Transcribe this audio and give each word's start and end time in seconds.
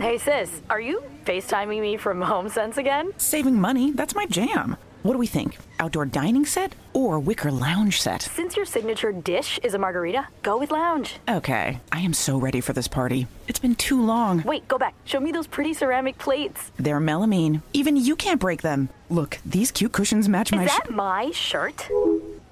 Hey 0.00 0.18
sis, 0.18 0.62
are 0.70 0.80
you 0.80 1.02
FaceTiming 1.24 1.80
me 1.80 1.96
from 1.96 2.20
HomeSense 2.20 2.76
again? 2.76 3.12
Saving 3.18 3.60
money, 3.60 3.92
that's 3.92 4.14
my 4.14 4.26
jam. 4.26 4.76
What 5.02 5.12
do 5.12 5.18
we 5.18 5.26
think? 5.26 5.58
Outdoor 5.78 6.06
dining 6.06 6.44
set 6.44 6.74
or 6.92 7.18
wicker 7.18 7.50
lounge 7.50 8.00
set? 8.00 8.22
Since 8.22 8.56
your 8.56 8.66
signature 8.66 9.12
dish 9.12 9.58
is 9.62 9.74
a 9.74 9.78
margarita, 9.78 10.26
go 10.42 10.58
with 10.58 10.70
lounge. 10.70 11.16
Okay, 11.28 11.80
I 11.92 12.00
am 12.00 12.12
so 12.14 12.36
ready 12.36 12.60
for 12.60 12.72
this 12.72 12.88
party. 12.88 13.26
It's 13.46 13.58
been 13.58 13.74
too 13.74 14.04
long. 14.04 14.42
Wait, 14.42 14.66
go 14.68 14.76
back. 14.76 14.94
Show 15.04 15.20
me 15.20 15.32
those 15.32 15.46
pretty 15.46 15.72
ceramic 15.72 16.18
plates. 16.18 16.70
They're 16.78 17.00
melamine. 17.00 17.62
Even 17.72 17.96
you 17.96 18.16
can't 18.16 18.40
break 18.40 18.62
them. 18.62 18.88
Look, 19.08 19.38
these 19.46 19.70
cute 19.70 19.92
cushions 19.92 20.28
match 20.28 20.52
Is 20.52 20.56
my 20.56 20.64
Is 20.64 20.70
that 20.70 20.90
my 20.90 21.30
shirt? 21.30 21.88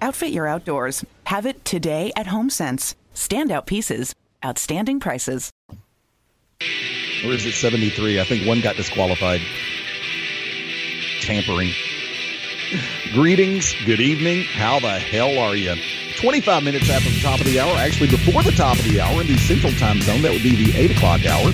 Outfit 0.01 0.31
your 0.31 0.47
outdoors. 0.47 1.05
Have 1.25 1.47
it 1.47 1.65
today 1.65 2.13
at 2.17 2.27
HomeSense. 2.27 2.95
Standout 3.15 3.67
pieces, 3.67 4.15
outstanding 4.45 5.01
prices. 5.01 5.51
Or 7.25 7.33
is 7.33 7.47
it 7.47 7.55
73? 7.55 8.21
I 8.21 8.25
think 8.25 8.47
one 8.47 8.61
got 8.61 8.77
disqualified. 8.77 9.41
Tampering. 11.21 11.73
Greetings. 13.13 13.75
Good 13.85 14.01
evening. 14.01 14.45
How 14.45 14.81
the 14.81 14.99
hell 14.99 15.39
are 15.39 15.57
you? 15.57 15.75
25 16.19 16.63
minutes 16.63 16.89
after 16.91 17.11
the 17.11 17.21
top 17.21 17.41
of 17.41 17.47
the 17.47 17.61
hour, 17.61 17.77
actually 17.77 18.09
before 18.09 18.43
the 18.43 18.53
top 18.53 18.79
of 18.79 18.85
the 18.85 19.01
hour 19.01 19.21
in 19.21 19.27
the 19.27 19.37
central 19.37 19.73
time 19.73 20.01
zone, 20.01 20.23
that 20.23 20.33
would 20.33 20.43
be 20.43 20.71
the 20.71 20.77
8 20.79 20.91
o'clock 20.93 21.27
hour. 21.27 21.53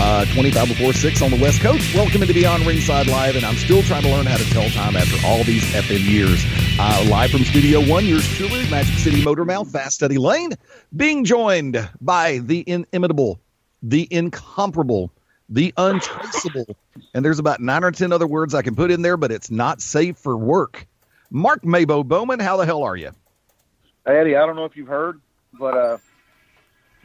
Uh, 0.00 0.24
25 0.34 0.68
before 0.68 0.92
6 0.92 1.22
on 1.22 1.30
the 1.30 1.40
West 1.40 1.60
Coast. 1.60 1.94
Welcome 1.94 2.20
to 2.20 2.32
Beyond 2.32 2.66
Ringside 2.66 3.06
Live, 3.06 3.36
and 3.36 3.44
I'm 3.44 3.56
still 3.56 3.82
trying 3.82 4.02
to 4.02 4.08
learn 4.08 4.26
how 4.26 4.36
to 4.36 4.44
tell 4.50 4.68
time 4.70 4.96
after 4.96 5.16
all 5.26 5.44
these 5.44 5.62
effing 5.72 6.08
years. 6.08 6.44
Uh, 6.78 7.06
live 7.08 7.30
from 7.30 7.44
Studio 7.44 7.80
One, 7.80 8.06
yours 8.06 8.26
truly, 8.28 8.68
Magic 8.70 8.98
City 8.98 9.22
Motor 9.22 9.44
Mouth, 9.44 9.70
Fast 9.70 9.94
Study 9.94 10.18
Lane, 10.18 10.52
being 10.94 11.24
joined 11.24 11.88
by 12.00 12.38
the 12.38 12.64
inimitable, 12.66 13.40
the 13.82 14.06
incomparable, 14.10 15.10
the 15.48 15.74
untraceable, 15.76 16.76
and 17.14 17.24
there's 17.24 17.38
about 17.38 17.60
nine 17.60 17.84
or 17.84 17.90
ten 17.90 18.12
other 18.12 18.26
words 18.26 18.54
I 18.54 18.62
can 18.62 18.74
put 18.74 18.90
in 18.90 19.02
there, 19.02 19.16
but 19.16 19.32
it's 19.32 19.50
not 19.50 19.80
safe 19.80 20.16
for 20.16 20.36
work. 20.36 20.86
Mark 21.30 21.62
Mabo 21.62 22.06
Bowman, 22.06 22.40
how 22.40 22.56
the 22.56 22.66
hell 22.66 22.82
are 22.82 22.96
you? 22.96 23.10
Hey, 24.06 24.18
Eddie, 24.18 24.36
I 24.36 24.46
don't 24.46 24.56
know 24.56 24.64
if 24.64 24.76
you've 24.76 24.88
heard, 24.88 25.20
but 25.58 25.76
uh, 25.76 25.98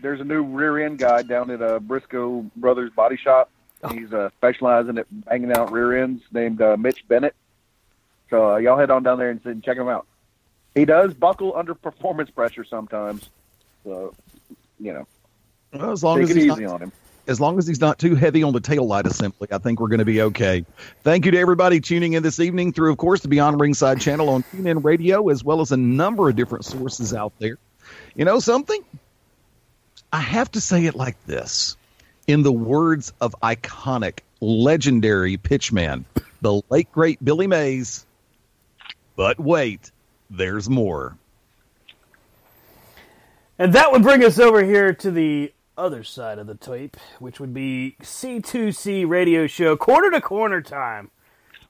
there's 0.02 0.20
a 0.20 0.24
new 0.24 0.44
rear 0.44 0.86
end 0.86 1.00
guy 1.00 1.22
down 1.22 1.50
at 1.50 1.62
uh, 1.62 1.80
Briscoe 1.80 2.50
Brothers 2.56 2.92
Body 2.92 3.18
Shop. 3.18 3.50
He's 3.92 4.12
uh, 4.12 4.30
specializing 4.38 4.98
at 4.98 5.06
banging 5.12 5.52
out 5.52 5.72
rear 5.72 6.04
ends 6.04 6.24
named 6.32 6.62
uh, 6.62 6.76
Mitch 6.78 7.08
Bennett. 7.08 7.36
So 8.30 8.54
uh, 8.54 8.58
y'all 8.58 8.78
head 8.78 8.90
on 8.90 9.04
down 9.04 9.20
there 9.20 9.30
and, 9.30 9.46
and 9.46 9.64
check 9.64 9.78
him 9.78 9.88
out. 9.88 10.08
He 10.76 10.86
does 10.86 11.14
buckle 11.14 11.56
under 11.56 11.74
performance 11.74 12.30
pressure 12.30 12.64
sometimes. 12.64 13.30
So, 13.84 14.14
you 14.80 14.94
know, 14.94 15.08
Well, 15.74 15.92
as 15.92 16.04
long 16.04 16.18
take 16.18 16.26
as 16.26 16.32
it 16.32 16.36
he's 16.38 16.52
easy 16.52 16.64
not, 16.64 16.74
on 16.74 16.82
him. 16.84 16.92
as 17.28 17.40
long 17.40 17.58
as 17.58 17.68
he's 17.68 17.82
not 17.82 18.00
too 18.00 18.16
heavy 18.16 18.44
on 18.44 18.54
the 18.54 18.60
tail 18.60 18.86
light 18.88 19.06
assembly, 19.06 19.48
I 19.52 19.58
think 19.58 19.80
we're 19.80 19.90
going 19.90 20.00
to 20.00 20.06
be 20.06 20.22
okay. 20.22 20.66
Thank 21.04 21.26
you 21.26 21.32
to 21.32 21.38
everybody 21.38 21.80
tuning 21.82 22.14
in 22.14 22.24
this 22.24 22.40
evening 22.40 22.74
through, 22.74 22.92
of 22.92 22.98
course, 22.98 23.22
the 23.22 23.28
Beyond 23.28 23.60
Ringside 23.60 24.00
channel 24.00 24.30
on 24.30 24.44
TuneIn 24.44 24.84
Radio, 24.84 25.30
as 25.30 25.44
well 25.44 25.62
as 25.62 25.72
a 25.72 25.78
number 25.78 26.30
of 26.30 26.36
different 26.36 26.66
sources 26.66 27.14
out 27.14 27.34
there. 27.40 27.58
You 28.16 28.26
know 28.26 28.40
something? 28.40 28.84
I 30.12 30.22
have 30.22 30.52
to 30.52 30.62
say 30.62 30.86
it 30.86 30.96
like 30.96 31.24
this. 31.26 31.76
In 32.28 32.44
the 32.44 32.52
words 32.52 33.14
of 33.22 33.36
iconic, 33.44 34.20
legendary 34.42 35.38
pitchman, 35.38 36.06
the 36.42 36.62
late 36.70 36.92
great 36.92 37.24
Billy 37.24 37.48
Mays. 37.48 38.06
But 39.16 39.40
wait, 39.40 39.92
there's 40.30 40.70
more. 40.70 41.18
And 43.60 43.74
that 43.74 43.92
would 43.92 44.04
bring 44.04 44.24
us 44.24 44.40
over 44.40 44.64
here 44.64 44.94
to 44.94 45.10
the 45.10 45.52
other 45.78 46.04
side 46.04 46.40
of 46.40 46.48
the 46.48 46.56
tape, 46.56 46.98
which 47.20 47.40
would 47.40 47.54
be 47.54 47.96
C2C 48.02 49.08
Radio 49.08 49.48
Show, 49.48 49.78
quarter 49.78 50.12
to 50.12 50.20
corner 50.20 50.62
time, 50.62 51.12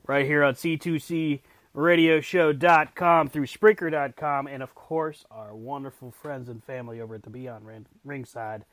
right 0.06 0.26
here 0.26 0.44
on 0.44 0.56
C2CRadioshow.com 0.56 3.30
through 3.30 3.46
Spreaker.com, 3.46 4.48
and 4.48 4.64
of 4.64 4.74
course, 4.74 5.26
our 5.30 5.56
wonderful 5.56 6.10
friends 6.12 6.50
and 6.50 6.64
family 6.64 7.00
over 7.02 7.14
at 7.16 7.24
the 7.24 7.30
Beyond 7.30 7.86
Ringside 8.06 8.64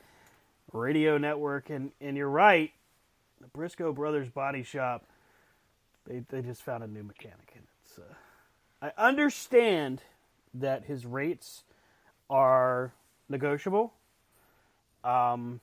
Radio 0.72 1.18
Network. 1.18 1.68
And, 1.70 1.90
and 2.00 2.16
you're 2.16 2.30
right, 2.30 2.70
the 3.40 3.48
Briscoe 3.48 3.92
Brothers 3.92 4.28
Body 4.28 4.62
Shop, 4.62 5.04
they, 6.06 6.22
they 6.28 6.42
just 6.42 6.62
found 6.62 6.84
a 6.84 6.86
new 6.86 7.02
mechanic. 7.02 7.50
And 7.54 7.64
it's, 7.84 7.98
uh, 7.98 8.02
I 8.80 8.92
understand 8.96 10.02
that 10.54 10.84
his 10.84 11.04
rates 11.04 11.64
are 12.30 12.92
negotiable, 13.28 13.92
um, 15.04 15.60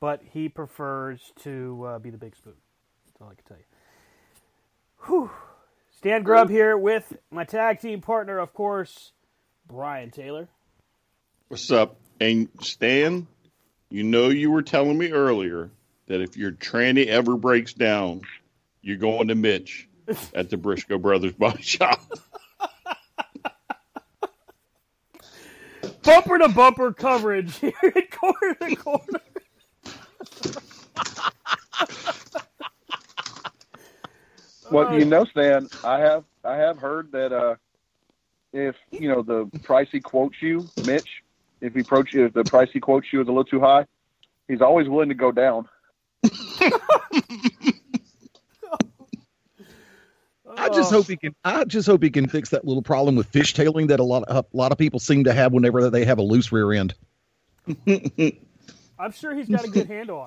but 0.00 0.22
he 0.32 0.48
prefers 0.48 1.32
to 1.42 1.84
uh, 1.86 1.98
be 1.98 2.10
the 2.10 2.18
big 2.18 2.34
spoon. 2.34 2.54
That's 3.06 3.20
all 3.20 3.28
I 3.28 3.34
can 3.34 3.44
tell 3.44 3.56
you. 3.58 3.64
Whew. 5.06 5.30
Stan 5.96 6.22
Grubb 6.22 6.48
here 6.48 6.76
with 6.76 7.16
my 7.30 7.44
tag 7.44 7.80
team 7.80 8.00
partner, 8.00 8.38
of 8.38 8.54
course, 8.54 9.12
Brian 9.66 10.10
Taylor. 10.10 10.48
What's 11.48 11.70
up? 11.70 11.96
And 12.20 12.48
Stan, 12.60 13.26
you 13.90 14.02
know 14.02 14.28
you 14.28 14.50
were 14.50 14.62
telling 14.62 14.96
me 14.96 15.10
earlier 15.10 15.70
that 16.06 16.20
if 16.20 16.36
your 16.36 16.52
tranny 16.52 17.06
ever 17.06 17.36
breaks 17.36 17.72
down, 17.74 18.22
you're 18.82 18.96
going 18.96 19.28
to 19.28 19.34
Mitch 19.34 19.88
at 20.34 20.48
the 20.48 20.56
Briscoe 20.56 20.98
Brothers 20.98 21.32
Body 21.32 21.62
Shop. 21.62 22.02
Bumper 26.02 26.38
to 26.38 26.48
bumper 26.48 26.92
coverage 26.92 27.56
here 27.58 27.72
at 27.82 28.10
corner 28.10 28.54
to 28.54 28.76
corner. 28.76 29.20
Well, 34.70 34.98
you 34.98 35.04
know, 35.04 35.24
Stan, 35.24 35.68
I 35.84 35.98
have 35.98 36.24
I 36.44 36.56
have 36.56 36.78
heard 36.78 37.10
that 37.12 37.32
uh, 37.32 37.56
if 38.52 38.76
you 38.90 39.08
know 39.08 39.22
the 39.22 39.50
price 39.62 39.88
he 39.90 40.00
quotes 40.00 40.40
you, 40.40 40.68
Mitch, 40.86 41.22
if 41.60 41.74
he 41.74 41.80
approach 41.80 42.14
if 42.14 42.32
the 42.32 42.44
price 42.44 42.68
he 42.72 42.78
quotes 42.80 43.12
you 43.12 43.20
is 43.20 43.26
a 43.26 43.30
little 43.30 43.44
too 43.44 43.60
high, 43.60 43.86
he's 44.48 44.60
always 44.60 44.88
willing 44.88 45.08
to 45.08 45.14
go 45.14 45.32
down. 45.32 45.68
I 50.56 50.68
just 50.68 50.92
oh. 50.92 50.96
hope 50.96 51.06
he 51.06 51.16
can. 51.16 51.34
I 51.44 51.64
just 51.64 51.86
hope 51.86 52.02
he 52.02 52.10
can 52.10 52.28
fix 52.28 52.50
that 52.50 52.64
little 52.64 52.82
problem 52.82 53.16
with 53.16 53.30
fishtailing 53.30 53.88
that 53.88 54.00
a 54.00 54.04
lot 54.04 54.24
of 54.24 54.46
a 54.52 54.56
lot 54.56 54.72
of 54.72 54.78
people 54.78 55.00
seem 55.00 55.24
to 55.24 55.32
have 55.32 55.52
whenever 55.52 55.90
they 55.90 56.04
have 56.04 56.18
a 56.18 56.22
loose 56.22 56.52
rear 56.52 56.72
end. 56.72 56.94
I'm 58.98 59.12
sure 59.12 59.34
he's 59.34 59.48
got 59.48 59.64
a 59.64 59.68
good 59.68 59.86
handle 59.86 60.20
on 60.20 60.26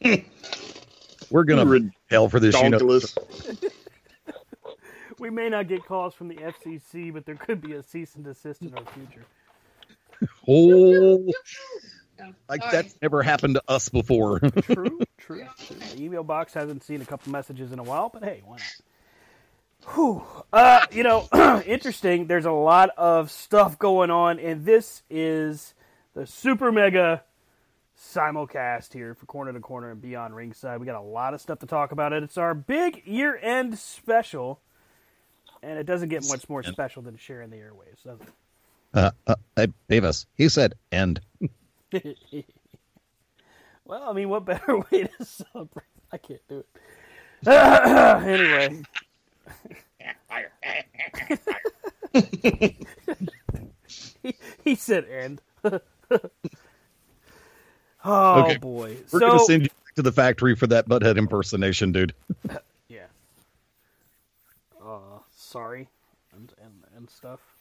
it. 0.00 0.26
We're 1.30 1.44
gonna 1.44 1.90
hell 2.10 2.28
for 2.28 2.40
this. 2.40 2.60
You 2.60 2.70
know, 2.70 3.00
We 5.18 5.30
may 5.30 5.48
not 5.48 5.68
get 5.68 5.84
calls 5.84 6.14
from 6.14 6.26
the 6.26 6.34
FCC, 6.34 7.12
but 7.12 7.24
there 7.24 7.36
could 7.36 7.60
be 7.60 7.74
a 7.74 7.82
cease 7.82 8.16
and 8.16 8.24
desist 8.24 8.62
in 8.62 8.74
our 8.74 8.84
future. 8.86 9.24
oh, 10.48 11.24
like 12.48 12.62
that's 12.70 12.94
never 13.02 13.22
happened 13.22 13.54
to 13.54 13.62
us 13.68 13.88
before. 13.88 14.40
True, 14.62 15.00
true, 15.18 15.46
true. 15.66 15.76
The 15.76 16.02
email 16.02 16.24
box 16.24 16.54
hasn't 16.54 16.82
seen 16.82 17.00
a 17.00 17.04
couple 17.04 17.32
messages 17.32 17.72
in 17.72 17.78
a 17.78 17.82
while, 17.82 18.08
but 18.08 18.24
hey, 18.24 18.42
why 18.44 18.56
not? 18.56 19.94
Whew. 19.94 20.22
Uh, 20.52 20.86
you 20.92 21.02
know, 21.02 21.28
interesting. 21.66 22.26
There's 22.26 22.44
a 22.44 22.52
lot 22.52 22.90
of 22.96 23.30
stuff 23.30 23.78
going 23.78 24.10
on, 24.10 24.38
and 24.38 24.64
this 24.64 25.02
is 25.10 25.74
the 26.14 26.26
super 26.26 26.70
mega 26.70 27.22
simulcast 27.98 28.92
here 28.92 29.14
for 29.14 29.26
Corner 29.26 29.52
to 29.52 29.60
Corner 29.60 29.90
and 29.90 30.00
Beyond 30.00 30.34
Ringside. 30.34 30.80
We 30.80 30.86
got 30.86 31.00
a 31.00 31.04
lot 31.04 31.34
of 31.34 31.40
stuff 31.40 31.60
to 31.60 31.66
talk 31.66 31.92
about 31.92 32.12
it. 32.12 32.22
It's 32.22 32.38
our 32.38 32.54
big 32.54 33.02
year 33.06 33.36
end 33.36 33.78
special, 33.78 34.60
and 35.62 35.78
it 35.78 35.84
doesn't 35.84 36.08
get 36.08 36.24
much 36.28 36.48
more 36.48 36.62
special 36.62 37.02
than 37.02 37.16
sharing 37.16 37.50
the 37.50 37.56
airwaves, 37.56 38.02
does 38.04 38.20
it? 38.20 38.28
Uh, 38.94 39.10
uh, 39.26 39.66
Davis, 39.88 40.26
he 40.34 40.48
said 40.48 40.74
end. 40.90 41.20
well, 43.84 44.10
I 44.10 44.12
mean, 44.12 44.28
what 44.28 44.44
better 44.44 44.78
way 44.92 45.04
to 45.18 45.24
celebrate? 45.24 45.84
I 46.12 46.18
can't 46.18 46.40
do 46.48 46.58
it. 46.58 46.66
anyway. 47.48 48.82
he, 54.22 54.34
he 54.64 54.74
said 54.74 55.06
end. 55.08 55.40
oh 58.04 58.42
Okay. 58.44 58.56
boy. 58.58 58.96
We're 59.12 59.20
so, 59.20 59.22
going 59.26 59.38
to 59.38 59.44
send 59.44 59.62
you 59.62 59.68
back 59.68 59.94
to 59.96 60.02
the 60.02 60.12
factory 60.12 60.56
for 60.56 60.66
that 60.68 60.88
butthead 60.88 61.16
impersonation, 61.18 61.92
dude. 61.92 62.14
Yeah. 62.88 63.06
Uh, 64.84 65.18
sorry, 65.34 65.88
and 66.32 66.52
and, 66.62 66.72
and 66.96 67.10
stuff. 67.10 67.51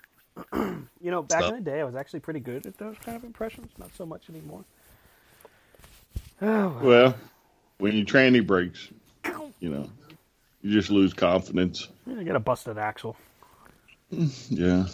you 0.53 1.11
know, 1.11 1.21
back 1.23 1.41
Stuff. 1.43 1.57
in 1.57 1.63
the 1.63 1.69
day, 1.71 1.79
I 1.81 1.83
was 1.83 1.95
actually 1.95 2.19
pretty 2.21 2.39
good 2.39 2.65
at 2.65 2.77
those 2.77 2.95
kind 3.03 3.17
of 3.17 3.23
impressions. 3.23 3.71
Not 3.77 3.93
so 3.95 4.05
much 4.05 4.29
anymore. 4.29 4.63
Oh, 6.43 6.69
well. 6.69 6.81
Well, 6.81 7.15
when 7.77 7.95
your 7.95 8.05
tranny 8.05 8.45
breaks, 8.45 8.89
you 9.59 9.69
know, 9.69 9.87
you 10.63 10.71
just 10.71 10.89
lose 10.89 11.13
confidence. 11.13 11.87
You 12.07 12.23
got 12.23 12.35
a 12.35 12.39
busted 12.39 12.77
axle. 12.79 13.15
Yeah. 14.49 14.87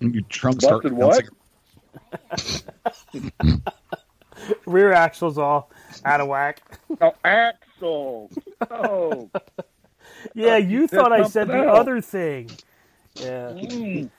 Your 0.00 0.22
trunk 0.28 0.60
start 0.60 0.82
Busted 0.82 0.92
what? 0.92 1.24
Rear 4.66 4.92
axle's 4.92 5.38
all 5.38 5.70
out 6.04 6.20
of 6.20 6.28
whack. 6.28 6.62
Oh, 7.00 7.12
Axel. 7.24 8.30
Oh, 8.70 9.30
Yeah, 10.34 10.56
you 10.58 10.86
thought 10.86 11.12
I 11.12 11.22
said 11.28 11.48
the 11.48 11.54
else. 11.64 11.78
other 11.78 12.00
thing. 12.00 12.50
Yeah. 13.14 13.52
Mm. 13.52 14.10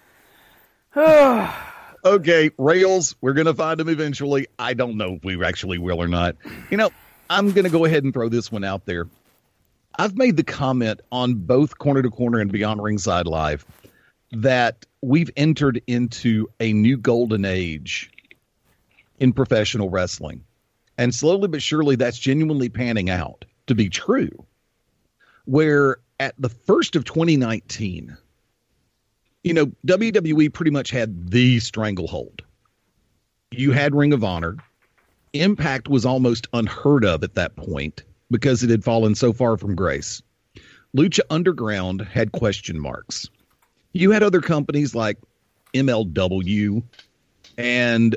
Okay, 2.03 2.49
rails, 2.57 3.15
we're 3.21 3.33
going 3.33 3.45
to 3.45 3.53
find 3.53 3.79
them 3.79 3.87
eventually. 3.87 4.47
I 4.57 4.73
don't 4.73 4.97
know 4.97 5.13
if 5.13 5.23
we 5.23 5.43
actually 5.45 5.77
will 5.77 6.01
or 6.01 6.07
not. 6.07 6.35
You 6.71 6.77
know, 6.77 6.89
I'm 7.29 7.51
going 7.51 7.65
to 7.65 7.69
go 7.69 7.85
ahead 7.85 8.03
and 8.03 8.11
throw 8.11 8.27
this 8.27 8.51
one 8.51 8.63
out 8.63 8.87
there. 8.87 9.07
I've 9.99 10.17
made 10.17 10.35
the 10.35 10.43
comment 10.43 11.01
on 11.11 11.35
both 11.35 11.77
Corner 11.77 12.01
to 12.01 12.09
Corner 12.09 12.39
and 12.39 12.51
Beyond 12.51 12.81
Ringside 12.81 13.27
Live 13.27 13.67
that 14.31 14.83
we've 15.03 15.29
entered 15.37 15.79
into 15.85 16.49
a 16.59 16.73
new 16.73 16.97
golden 16.97 17.45
age 17.45 18.09
in 19.19 19.31
professional 19.31 19.91
wrestling. 19.91 20.43
And 20.97 21.13
slowly 21.13 21.49
but 21.49 21.61
surely, 21.61 21.95
that's 21.95 22.17
genuinely 22.17 22.69
panning 22.69 23.11
out 23.11 23.45
to 23.67 23.75
be 23.75 23.89
true. 23.89 24.31
Where 25.45 25.97
at 26.19 26.33
the 26.39 26.49
first 26.49 26.95
of 26.95 27.05
2019, 27.05 28.17
you 29.43 29.53
know, 29.53 29.67
WWE 29.87 30.53
pretty 30.53 30.71
much 30.71 30.91
had 30.91 31.31
the 31.31 31.59
stranglehold. 31.59 32.43
You 33.51 33.71
had 33.71 33.95
Ring 33.95 34.13
of 34.13 34.23
Honor. 34.23 34.57
Impact 35.33 35.87
was 35.87 36.05
almost 36.05 36.47
unheard 36.53 37.05
of 37.05 37.23
at 37.23 37.35
that 37.35 37.55
point 37.55 38.03
because 38.29 38.63
it 38.63 38.69
had 38.69 38.83
fallen 38.83 39.15
so 39.15 39.33
far 39.33 39.57
from 39.57 39.75
grace. 39.75 40.21
Lucha 40.95 41.21
Underground 41.29 42.01
had 42.01 42.31
question 42.31 42.79
marks. 42.79 43.29
You 43.93 44.11
had 44.11 44.23
other 44.23 44.41
companies 44.41 44.93
like 44.93 45.17
MLW 45.73 46.83
and 47.57 48.15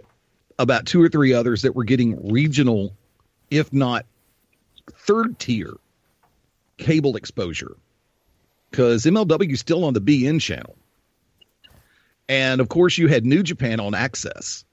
about 0.59 0.87
two 0.87 1.03
or 1.03 1.09
three 1.09 1.33
others 1.33 1.63
that 1.63 1.75
were 1.75 1.85
getting 1.85 2.33
regional, 2.33 2.97
if 3.51 3.73
not 3.73 4.07
third 4.93 5.39
tier 5.39 5.73
cable 6.77 7.17
exposure 7.17 7.77
because 8.71 9.05
MLW 9.05 9.53
is 9.53 9.61
still 9.61 9.85
on 9.85 9.95
the 9.95 10.01
beIN 10.01 10.41
channel. 10.41 10.77
And 12.29 12.61
of 12.61 12.69
course, 12.69 12.97
you 12.99 13.09
had 13.09 13.27
New 13.27 13.43
Japan 13.43 13.81
on 13.81 13.93
AXS. 13.93 14.65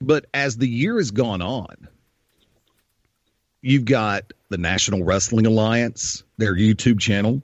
But 0.00 0.26
as 0.32 0.56
the 0.56 0.68
year 0.68 0.96
has 0.96 1.10
gone 1.10 1.42
on, 1.42 1.88
you've 3.62 3.84
got 3.84 4.32
the 4.48 4.58
National 4.58 5.02
Wrestling 5.02 5.46
Alliance, 5.46 6.22
their 6.36 6.54
YouTube 6.54 7.00
channel, 7.00 7.42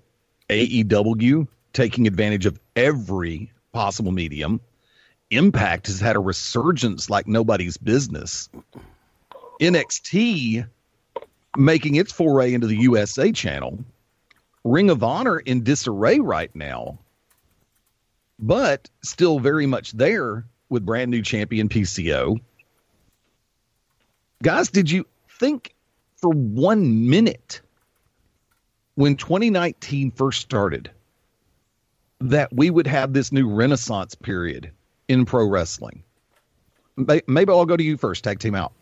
AEW 0.48 1.48
taking 1.72 2.06
advantage 2.06 2.46
of 2.46 2.60
every 2.76 3.52
possible 3.72 4.12
medium. 4.12 4.60
Impact 5.30 5.88
has 5.88 5.98
had 5.98 6.16
a 6.16 6.20
resurgence 6.20 7.10
like 7.10 7.26
nobody's 7.26 7.76
business. 7.76 8.48
NXT 9.60 10.68
making 11.56 11.96
its 11.96 12.12
foray 12.12 12.54
into 12.54 12.66
the 12.66 12.76
USA 12.76 13.32
channel. 13.32 13.78
Ring 14.62 14.90
of 14.90 15.02
Honor 15.02 15.38
in 15.38 15.62
disarray 15.62 16.20
right 16.20 16.54
now, 16.54 16.98
but 18.38 18.88
still 19.02 19.38
very 19.38 19.66
much 19.66 19.92
there 19.92 20.44
with 20.68 20.84
brand 20.84 21.10
new 21.10 21.22
champion 21.22 21.68
PCO. 21.68 22.40
Guys, 24.42 24.68
did 24.68 24.90
you 24.90 25.06
think 25.28 25.74
for 26.16 26.30
one 26.30 27.08
minute 27.08 27.60
when 28.94 29.16
2019 29.16 30.10
first 30.10 30.40
started 30.40 30.90
that 32.20 32.52
we 32.52 32.70
would 32.70 32.86
have 32.86 33.12
this 33.12 33.32
new 33.32 33.48
renaissance 33.48 34.14
period 34.14 34.70
in 35.08 35.24
pro 35.24 35.46
wrestling? 35.46 36.02
Maybe 36.96 37.50
I'll 37.52 37.66
go 37.66 37.76
to 37.76 37.82
you 37.82 37.96
first, 37.96 38.24
tag 38.24 38.38
team 38.38 38.54
out. 38.54 38.72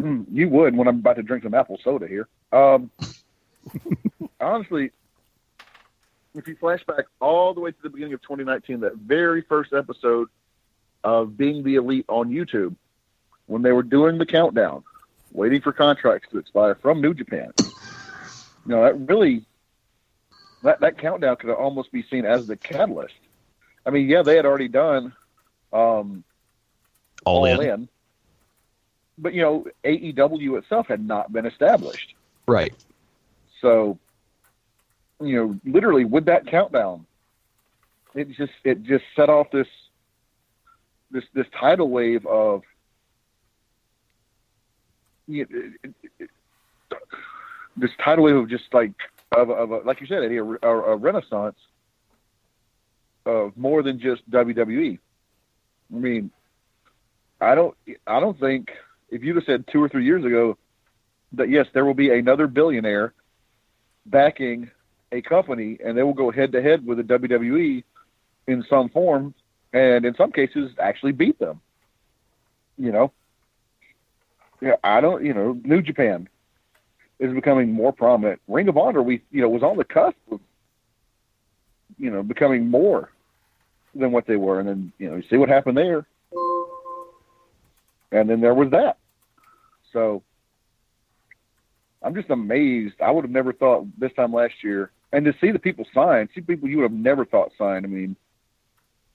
Mm, 0.00 0.26
you 0.30 0.48
would 0.48 0.76
when 0.76 0.88
I'm 0.88 0.98
about 0.98 1.16
to 1.16 1.22
drink 1.22 1.44
some 1.44 1.54
apple 1.54 1.78
soda 1.82 2.06
here. 2.06 2.28
Um, 2.52 2.90
honestly, 4.40 4.90
if 6.34 6.48
you 6.48 6.56
flash 6.56 6.84
back 6.84 7.06
all 7.20 7.54
the 7.54 7.60
way 7.60 7.70
to 7.70 7.82
the 7.82 7.90
beginning 7.90 8.14
of 8.14 8.22
2019, 8.22 8.80
that 8.80 8.96
very 8.96 9.42
first 9.42 9.72
episode 9.72 10.28
of 11.02 11.36
Being 11.36 11.62
the 11.62 11.76
Elite 11.76 12.06
on 12.08 12.30
YouTube, 12.30 12.74
when 13.46 13.62
they 13.62 13.72
were 13.72 13.82
doing 13.82 14.18
the 14.18 14.26
countdown, 14.26 14.82
waiting 15.32 15.60
for 15.60 15.72
contracts 15.72 16.28
to 16.32 16.38
expire 16.38 16.74
from 16.74 17.00
New 17.00 17.14
Japan, 17.14 17.52
you 17.58 17.72
know, 18.66 18.82
that 18.82 18.94
really, 19.08 19.44
that, 20.62 20.80
that 20.80 20.98
countdown 20.98 21.36
could 21.36 21.50
almost 21.50 21.92
be 21.92 22.02
seen 22.10 22.24
as 22.24 22.46
the 22.46 22.56
catalyst. 22.56 23.14
I 23.86 23.90
mean, 23.90 24.08
yeah, 24.08 24.22
they 24.22 24.36
had 24.36 24.46
already 24.46 24.68
done 24.68 25.12
um, 25.72 26.24
All, 27.24 27.44
in. 27.44 27.88
but 29.18 29.34
you 29.34 29.42
know, 29.42 29.66
AEW 29.84 30.58
itself 30.58 30.86
had 30.88 31.06
not 31.06 31.32
been 31.32 31.46
established. 31.46 32.14
Right. 32.46 32.72
So, 33.60 33.98
you 35.20 35.36
know, 35.36 35.60
literally 35.64 36.04
with 36.04 36.26
that 36.26 36.46
countdown, 36.46 37.06
it 38.14 38.28
just 38.36 38.52
it 38.64 38.82
just 38.82 39.04
set 39.16 39.28
off 39.28 39.46
this 39.52 39.66
this 41.10 41.24
this 41.34 41.46
tidal 41.58 41.90
wave 41.90 42.24
of 42.26 42.62
you 45.26 45.44
know, 45.44 45.58
it- 45.58 45.94
it- 46.02 46.10
it- 46.18 46.30
this 47.76 47.90
tidal 48.04 48.24
wave 48.24 48.36
of 48.36 48.48
just 48.48 48.64
like 48.72 48.92
of, 49.32 49.50
of 49.50 49.70
a, 49.70 49.76
like 49.78 50.00
you 50.00 50.06
said, 50.06 50.22
Eddie, 50.22 50.36
a, 50.36 50.44
a, 50.44 50.96
renaissance 50.96 51.56
of 53.26 53.56
more 53.56 53.82
than 53.82 53.98
just 53.98 54.28
WWE. 54.30 54.98
I 55.92 55.96
mean, 55.96 56.30
I 57.40 57.54
don't 57.54 57.76
I 58.06 58.20
don't 58.20 58.38
think 58.38 58.70
if 59.10 59.22
you'd 59.22 59.36
have 59.36 59.44
said 59.44 59.64
two 59.72 59.82
or 59.82 59.88
three 59.88 60.04
years 60.04 60.24
ago 60.24 60.56
that 61.32 61.48
yes, 61.48 61.66
there 61.74 61.84
will 61.84 61.94
be 61.94 62.10
another 62.10 62.46
billionaire 62.46 63.12
backing 64.06 64.70
a 65.14 65.22
company 65.22 65.78
and 65.84 65.96
they 65.96 66.02
will 66.02 66.14
go 66.14 66.30
head 66.30 66.52
to 66.52 66.62
head 66.62 66.84
with 66.86 66.98
the 66.98 67.04
WWE 67.04 67.82
in 68.46 68.64
some 68.68 68.88
form 68.90 69.34
and 69.72 70.04
in 70.04 70.14
some 70.14 70.32
cases 70.32 70.72
actually 70.78 71.12
beat 71.12 71.38
them. 71.38 71.60
You 72.76 72.92
know? 72.92 73.12
Yeah, 74.60 74.76
I 74.82 75.00
don't 75.00 75.24
you 75.24 75.34
know, 75.34 75.58
New 75.64 75.82
Japan 75.82 76.28
is 77.18 77.32
becoming 77.32 77.72
more 77.72 77.92
prominent. 77.92 78.40
Ring 78.48 78.68
of 78.68 78.76
Honor 78.76 79.02
we 79.02 79.22
you 79.30 79.40
know 79.40 79.48
was 79.48 79.62
on 79.62 79.76
the 79.76 79.84
cusp 79.84 80.16
of 80.30 80.40
you 81.98 82.10
know, 82.10 82.22
becoming 82.22 82.68
more 82.68 83.10
than 83.94 84.12
what 84.12 84.26
they 84.26 84.36
were 84.36 84.60
and 84.60 84.68
then, 84.68 84.92
you 84.98 85.08
know, 85.08 85.16
you 85.16 85.22
see 85.30 85.36
what 85.36 85.48
happened 85.48 85.76
there. 85.76 86.06
And 88.12 88.28
then 88.28 88.40
there 88.40 88.54
was 88.54 88.70
that. 88.70 88.98
So 89.92 90.22
I'm 92.02 92.14
just 92.14 92.30
amazed. 92.30 92.94
I 93.00 93.10
would 93.10 93.24
have 93.24 93.30
never 93.30 93.52
thought 93.52 93.86
this 93.98 94.12
time 94.14 94.32
last 94.32 94.54
year, 94.62 94.90
and 95.14 95.24
to 95.26 95.34
see 95.40 95.52
the 95.52 95.60
people 95.60 95.86
sign, 95.94 96.28
see 96.34 96.40
people 96.40 96.68
you 96.68 96.78
would 96.78 96.90
have 96.90 96.92
never 96.92 97.24
thought 97.24 97.52
signed. 97.56 97.86
I 97.86 97.88
mean, 97.88 98.16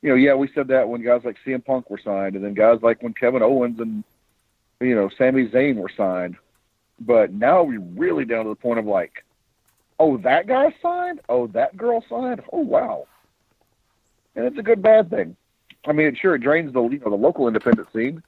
you 0.02 0.08
know, 0.08 0.16
yeah, 0.16 0.34
we 0.34 0.50
said 0.56 0.70
that 0.70 0.88
when 0.88 1.04
guys 1.04 1.24
like 1.26 1.36
CM 1.46 1.64
Punk 1.64 1.90
were 1.90 2.00
signed, 2.02 2.36
and 2.38 2.44
then 2.44 2.54
guys 2.54 2.80
like 2.82 3.04
when 3.04 3.14
Kevin 3.14 3.44
Owens 3.44 3.82
and 3.82 4.06
you 4.80 4.96
know 4.96 5.10
Sami 5.18 5.50
Zayn 5.50 5.76
were 5.76 5.92
signed. 5.96 6.38
But 7.02 7.34
now 7.34 7.64
we're 7.64 7.82
really 7.82 8.24
down 8.24 8.46
to 8.46 8.50
the 8.50 8.56
point 8.56 8.80
of 8.80 8.86
like, 8.86 9.26
oh, 10.00 10.16
that 10.20 10.48
guy 10.48 10.74
signed. 10.82 11.20
Oh, 11.28 11.48
that 11.48 11.76
girl 11.76 12.04
signed. 12.10 12.42
Oh, 12.54 12.60
wow. 12.60 13.06
And 14.36 14.46
it's 14.46 14.58
a 14.58 14.64
good 14.64 14.82
bad 14.82 15.10
thing. 15.10 15.36
I 15.86 15.92
mean, 15.92 16.16
sure 16.16 16.36
it 16.36 16.40
drains 16.40 16.72
the 16.72 16.82
you 16.82 17.00
know 17.00 17.10
the 17.10 17.18
local 17.18 17.46
independent 17.46 17.90
scene, 17.92 18.24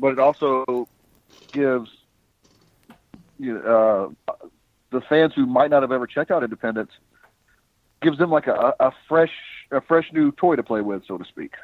but 0.00 0.12
it 0.12 0.18
also 0.18 0.88
gives 1.52 1.90
you 3.38 3.58
know, 3.58 4.14
uh, 4.26 4.46
the 4.96 5.06
fans 5.06 5.34
who 5.34 5.44
might 5.44 5.70
not 5.70 5.82
have 5.82 5.92
ever 5.92 6.06
checked 6.06 6.30
out 6.30 6.42
Independence 6.42 6.90
gives 8.00 8.18
them 8.18 8.30
like 8.30 8.46
a, 8.46 8.74
a 8.80 8.92
fresh 9.08 9.32
a 9.70 9.80
fresh 9.80 10.10
new 10.12 10.32
toy 10.32 10.56
to 10.56 10.62
play 10.62 10.80
with, 10.80 11.04
so 11.06 11.18
to 11.18 11.24
speak. 11.24 11.54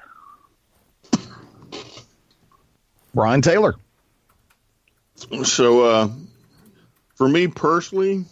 Brian 3.15 3.41
Taylor. 3.41 3.75
So, 5.45 5.85
uh, 5.85 6.09
for 7.15 7.29
me 7.29 7.47
personally, 7.47 8.25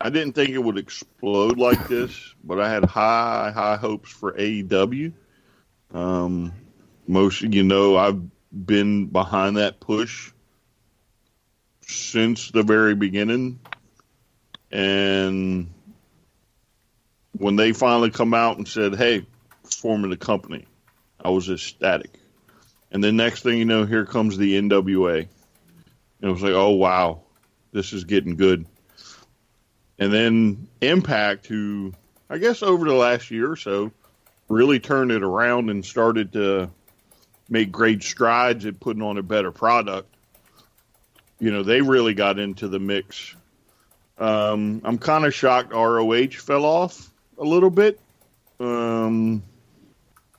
I 0.00 0.10
didn't 0.10 0.34
think 0.34 0.50
it 0.50 0.58
would 0.58 0.76
explode 0.76 1.58
like 1.58 1.88
this, 1.88 2.34
but 2.44 2.60
I 2.60 2.68
had 2.68 2.84
high, 2.84 3.52
high 3.54 3.76
hopes 3.76 4.10
for 4.10 4.32
AEW. 4.32 5.12
Um, 5.92 6.52
most 7.06 7.42
of 7.42 7.54
you 7.54 7.62
know 7.62 7.96
I've 7.96 8.20
been 8.52 9.06
behind 9.06 9.56
that 9.56 9.80
push 9.80 10.30
since 11.80 12.50
the 12.50 12.62
very 12.62 12.94
beginning. 12.94 13.60
And 14.74 15.72
when 17.30 17.54
they 17.54 17.72
finally 17.72 18.10
come 18.10 18.34
out 18.34 18.58
and 18.58 18.66
said, 18.66 18.96
hey, 18.96 19.24
forming 19.62 20.10
the 20.10 20.16
company, 20.16 20.66
I 21.24 21.30
was 21.30 21.48
ecstatic. 21.48 22.10
And 22.90 23.02
then 23.02 23.14
next 23.16 23.44
thing 23.44 23.58
you 23.58 23.66
know, 23.66 23.86
here 23.86 24.04
comes 24.04 24.36
the 24.36 24.60
NWA. 24.60 25.20
And 25.20 25.28
it 26.20 26.28
was 26.28 26.42
like, 26.42 26.54
oh, 26.54 26.70
wow, 26.70 27.22
this 27.70 27.92
is 27.92 28.02
getting 28.02 28.34
good. 28.34 28.66
And 30.00 30.12
then 30.12 30.66
Impact, 30.80 31.46
who 31.46 31.92
I 32.28 32.38
guess 32.38 32.64
over 32.64 32.84
the 32.84 32.94
last 32.94 33.30
year 33.30 33.52
or 33.52 33.56
so 33.56 33.92
really 34.48 34.80
turned 34.80 35.12
it 35.12 35.22
around 35.22 35.70
and 35.70 35.84
started 35.84 36.32
to 36.32 36.68
make 37.48 37.70
great 37.70 38.02
strides 38.02 38.66
at 38.66 38.80
putting 38.80 39.02
on 39.02 39.18
a 39.18 39.22
better 39.22 39.52
product. 39.52 40.12
You 41.38 41.52
know, 41.52 41.62
they 41.62 41.80
really 41.80 42.14
got 42.14 42.40
into 42.40 42.66
the 42.66 42.80
mix. 42.80 43.36
Um, 44.18 44.80
I'm 44.84 44.98
kind 44.98 45.24
of 45.24 45.34
shocked 45.34 45.72
ROH 45.72 46.28
fell 46.38 46.64
off 46.64 47.10
a 47.38 47.44
little 47.44 47.70
bit. 47.70 48.00
Um, 48.60 49.42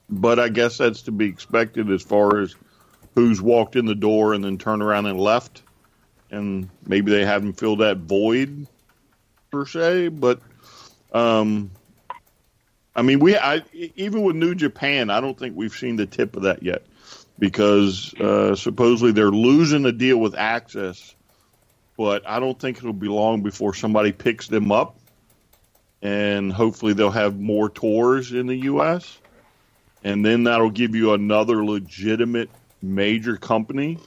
but 0.10 0.40
I 0.40 0.50
guess 0.50 0.78
that's 0.78 1.04
to 1.04 1.12
be 1.12 1.26
expected 1.26 1.90
as 1.90 2.02
far 2.02 2.40
as 2.40 2.56
who's 3.16 3.42
walked 3.42 3.76
in 3.76 3.86
the 3.86 3.96
door 3.96 4.34
and 4.34 4.44
then 4.44 4.58
turned 4.58 4.82
around 4.82 5.06
and 5.08 5.20
left. 5.20 5.62
And 6.32 6.70
maybe 6.86 7.12
they 7.12 7.26
haven't 7.26 7.54
filled 7.54 7.80
that 7.80 7.98
void 7.98 8.68
per 9.52 9.66
se, 9.66 10.10
but 10.10 10.42
um, 11.14 11.72
I 12.96 13.02
mean, 13.02 13.20
we 13.20 13.38
I, 13.38 13.62
even 13.74 14.24
with 14.24 14.36
New 14.36 14.56
Japan, 14.56 15.10
I 15.10 15.22
don't 15.22 15.38
think 15.38 15.56
we've 15.56 15.74
seen 15.74 15.96
the 15.96 16.06
tip 16.06 16.36
of 16.36 16.44
that 16.44 16.64
yet 16.64 16.84
because 17.38 18.14
uh, 18.16 18.56
supposedly 18.56 19.12
they're 19.12 19.32
losing 19.32 19.86
a 19.86 19.92
deal 19.92 20.18
with 20.18 20.34
AXS, 20.34 21.15
but 21.98 22.28
I 22.28 22.40
don't 22.40 22.60
think 22.60 22.78
it'll 22.78 22.94
be 22.94 23.08
long 23.08 23.42
before 23.42 23.74
somebody 23.74 24.12
picks 24.12 24.48
them 24.48 24.72
up, 24.72 24.98
and 26.02 26.52
hopefully 26.52 26.94
they'll 26.94 27.12
have 27.12 27.40
more 27.40 27.70
tours 27.70 28.32
in 28.32 28.48
the 28.48 28.56
U.S. 28.56 29.18
And 30.04 30.24
then 30.24 30.44
that'll 30.44 30.70
give 30.70 30.94
you 30.96 31.14
another 31.14 31.66
legitimate 31.66 32.50
major 32.82 33.38
company. 33.38 33.98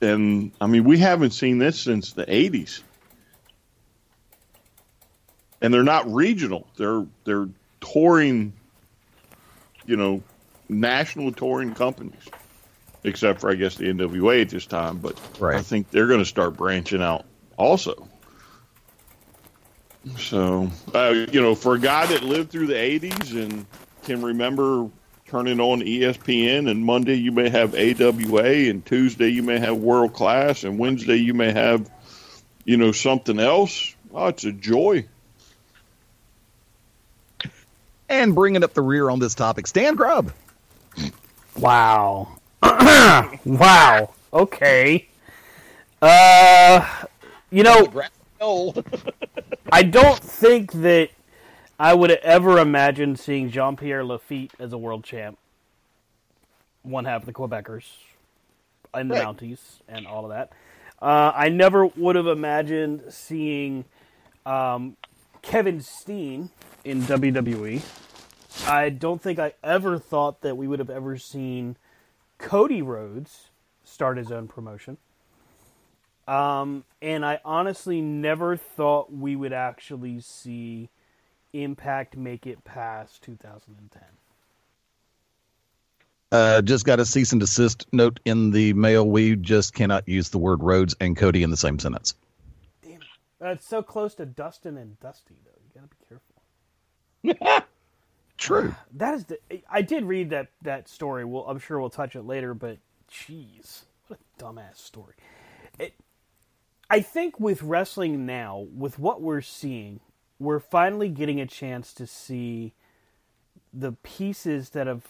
And 0.00 0.52
I 0.60 0.66
mean, 0.66 0.84
we 0.84 0.98
haven't 0.98 1.32
seen 1.32 1.58
this 1.58 1.78
since 1.78 2.12
the 2.12 2.24
'80s 2.24 2.82
and 5.62 5.72
they're 5.72 5.84
not 5.84 6.12
regional. 6.12 6.66
They're 6.76 7.06
they're 7.24 7.48
touring, 7.80 8.52
you 9.86 9.96
know, 9.96 10.22
national 10.68 11.32
touring 11.32 11.72
companies, 11.72 12.28
except 13.04 13.40
for 13.40 13.50
I 13.50 13.54
guess 13.54 13.76
the 13.76 13.84
NWA 13.84 14.42
at 14.42 14.50
this 14.50 14.66
time. 14.66 14.98
But 14.98 15.20
right. 15.40 15.56
I 15.56 15.62
think 15.62 15.90
they're 15.90 16.06
going 16.06 16.20
to 16.20 16.26
start 16.26 16.56
branching 16.56 17.02
out 17.02 17.24
also. 17.56 18.08
So, 20.18 20.68
uh, 20.92 21.26
you 21.30 21.40
know, 21.40 21.54
for 21.54 21.74
a 21.74 21.78
guy 21.78 22.06
that 22.06 22.22
lived 22.22 22.50
through 22.50 22.66
the 22.66 22.74
'80s 22.74 23.40
and 23.40 23.66
can 24.02 24.22
remember 24.22 24.90
turning 25.32 25.60
on 25.60 25.80
ESPN, 25.80 26.70
and 26.70 26.84
Monday 26.84 27.14
you 27.14 27.32
may 27.32 27.48
have 27.48 27.74
AWA, 27.74 28.68
and 28.68 28.84
Tuesday 28.84 29.28
you 29.28 29.42
may 29.42 29.58
have 29.58 29.76
World 29.76 30.12
Class, 30.12 30.64
and 30.64 30.78
Wednesday 30.78 31.16
you 31.16 31.32
may 31.34 31.52
have, 31.52 31.90
you 32.64 32.76
know, 32.76 32.92
something 32.92 33.38
else. 33.38 33.94
Oh, 34.12 34.26
it's 34.26 34.44
a 34.44 34.52
joy. 34.52 35.06
And 38.10 38.34
bringing 38.34 38.62
up 38.62 38.74
the 38.74 38.82
rear 38.82 39.08
on 39.08 39.20
this 39.20 39.34
topic, 39.34 39.66
Stan 39.66 39.94
Grubb. 39.94 40.32
Wow. 41.56 42.28
wow. 43.44 44.10
Okay. 44.32 45.08
Uh, 46.00 47.04
you 47.50 47.62
know, 47.62 47.92
I 49.72 49.82
don't 49.82 50.18
think 50.18 50.72
that 50.72 51.10
I 51.78 51.94
would 51.94 52.10
ever 52.10 52.58
imagine 52.58 53.16
seeing 53.16 53.50
Jean 53.50 53.76
Pierre 53.76 54.04
Lafitte 54.04 54.52
as 54.58 54.72
a 54.72 54.78
world 54.78 55.04
champ. 55.04 55.38
One 56.82 57.04
half 57.04 57.22
of 57.22 57.26
the 57.26 57.32
Quebecers 57.32 57.84
in 58.94 59.08
the 59.08 59.14
right. 59.14 59.24
Mounties 59.24 59.80
and 59.88 60.06
all 60.06 60.24
of 60.24 60.30
that. 60.30 60.52
Uh, 61.00 61.32
I 61.34 61.48
never 61.48 61.86
would 61.86 62.14
have 62.14 62.26
imagined 62.26 63.02
seeing 63.08 63.84
um, 64.46 64.96
Kevin 65.42 65.80
Steen 65.80 66.50
in 66.84 67.02
WWE. 67.02 67.82
I 68.66 68.90
don't 68.90 69.20
think 69.20 69.38
I 69.38 69.54
ever 69.64 69.98
thought 69.98 70.42
that 70.42 70.56
we 70.56 70.68
would 70.68 70.78
have 70.78 70.90
ever 70.90 71.16
seen 71.16 71.76
Cody 72.42 72.82
Rhodes 72.82 73.50
start 73.84 74.18
his 74.18 74.30
own 74.30 74.48
promotion. 74.48 74.98
Um, 76.28 76.84
and 77.00 77.24
I 77.24 77.40
honestly 77.44 78.00
never 78.00 78.56
thought 78.56 79.12
we 79.12 79.34
would 79.36 79.52
actually 79.52 80.20
see 80.20 80.90
Impact 81.54 82.16
make 82.16 82.46
it 82.46 82.64
past 82.64 83.22
2010. 83.22 84.02
Uh, 86.30 86.62
just 86.62 86.86
got 86.86 86.98
a 86.98 87.04
cease 87.04 87.32
and 87.32 87.40
desist 87.40 87.86
note 87.92 88.18
in 88.24 88.50
the 88.50 88.72
mail. 88.72 89.06
We 89.06 89.36
just 89.36 89.74
cannot 89.74 90.08
use 90.08 90.30
the 90.30 90.38
word 90.38 90.62
Rhodes 90.62 90.96
and 90.98 91.16
Cody 91.16 91.42
in 91.42 91.50
the 91.50 91.56
same 91.56 91.78
sentence. 91.78 92.14
Damn 92.82 92.94
it. 92.94 93.02
That's 93.38 93.66
so 93.66 93.82
close 93.82 94.14
to 94.14 94.24
Dustin 94.24 94.78
and 94.78 94.98
Dusty, 94.98 95.34
though. 95.44 95.50
You 95.62 95.80
got 95.80 95.90
to 95.90 95.96
be 97.24 97.40
careful. 97.50 97.68
True. 98.42 98.74
That 98.94 99.14
is 99.14 99.26
the. 99.26 99.38
I 99.70 99.82
did 99.82 100.02
read 100.02 100.30
that 100.30 100.48
that 100.62 100.88
story. 100.88 101.24
Well, 101.24 101.44
I'm 101.46 101.60
sure 101.60 101.78
we'll 101.78 101.90
touch 101.90 102.16
it 102.16 102.22
later, 102.22 102.54
but 102.54 102.78
jeez, 103.08 103.82
what 104.08 104.18
a 104.18 104.42
dumbass 104.42 104.78
story. 104.78 105.14
It. 105.78 105.94
I 106.90 107.00
think 107.00 107.38
with 107.38 107.62
wrestling 107.62 108.26
now, 108.26 108.66
with 108.74 108.98
what 108.98 109.22
we're 109.22 109.42
seeing, 109.42 110.00
we're 110.40 110.58
finally 110.58 111.08
getting 111.08 111.40
a 111.40 111.46
chance 111.46 111.92
to 111.94 112.06
see 112.06 112.74
the 113.72 113.92
pieces 113.92 114.70
that 114.70 114.88
have 114.88 115.06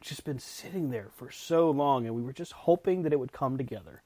just 0.00 0.22
been 0.24 0.38
sitting 0.38 0.90
there 0.90 1.08
for 1.16 1.28
so 1.28 1.72
long, 1.72 2.06
and 2.06 2.14
we 2.14 2.22
were 2.22 2.32
just 2.32 2.52
hoping 2.52 3.02
that 3.02 3.12
it 3.12 3.18
would 3.18 3.32
come 3.32 3.58
together. 3.58 4.02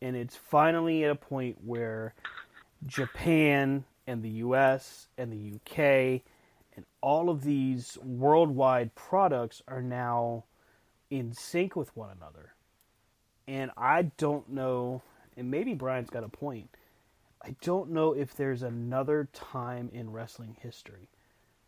And 0.00 0.16
it's 0.16 0.36
finally 0.36 1.04
at 1.04 1.10
a 1.10 1.16
point 1.16 1.58
where 1.62 2.14
Japan 2.86 3.84
and 4.06 4.22
the 4.22 4.30
US 4.30 5.08
and 5.18 5.30
the 5.30 5.56
UK 5.56 6.22
and 6.80 6.86
all 7.02 7.28
of 7.28 7.44
these 7.44 7.98
worldwide 8.02 8.94
products 8.94 9.60
are 9.68 9.82
now 9.82 10.44
in 11.10 11.34
sync 11.34 11.76
with 11.76 11.94
one 11.94 12.08
another. 12.16 12.54
And 13.46 13.70
I 13.76 14.12
don't 14.16 14.48
know, 14.48 15.02
and 15.36 15.50
maybe 15.50 15.74
Brian's 15.74 16.08
got 16.08 16.24
a 16.24 16.28
point. 16.30 16.70
I 17.44 17.54
don't 17.60 17.90
know 17.90 18.14
if 18.14 18.34
there's 18.34 18.62
another 18.62 19.28
time 19.34 19.90
in 19.92 20.10
wrestling 20.10 20.56
history 20.62 21.10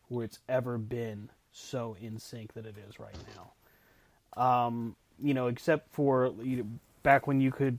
where 0.09 0.25
it's 0.25 0.39
ever 0.49 0.79
been 0.79 1.29
so 1.51 1.95
in 2.01 2.19
sync 2.19 2.55
that 2.55 2.65
it 2.65 2.77
is 2.89 2.99
right 2.99 3.19
now. 3.37 4.43
Um, 4.43 4.97
you 5.23 5.35
know, 5.35 5.49
except 5.49 5.93
for 5.93 6.33
you 6.43 6.57
know, 6.57 6.67
back 7.03 7.27
when 7.27 7.39
you 7.39 7.53
could 7.53 7.79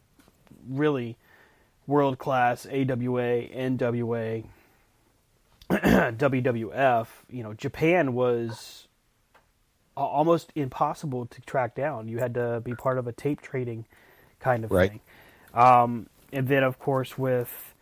really 0.69 1.17
world 1.87 2.19
class 2.19 2.67
AWA, 2.67 3.47
NWA, 3.47 4.45
WWF, 5.70 7.08
you 7.29 7.43
know, 7.43 7.53
Japan 7.53 8.13
was 8.13 8.88
almost 9.96 10.51
impossible 10.55 11.25
to 11.27 11.41
track 11.41 11.75
down. 11.75 12.08
You 12.08 12.20
had 12.20 12.34
to 12.36 12.62
be 12.63 12.74
part 12.74 12.98
of 12.98 13.08
a 13.08 13.12
tape 13.12 13.41
trading 13.41 13.86
kind 14.39 14.63
of 14.63 14.72
right. 14.72 14.91
thing. 14.91 15.00
Um, 15.53 16.08
and 16.32 16.48
then, 16.48 16.63
of 16.63 16.79
course, 16.79 17.17
with 17.17 17.74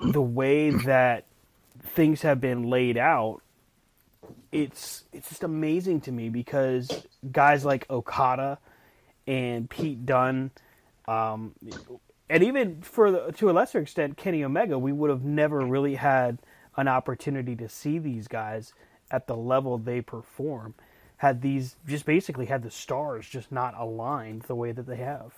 the 0.00 0.22
way 0.22 0.70
that 0.70 1.24
things 1.80 2.22
have 2.22 2.40
been 2.40 2.64
laid 2.64 2.98
out, 2.98 3.42
it's 4.50 5.04
it's 5.12 5.28
just 5.28 5.44
amazing 5.44 6.00
to 6.02 6.12
me 6.12 6.28
because 6.28 7.06
guys 7.30 7.64
like 7.64 7.88
Okada 7.90 8.58
and 9.26 9.68
Pete 9.68 10.04
Dunne, 10.04 10.50
um, 11.06 11.54
and 12.28 12.42
even 12.42 12.80
for 12.82 13.10
the, 13.10 13.32
to 13.32 13.50
a 13.50 13.52
lesser 13.52 13.78
extent, 13.78 14.16
Kenny 14.16 14.42
Omega, 14.42 14.78
we 14.78 14.92
would 14.92 15.10
have 15.10 15.24
never 15.24 15.60
really 15.60 15.94
had 15.94 16.38
an 16.76 16.88
opportunity 16.88 17.54
to 17.56 17.68
see 17.68 17.98
these 17.98 18.28
guys 18.28 18.72
at 19.10 19.26
the 19.26 19.36
level 19.36 19.78
they 19.78 20.00
perform 20.00 20.74
had 21.18 21.40
these 21.40 21.76
just 21.86 22.04
basically 22.04 22.46
had 22.46 22.62
the 22.62 22.70
stars 22.70 23.26
just 23.26 23.50
not 23.50 23.74
aligned 23.78 24.42
the 24.42 24.54
way 24.54 24.72
that 24.72 24.86
they 24.86 24.96
have. 24.96 25.32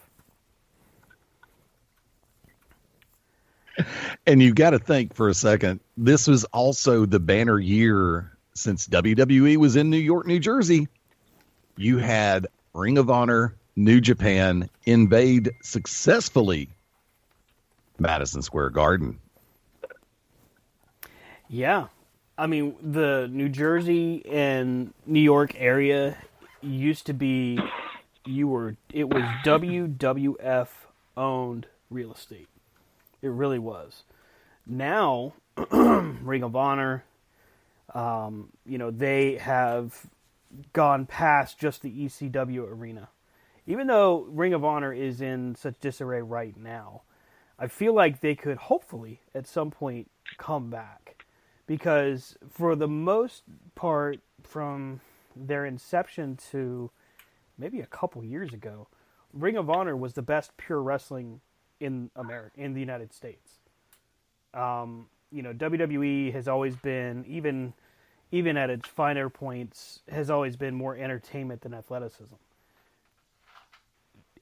And 4.27 4.43
you 4.43 4.53
got 4.53 4.71
to 4.71 4.79
think 4.81 5.15
for 5.15 5.29
a 5.29 5.35
second, 5.35 5.81
this 5.97 6.27
was 6.27 6.43
also 6.47 7.07
the 7.07 7.21
banner 7.21 7.61
year 7.61 8.37
since 8.55 8.89
WWE 8.89 9.57
was 9.57 9.77
in 9.77 9.89
New 9.89 9.99
York, 9.99 10.27
New 10.27 10.41
Jersey. 10.41 10.89
You 11.77 11.99
had 11.99 12.49
Ring 12.75 12.99
of 12.99 13.09
Honor, 13.09 13.55
New 13.77 14.01
Japan 14.01 14.69
invade 14.85 15.53
successfully 15.63 16.69
Madison 17.99 18.43
Square 18.43 18.71
Garden. 18.71 19.19
Yeah. 21.49 21.87
I 22.37 22.47
mean, 22.47 22.77
the 22.83 23.29
New 23.31 23.49
Jersey 23.49 24.25
and 24.31 24.93
New 25.07 25.21
York 25.21 25.55
area 25.57 26.17
used 26.61 27.07
to 27.07 27.13
be 27.13 27.59
you 28.25 28.47
were 28.47 28.77
it 28.93 29.09
was 29.09 29.23
WWF 29.45 30.69
owned 31.17 31.67
real 31.91 32.13
estate. 32.13 32.49
It 33.23 33.29
really 33.29 33.59
was. 33.59 34.05
Now, 34.67 35.33
Ring 35.71 36.43
of 36.43 36.55
Honor, 36.55 37.05
um, 37.95 38.51
you 38.67 38.79
know, 38.79 38.91
they 38.91 39.37
have 39.39 40.07
gone 40.73 41.07
past 41.07 41.59
just 41.59 41.83
the 41.83 41.91
ECW 41.91 42.71
arena. 42.71 43.09
Even 43.67 43.87
though 43.87 44.27
Ring 44.31 44.55
of 44.55 44.65
Honor 44.65 44.93
is 44.93 45.21
in 45.21 45.55
such 45.57 45.81
disarray 45.81 46.23
right 46.23 46.57
now, 46.57 47.03
I 47.59 47.67
feel 47.67 47.93
like 47.95 48.21
they 48.21 48.35
could 48.35 48.57
hopefully 48.57 49.21
at 49.35 49.47
some 49.47 49.71
point 49.71 50.11
come 50.37 50.71
back. 50.71 51.27
Because 51.67 52.37
for 52.49 52.75
the 52.77 52.89
most 52.89 53.43
part, 53.75 54.21
from 54.43 55.01
their 55.37 55.67
inception 55.67 56.39
to 56.51 56.91
maybe 57.59 57.81
a 57.81 57.87
couple 57.87 58.25
years 58.25 58.55
ago, 58.55 58.89
Ring 59.33 59.57
of 59.57 59.69
Honor 59.69 59.97
was 59.97 60.15
the 60.15 60.23
best 60.23 60.57
pure 60.57 60.81
wrestling 60.81 61.41
in 61.81 62.11
America, 62.17 62.59
in 62.59 62.73
the 62.73 62.81
United 62.81 63.13
States. 63.13 63.59
Um, 64.55 65.07
you 65.31 65.43
know, 65.43 65.53
WWE 65.53 66.33
has 66.33 66.49
always 66.49 66.75
been 66.77 67.25
even 67.29 67.75
even 68.31 68.57
at 68.57 68.69
its 68.71 68.87
finer 68.87 69.31
points 69.31 70.01
has 70.11 70.29
always 70.29 70.57
been 70.57 70.75
more 70.75 70.97
entertainment 70.97 71.63
than 71.63 71.73
athleticism. 71.73 72.35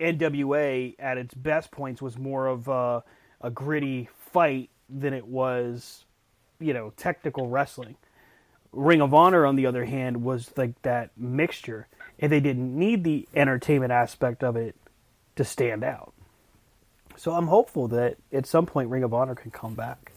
NWA 0.00 0.94
at 0.98 1.18
its 1.18 1.34
best 1.34 1.70
points 1.70 2.00
was 2.02 2.18
more 2.18 2.46
of 2.46 2.68
a, 2.68 3.02
a 3.40 3.50
gritty 3.50 4.08
fight 4.32 4.70
than 4.88 5.12
it 5.12 5.26
was, 5.26 6.04
you 6.60 6.72
know, 6.72 6.92
technical 6.96 7.48
wrestling. 7.48 7.96
Ring 8.72 9.00
of 9.00 9.14
Honor, 9.14 9.46
on 9.46 9.56
the 9.56 9.66
other 9.66 9.84
hand, 9.84 10.22
was 10.22 10.52
like 10.56 10.80
that 10.82 11.10
mixture, 11.16 11.88
and 12.18 12.30
they 12.30 12.40
didn't 12.40 12.78
need 12.78 13.04
the 13.04 13.26
entertainment 13.34 13.92
aspect 13.92 14.44
of 14.44 14.56
it 14.56 14.76
to 15.36 15.44
stand 15.44 15.82
out. 15.82 16.12
So 17.16 17.32
I'm 17.32 17.46
hopeful 17.46 17.88
that 17.88 18.16
at 18.32 18.46
some 18.46 18.66
point 18.66 18.90
Ring 18.90 19.02
of 19.02 19.14
Honor 19.14 19.34
can 19.34 19.50
come 19.50 19.74
back. 19.74 20.12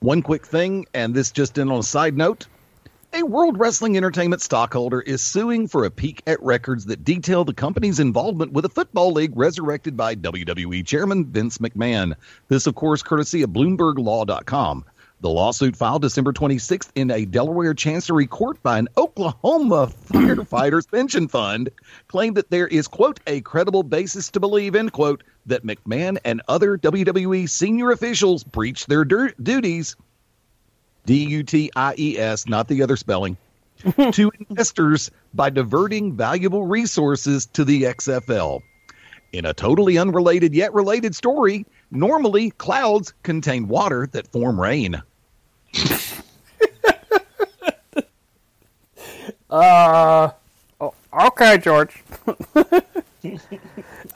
One 0.00 0.22
quick 0.22 0.46
thing, 0.46 0.86
and 0.94 1.12
this 1.12 1.32
just 1.32 1.58
in 1.58 1.70
on 1.70 1.80
a 1.80 1.82
side 1.82 2.16
note. 2.16 2.46
A 3.14 3.22
World 3.22 3.58
Wrestling 3.58 3.96
Entertainment 3.96 4.42
stockholder 4.42 5.00
is 5.00 5.22
suing 5.22 5.66
for 5.66 5.84
a 5.84 5.90
peek 5.90 6.20
at 6.26 6.42
records 6.42 6.84
that 6.84 7.04
detail 7.04 7.42
the 7.42 7.54
company's 7.54 8.00
involvement 8.00 8.52
with 8.52 8.66
a 8.66 8.68
football 8.68 9.12
league 9.12 9.32
resurrected 9.34 9.96
by 9.96 10.14
WWE 10.14 10.84
chairman 10.84 11.24
Vince 11.24 11.56
McMahon. 11.56 12.14
This, 12.48 12.66
of 12.66 12.74
course, 12.74 13.02
courtesy 13.02 13.42
of 13.42 13.50
BloombergLaw.com. 13.50 14.84
The 15.20 15.30
lawsuit 15.30 15.74
filed 15.74 16.02
December 16.02 16.34
26th 16.34 16.90
in 16.94 17.10
a 17.10 17.24
Delaware 17.24 17.72
Chancery 17.72 18.26
court 18.26 18.62
by 18.62 18.78
an 18.78 18.88
Oklahoma 18.96 19.90
firefighters 20.10 20.88
pension 20.88 21.28
fund 21.28 21.70
claimed 22.08 22.36
that 22.36 22.50
there 22.50 22.68
is, 22.68 22.88
quote, 22.88 23.20
a 23.26 23.40
credible 23.40 23.82
basis 23.82 24.30
to 24.32 24.40
believe, 24.40 24.76
end 24.76 24.92
quote, 24.92 25.24
that 25.46 25.64
McMahon 25.64 26.18
and 26.26 26.42
other 26.46 26.76
WWE 26.76 27.48
senior 27.48 27.90
officials 27.90 28.44
breached 28.44 28.86
their 28.86 29.04
duties, 29.04 29.96
D 31.06 31.24
U 31.24 31.42
T 31.42 31.70
I 31.74 31.94
E 31.98 32.18
S, 32.18 32.46
not 32.46 32.68
the 32.68 32.82
other 32.82 32.96
spelling, 32.96 33.36
to 34.12 34.32
investors 34.48 35.10
by 35.34 35.50
diverting 35.50 36.16
valuable 36.16 36.66
resources 36.66 37.46
to 37.46 37.64
the 37.64 37.84
XFL. 37.84 38.62
In 39.32 39.44
a 39.44 39.52
totally 39.52 39.98
unrelated 39.98 40.54
yet 40.54 40.72
related 40.72 41.14
story, 41.14 41.66
normally 41.90 42.50
clouds 42.52 43.12
contain 43.22 43.68
water 43.68 44.08
that 44.12 44.26
form 44.28 44.60
rain. 44.60 45.02
Uh, 49.50 50.30
oh, 50.80 50.94
okay, 51.26 51.58
George. 51.58 52.02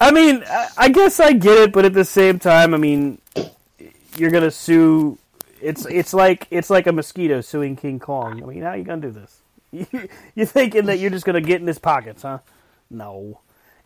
I 0.01 0.11
mean, 0.11 0.45
I, 0.77 0.89
guess 0.91 1.21
I 1.21 1.33
get 1.33 1.59
it, 1.59 1.73
but 1.73 1.85
at 1.85 1.95
the 1.95 2.05
same 2.05 2.39
time, 2.39 2.75
I 2.75 2.77
mean, 2.77 3.19
you're 4.17 4.31
gonna 4.31 4.51
sue. 4.51 5.19
It's 5.63 5.87
it's 5.87 6.13
like 6.13 6.49
it's 6.51 6.71
like 6.71 6.87
a 6.87 6.93
mosquito 6.93 7.41
suing 7.41 7.77
King 7.77 8.01
Kong. 8.01 8.43
I 8.43 8.47
mean, 8.47 8.63
how 8.63 8.71
are 8.71 8.77
you 8.77 8.85
gonna 8.85 9.01
do 9.03 9.11
this? 9.11 9.39
You, 9.75 9.87
you're 10.35 10.45
thinking 10.45 10.85
that 10.85 10.99
you're 10.99 11.09
just 11.09 11.25
gonna 11.25 11.41
get 11.41 11.63
in 11.63 11.67
his 11.67 11.79
pockets, 11.79 12.23
huh? 12.23 12.41
No. 12.91 13.41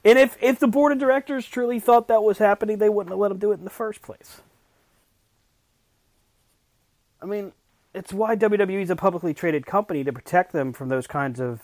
And 0.04 0.18
if 0.18 0.36
if 0.40 0.58
the 0.58 0.66
board 0.66 0.90
of 0.90 0.98
directors 0.98 1.46
truly 1.46 1.78
thought 1.78 2.08
that 2.08 2.24
was 2.24 2.38
happening, 2.38 2.78
they 2.78 2.88
wouldn't 2.88 3.12
have 3.12 3.20
let 3.20 3.30
him 3.30 3.38
do 3.38 3.52
it 3.52 3.58
in 3.58 3.64
the 3.64 3.70
first 3.70 4.02
place. 4.02 4.40
I 7.22 7.26
mean, 7.26 7.52
it's 7.94 8.12
why 8.12 8.36
WWE 8.36 8.82
is 8.82 8.90
a 8.90 8.96
publicly 8.96 9.32
traded 9.32 9.64
company 9.66 10.04
to 10.04 10.12
protect 10.12 10.52
them 10.52 10.72
from 10.72 10.88
those 10.88 11.06
kinds 11.06 11.40
of. 11.40 11.60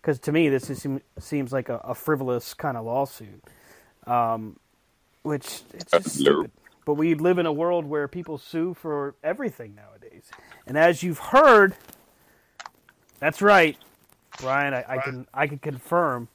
Because 0.00 0.18
to 0.20 0.32
me, 0.32 0.48
this 0.48 0.70
is, 0.70 0.86
seems 1.18 1.52
like 1.52 1.68
a, 1.68 1.76
a 1.78 1.94
frivolous 1.94 2.54
kind 2.54 2.76
of 2.76 2.84
lawsuit, 2.86 3.42
um, 4.06 4.58
which 5.22 5.62
it's 5.74 5.90
just 5.90 6.10
stupid. 6.20 6.50
But 6.86 6.94
we 6.94 7.14
live 7.14 7.38
in 7.38 7.46
a 7.46 7.52
world 7.52 7.84
where 7.84 8.06
people 8.06 8.38
sue 8.38 8.72
for 8.72 9.16
everything 9.24 9.74
nowadays, 9.74 10.30
and 10.68 10.78
as 10.78 11.02
you've 11.02 11.18
heard, 11.18 11.74
that's 13.18 13.42
right, 13.42 13.76
Brian. 14.38 14.72
I, 14.72 14.84
I 14.88 14.98
can 14.98 15.26
I 15.34 15.48
can 15.48 15.58
confirm. 15.58 16.28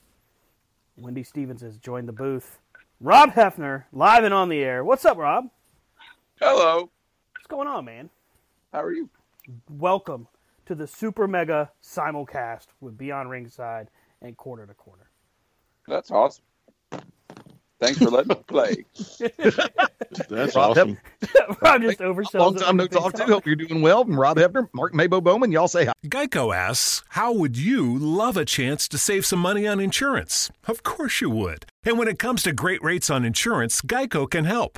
Wendy 0.98 1.24
Stevens 1.24 1.62
has 1.62 1.78
joined 1.78 2.10
the 2.10 2.14
booth. 2.14 2.60
Rob 3.00 3.32
Hefner, 3.32 3.86
live 3.94 4.26
and 4.26 4.34
on 4.34 4.50
the 4.50 4.62
air. 4.62 4.84
What's 4.84 5.06
up, 5.06 5.18
Rob? 5.18 5.50
Hello. 6.42 6.90
What's 7.34 7.48
going 7.48 7.70
on, 7.70 7.86
man? 7.86 8.10
How 8.74 8.84
are 8.84 8.92
you? 8.92 9.10
Welcome 9.70 10.28
to 10.66 10.76
the 10.76 10.86
Super 10.86 11.30
Mega 11.30 11.72
Simulcast 11.82 12.68
with 12.82 12.98
Beyond 12.98 13.30
Ringside 13.30 13.88
and 14.22 14.36
Quarter 14.36 14.68
to 14.68 14.74
Quarter. 14.74 15.10
That's 15.88 16.12
awesome. 16.12 16.44
Thanks 17.82 17.98
for 17.98 18.12
letting 18.12 18.28
me 18.28 18.36
play. 18.46 18.86
That's 20.30 20.56
Rob 20.56 20.78
awesome. 20.78 21.00
Rob 21.62 21.82
just 21.82 21.98
oversells 21.98 22.34
Long 22.36 22.56
time 22.56 22.78
no 22.78 22.84
with 22.84 22.92
a 22.92 22.96
big 22.96 23.02
talk 23.02 23.14
to. 23.14 23.24
Hope 23.26 23.48
you're 23.48 23.56
doing 23.56 23.82
well. 23.82 24.02
And 24.02 24.16
Rob 24.16 24.38
Hebner, 24.38 24.70
Mark 24.72 24.94
Mabo 24.94 25.22
Bowman, 25.22 25.52
y'all 25.52 25.68
say 25.68 25.86
hi. 25.86 25.94
Geico 26.06 26.56
asks, 26.56 27.02
How 27.10 27.34
would 27.34 27.58
you 27.58 27.98
love 27.98 28.38
a 28.38 28.46
chance 28.46 28.88
to 28.88 29.00
save 29.00 29.26
some 29.26 29.40
money 29.40 29.66
on 29.68 29.80
insurance? 29.80 30.52
Of 30.68 30.84
course 30.84 31.22
you 31.22 31.32
would. 31.32 31.66
And 31.84 31.98
when 31.98 32.08
it 32.08 32.20
comes 32.20 32.44
to 32.44 32.54
great 32.54 32.84
rates 32.84 33.10
on 33.10 33.26
insurance, 33.26 33.82
Geico 33.82 34.30
can 34.30 34.46
help. 34.46 34.78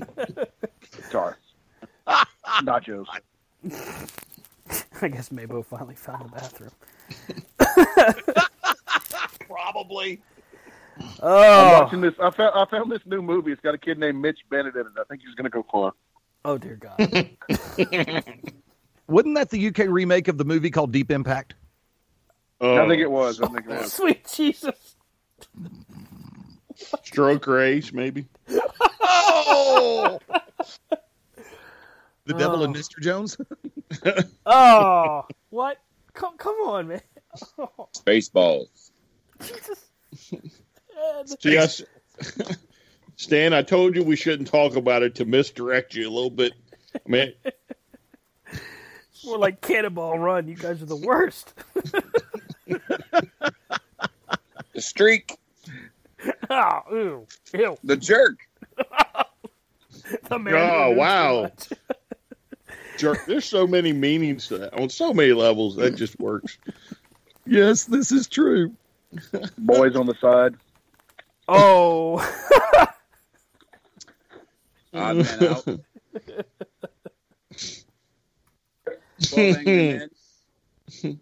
Oh, 0.00 0.04
oh, 0.18 0.34
oh. 0.38 0.44
Sorry. 1.10 1.34
Nachos. 2.62 3.06
I 5.00 5.08
guess 5.08 5.28
Mabo 5.30 5.64
finally 5.64 5.94
found 5.94 6.26
the 6.26 6.32
bathroom. 6.32 6.70
Probably. 9.48 10.20
Oh. 11.20 11.38
I'm 11.38 11.74
Oh, 11.74 11.80
watching 11.82 12.00
this. 12.00 12.14
I 12.20 12.30
found 12.30 12.52
I 12.54 12.64
found 12.70 12.90
this 12.90 13.00
new 13.06 13.22
movie. 13.22 13.52
It's 13.52 13.60
got 13.60 13.74
a 13.74 13.78
kid 13.78 13.98
named 13.98 14.20
Mitch 14.20 14.40
Bennett 14.50 14.74
in 14.74 14.82
it. 14.82 14.92
I 14.98 15.04
think 15.08 15.22
he's 15.22 15.34
going 15.34 15.44
to 15.44 15.50
go 15.50 15.64
far. 15.70 15.92
oh 16.44 16.58
dear 16.58 16.76
God. 16.76 16.98
Wasn't 19.08 19.34
that 19.34 19.50
the 19.50 19.68
UK 19.68 19.78
remake 19.88 20.28
of 20.28 20.38
the 20.38 20.44
movie 20.44 20.70
called 20.70 20.92
Deep 20.92 21.10
Impact? 21.10 21.54
I 22.60 22.86
think 22.86 23.00
it 23.02 23.10
was. 23.10 23.40
I 23.40 23.46
think 23.48 23.60
it 23.66 23.70
oh, 23.70 23.80
was. 23.82 23.92
Sweet 23.92 24.26
Jesus. 24.32 24.96
Stroker 27.04 27.62
Ace, 27.62 27.92
maybe. 27.92 28.26
Oh, 29.00 30.18
the 32.24 32.34
devil 32.34 32.60
Oh. 32.60 32.64
and 32.64 32.74
Mr. 32.74 33.00
Jones. 33.00 33.36
Oh, 34.46 35.24
what? 35.50 35.78
Come, 36.14 36.36
come 36.38 36.54
on, 36.66 36.88
man. 36.88 37.00
Oh, 37.58 37.88
Spaceballs. 37.94 38.90
Jesus. 39.40 39.90
See, 41.40 41.58
I 41.58 41.62
s- 41.62 41.82
Stan, 43.16 43.54
I 43.54 43.62
told 43.62 43.94
you 43.94 44.02
we 44.02 44.16
shouldn't 44.16 44.48
talk 44.48 44.76
about 44.76 45.02
it 45.02 45.14
to 45.16 45.24
misdirect 45.24 45.94
you 45.94 46.08
a 46.08 46.10
little 46.10 46.30
bit. 46.30 46.52
I 46.94 46.98
mean, 47.06 47.32
It's 48.50 49.24
more 49.24 49.38
like 49.38 49.60
Cannonball 49.60 50.18
Run. 50.18 50.48
You 50.48 50.56
guys 50.56 50.82
are 50.82 50.86
the 50.86 50.96
worst. 50.96 51.54
The 52.66 52.80
streak. 54.80 55.36
oh, 56.50 56.80
ew, 56.90 57.26
ew. 57.54 57.76
The 57.84 57.96
jerk. 57.96 58.38
The 60.28 60.38
man 60.38 60.54
oh 60.54 60.58
who 60.58 60.88
knew 60.88 60.94
too 60.94 60.98
wow, 60.98 61.52
jerk! 62.98 63.24
There's 63.26 63.44
so 63.44 63.66
many 63.66 63.92
meanings 63.92 64.48
to 64.48 64.58
that 64.58 64.74
on 64.74 64.90
so 64.90 65.14
many 65.14 65.32
levels. 65.32 65.76
That 65.76 65.96
just 65.96 66.18
works. 66.18 66.58
yes, 67.46 67.84
this 67.84 68.12
is 68.12 68.26
true. 68.28 68.72
Boys 69.56 69.96
on 69.96 70.06
the 70.06 70.14
side. 70.20 70.54
Oh, 71.48 72.18
Odd 74.92 75.16
man 75.16 75.44
out. 75.44 75.64
Twelve 79.28 79.56
angry 79.56 80.08
men. 81.02 81.20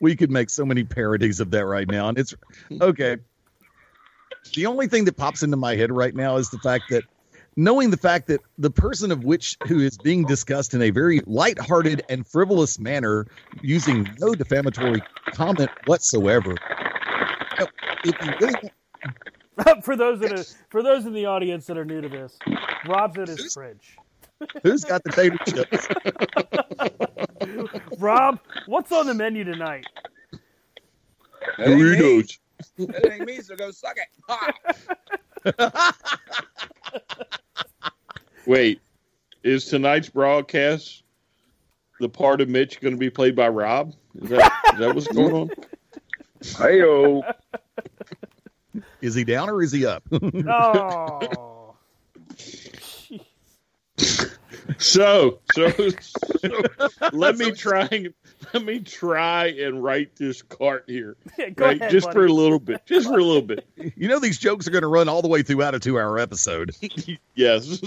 we 0.00 0.16
could 0.16 0.30
make 0.30 0.50
so 0.50 0.66
many 0.66 0.84
parodies 0.84 1.40
of 1.40 1.50
that 1.52 1.64
right 1.64 1.88
now 1.88 2.08
and 2.08 2.18
it's 2.18 2.34
okay 2.82 3.16
the 4.54 4.66
only 4.66 4.88
thing 4.88 5.04
that 5.04 5.16
pops 5.16 5.42
into 5.42 5.56
my 5.56 5.76
head 5.76 5.90
right 5.90 6.14
now 6.14 6.36
is 6.36 6.50
the 6.50 6.58
fact 6.58 6.84
that 6.90 7.04
knowing 7.56 7.90
the 7.90 7.96
fact 7.96 8.26
that 8.28 8.40
the 8.58 8.70
person 8.70 9.10
of 9.12 9.24
which 9.24 9.56
who 9.66 9.80
is 9.80 9.96
being 9.98 10.24
discussed 10.24 10.74
in 10.74 10.82
a 10.82 10.90
very 10.90 11.20
lighthearted 11.26 12.02
and 12.08 12.26
frivolous 12.26 12.78
manner 12.78 13.26
using 13.62 14.08
no 14.18 14.34
defamatory 14.34 15.00
comment 15.32 15.70
whatsoever 15.86 16.56
if 18.04 18.14
you 18.24 18.32
really 18.40 18.70
for 19.82 19.96
those 19.96 20.20
that 20.20 20.32
are, 20.32 20.44
for 20.68 20.82
those 20.82 21.06
in 21.06 21.12
the 21.12 21.26
audience 21.26 21.66
that 21.66 21.78
are 21.78 21.84
new 21.84 22.00
to 22.00 22.08
this, 22.08 22.38
Rob's 22.86 23.18
at 23.18 23.28
his 23.28 23.52
fridge. 23.54 23.96
who's 24.62 24.84
got 24.84 25.02
the 25.04 25.10
tater 25.12 25.38
chips 25.46 25.88
Rob, 27.98 28.40
what's 28.66 28.90
on 28.92 29.06
the 29.06 29.14
menu 29.14 29.44
tonight? 29.44 29.86
That. 31.58 31.68
Doritos. 31.68 32.38
That 32.78 33.12
ain't 33.12 33.24
me, 33.24 33.40
so 33.40 33.56
go 33.56 33.70
suck 33.70 33.96
it. 33.96 34.08
Wait, 38.46 38.80
is 39.42 39.66
tonight's 39.66 40.08
broadcast 40.08 41.02
the 42.00 42.08
part 42.08 42.40
of 42.40 42.48
Mitch 42.48 42.80
going 42.80 42.94
to 42.94 42.98
be 42.98 43.10
played 43.10 43.36
by 43.36 43.48
Rob? 43.48 43.94
Is 44.16 44.30
that 44.30 44.52
is 44.72 44.78
that 44.78 44.94
what's 44.94 45.08
going 45.08 45.34
on? 45.34 45.50
Heyo. 46.42 47.34
is 49.00 49.14
he 49.14 49.24
down 49.24 49.48
or 49.48 49.62
is 49.62 49.72
he 49.72 49.86
up 49.86 50.02
Oh, 50.12 51.74
So, 54.78 55.40
so, 55.52 55.68
so 56.00 56.62
let 57.12 57.36
me 57.36 57.52
try 57.52 57.88
and 57.90 58.14
let 58.52 58.64
me 58.64 58.80
try 58.80 59.46
and 59.48 59.82
write 59.82 60.16
this 60.16 60.42
cart 60.42 60.84
here, 60.86 61.16
Yeah, 61.38 61.48
go 61.56 61.66
right? 61.66 61.76
ahead, 61.80 61.90
just 61.90 62.10
for 62.12 62.24
a 62.26 62.32
little 62.32 62.58
bit, 62.58 62.84
just 62.86 63.06
for 63.08 63.18
a 63.18 63.24
little 63.24 63.42
bit. 63.42 63.66
you 63.96 64.08
know 64.08 64.18
these 64.18 64.38
jokes 64.38 64.66
are 64.66 64.70
going 64.70 64.82
to 64.82 64.88
run 64.88 65.08
all 65.08 65.22
the 65.22 65.28
way 65.28 65.42
throughout 65.42 65.74
a 65.74 65.78
two 65.80 65.98
hour 65.98 66.18
episode 66.18 66.72
Yes. 67.34 67.80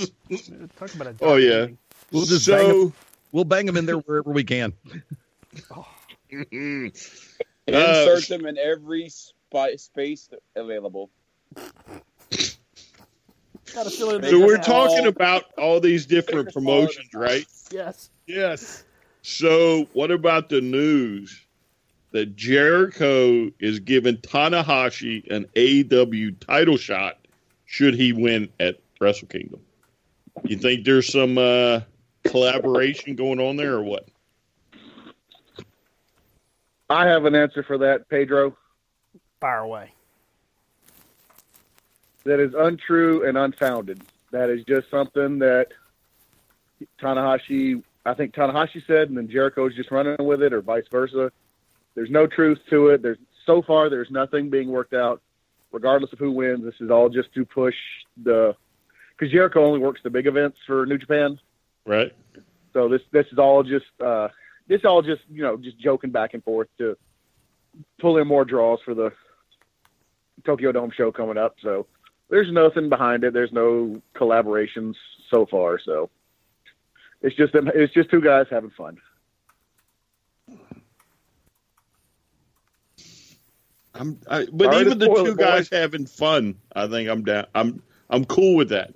talk 0.80 0.93
about 0.93 1.08
a 1.08 1.15
Oh 1.21 1.36
yeah. 1.38 1.54
ending. 1.62 1.78
we'll 2.12 2.26
just 2.26 2.47
bang 2.47 2.65
'em- 2.69 2.71
So, 2.71 2.93
we'll 3.32 3.43
bang 3.45 3.65
them 3.65 3.78
in 3.78 3.86
there 3.86 3.97
wherever 3.97 4.32
we 4.32 4.43
can 4.43 4.73
uh, 5.71 6.89
Insert 7.67 8.28
them 8.30 8.45
in 8.45 8.58
every 8.58 9.10
spi- 9.10 9.76
space 9.78 10.30
available. 10.56 11.10
Gotta 13.73 13.89
fill 13.89 14.12
in 14.12 14.23
so 14.23 14.39
we're 14.39 14.56
gaps. 14.56 14.67
talking 14.67 15.08
about 15.08 15.45
all 15.58 15.80
these 15.80 16.06
different 16.06 16.53
promotions, 16.53 17.10
right? 17.13 17.45
Yes. 17.69 18.10
yes 18.25 18.84
So, 19.21 19.88
what 19.93 20.12
about 20.12 20.49
the 20.49 20.62
news 20.62 21.45
that 22.12 22.36
Jericho 22.36 23.51
is 23.60 23.80
giving 23.80 24.17
Tanahashi 24.17 25.30
an 25.30 25.45
AEW 25.56 26.39
title 26.39 26.77
shot 26.77 27.19
should 27.65 27.93
he 27.93 28.13
win 28.13 28.49
at 28.60 28.80
Wrestle 28.99 29.27
Kingdom? 29.27 29.60
You 30.43 30.58
think 30.58 30.86
there's 30.86 31.12
some 31.12 31.38
uh, 31.38 31.82
collaboration 32.23 33.15
going 33.15 33.39
on 33.39 33.58
there, 33.58 33.73
or 33.73 33.84
what? 33.84 34.08
I 36.89 37.08
have 37.08 37.25
an 37.25 37.36
answer 37.36 37.63
for 37.63 37.77
that, 37.80 38.08
Pedro. 38.10 38.56
Fire 39.41 39.60
away. 39.60 39.91
That 42.28 42.42
is 42.42 42.54
untrue 42.54 43.26
and 43.26 43.38
unfounded. 43.38 44.02
That 44.32 44.50
is 44.50 44.66
just 44.66 44.90
something 44.92 45.40
that 45.40 45.68
Tanahashi, 47.02 47.82
I 48.06 48.16
think 48.16 48.36
Tanahashi 48.36 48.86
said, 48.86 49.08
and 49.08 49.18
then 49.18 49.30
Jericho's 49.30 49.74
just 49.74 49.92
running 49.92 50.18
with 50.20 50.42
it, 50.42 50.52
or 50.52 50.62
vice 50.62 50.84
versa. 50.92 51.32
There's 51.96 52.10
no 52.10 52.28
truth 52.28 52.60
to 52.70 52.90
it. 52.90 53.02
There's 53.02 53.18
so 53.46 53.62
far 53.62 53.90
there's 53.90 54.12
nothing 54.12 54.50
being 54.50 54.68
worked 54.68 54.94
out. 54.94 55.22
Regardless 55.72 56.12
of 56.12 56.20
who 56.20 56.32
wins, 56.32 56.66
this 56.66 56.76
is 56.82 56.92
all 56.92 57.08
just 57.08 57.34
to 57.34 57.46
push 57.46 57.76
the 58.22 58.58
because 59.18 59.32
Jericho 59.32 59.63
only 59.66 59.80
works 59.80 60.02
the 60.04 60.10
big 60.10 60.28
events 60.28 60.58
for 60.68 60.86
New 60.86 60.98
Japan. 60.98 61.40
Right? 61.86 62.12
So 62.74 62.90
this 62.90 63.04
this 63.12 63.28
is 63.32 63.40
all 63.40 63.63
just 63.63 63.86
uh, 64.04 64.28
this 64.68 64.84
all 64.84 65.02
just 65.02 65.22
you 65.30 65.44
know 65.44 65.56
just 65.56 65.80
joking 65.80 66.12
back 66.12 66.34
and 66.34 66.44
forth 66.44 66.68
to 66.78 66.98
pull 68.00 68.18
in 68.18 68.28
more 68.28 68.44
draws 68.44 68.80
for 68.84 68.94
the 68.94 69.13
Tokyo 70.46 70.74
Dome 70.74 70.92
show 70.92 71.13
coming 71.13 71.38
up. 71.38 71.56
So 71.62 71.88
there's 72.30 72.52
nothing 72.52 72.90
behind 72.90 73.24
it. 73.24 73.34
There's 73.34 73.52
no 73.52 74.02
collaborations 74.16 74.96
so 75.30 75.46
far. 75.46 75.80
So 75.80 76.10
it's 77.22 77.36
just 77.36 77.54
them. 77.54 77.70
It's 77.74 77.94
just 77.94 78.10
two 78.10 78.22
guys 78.22 78.46
having 78.50 78.72
fun. 78.72 78.98
I'm, 84.00 84.20
I, 84.30 84.46
but 84.52 84.72
Sorry 84.72 84.86
even 84.86 85.00
the 85.00 85.08
two 85.08 85.32
it, 85.32 85.38
guys 85.38 85.70
having 85.72 86.06
fun, 86.06 86.56
I 86.76 86.88
think 86.88 87.10
I'm 87.10 87.24
down. 87.24 87.46
I'm 87.56 87.82
I'm 88.10 88.26
cool 88.26 88.56
with 88.56 88.70
that, 88.70 88.94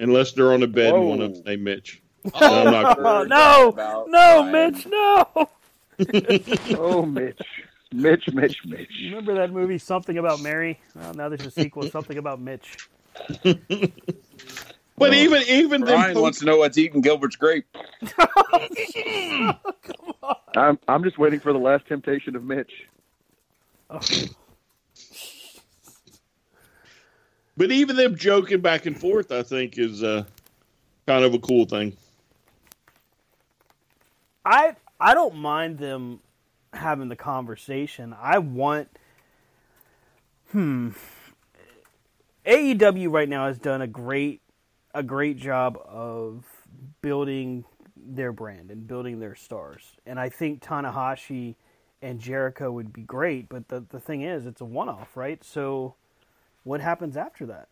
unless 0.00 0.32
they're 0.32 0.52
on 0.52 0.62
a 0.62 0.66
bed 0.66 0.94
and 0.94 1.08
one 1.08 1.20
of 1.20 1.30
Whoa. 1.30 1.34
them's 1.34 1.46
named 1.46 1.62
Mitch. 1.62 2.02
I'm 2.34 2.64
not. 2.64 2.98
Oh, 2.98 3.24
no, 3.24 4.04
no, 4.08 4.50
Brian. 4.50 4.52
Mitch, 4.52 4.86
no. 4.86 5.48
Oh, 6.78 7.06
Mitch, 7.06 7.40
Mitch, 7.96 8.28
Mitch, 8.32 8.64
Mitch. 8.66 8.90
Remember 9.04 9.34
that 9.34 9.50
movie, 9.52 9.78
Something 9.78 10.18
About 10.18 10.40
Mary? 10.40 10.78
Well, 10.94 11.14
now 11.14 11.28
there's 11.28 11.46
a 11.46 11.50
sequel, 11.50 11.82
Something 11.90 12.18
About 12.18 12.40
Mitch. 12.40 12.88
But 14.98 15.14
even 15.14 15.42
even 15.48 15.82
them 15.82 15.94
Brian 15.94 16.20
wants 16.20 16.38
to 16.40 16.44
know 16.46 16.58
what's 16.58 16.78
eating 16.78 17.00
Gilbert's 17.00 17.36
grape. 17.36 17.66
Come 18.16 18.28
on. 20.22 20.36
I'm 20.54 20.78
I'm 20.88 21.02
just 21.02 21.18
waiting 21.18 21.40
for 21.40 21.52
the 21.52 21.58
last 21.58 21.86
temptation 21.86 22.36
of 22.36 22.44
Mitch. 22.44 22.72
But 27.58 27.70
even 27.70 27.96
them 27.96 28.16
joking 28.16 28.60
back 28.60 28.84
and 28.86 28.98
forth, 28.98 29.32
I 29.32 29.42
think, 29.42 29.78
is 29.78 30.02
uh, 30.02 30.24
kind 31.06 31.24
of 31.24 31.32
a 31.34 31.38
cool 31.38 31.64
thing. 31.64 31.96
I 34.44 34.76
I 35.00 35.14
don't 35.14 35.36
mind 35.36 35.78
them 35.78 36.20
having 36.78 37.08
the 37.08 37.16
conversation. 37.16 38.14
I 38.20 38.38
want 38.38 38.88
hmm 40.52 40.90
AEW 42.46 43.10
right 43.10 43.28
now 43.28 43.46
has 43.48 43.58
done 43.58 43.82
a 43.82 43.86
great 43.86 44.42
a 44.94 45.02
great 45.02 45.38
job 45.38 45.78
of 45.86 46.44
building 47.02 47.64
their 47.96 48.32
brand 48.32 48.70
and 48.70 48.86
building 48.86 49.20
their 49.20 49.34
stars. 49.36 49.92
And 50.06 50.20
I 50.20 50.28
think 50.30 50.62
Tanahashi 50.62 51.56
and 52.02 52.20
Jericho 52.20 52.72
would 52.72 52.92
be 52.92 53.02
great, 53.02 53.48
but 53.48 53.68
the 53.68 53.84
the 53.88 54.00
thing 54.00 54.22
is 54.22 54.46
it's 54.46 54.60
a 54.60 54.66
one 54.66 54.88
off, 54.88 55.16
right? 55.16 55.42
So 55.44 55.96
what 56.64 56.80
happens 56.80 57.16
after 57.16 57.46
that? 57.46 57.68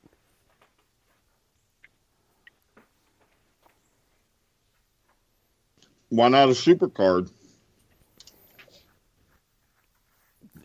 Why 6.10 6.28
not 6.28 6.48
a 6.50 6.54
super 6.54 6.88
card? 6.88 7.30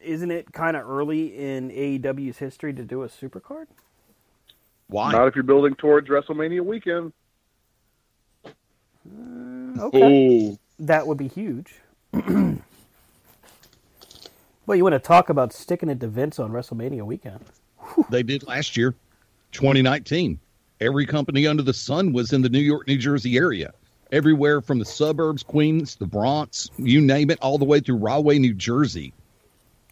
Isn't 0.01 0.31
it 0.31 0.51
kind 0.53 0.77
of 0.77 0.87
early 0.87 1.37
in 1.37 1.69
AEW's 1.69 2.37
history 2.37 2.73
to 2.73 2.83
do 2.83 3.03
a 3.03 3.07
supercard? 3.07 3.67
Why? 4.87 5.11
Not 5.11 5.27
if 5.27 5.35
you're 5.35 5.43
building 5.43 5.75
towards 5.75 6.09
WrestleMania 6.09 6.61
weekend. 6.61 7.13
Uh, 8.45 9.83
okay. 9.83 10.51
Oh, 10.51 10.57
that 10.79 11.05
would 11.05 11.17
be 11.17 11.27
huge. 11.27 11.75
well, 12.13 12.57
you 14.75 14.83
want 14.83 14.93
to 14.93 14.99
talk 14.99 15.29
about 15.29 15.53
sticking 15.53 15.89
it 15.89 15.99
to 15.99 16.07
Vince 16.07 16.39
on 16.39 16.51
WrestleMania 16.51 17.03
weekend? 17.03 17.45
They 18.09 18.23
did 18.23 18.47
last 18.47 18.77
year, 18.77 18.95
2019. 19.51 20.39
Every 20.81 21.05
company 21.05 21.45
under 21.45 21.63
the 21.63 21.73
sun 21.73 22.13
was 22.13 22.33
in 22.33 22.41
the 22.41 22.49
New 22.49 22.59
York, 22.59 22.87
New 22.87 22.97
Jersey 22.97 23.37
area. 23.37 23.73
Everywhere 24.11 24.61
from 24.61 24.79
the 24.79 24.85
suburbs, 24.85 25.43
Queens, 25.43 25.95
the 25.95 26.07
Bronx, 26.07 26.69
you 26.77 26.99
name 26.99 27.29
it, 27.29 27.37
all 27.41 27.59
the 27.59 27.65
way 27.65 27.79
through 27.79 27.97
Rahway, 27.97 28.39
New 28.39 28.53
Jersey. 28.55 29.13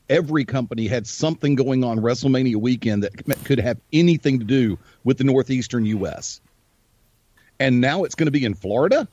Every 0.09 0.45
company 0.45 0.87
had 0.87 1.05
something 1.05 1.55
going 1.55 1.83
on 1.83 1.99
WrestleMania 1.99 2.55
weekend 2.55 3.03
that 3.03 3.43
could 3.43 3.59
have 3.59 3.79
anything 3.91 4.39
to 4.39 4.45
do 4.45 4.79
with 5.03 5.17
the 5.17 5.25
Northeastern 5.25 5.85
U.S. 5.85 6.39
And 7.59 7.81
now 7.81 8.03
it's 8.03 8.15
going 8.15 8.27
to 8.27 8.31
be 8.31 8.45
in 8.45 8.53
Florida? 8.53 9.07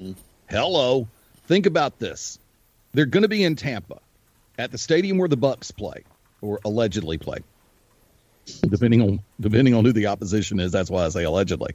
Mm-hmm. 0.00 0.12
Hello. 0.48 1.08
Think 1.46 1.66
about 1.66 1.98
this. 1.98 2.38
They're 2.92 3.06
going 3.06 3.22
to 3.22 3.28
be 3.28 3.44
in 3.44 3.56
Tampa 3.56 3.98
at 4.58 4.70
the 4.72 4.78
stadium 4.78 5.18
where 5.18 5.28
the 5.28 5.36
Bucks 5.36 5.70
play 5.70 6.04
or 6.40 6.60
allegedly 6.64 7.18
play. 7.18 7.38
Depending 8.62 9.02
on 9.02 9.20
depending 9.40 9.74
on 9.74 9.84
who 9.84 9.92
the 9.92 10.06
opposition 10.06 10.60
is, 10.60 10.72
that's 10.72 10.90
why 10.90 11.04
I 11.04 11.08
say 11.08 11.24
allegedly. 11.24 11.74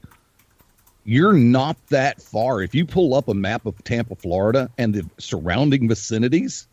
You're 1.04 1.34
not 1.34 1.78
that 1.88 2.22
far. 2.22 2.62
If 2.62 2.76
you 2.76 2.86
pull 2.86 3.16
up 3.16 3.28
a 3.28 3.34
map 3.34 3.66
of 3.66 3.84
Tampa, 3.84 4.16
Florida 4.16 4.70
and 4.78 4.94
the 4.94 5.10
surrounding 5.18 5.88
vicinities, 5.88 6.68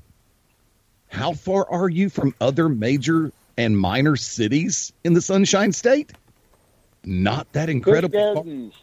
how 1.08 1.32
far 1.32 1.70
are 1.70 1.88
you 1.88 2.08
from 2.08 2.34
other 2.40 2.68
major 2.68 3.32
and 3.56 3.78
minor 3.78 4.16
cities 4.16 4.92
in 5.04 5.14
the 5.14 5.20
Sunshine 5.20 5.72
State? 5.72 6.12
Not 7.04 7.50
that 7.52 7.68
incredible. 7.68 8.18
Busch 8.18 8.34
Gardens. 8.34 8.74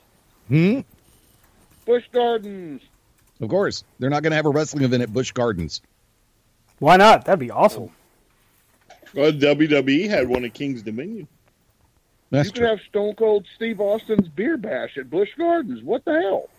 Hmm? 0.48 0.80
Busch 1.86 2.06
Gardens. 2.12 2.82
Of 3.42 3.50
course. 3.50 3.84
They're 4.00 4.10
not 4.10 4.24
going 4.24 4.32
to 4.32 4.38
have 4.38 4.46
a 4.46 4.50
wrestling 4.50 4.84
event 4.84 5.04
at 5.04 5.14
Busch 5.14 5.32
Gardens. 5.32 5.82
Why 6.80 6.98
not? 6.98 7.26
That'd 7.26 7.40
be 7.40 7.52
awesome. 7.52 7.90
Well, 9.14 9.32
WWE 9.32 10.10
had 10.10 10.28
one 10.28 10.46
at 10.46 10.54
King's 10.54 10.82
Dominion. 10.82 11.28
That's 12.32 12.48
you 12.48 12.54
could 12.54 12.64
have 12.64 12.80
Stone 12.90 13.16
Cold 13.16 13.46
Steve 13.56 13.80
Austin's 13.80 14.28
beer 14.28 14.58
bash 14.58 14.98
at 14.98 15.10
Busch 15.10 15.30
Gardens. 15.38 15.84
What 15.84 16.04
the 16.04 16.20
hell? 16.20 16.50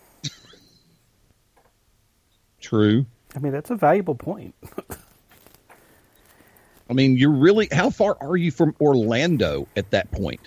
True. 2.61 3.05
I 3.35 3.39
mean, 3.39 3.51
that's 3.51 3.69
a 3.71 3.75
valuable 3.75 4.15
point. 4.15 4.55
I 6.89 6.93
mean, 6.93 7.17
you're 7.17 7.31
really 7.31 7.67
how 7.71 7.89
far 7.89 8.15
are 8.21 8.37
you 8.37 8.51
from 8.51 8.75
Orlando 8.79 9.67
at 9.75 9.89
that 9.91 10.11
point? 10.11 10.41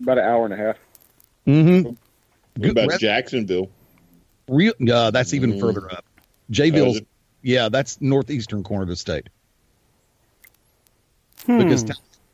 About 0.00 0.18
an 0.18 0.24
hour 0.24 0.44
and 0.44 0.54
a 0.54 0.56
half. 0.56 0.76
Mm-hmm. 1.46 1.90
What 2.62 2.70
about 2.70 3.00
Jacksonville? 3.00 3.70
Real, 4.48 4.72
uh, 4.90 5.10
that's 5.10 5.34
even 5.34 5.54
Mm. 5.54 5.60
further 5.60 5.90
up. 5.92 6.04
Jayville's, 6.50 6.96
is 6.96 7.00
it? 7.02 7.06
yeah, 7.42 7.68
that's 7.68 8.00
northeastern 8.00 8.62
corner 8.62 8.82
of 8.82 8.88
the 8.88 8.96
state. 8.96 9.28
Hmm. 11.46 11.58
Because, 11.58 11.84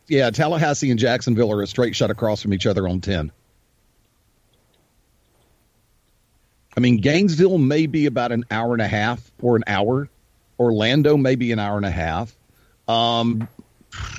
yeah, 0.07 0.31
Tallahassee 0.31 0.91
and 0.91 0.99
Jacksonville 0.99 1.53
are 1.53 1.63
a 1.63 1.67
straight 1.67 1.95
shot 1.97 2.11
across 2.11 2.43
from 2.43 2.53
each 2.55 2.67
other 2.67 2.87
on 2.89 3.01
10. 3.01 3.31
I 6.77 6.81
mean, 6.81 6.99
Gainesville 6.99 7.59
may 7.59 7.87
be 7.87 8.07
about 8.07 8.31
an 8.33 8.45
hour 8.51 8.73
and 8.73 8.83
a 8.83 8.89
half 8.89 9.31
or 9.41 9.57
an 9.57 9.65
hour. 9.67 10.09
Orlando 10.61 11.17
may 11.17 11.35
be 11.35 11.53
an 11.53 11.59
hour 11.59 11.77
and 11.77 11.87
a 11.87 11.91
half. 11.91 12.37
Um, 12.89 13.49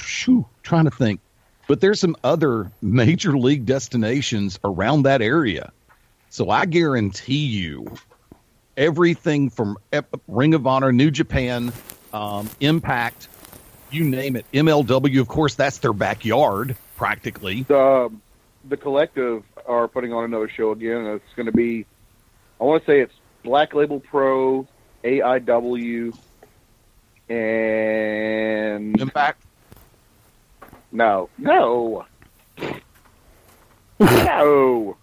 shoo, 0.03 0.45
trying 0.63 0.86
to 0.86 0.91
think. 0.91 1.19
But 1.67 1.82
there's 1.82 1.99
some 1.99 2.15
other 2.23 2.71
major 2.82 3.38
league 3.38 3.65
destinations 3.65 4.60
around 4.63 5.03
that 5.03 5.21
area. 5.21 5.71
So 6.29 6.49
I 6.49 6.65
guarantee 6.65 7.45
you, 7.45 7.97
everything 8.77 9.49
from 9.49 9.77
Ring 10.27 10.53
of 10.53 10.67
Honor, 10.67 10.91
New 10.91 11.12
Japan, 11.12 11.73
um, 12.13 12.49
Impact, 12.60 13.27
you 13.91 14.03
name 14.03 14.36
it, 14.36 14.45
MLW, 14.53 15.19
of 15.19 15.27
course, 15.27 15.55
that's 15.55 15.79
their 15.79 15.93
backyard 15.93 16.75
practically. 16.95 17.63
The, 17.63 18.12
the 18.67 18.77
collective 18.77 19.43
are 19.65 19.88
putting 19.88 20.13
on 20.13 20.23
another 20.23 20.49
show 20.49 20.71
again. 20.71 21.05
It's 21.08 21.34
going 21.36 21.47
to 21.47 21.51
be, 21.51 21.86
I 22.62 22.63
want 22.63 22.84
to 22.84 22.91
say 22.91 22.99
it's 23.01 23.13
Black 23.43 23.73
Label 23.73 23.99
Pro, 23.99 24.67
AIW, 25.03 26.15
and 27.29 28.99
Impact. 28.99 29.43
No, 30.91 31.29
no, 31.37 32.05
no. 33.99 34.97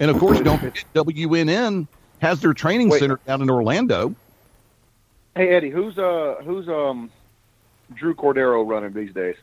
And 0.00 0.10
of 0.10 0.18
course, 0.18 0.40
don't 0.40 0.58
forget 0.58 0.84
WWN 0.94 1.86
has 2.20 2.40
their 2.40 2.54
training 2.54 2.88
Wait. 2.88 3.00
center 3.00 3.20
down 3.26 3.42
in 3.42 3.50
Orlando. 3.50 4.14
Hey 5.36 5.50
Eddie, 5.50 5.70
who's 5.70 5.98
uh 5.98 6.36
who's 6.44 6.68
um 6.68 7.10
Drew 7.94 8.14
Cordeiro 8.14 8.68
running 8.68 8.92
these 8.92 9.12
days? 9.12 9.36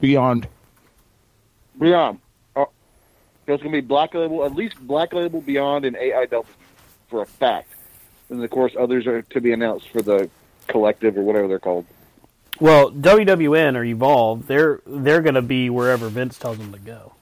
Beyond. 0.00 0.48
Beyond. 1.78 2.18
Oh, 2.56 2.68
there's 3.46 3.60
going 3.60 3.72
to 3.72 3.82
be 3.82 3.86
Black 3.86 4.14
Label, 4.14 4.44
at 4.44 4.54
least 4.54 4.76
Black 4.80 5.12
Label 5.12 5.40
Beyond 5.40 5.84
and 5.84 5.96
AIW 5.96 6.44
for 7.08 7.22
a 7.22 7.26
fact. 7.26 7.68
And 8.30 8.42
of 8.42 8.50
course, 8.50 8.74
others 8.78 9.06
are 9.06 9.22
to 9.22 9.40
be 9.40 9.52
announced 9.52 9.88
for 9.90 10.02
the 10.02 10.28
collective 10.64 11.16
or 11.16 11.22
whatever 11.22 11.48
they're 11.48 11.58
called. 11.58 11.86
Well, 12.60 12.90
WWN 12.90 13.76
or 13.76 13.84
Evolve, 13.84 14.46
they're 14.46 14.80
they're 14.86 15.22
going 15.22 15.34
to 15.34 15.42
be 15.42 15.70
wherever 15.70 16.08
Vince 16.08 16.38
tells 16.38 16.58
them 16.58 16.72
to 16.72 16.78
go. 16.78 17.14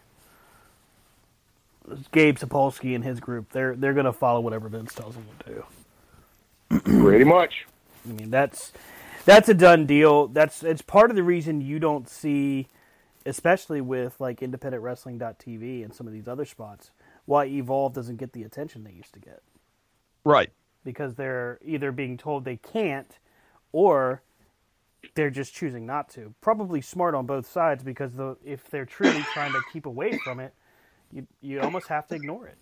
It's 1.91 2.09
Gabe 2.09 2.37
Sapolsky 2.39 2.95
and 2.95 3.03
his 3.05 3.21
group, 3.21 3.51
they're 3.53 3.75
they're 3.75 3.95
going 3.95 4.07
to 4.07 4.13
follow 4.13 4.41
whatever 4.41 4.69
Vince 4.69 4.95
tells 4.95 5.15
them 5.15 5.27
to 5.41 5.65
do. 6.81 6.81
Pretty 7.03 7.25
much. 7.25 7.67
I 8.09 8.13
mean, 8.13 8.31
that's 8.31 8.73
that's 9.25 9.49
a 9.49 9.55
done 9.55 9.87
deal. 9.87 10.29
That's 10.29 10.63
it's 10.63 10.83
part 10.83 11.11
of 11.11 11.17
the 11.17 11.23
reason 11.23 11.61
you 11.61 11.79
don't 11.79 12.09
see, 12.09 12.69
especially 13.27 13.81
with 13.81 14.21
like 14.21 14.41
IndependentWrestling.tv 14.41 15.85
and 15.85 15.95
some 15.95 16.07
of 16.07 16.13
these 16.13 16.29
other 16.29 16.45
spots, 16.45 16.91
why 17.27 17.47
Evolve 17.47 17.95
doesn't 17.95 18.17
get 18.17 18.33
the 18.33 18.43
attention 18.43 18.85
they 18.85 18.93
used 18.93 19.13
to 19.15 19.21
get 19.21 19.43
Right. 20.25 20.51
because 20.85 21.15
they're 21.15 21.59
either 21.65 21.93
being 21.93 22.17
told 22.17 22.45
they 22.45 22.57
can't, 22.57 23.19
or 23.73 24.23
they're 25.15 25.31
just 25.31 25.55
choosing 25.55 25.85
not 25.87 26.09
to. 26.11 26.35
Probably 26.41 26.81
smart 26.81 27.15
on 27.15 27.27
both 27.27 27.51
sides 27.51 27.83
because 27.83 28.15
the, 28.15 28.37
if 28.45 28.71
they're 28.71 28.87
truly 28.87 29.23
trying 29.33 29.53
to 29.53 29.61
keep 29.73 29.87
away 29.87 30.19
from 30.25 30.41
it, 30.41 30.55
you 31.13 31.27
you 31.41 31.61
almost 31.61 31.89
have 31.89 32.07
to 32.09 32.15
ignore 32.15 32.47
it. 32.47 32.57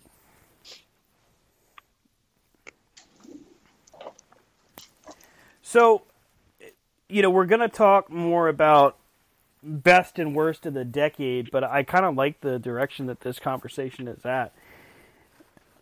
So, 5.61 6.01
you 7.07 7.21
know, 7.21 7.29
we're 7.29 7.45
going 7.45 7.61
to 7.61 7.69
talk 7.69 8.09
more 8.09 8.49
about 8.49 8.97
best 9.63 10.19
and 10.19 10.35
worst 10.35 10.65
of 10.65 10.73
the 10.73 10.83
decade, 10.83 11.49
but 11.49 11.63
I 11.63 11.83
kind 11.83 12.03
of 12.03 12.15
like 12.15 12.41
the 12.41 12.59
direction 12.59 13.05
that 13.05 13.21
this 13.21 13.39
conversation 13.39 14.07
is 14.09 14.25
at. 14.25 14.53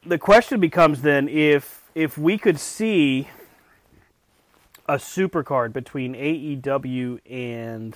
The 0.06 0.20
question 0.20 0.60
becomes 0.60 1.02
then 1.02 1.28
if 1.28 1.89
if 1.96 2.18
we 2.18 2.38
could 2.38 2.60
see 2.60 3.30
a 4.89 4.93
supercard 4.93 5.71
between 5.71 6.15
AEW 6.15 7.19
and 7.30 7.95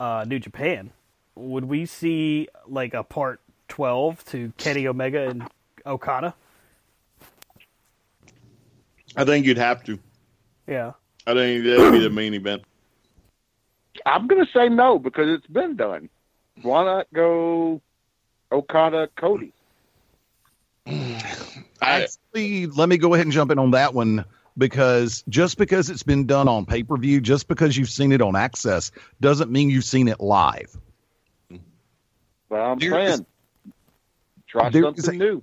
uh, 0.00 0.24
New 0.26 0.38
Japan, 0.38 0.90
would 1.34 1.66
we 1.66 1.84
see 1.84 2.48
like 2.66 2.94
a 2.94 3.04
part 3.04 3.40
12 3.68 4.24
to 4.26 4.52
Kenny 4.56 4.88
Omega 4.88 5.28
and 5.28 5.46
Okada? 5.84 6.34
I 9.14 9.24
think 9.26 9.44
you'd 9.44 9.58
have 9.58 9.84
to. 9.84 9.98
Yeah. 10.66 10.92
I 11.26 11.34
think 11.34 11.64
that'd 11.64 11.92
be 11.92 11.98
the 11.98 12.08
main 12.08 12.32
event. 12.32 12.62
I'm 14.06 14.26
going 14.26 14.44
to 14.44 14.50
say 14.52 14.70
no 14.70 14.98
because 14.98 15.28
it's 15.28 15.46
been 15.46 15.76
done. 15.76 16.08
Why 16.62 16.84
not 16.84 17.08
go 17.12 17.82
Okada 18.50 19.10
Cody? 19.16 19.52
Actually, 21.82 22.68
let 22.68 22.88
me 22.88 22.96
go 22.96 23.12
ahead 23.12 23.26
and 23.26 23.32
jump 23.32 23.50
in 23.50 23.58
on 23.58 23.72
that 23.72 23.92
one 23.92 24.24
because 24.56 25.24
just 25.28 25.58
because 25.58 25.90
it's 25.90 26.02
been 26.02 26.26
done 26.26 26.48
on 26.48 26.66
pay 26.66 26.82
per 26.82 26.96
view, 26.96 27.20
just 27.20 27.48
because 27.48 27.76
you've 27.76 27.90
seen 27.90 28.12
it 28.12 28.20
on 28.22 28.34
AXS, 28.34 28.90
doesn't 29.20 29.50
mean 29.50 29.70
you've 29.70 29.84
seen 29.84 30.08
it 30.08 30.20
live. 30.20 30.76
But 32.48 32.56
I'm 32.60 32.78
There 32.78 32.90
saying 32.90 33.08
is- 33.08 33.22
try 34.46 34.70
something 34.70 35.14
a- 35.14 35.18
new. 35.18 35.42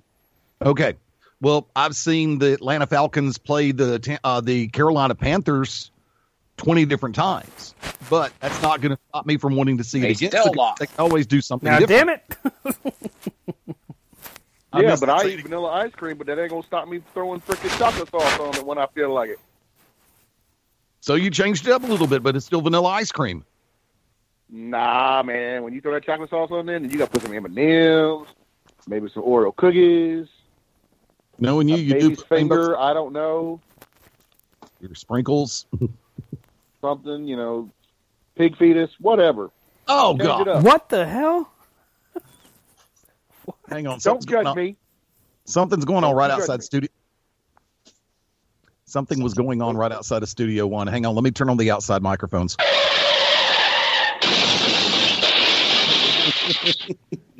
Okay. 0.62 0.94
Well, 1.40 1.66
I've 1.74 1.96
seen 1.96 2.38
the 2.38 2.52
Atlanta 2.52 2.86
Falcons 2.86 3.36
play 3.38 3.72
the 3.72 4.18
uh, 4.22 4.40
the 4.40 4.68
Carolina 4.68 5.14
Panthers 5.16 5.90
twenty 6.56 6.84
different 6.84 7.16
times, 7.16 7.74
but 8.08 8.32
that's 8.38 8.62
not 8.62 8.80
going 8.80 8.94
to 8.94 9.02
stop 9.08 9.26
me 9.26 9.36
from 9.38 9.56
wanting 9.56 9.78
to 9.78 9.84
see 9.84 10.00
They 10.00 10.10
it 10.10 10.18
again. 10.18 10.30
still 10.30 10.52
lost. 10.54 10.78
They 10.78 10.86
can 10.86 11.00
always 11.00 11.26
do 11.26 11.40
something. 11.40 11.68
Now, 11.68 11.80
different. 11.80 12.22
damn 12.64 12.72
it! 12.72 13.31
I 14.72 14.82
Yeah, 14.82 14.96
but 14.98 15.10
I 15.10 15.26
eat 15.26 15.42
vanilla 15.42 15.70
ice 15.70 15.92
cream, 15.92 16.16
but 16.16 16.26
that 16.26 16.38
ain't 16.38 16.50
gonna 16.50 16.62
stop 16.62 16.88
me 16.88 17.02
throwing 17.12 17.40
freaking 17.40 17.76
chocolate 17.78 18.10
sauce 18.10 18.38
on 18.40 18.56
it 18.56 18.64
when 18.64 18.78
I 18.78 18.86
feel 18.86 19.12
like 19.12 19.30
it. 19.30 19.40
So 21.00 21.14
you 21.14 21.30
changed 21.30 21.66
it 21.66 21.72
up 21.72 21.82
a 21.82 21.86
little 21.86 22.06
bit, 22.06 22.22
but 22.22 22.36
it's 22.36 22.46
still 22.46 22.60
vanilla 22.60 22.88
ice 22.88 23.12
cream. 23.12 23.44
Nah, 24.48 25.22
man. 25.22 25.62
When 25.62 25.72
you 25.72 25.80
throw 25.80 25.92
that 25.94 26.04
chocolate 26.04 26.30
sauce 26.30 26.50
on 26.50 26.66
there, 26.66 26.78
then 26.78 26.90
you 26.90 26.98
got 26.98 27.06
to 27.06 27.10
put 27.10 27.22
some 27.22 27.34
M 27.34 27.44
and 27.44 27.58
M's, 27.58 28.28
maybe 28.86 29.08
some 29.08 29.22
Oreo 29.22 29.54
cookies, 29.56 30.28
Knowing 31.38 31.68
you, 31.68 31.74
a 31.74 31.78
you 31.78 31.94
do 31.94 32.00
baby's 32.00 32.18
put 32.18 32.28
finger. 32.28 32.78
I 32.78 32.94
don't 32.94 33.12
know 33.12 33.60
your 34.80 34.94
sprinkles. 34.94 35.66
something. 36.80 37.26
You 37.26 37.36
know, 37.36 37.70
pig 38.36 38.56
fetus, 38.56 38.90
whatever. 39.00 39.50
Oh 39.88 40.16
Change 40.16 40.44
God! 40.44 40.64
What 40.64 40.88
the 40.88 41.06
hell? 41.06 41.51
Hang 43.72 43.86
on. 43.86 43.94
Don't 43.94 44.00
something's 44.00 44.26
going 44.26 44.44
judge 44.44 44.50
on. 44.50 44.56
me. 44.56 44.76
Something's 45.44 45.84
going 45.84 46.04
on 46.04 46.10
Don't 46.10 46.16
right 46.16 46.30
outside 46.30 46.60
me. 46.60 46.64
studio. 46.64 46.90
Something 48.84 49.22
was 49.22 49.32
going 49.34 49.62
on 49.62 49.76
right 49.76 49.90
outside 49.90 50.22
of 50.22 50.28
Studio 50.28 50.66
One. 50.66 50.86
Hang 50.86 51.06
on, 51.06 51.14
let 51.14 51.24
me 51.24 51.30
turn 51.30 51.48
on 51.48 51.56
the 51.56 51.70
outside 51.70 52.02
microphones. 52.02 52.58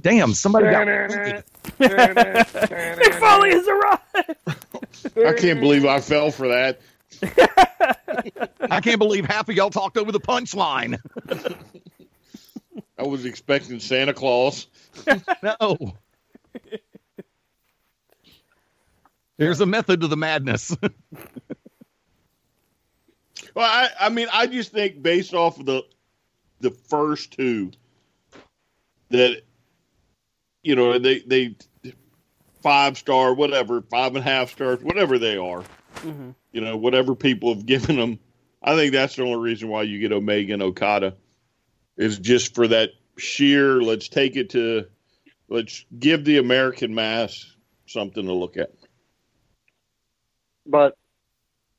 Damn, 0.00 0.32
somebody 0.34 0.70
got. 0.70 0.86
Mick 0.86 1.44
Foley 3.20 3.50
has 3.50 3.68
arrived. 3.68 4.00
I 5.26 5.32
can't 5.34 5.60
believe 5.60 5.84
I 5.84 6.00
fell 6.00 6.30
for 6.30 6.48
that. 6.48 6.80
I 8.70 8.80
can't 8.80 8.98
believe 8.98 9.26
half 9.26 9.48
of 9.48 9.54
y'all 9.54 9.70
talked 9.70 9.98
over 9.98 10.10
the 10.10 10.20
punchline. 10.20 10.98
I 12.98 13.02
was 13.06 13.26
expecting 13.26 13.78
Santa 13.78 14.14
Claus. 14.14 14.66
No. 15.42 15.94
There's 19.38 19.60
a 19.60 19.66
method 19.66 20.02
to 20.02 20.08
the 20.08 20.16
madness. 20.16 20.76
Well, 23.54 23.68
I, 23.68 24.06
I 24.06 24.08
mean, 24.08 24.28
I 24.32 24.46
just 24.46 24.72
think 24.72 25.02
based 25.02 25.34
off 25.34 25.58
of 25.58 25.66
the 25.66 25.84
the 26.60 26.70
first 26.70 27.32
two 27.32 27.72
that 29.10 29.42
you 30.62 30.76
know 30.76 30.98
they 30.98 31.20
they 31.20 31.56
five 32.62 32.96
star 32.96 33.34
whatever 33.34 33.82
five 33.82 34.14
and 34.14 34.18
a 34.18 34.22
half 34.22 34.52
stars 34.52 34.80
whatever 34.82 35.18
they 35.18 35.36
are 35.36 35.64
mm-hmm. 35.96 36.30
you 36.52 36.60
know 36.60 36.76
whatever 36.76 37.16
people 37.16 37.52
have 37.52 37.66
given 37.66 37.96
them 37.96 38.18
I 38.62 38.76
think 38.76 38.92
that's 38.92 39.16
the 39.16 39.24
only 39.24 39.38
reason 39.38 39.68
why 39.68 39.82
you 39.82 39.98
get 39.98 40.12
Omega 40.12 40.52
and 40.52 40.62
Okada 40.62 41.16
is 41.96 42.18
just 42.20 42.54
for 42.54 42.68
that 42.68 42.90
sheer 43.18 43.82
let's 43.82 44.08
take 44.08 44.36
it 44.36 44.50
to 44.50 44.86
let's 45.52 45.84
give 45.98 46.24
the 46.24 46.38
American 46.38 46.94
mass 46.94 47.44
something 47.86 48.24
to 48.24 48.32
look 48.32 48.56
at 48.56 48.70
but 50.66 50.96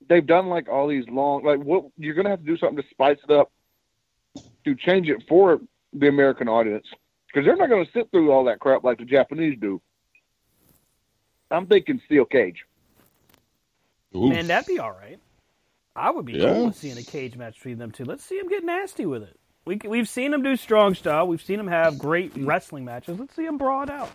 they've 0.09 0.25
done 0.27 0.47
like 0.47 0.69
all 0.69 0.87
these 0.87 1.05
long 1.09 1.43
like 1.43 1.59
what 1.59 1.85
you're 1.97 2.15
gonna 2.15 2.29
have 2.29 2.39
to 2.39 2.45
do 2.45 2.57
something 2.57 2.77
to 2.77 2.89
spice 2.91 3.17
it 3.27 3.31
up 3.31 3.51
to 4.65 4.75
change 4.75 5.09
it 5.09 5.23
for 5.27 5.59
the 5.93 6.07
American 6.07 6.47
audience 6.47 6.85
because 7.27 7.45
they're 7.45 7.55
not 7.55 7.69
gonna 7.69 7.85
sit 7.93 8.09
through 8.11 8.31
all 8.31 8.45
that 8.45 8.59
crap 8.59 8.83
like 8.83 8.97
the 8.97 9.05
Japanese 9.05 9.57
do. 9.59 9.81
I'm 11.51 11.67
thinking 11.67 12.01
steel 12.05 12.25
cage. 12.25 12.63
Man, 14.13 14.47
that'd 14.47 14.65
be 14.65 14.79
all 14.79 14.91
right. 14.91 15.19
I 15.95 16.09
would 16.09 16.25
be 16.25 16.33
Yeah. 16.33 16.53
cool 16.53 16.73
seeing 16.73 16.97
a 16.97 17.03
cage 17.03 17.37
match 17.37 17.55
between 17.55 17.77
them 17.77 17.91
two. 17.91 18.05
Let's 18.05 18.23
see 18.23 18.37
them 18.37 18.49
get 18.49 18.63
nasty 18.63 19.05
with 19.05 19.23
it. 19.23 19.39
We, 19.65 19.79
we've 19.85 20.09
seen 20.09 20.31
them 20.31 20.41
do 20.43 20.55
strong 20.57 20.93
style. 20.93 21.27
We've 21.27 21.41
seen 21.41 21.57
them 21.57 21.67
have 21.67 21.97
great 21.97 22.33
wrestling 22.35 22.83
matches. 22.85 23.19
Let's 23.19 23.35
see 23.35 23.45
them 23.45 23.57
brawl 23.57 23.83
it 23.83 23.89
out. 23.89 24.11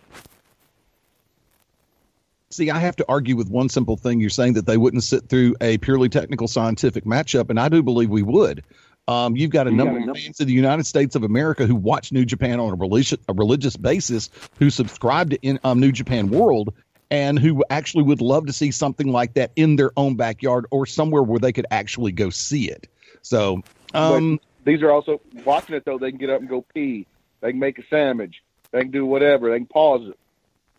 See, 2.51 2.69
I 2.71 2.79
have 2.79 2.95
to 2.97 3.05
argue 3.07 3.35
with 3.35 3.49
one 3.49 3.69
simple 3.69 3.95
thing. 3.97 4.19
You're 4.19 4.29
saying 4.29 4.53
that 4.53 4.65
they 4.65 4.77
wouldn't 4.77 5.03
sit 5.03 5.27
through 5.29 5.55
a 5.61 5.77
purely 5.79 6.09
technical 6.09 6.47
scientific 6.47 7.05
matchup, 7.05 7.49
and 7.49 7.59
I 7.59 7.69
do 7.69 7.83
believe 7.83 8.09
we 8.09 8.23
would. 8.23 8.63
Um, 9.07 9.35
you've 9.35 9.51
got 9.51 9.67
a 9.67 9.71
You 9.71 9.77
number 9.77 9.93
a 9.97 9.99
of 10.01 10.05
number- 10.07 10.19
fans 10.19 10.39
in 10.39 10.47
the 10.47 10.53
United 10.53 10.85
States 10.85 11.15
of 11.15 11.23
America 11.23 11.65
who 11.65 11.75
watch 11.75 12.11
New 12.11 12.25
Japan 12.25 12.59
on 12.59 12.73
a 12.73 12.75
religious, 12.75 13.19
a 13.27 13.33
religious 13.33 13.75
basis, 13.75 14.29
who 14.59 14.69
subscribe 14.69 15.31
to 15.31 15.37
in, 15.41 15.59
um, 15.63 15.79
New 15.79 15.91
Japan 15.91 16.29
World, 16.29 16.73
and 17.11 17.39
who 17.39 17.63
actually 17.71 18.03
would 18.03 18.21
love 18.21 18.45
to 18.47 18.53
see 18.53 18.69
something 18.69 19.07
like 19.11 19.33
that 19.33 19.51
in 19.55 19.75
their 19.77 19.91
own 19.97 20.15
backyard 20.15 20.65
or 20.69 20.85
somewhere 20.85 21.23
where 21.23 21.39
they 21.39 21.51
could 21.51 21.65
actually 21.71 22.11
go 22.11 22.29
see 22.29 22.69
it. 22.69 22.87
So, 23.23 23.63
um, 23.95 24.35
but 24.37 24.48
these 24.65 24.81
are 24.81 24.91
also 24.91 25.21
watching 25.45 25.75
it 25.75 25.85
though. 25.85 25.97
They 25.97 26.11
can 26.11 26.19
get 26.19 26.29
up 26.29 26.39
and 26.41 26.49
go 26.49 26.65
pee. 26.73 27.07
They 27.41 27.51
can 27.51 27.59
make 27.59 27.79
a 27.79 27.83
sandwich. 27.89 28.41
They 28.71 28.81
can 28.81 28.91
do 28.91 29.05
whatever. 29.05 29.49
They 29.49 29.57
can 29.57 29.65
pause 29.65 30.07
it 30.09 30.19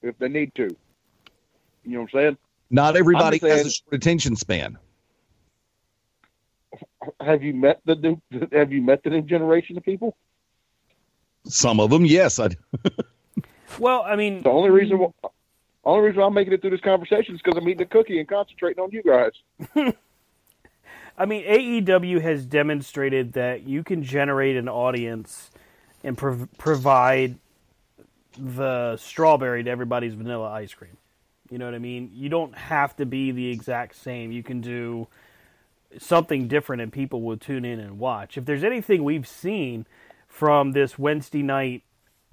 if 0.03 0.19
they 0.19 0.29
need 0.29 0.55
to. 0.57 0.65
You 1.85 1.93
know 1.93 2.01
what 2.03 2.15
I'm 2.15 2.21
saying? 2.21 2.37
not 2.73 2.97
everybody 2.97 3.41
I'm 3.43 3.49
has 3.49 3.57
saying- 3.59 3.67
a 3.67 3.71
short 3.71 3.95
attention 3.95 4.37
span. 4.37 4.79
Have 7.21 7.43
you 7.43 7.55
met 7.55 7.81
the 7.85 7.95
new? 7.97 8.21
Have 8.53 8.73
you 8.73 8.81
met 8.83 9.03
the 9.03 9.11
new 9.11 9.23
generation 9.23 9.77
of 9.77 9.83
people? 9.83 10.17
Some 11.47 11.81
of 11.81 11.91
them, 11.91 12.05
yes. 12.05 12.39
I, 12.39 12.51
Well, 13.79 14.03
I 14.03 14.15
mean, 14.17 14.43
The 14.43 14.51
only 14.51 14.71
reason, 14.71 14.99
why, 14.99 15.09
only 15.85 16.09
reason 16.09 16.23
I'm 16.23 16.35
making 16.35 16.53
it 16.53 16.61
through 16.61 16.71
this 16.71 16.81
conversation 16.81 17.35
is 17.35 17.41
because 17.43 17.57
I'm 17.61 17.69
eating 17.69 17.83
a 17.83 17.87
cookie 17.87 18.19
and 18.19 18.29
concentrating 18.29 18.83
on 18.83 18.91
you 18.93 19.03
guys. 19.03 19.33
I 21.21 21.27
mean, 21.27 21.45
AEW 21.45 22.23
has 22.23 22.47
demonstrated 22.47 23.35
that 23.35 23.65
you 23.65 23.85
can 23.85 24.03
generate 24.03 24.57
an 24.57 24.71
audience 24.71 25.51
and 26.03 26.17
prov- 26.17 26.49
provide 26.57 27.37
the 28.39 28.97
strawberry 28.97 29.63
to 29.63 29.71
everybody's 29.71 30.15
vanilla 30.15 30.51
ice 30.51 30.73
cream. 30.73 30.97
You 31.51 31.59
know 31.59 31.67
what 31.67 31.75
I 31.75 31.79
mean? 31.79 32.11
You 32.15 32.31
don't 32.31 32.57
have 32.57 32.97
to 32.97 33.05
be 33.05 33.33
the 33.33 33.51
exact 33.51 33.97
same. 33.97 34.33
You 34.33 34.43
can 34.43 34.63
do 34.63 35.09
something 35.99 36.49
different 36.49 36.81
and 36.81 36.91
people 36.91 37.21
will 37.21 37.37
tune 37.37 37.67
in 37.67 37.81
and 37.81 37.99
watch. 37.99 38.39
If 38.39 38.47
there's 38.47 38.65
anything 38.65 39.05
we've 39.05 39.29
seen 39.29 39.85
from 40.27 40.73
this 40.73 40.99
Wednesday 40.99 41.43
night, 41.43 41.83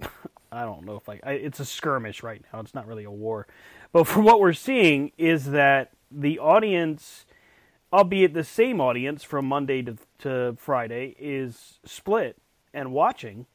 I 0.50 0.62
don't 0.62 0.86
know 0.86 0.96
if 0.96 1.06
I 1.10 1.20
it's 1.30 1.60
a 1.60 1.66
skirmish 1.66 2.22
right 2.22 2.42
now. 2.50 2.60
It's 2.60 2.74
not 2.74 2.86
really 2.86 3.04
a 3.04 3.10
war. 3.10 3.46
But 3.92 4.04
from 4.04 4.24
what 4.24 4.40
we're 4.40 4.54
seeing 4.54 5.12
is 5.18 5.46
that 5.50 5.90
the 6.10 6.38
audience 6.38 7.26
albeit 7.92 8.34
the 8.34 8.44
same 8.44 8.80
audience 8.80 9.22
from 9.22 9.46
Monday 9.46 9.82
to, 9.82 9.96
to 10.18 10.56
Friday 10.58 11.16
is 11.18 11.78
split 11.84 12.36
and 12.74 12.92
watching, 12.92 13.46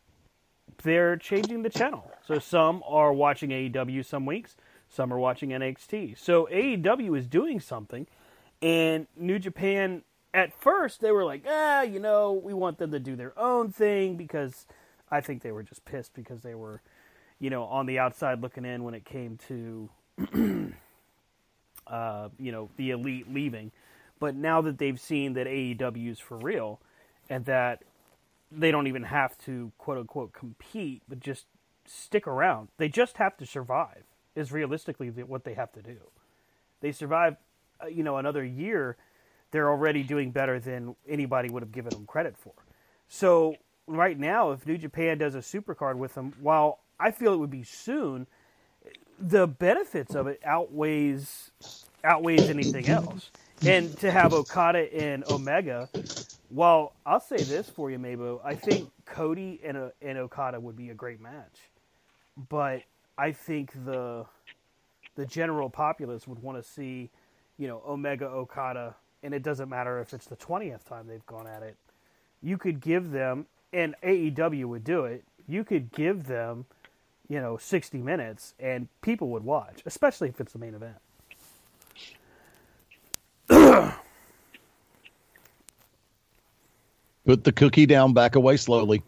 they're 0.83 1.15
changing 1.17 1.63
the 1.63 1.69
channel. 1.69 2.11
So 2.25 2.39
some 2.39 2.83
are 2.87 3.13
watching 3.13 3.49
AEW 3.51 4.05
some 4.05 4.25
weeks, 4.25 4.55
some 4.89 5.13
are 5.13 5.19
watching 5.19 5.49
NXT. 5.49 6.17
So 6.17 6.47
AEW 6.51 7.17
is 7.17 7.27
doing 7.27 7.59
something, 7.59 8.07
and 8.61 9.07
New 9.15 9.39
Japan, 9.39 10.03
at 10.33 10.53
first, 10.59 11.01
they 11.01 11.11
were 11.11 11.25
like, 11.25 11.43
ah, 11.47 11.81
you 11.81 11.99
know, 11.99 12.33
we 12.33 12.53
want 12.53 12.77
them 12.77 12.91
to 12.91 12.99
do 12.99 13.15
their 13.15 13.37
own 13.37 13.71
thing 13.71 14.15
because 14.15 14.65
I 15.11 15.21
think 15.21 15.43
they 15.43 15.51
were 15.51 15.63
just 15.63 15.85
pissed 15.85 16.13
because 16.13 16.41
they 16.41 16.55
were, 16.55 16.81
you 17.39 17.49
know, 17.49 17.65
on 17.65 17.85
the 17.85 17.99
outside 17.99 18.41
looking 18.41 18.65
in 18.65 18.83
when 18.83 18.93
it 18.93 19.05
came 19.05 19.37
to, 19.47 19.89
uh, 21.87 22.29
you 22.39 22.51
know, 22.51 22.69
the 22.77 22.91
elite 22.91 23.31
leaving. 23.31 23.71
But 24.23 24.37
now 24.37 24.61
that 24.61 24.77
they've 24.77 24.97
seen 24.97 25.33
that 25.33 25.47
AEW 25.47 26.09
is 26.09 26.17
for 26.17 26.37
real 26.37 26.79
and 27.29 27.43
that 27.43 27.83
they 28.49 28.71
don't 28.71 28.87
even 28.87 29.03
have 29.03 29.37
to 29.39 29.73
quote 29.77 29.97
unquote 29.97 30.31
compete, 30.31 31.01
but 31.09 31.19
just 31.19 31.45
stick 31.85 32.25
around, 32.25 32.69
they 32.77 32.87
just 32.87 33.17
have 33.17 33.35
to 33.35 33.45
survive, 33.45 34.03
is 34.33 34.53
realistically 34.53 35.09
what 35.09 35.43
they 35.43 35.55
have 35.55 35.73
to 35.73 35.81
do. 35.81 35.97
They 36.79 36.93
survive, 36.93 37.35
uh, 37.83 37.87
you 37.87 38.01
know, 38.01 38.15
another 38.15 38.45
year, 38.45 38.95
they're 39.51 39.69
already 39.69 40.03
doing 40.03 40.31
better 40.31 40.57
than 40.57 40.95
anybody 41.05 41.49
would 41.49 41.61
have 41.61 41.73
given 41.73 41.89
them 41.89 42.05
credit 42.05 42.37
for. 42.37 42.53
So 43.09 43.57
right 43.87 44.17
now, 44.17 44.51
if 44.51 44.65
New 44.65 44.77
Japan 44.77 45.17
does 45.17 45.35
a 45.35 45.39
supercard 45.39 45.97
with 45.97 46.13
them, 46.13 46.31
while 46.39 46.79
I 46.97 47.11
feel 47.11 47.33
it 47.33 47.39
would 47.39 47.51
be 47.51 47.63
soon, 47.63 48.27
the 49.19 49.47
benefits 49.47 50.15
of 50.15 50.27
it 50.27 50.39
outweighs 50.45 51.51
outweighs 52.05 52.49
anything 52.49 52.87
else. 52.87 53.29
And 53.65 53.97
to 53.99 54.11
have 54.11 54.33
Okada 54.33 54.93
and 54.93 55.23
Omega, 55.31 55.89
well, 56.51 56.93
I'll 57.05 57.21
say 57.21 57.37
this 57.37 57.69
for 57.69 57.91
you, 57.91 57.99
Mabo. 57.99 58.41
I 58.43 58.55
think 58.55 58.91
Cody 59.05 59.61
and 59.63 59.77
uh, 59.77 59.89
and 60.01 60.17
Okada 60.17 60.59
would 60.59 60.77
be 60.77 60.89
a 60.89 60.95
great 60.95 61.21
match, 61.21 61.59
but 62.49 62.83
I 63.17 63.33
think 63.33 63.73
the 63.85 64.25
the 65.15 65.25
general 65.27 65.69
populace 65.69 66.27
would 66.27 66.39
want 66.39 66.57
to 66.63 66.63
see, 66.69 67.11
you 67.59 67.67
know, 67.67 67.83
Omega 67.87 68.25
Okada, 68.25 68.95
and 69.23 69.33
it 69.33 69.43
doesn't 69.43 69.69
matter 69.69 70.01
if 70.01 70.13
it's 70.13 70.27
the 70.27 70.37
twentieth 70.37 70.87
time 70.89 71.07
they've 71.07 71.25
gone 71.27 71.47
at 71.47 71.63
it. 71.63 71.77
You 72.43 72.57
could 72.57 72.81
give 72.81 73.11
them, 73.11 73.47
and 73.73 73.95
AEW 74.03 74.65
would 74.65 74.85
do 74.85 75.05
it. 75.05 75.25
You 75.47 75.63
could 75.65 75.91
give 75.93 76.27
them, 76.27 76.65
you 77.29 77.41
know, 77.41 77.57
sixty 77.57 77.99
minutes, 77.99 78.55
and 78.59 78.89
people 79.01 79.29
would 79.29 79.45
watch, 79.45 79.83
especially 79.85 80.29
if 80.29 80.41
it's 80.41 80.53
the 80.53 80.59
main 80.59 80.75
event. 80.75 80.97
Put 87.25 87.43
the 87.43 87.51
cookie 87.51 87.85
down, 87.85 88.13
back 88.13 88.35
away 88.35 88.57
slowly. 88.57 89.03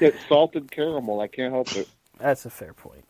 It's 0.00 0.18
salted 0.28 0.70
caramel. 0.70 1.20
I 1.20 1.28
can't 1.28 1.52
help 1.52 1.74
it. 1.76 1.88
That's 2.18 2.44
a 2.44 2.50
fair 2.50 2.74
point. 2.74 3.04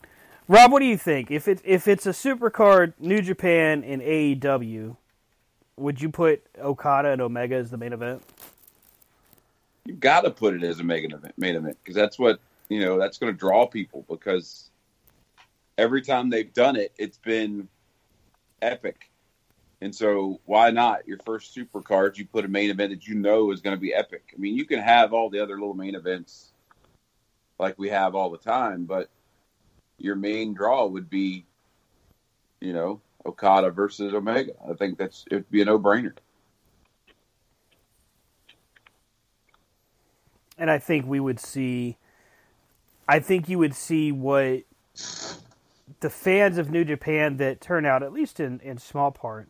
Rob, 0.47 0.71
what 0.71 0.79
do 0.79 0.85
you 0.85 0.97
think? 0.97 1.31
If 1.31 1.47
it 1.47 1.59
if 1.63 1.87
it's 1.87 2.05
a 2.05 2.11
supercard, 2.11 2.93
New 2.99 3.21
Japan 3.21 3.83
and 3.83 4.01
AEW, 4.01 4.95
would 5.77 6.01
you 6.01 6.09
put 6.09 6.43
Okada 6.59 7.09
and 7.09 7.21
Omega 7.21 7.55
as 7.55 7.71
the 7.71 7.77
main 7.77 7.93
event? 7.93 8.21
You've 9.85 9.99
got 9.99 10.21
to 10.21 10.31
put 10.31 10.53
it 10.53 10.63
as 10.63 10.79
a 10.79 10.83
main 10.83 11.11
event, 11.11 11.33
main 11.37 11.55
event, 11.55 11.77
because 11.83 11.95
that's 11.95 12.19
what 12.19 12.39
you 12.69 12.79
know. 12.79 12.99
That's 12.99 13.17
going 13.17 13.33
to 13.33 13.37
draw 13.37 13.65
people 13.65 14.05
because 14.07 14.69
every 15.77 16.01
time 16.01 16.29
they've 16.29 16.53
done 16.53 16.75
it, 16.75 16.93
it's 16.97 17.17
been 17.17 17.67
epic. 18.61 19.09
And 19.81 19.93
so 19.93 20.39
why 20.45 20.71
not 20.71 21.07
your 21.07 21.19
first 21.25 21.53
super 21.53 21.81
card? 21.81 22.17
You 22.17 22.25
put 22.25 22.45
a 22.45 22.47
main 22.47 22.69
event 22.69 22.91
that 22.91 23.07
you 23.07 23.15
know 23.15 23.51
is 23.51 23.61
going 23.61 23.75
to 23.75 23.81
be 23.81 23.93
epic. 23.93 24.23
I 24.33 24.39
mean, 24.39 24.55
you 24.55 24.65
can 24.65 24.79
have 24.79 25.13
all 25.13 25.29
the 25.29 25.39
other 25.39 25.55
little 25.55 25.73
main 25.73 25.95
events 25.95 26.53
like 27.59 27.77
we 27.77 27.89
have 27.89 28.15
all 28.15 28.29
the 28.29 28.37
time, 28.37 28.85
but 28.85 29.09
your 29.97 30.15
main 30.15 30.53
draw 30.53 30.85
would 30.85 31.09
be, 31.09 31.45
you 32.61 32.73
know, 32.73 33.01
Okada 33.25 33.69
versus 33.71 34.13
Omega. 34.13 34.53
I 34.69 34.73
think 34.73 34.97
that's 34.97 35.25
it'd 35.29 35.49
be 35.51 35.61
a 35.61 35.65
no 35.65 35.79
brainer. 35.79 36.13
and 40.57 40.69
I 40.69 40.79
think 40.79 41.05
we 41.05 41.19
would 41.19 41.39
see. 41.39 41.97
I 43.07 43.19
think 43.19 43.49
you 43.49 43.59
would 43.59 43.75
see 43.75 44.11
what 44.11 44.63
the 45.99 46.09
fans 46.09 46.57
of 46.57 46.71
New 46.71 46.83
Japan 46.83 47.37
that 47.37 47.61
turn 47.61 47.85
out, 47.85 48.03
at 48.03 48.13
least 48.13 48.39
in 48.39 48.59
in 48.61 48.77
small 48.77 49.11
part, 49.11 49.49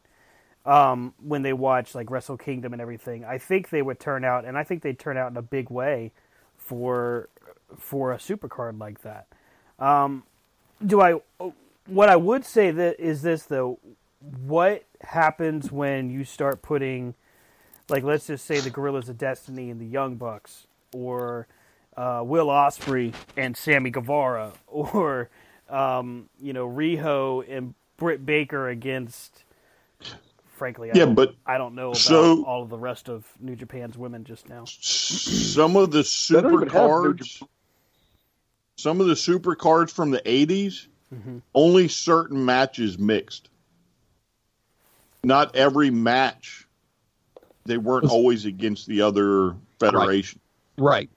um, 0.65 1.13
when 1.21 1.43
they 1.43 1.53
watch 1.53 1.93
like 1.93 2.09
Wrestle 2.09 2.37
Kingdom 2.37 2.73
and 2.73 2.81
everything. 2.81 3.23
I 3.23 3.37
think 3.37 3.69
they 3.69 3.81
would 3.81 3.99
turn 3.99 4.23
out, 4.23 4.45
and 4.45 4.57
I 4.57 4.63
think 4.63 4.81
they'd 4.81 4.97
turn 4.97 5.17
out 5.17 5.31
in 5.31 5.37
a 5.37 5.41
big 5.41 5.69
way 5.69 6.11
for 6.57 7.29
for 7.77 8.11
a 8.11 8.17
supercard 8.17 8.79
like 8.79 9.01
that. 9.01 9.27
Um, 9.79 10.23
do 10.85 11.01
I? 11.01 11.21
What 11.87 12.09
I 12.09 12.15
would 12.15 12.45
say 12.45 12.71
that 12.71 12.99
is 12.99 13.21
this 13.21 13.43
though. 13.43 13.79
What 14.19 14.85
happens 15.01 15.71
when 15.71 16.09
you 16.09 16.23
start 16.23 16.63
putting, 16.63 17.13
like, 17.89 18.03
let's 18.03 18.25
just 18.25 18.45
say 18.45 18.59
the 18.59 18.71
Guerrillas 18.71 19.07
of 19.07 19.19
Destiny 19.19 19.69
and 19.69 19.79
the 19.79 19.85
Young 19.85 20.15
Bucks, 20.15 20.65
or 20.93 21.47
uh, 21.95 22.23
Will 22.25 22.47
Ospreay 22.47 23.13
and 23.37 23.55
Sammy 23.55 23.91
Guevara, 23.91 24.53
or 24.67 25.29
um, 25.69 26.29
you 26.41 26.53
know 26.53 26.67
Riho 26.67 27.45
and 27.47 27.75
Britt 27.97 28.25
Baker 28.25 28.67
against. 28.67 29.43
Frankly, 30.55 30.89
I 30.89 30.93
Yeah, 30.97 31.05
don't- 31.05 31.15
but- 31.15 31.35
I 31.45 31.57
don't 31.57 31.75
know 31.75 31.87
about 31.89 31.97
so- 31.97 32.43
all 32.45 32.63
of 32.63 32.69
the 32.69 32.77
rest 32.77 33.09
of 33.09 33.25
New 33.41 33.55
Japan's 33.57 33.97
women 33.97 34.23
just 34.23 34.47
now. 34.47 34.63
some 34.65 35.75
of 35.75 35.91
the 35.91 36.03
super 36.03 36.47
even 36.47 36.61
have 36.69 36.71
cards, 36.71 37.43
some 38.77 39.01
of 39.01 39.07
the 39.07 39.15
super 39.17 39.55
cards 39.55 39.91
from 39.91 40.11
the 40.11 40.21
80s, 40.25 40.87
Mm-hmm. 41.13 41.37
only 41.53 41.87
certain 41.87 42.43
matches 42.45 42.97
mixed. 42.97 43.49
Not 45.23 45.55
every 45.55 45.89
match. 45.91 46.65
They 47.65 47.77
weren't 47.77 48.09
always 48.09 48.45
against 48.45 48.87
the 48.87 49.01
other 49.01 49.55
federation. 49.79 50.39
Right. 50.77 51.09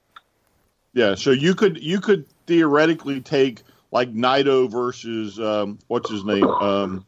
Yeah, 0.93 1.15
so 1.15 1.31
you 1.31 1.53
could 1.55 1.81
you 1.81 2.01
could 2.01 2.25
theoretically 2.45 3.21
take 3.21 3.61
like 3.91 4.13
Naito 4.13 4.69
versus 4.69 5.39
um, 5.39 5.79
what's 5.87 6.09
his 6.09 6.23
name? 6.25 6.43
Um, 6.45 7.05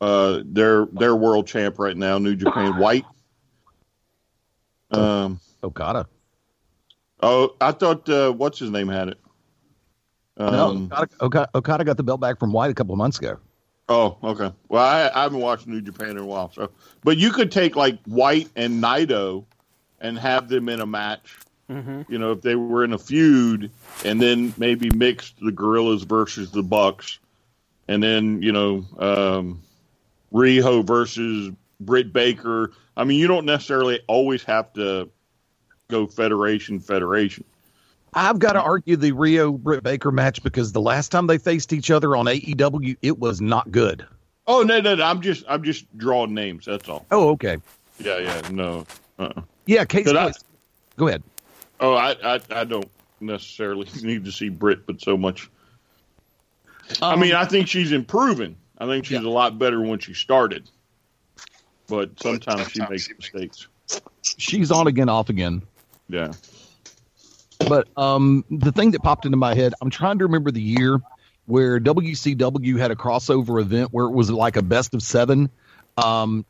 uh, 0.00 0.40
their 0.44 0.86
their 0.86 1.14
world 1.14 1.46
champ 1.46 1.78
right 1.78 1.96
now, 1.96 2.18
New 2.18 2.36
Japan 2.36 2.76
White. 2.78 3.04
Um, 4.90 5.40
Okada. 5.62 6.06
Oh, 7.22 7.54
I 7.60 7.72
thought 7.72 8.08
uh, 8.08 8.32
what's 8.32 8.58
his 8.58 8.70
name 8.70 8.88
had 8.88 9.08
it. 9.08 9.18
Um, 10.36 10.88
no, 10.90 10.96
Okada, 10.96 11.10
Okada, 11.20 11.50
Okada 11.54 11.84
got 11.84 11.96
the 11.96 12.02
belt 12.02 12.20
back 12.20 12.38
from 12.38 12.52
White 12.52 12.70
a 12.70 12.74
couple 12.74 12.94
of 12.94 12.98
months 12.98 13.18
ago. 13.18 13.38
Oh, 13.90 14.16
okay. 14.22 14.52
Well, 14.68 14.84
I, 14.84 15.10
I 15.12 15.24
haven't 15.24 15.40
watched 15.40 15.66
New 15.66 15.80
Japan 15.80 16.10
in 16.10 16.18
a 16.18 16.24
while, 16.24 16.50
so 16.52 16.70
but 17.02 17.18
you 17.18 17.32
could 17.32 17.50
take 17.52 17.76
like 17.76 17.98
White 18.04 18.48
and 18.56 18.82
Naito 18.82 19.44
and 20.00 20.18
have 20.18 20.48
them 20.48 20.68
in 20.68 20.80
a 20.80 20.86
match. 20.86 21.36
Mm-hmm. 21.68 22.02
You 22.10 22.18
know, 22.18 22.32
if 22.32 22.40
they 22.40 22.54
were 22.54 22.84
in 22.84 22.92
a 22.92 22.98
feud, 22.98 23.70
and 24.04 24.20
then 24.20 24.54
maybe 24.56 24.90
mix 24.90 25.34
the 25.40 25.52
Guerrillas 25.52 26.04
versus 26.04 26.50
the 26.50 26.62
Bucks, 26.62 27.18
and 27.86 28.02
then 28.02 28.42
you 28.42 28.52
know, 28.52 28.84
um, 28.98 29.62
Riho 30.32 30.84
versus 30.84 31.52
Britt 31.80 32.12
Baker. 32.12 32.72
I 32.96 33.04
mean, 33.04 33.18
you 33.18 33.26
don't 33.26 33.46
necessarily 33.46 34.00
always 34.06 34.42
have 34.44 34.72
to 34.74 35.10
go 35.88 36.06
Federation 36.06 36.80
Federation. 36.80 37.44
I've 38.12 38.38
got 38.38 38.54
to 38.54 38.62
argue 38.62 38.96
the 38.96 39.12
Riho 39.12 39.56
Britt 39.56 39.82
Baker 39.82 40.10
match 40.10 40.42
because 40.42 40.72
the 40.72 40.80
last 40.80 41.10
time 41.10 41.26
they 41.26 41.38
faced 41.38 41.72
each 41.72 41.90
other 41.90 42.16
on 42.16 42.26
AEW, 42.26 42.96
it 43.02 43.18
was 43.18 43.40
not 43.40 43.70
good. 43.70 44.04
Oh 44.46 44.62
no, 44.62 44.80
no, 44.80 44.96
no! 44.96 45.04
I'm 45.04 45.20
just 45.20 45.44
I'm 45.48 45.62
just 45.62 45.86
drawing 45.96 46.34
names. 46.34 46.64
That's 46.64 46.88
all. 46.88 47.06
Oh, 47.10 47.28
okay. 47.30 47.58
Yeah, 48.00 48.18
yeah, 48.18 48.42
no. 48.50 48.86
Uh-uh. 49.18 49.42
Yeah, 49.66 49.84
Case. 49.84 50.08
I- 50.08 50.32
Go 50.96 51.08
ahead. 51.08 51.22
Oh, 51.78 51.94
I, 51.94 52.16
I 52.22 52.40
I 52.50 52.64
don't 52.64 52.90
necessarily 53.20 53.86
need 54.02 54.24
to 54.24 54.32
see 54.32 54.48
Britt, 54.48 54.86
but 54.86 55.00
so 55.00 55.16
much. 55.16 55.48
I 57.00 57.12
um, 57.12 57.20
mean, 57.20 57.34
I 57.34 57.44
think 57.44 57.68
she's 57.68 57.92
improving. 57.92 58.56
I 58.80 58.86
think 58.86 59.04
she's 59.04 59.18
a 59.18 59.28
lot 59.28 59.58
better 59.58 59.80
when 59.82 59.98
she 59.98 60.14
started, 60.14 60.68
but 61.86 62.18
sometimes 62.20 62.70
she 62.70 62.80
makes 62.88 63.10
mistakes. 63.10 63.68
She's 64.22 64.70
on 64.70 64.86
again, 64.86 65.10
off 65.10 65.28
again. 65.28 65.62
Yeah. 66.08 66.32
But 67.58 67.88
um, 67.96 68.42
the 68.50 68.72
thing 68.72 68.92
that 68.92 69.02
popped 69.02 69.26
into 69.26 69.36
my 69.36 69.54
head, 69.54 69.74
I'm 69.82 69.90
trying 69.90 70.18
to 70.20 70.24
remember 70.24 70.50
the 70.50 70.62
year 70.62 70.98
where 71.44 71.78
WCW 71.78 72.78
had 72.78 72.90
a 72.90 72.96
crossover 72.96 73.60
event 73.60 73.90
where 73.92 74.06
it 74.06 74.12
was 74.12 74.30
like 74.30 74.56
a 74.56 74.62
best 74.62 74.94
of 74.94 75.02
seven, 75.02 75.50
um, 75.98 76.46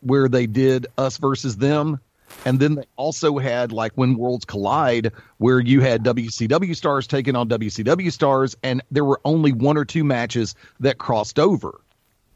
where 0.00 0.28
they 0.28 0.46
did 0.46 0.86
us 0.96 1.16
versus 1.16 1.56
them. 1.56 1.98
And 2.44 2.58
then 2.58 2.74
they 2.74 2.84
also 2.96 3.38
had 3.38 3.72
like 3.72 3.92
when 3.94 4.16
worlds 4.16 4.44
collide, 4.44 5.12
where 5.38 5.60
you 5.60 5.80
had 5.80 6.02
WCW 6.04 6.74
stars 6.74 7.06
taking 7.06 7.36
on 7.36 7.48
WCW 7.48 8.10
stars, 8.12 8.56
and 8.62 8.82
there 8.90 9.04
were 9.04 9.20
only 9.24 9.52
one 9.52 9.76
or 9.76 9.84
two 9.84 10.04
matches 10.04 10.54
that 10.80 10.98
crossed 10.98 11.38
over. 11.38 11.80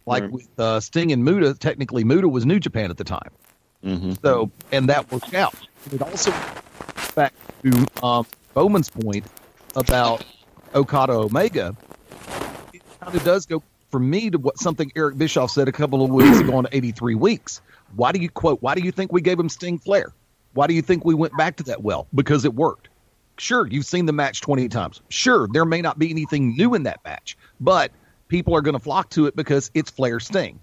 Like 0.07 0.23
Right. 0.23 0.33
with 0.33 0.61
uh, 0.61 0.79
Sting 0.79 1.11
and 1.11 1.25
Muta, 1.25 1.55
technically 1.55 2.05
Muta 2.05 2.29
was 2.29 2.47
New 2.47 2.61
Japan 2.61 2.91
at 2.91 2.97
the 2.97 3.05
time. 3.05 3.31
Mm-hmm. 3.85 4.13
So, 4.23 4.51
and 4.71 4.89
that 4.89 5.11
worked 5.11 5.35
out. 5.35 5.55
It 5.93 6.01
also 6.01 6.33
back 7.15 7.35
to 7.63 7.87
um, 8.03 8.27
Bowman's 8.55 8.89
point 8.91 9.25
about 9.75 10.25
Okada 10.75 11.13
Omega. 11.13 11.77
It 12.73 12.83
kind 13.01 13.15
of 13.15 13.25
does 13.25 13.47
go 13.47 13.63
for 13.97 14.01
me 14.01 14.29
to 14.29 14.37
what 14.37 14.59
something 14.59 14.93
Eric 14.95 15.17
Bischoff 15.17 15.51
said 15.51 15.69
a 15.69 15.73
couple 15.73 16.05
of 16.05 16.11
weeks 16.11 16.39
ago 16.41 16.59
on 16.59 16.67
83 16.71 17.15
weeks. 17.15 17.63
Why 17.95 18.13
do 18.13 18.21
you 18.21 18.29
quote? 18.29 18.61
Why 18.61 18.75
do 18.75 18.83
you 18.83 18.93
think 18.93 19.11
we 19.11 19.23
gave 19.23 19.41
him 19.41 19.49
Sting 19.49 19.79
Flair? 19.79 20.13
Why 20.53 20.67
do 20.67 20.75
you 20.75 20.83
think 20.83 21.07
we 21.07 21.15
went 21.15 21.35
back 21.35 21.57
to 21.57 21.63
that 21.63 21.83
well? 21.83 22.07
Because 22.15 22.45
it 22.45 22.53
worked. 22.53 22.91
Sure, 23.39 23.67
you've 23.67 23.87
seen 23.87 24.05
the 24.05 24.13
match 24.13 24.43
20 24.43 24.69
times. 24.69 25.01
Sure, 25.09 25.49
there 25.51 25.65
may 25.65 25.81
not 25.81 25.99
be 25.99 26.11
anything 26.11 26.55
new 26.59 26.75
in 26.75 26.83
that 26.83 27.01
match, 27.07 27.39
but 27.59 27.91
people 28.29 28.55
are 28.55 28.61
going 28.61 28.75
to 28.75 28.79
flock 28.79 29.09
to 29.11 29.29
it 29.29 29.35
because 29.35 29.71
it's 29.73 29.91
Flair 29.91 30.21
Sting. 30.21 30.61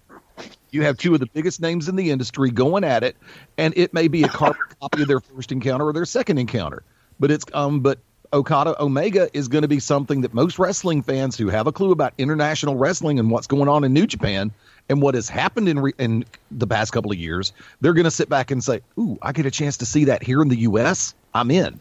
You 0.69 0.83
have 0.83 0.99
two 0.99 1.15
of 1.15 1.19
the 1.19 1.25
biggest 1.25 1.59
names 1.59 1.89
in 1.89 1.95
the 1.95 2.11
industry 2.11 2.51
going 2.51 2.83
at 2.83 3.03
it, 3.03 3.15
and 3.57 3.73
it 3.75 3.95
may 3.95 4.09
be 4.09 4.21
a 4.21 4.27
carbon 4.27 4.61
copy 4.79 5.01
of 5.01 5.07
their 5.07 5.21
first 5.21 5.51
encounter 5.51 5.87
or 5.87 5.93
their 5.93 6.05
second 6.05 6.37
encounter. 6.37 6.83
But 7.19 7.31
it's 7.31 7.45
um, 7.51 7.79
but 7.79 7.97
Okada 8.33 8.81
Omega 8.81 9.29
is 9.37 9.47
going 9.47 9.61
to 9.61 9.67
be 9.67 9.79
something 9.79 10.21
that 10.21 10.33
most 10.33 10.57
wrestling 10.57 11.03
fans 11.03 11.37
who 11.37 11.49
have 11.49 11.67
a 11.67 11.71
clue 11.71 11.91
about 11.91 12.13
international 12.17 12.75
wrestling 12.75 13.19
and 13.19 13.29
what's 13.29 13.45
going 13.45 13.69
on 13.69 13.83
in 13.83 13.93
New 13.93 14.07
Japan 14.07 14.51
and 14.89 15.01
what 15.01 15.13
has 15.13 15.29
happened 15.29 15.69
in 15.69 15.79
re- 15.79 15.93
in 15.99 16.25
the 16.49 16.65
past 16.65 16.91
couple 16.91 17.11
of 17.11 17.17
years, 17.17 17.53
they're 17.79 17.93
going 17.93 18.05
to 18.05 18.11
sit 18.11 18.29
back 18.29 18.49
and 18.49 18.63
say, 18.63 18.81
"Ooh, 18.97 19.19
I 19.21 19.31
get 19.33 19.45
a 19.45 19.51
chance 19.51 19.77
to 19.77 19.85
see 19.85 20.05
that 20.05 20.23
here 20.23 20.41
in 20.41 20.49
the 20.49 20.57
U.S. 20.61 21.13
I'm 21.35 21.51
in." 21.51 21.79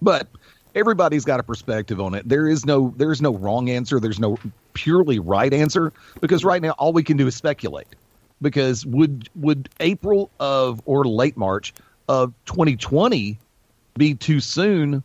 But 0.00 0.28
everybody's 0.76 1.24
got 1.24 1.40
a 1.40 1.42
perspective 1.42 2.00
on 2.00 2.14
it. 2.14 2.28
There 2.28 2.46
is 2.46 2.64
no 2.64 2.94
there's 2.96 3.20
no 3.20 3.34
wrong 3.34 3.68
answer. 3.68 3.98
There's 3.98 4.20
no 4.20 4.38
purely 4.72 5.18
right 5.18 5.52
answer 5.52 5.92
because 6.20 6.44
right 6.44 6.62
now 6.62 6.70
all 6.78 6.92
we 6.92 7.02
can 7.02 7.16
do 7.16 7.26
is 7.26 7.34
speculate. 7.34 7.88
Because 8.40 8.86
would 8.86 9.28
would 9.34 9.68
April 9.80 10.30
of 10.38 10.80
or 10.84 11.04
late 11.04 11.36
March 11.36 11.74
of 12.08 12.32
2020 12.46 13.36
be 13.98 14.14
too 14.14 14.40
soon? 14.40 15.02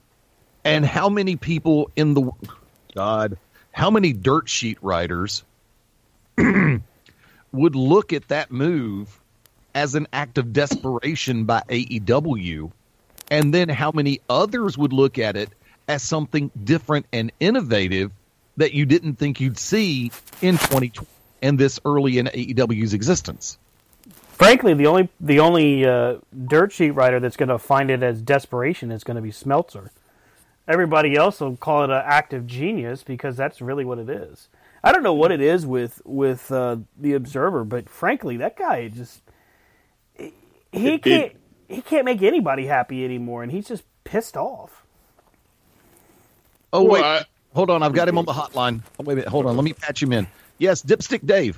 And 0.64 0.86
how 0.86 1.10
many 1.10 1.36
people 1.36 1.92
in 1.96 2.14
the 2.14 2.32
God, 2.96 3.38
how 3.72 3.90
many 3.92 4.14
dirt 4.14 4.48
sheet 4.48 4.78
writers 4.82 5.44
would 6.38 7.76
look 7.76 8.14
at 8.14 8.30
that 8.30 8.52
move 8.52 9.20
as 9.76 9.96
an 9.96 10.08
act 10.14 10.38
of 10.38 10.54
desperation 10.54 11.46
by 11.46 11.62
AEW 11.68 12.72
and 13.32 13.54
then 13.54 13.68
how 13.70 13.92
many 13.92 14.20
others 14.30 14.78
would 14.78 14.94
look 14.94 15.18
at 15.18 15.36
it 15.36 15.50
as 15.88 16.04
something 16.04 16.52
different 16.64 17.06
and 17.12 17.32
innovative 17.40 18.12
that 18.58 18.74
you 18.74 18.86
didn't 18.86 19.16
think 19.16 19.42
you'd 19.42 19.58
see 19.58 20.12
in 20.42 20.58
2020 20.58 21.08
and 21.42 21.60
this 21.60 21.80
early 21.84 22.20
in 22.20 22.28
AEW's 22.28 22.94
existence. 22.94 23.58
Frankly, 24.34 24.74
the 24.74 24.88
only 24.88 25.10
the 25.20 25.40
only 25.40 25.86
uh, 25.86 26.18
dirt 26.48 26.72
sheet 26.72 26.92
writer 26.92 27.20
that's 27.20 27.38
going 27.38 27.50
to 27.50 27.60
find 27.60 27.90
it 27.92 28.02
as 28.04 28.22
desperation 28.22 28.92
is 28.92 29.04
going 29.04 29.16
to 29.16 29.22
be 29.22 29.32
Meltzer. 29.46 29.92
Everybody 30.68 31.16
else 31.16 31.40
will 31.40 31.56
call 31.56 31.84
it 31.84 31.90
an 31.90 32.02
act 32.06 32.34
of 32.34 32.48
genius 32.48 33.04
because 33.04 33.38
that's 33.38 33.62
really 33.62 33.86
what 33.86 34.00
it 34.00 34.10
is. 34.10 34.48
I 34.84 34.92
don't 34.92 35.04
know 35.04 35.14
what 35.14 35.32
it 35.32 35.40
is 35.40 35.66
with 35.66 36.02
with 36.04 36.52
uh, 36.52 36.78
the 37.00 37.14
Observer, 37.14 37.64
but 37.64 37.88
frankly, 37.88 38.38
that 38.38 38.58
guy 38.58 38.88
just 38.90 39.22
he, 40.18 40.34
he 40.72 40.98
can't 40.98 41.34
he 41.70 41.82
can't 41.82 42.04
make 42.06 42.22
anybody 42.22 42.66
happy 42.66 43.06
anymore, 43.06 43.44
and 43.44 43.52
he's 43.52 43.68
just 43.68 43.84
pissed 44.04 44.36
off. 44.36 44.84
Oh 46.74 46.84
Well, 46.84 46.92
wait, 46.94 47.04
I- 47.04 47.26
hold 47.54 47.70
on, 47.70 47.84
I've 47.84 47.94
got 47.94 48.08
him 48.10 48.18
on 48.18 48.26
the 48.26 48.34
hotline. 48.34 48.82
Oh, 49.00 49.04
wait 49.04 49.14
a 49.14 49.16
minute, 49.18 49.30
hold 49.30 49.46
on, 49.46 49.56
let 49.56 49.64
me 49.64 49.74
patch 49.74 50.02
him 50.02 50.12
in. 50.12 50.26
Yes, 50.58 50.82
Dipstick 50.82 51.26
Dave. 51.26 51.58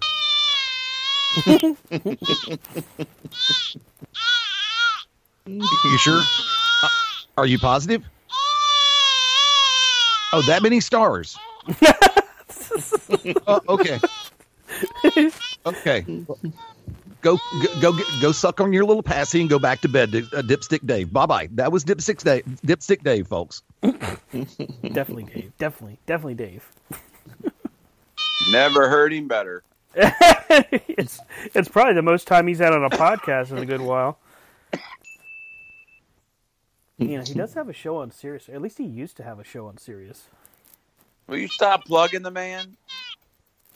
You 5.45 5.97
sure? 5.97 6.21
Uh, 6.83 6.87
are 7.37 7.45
you 7.45 7.59
positive? 7.59 8.03
Oh, 10.33 10.41
that 10.47 10.61
many 10.63 10.79
stars. 10.79 11.37
uh, 13.47 13.59
okay. 13.69 13.99
Okay. 15.65 16.01
Go, 17.21 17.37
go 17.81 17.91
go 17.93 17.99
go 18.21 18.31
suck 18.31 18.59
on 18.61 18.71
your 18.73 18.85
little 18.85 19.01
passy 19.03 19.41
and 19.41 19.49
go 19.49 19.57
back 19.57 19.81
to 19.81 19.89
bed, 19.89 20.13
uh, 20.15 20.41
Dipstick 20.43 20.85
Dave. 20.85 21.11
Bye 21.11 21.25
bye. 21.25 21.49
That 21.53 21.71
was 21.71 21.83
Dipstick 21.85 22.23
Dave. 22.23 22.43
Dipstick 22.65 23.03
Dave, 23.03 23.27
folks. 23.27 23.63
definitely 23.81 25.23
Dave. 25.23 25.51
Definitely, 25.57 25.97
definitely 26.05 26.35
Dave. 26.35 26.69
Never 28.51 28.89
heard 28.89 29.11
him 29.13 29.27
better. 29.27 29.63
it's 29.97 31.19
it's 31.53 31.69
probably 31.69 31.93
the 31.93 32.01
most 32.01 32.27
time 32.27 32.47
he's 32.47 32.59
had 32.59 32.73
on 32.73 32.83
a 32.83 32.89
podcast 32.89 33.51
in 33.51 33.59
a 33.59 33.65
good 33.65 33.81
while. 33.81 34.19
You 36.97 37.17
know, 37.17 37.23
he 37.23 37.33
does 37.33 37.53
have 37.53 37.69
a 37.69 37.73
show 37.73 37.97
on 37.97 38.11
Sirius. 38.11 38.49
At 38.49 38.61
least 38.61 38.77
he 38.77 38.85
used 38.85 39.17
to 39.17 39.23
have 39.23 39.39
a 39.39 39.43
show 39.43 39.67
on 39.67 39.77
Sirius. 39.77 40.27
Will 41.27 41.37
you 41.37 41.47
stop 41.47 41.85
plugging 41.85 42.21
the 42.21 42.31
man? 42.31 42.77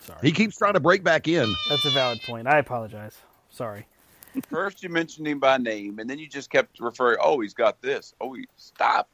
Sorry. 0.01 0.19
He 0.21 0.31
keeps 0.31 0.57
trying 0.57 0.73
to 0.73 0.79
break 0.79 1.03
back 1.03 1.27
in. 1.27 1.53
That's 1.69 1.85
a 1.85 1.91
valid 1.91 2.21
point. 2.21 2.47
I 2.47 2.59
apologize. 2.59 3.17
Sorry. 3.49 3.85
First 4.49 4.83
you 4.83 4.89
mentioned 4.89 5.27
him 5.27 5.39
by 5.39 5.57
name, 5.57 5.99
and 5.99 6.09
then 6.09 6.19
you 6.19 6.27
just 6.27 6.49
kept 6.49 6.79
referring. 6.79 7.17
Oh, 7.21 7.39
he's 7.39 7.53
got 7.53 7.81
this. 7.81 8.13
Oh, 8.21 8.33
he 8.33 8.45
stop. 8.57 9.09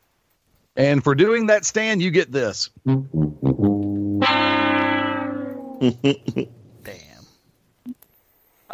And 0.76 1.04
for 1.04 1.16
doing 1.16 1.48
that 1.48 1.66
stand, 1.66 2.02
you 2.02 2.12
get 2.12 2.32
this. 2.32 2.70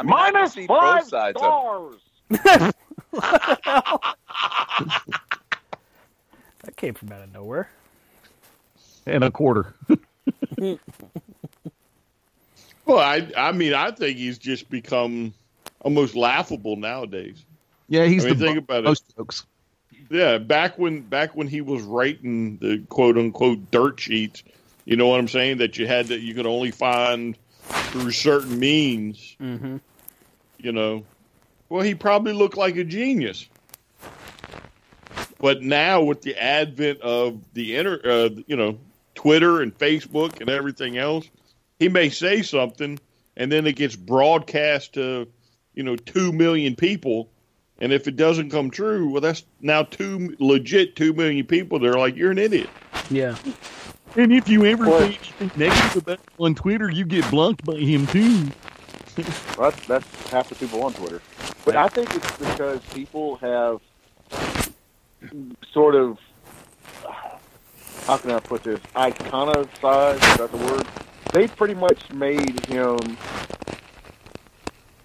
Damn. 0.02 0.14
I 0.14 0.26
mean, 0.26 0.36
I 0.36 0.40
can 0.42 0.50
see 0.50 0.68
both 0.68 1.08
sides 1.08 1.40
of. 1.42 1.98
That 6.64 6.76
came 6.76 6.94
from 6.94 7.12
out 7.12 7.24
of 7.24 7.34
nowhere. 7.34 7.70
And 9.06 9.24
a 9.24 9.32
quarter. 9.32 9.74
Well, 12.84 12.98
I 12.98 13.32
I 13.38 13.52
mean, 13.52 13.74
I 13.74 13.92
think 13.92 14.18
he's 14.18 14.40
just 14.40 14.70
become 14.70 15.34
almost 15.82 16.16
laughable 16.16 16.76
nowadays. 16.76 17.46
Yeah, 17.88 18.06
he's 18.06 18.26
I 18.26 18.30
mean, 18.30 18.40
the 18.40 18.46
think 18.46 18.56
butt 18.56 18.64
about 18.64 18.80
of 18.80 18.86
it. 18.86 18.88
most 18.88 19.16
folks. 19.16 19.46
Yeah, 20.10 20.40
back 20.40 20.80
when 20.80 21.02
back 21.02 21.36
when 21.36 21.48
he 21.48 21.62
was 21.62 21.84
writing 21.84 22.58
the 22.58 22.84
quote 22.90 23.18
unquote 23.18 23.70
dirt 23.70 24.00
sheets, 24.00 24.44
you 24.86 24.96
know 24.96 25.08
what 25.08 25.20
I'm 25.20 25.28
saying? 25.28 25.60
That 25.60 25.78
you 25.78 25.86
had 25.86 26.08
that 26.08 26.22
you 26.22 26.34
could 26.34 26.48
only 26.48 26.72
find 26.72 27.38
through 27.62 28.12
certain 28.12 28.60
means. 28.60 29.38
Mm-hmm. 29.40 29.78
You 30.62 30.72
know, 30.72 31.04
well, 31.70 31.82
he 31.82 31.96
probably 31.96 32.34
looked 32.34 32.58
like 32.58 32.76
a 32.78 32.84
genius. 32.84 33.48
But 35.40 35.64
now 35.64 36.04
with 36.04 36.22
the 36.22 36.36
advent 36.36 37.02
of 37.02 37.40
the 37.54 37.76
inter, 37.76 38.00
uh, 38.04 38.30
you 38.46 38.56
know, 38.56 38.78
Twitter 39.16 39.62
and 39.62 39.76
Facebook 39.76 40.40
and 40.40 40.50
everything 40.50 40.98
else, 40.98 41.28
he 41.80 41.90
may 41.90 42.10
say 42.10 42.44
something, 42.44 43.00
and 43.38 43.52
then 43.52 43.66
it 43.66 43.76
gets 43.76 43.96
broadcast 43.96 44.94
to, 44.94 45.28
you 45.74 45.82
know, 45.84 45.96
two 45.96 46.32
million 46.32 46.76
people. 46.76 47.28
And 47.80 47.92
if 47.92 48.08
it 48.08 48.16
doesn't 48.16 48.52
come 48.52 48.70
true, 48.70 49.10
well, 49.10 49.22
that's 49.22 49.44
now 49.62 49.82
two 49.82 50.36
legit 50.38 50.96
two 50.96 51.14
million 51.14 51.48
people. 51.48 51.80
They're 51.80 51.94
like, 51.94 52.16
"You're 52.16 52.30
an 52.30 52.38
idiot." 52.38 52.70
Yeah. 53.10 53.36
And 54.16 54.32
if 54.32 54.48
you 54.48 54.66
ever 54.66 54.88
Well- 54.88 55.00
say 55.00 55.18
anything 55.40 55.52
negative 55.56 55.96
about 56.04 56.20
him 56.20 56.26
on 56.38 56.54
Twitter, 56.54 56.92
you 56.92 57.06
get 57.06 57.30
blocked 57.32 57.66
by 57.66 57.78
him 57.78 58.06
too. 58.06 58.50
Well, 59.18 59.72
that's, 59.72 59.88
that's 59.88 60.30
half 60.30 60.50
the 60.50 60.56
people 60.56 60.84
on 60.84 60.94
Twitter. 60.94 61.22
But 61.66 61.76
I 61.76 61.88
think 61.88 62.16
it's 62.16 62.38
because 62.38 62.82
people 62.94 63.36
have 63.38 63.82
sort 65.72 65.96
of, 65.96 66.18
how 68.06 68.18
can 68.18 68.32
I 68.32 68.40
put 68.40 68.64
this, 68.64 68.80
iconicized, 68.96 70.16
is 70.16 70.38
that 70.38 70.52
the 70.52 70.58
word? 70.58 70.88
They 71.34 71.48
pretty 71.48 71.76
much 71.76 72.12
made 72.14 72.66
him, 72.66 73.18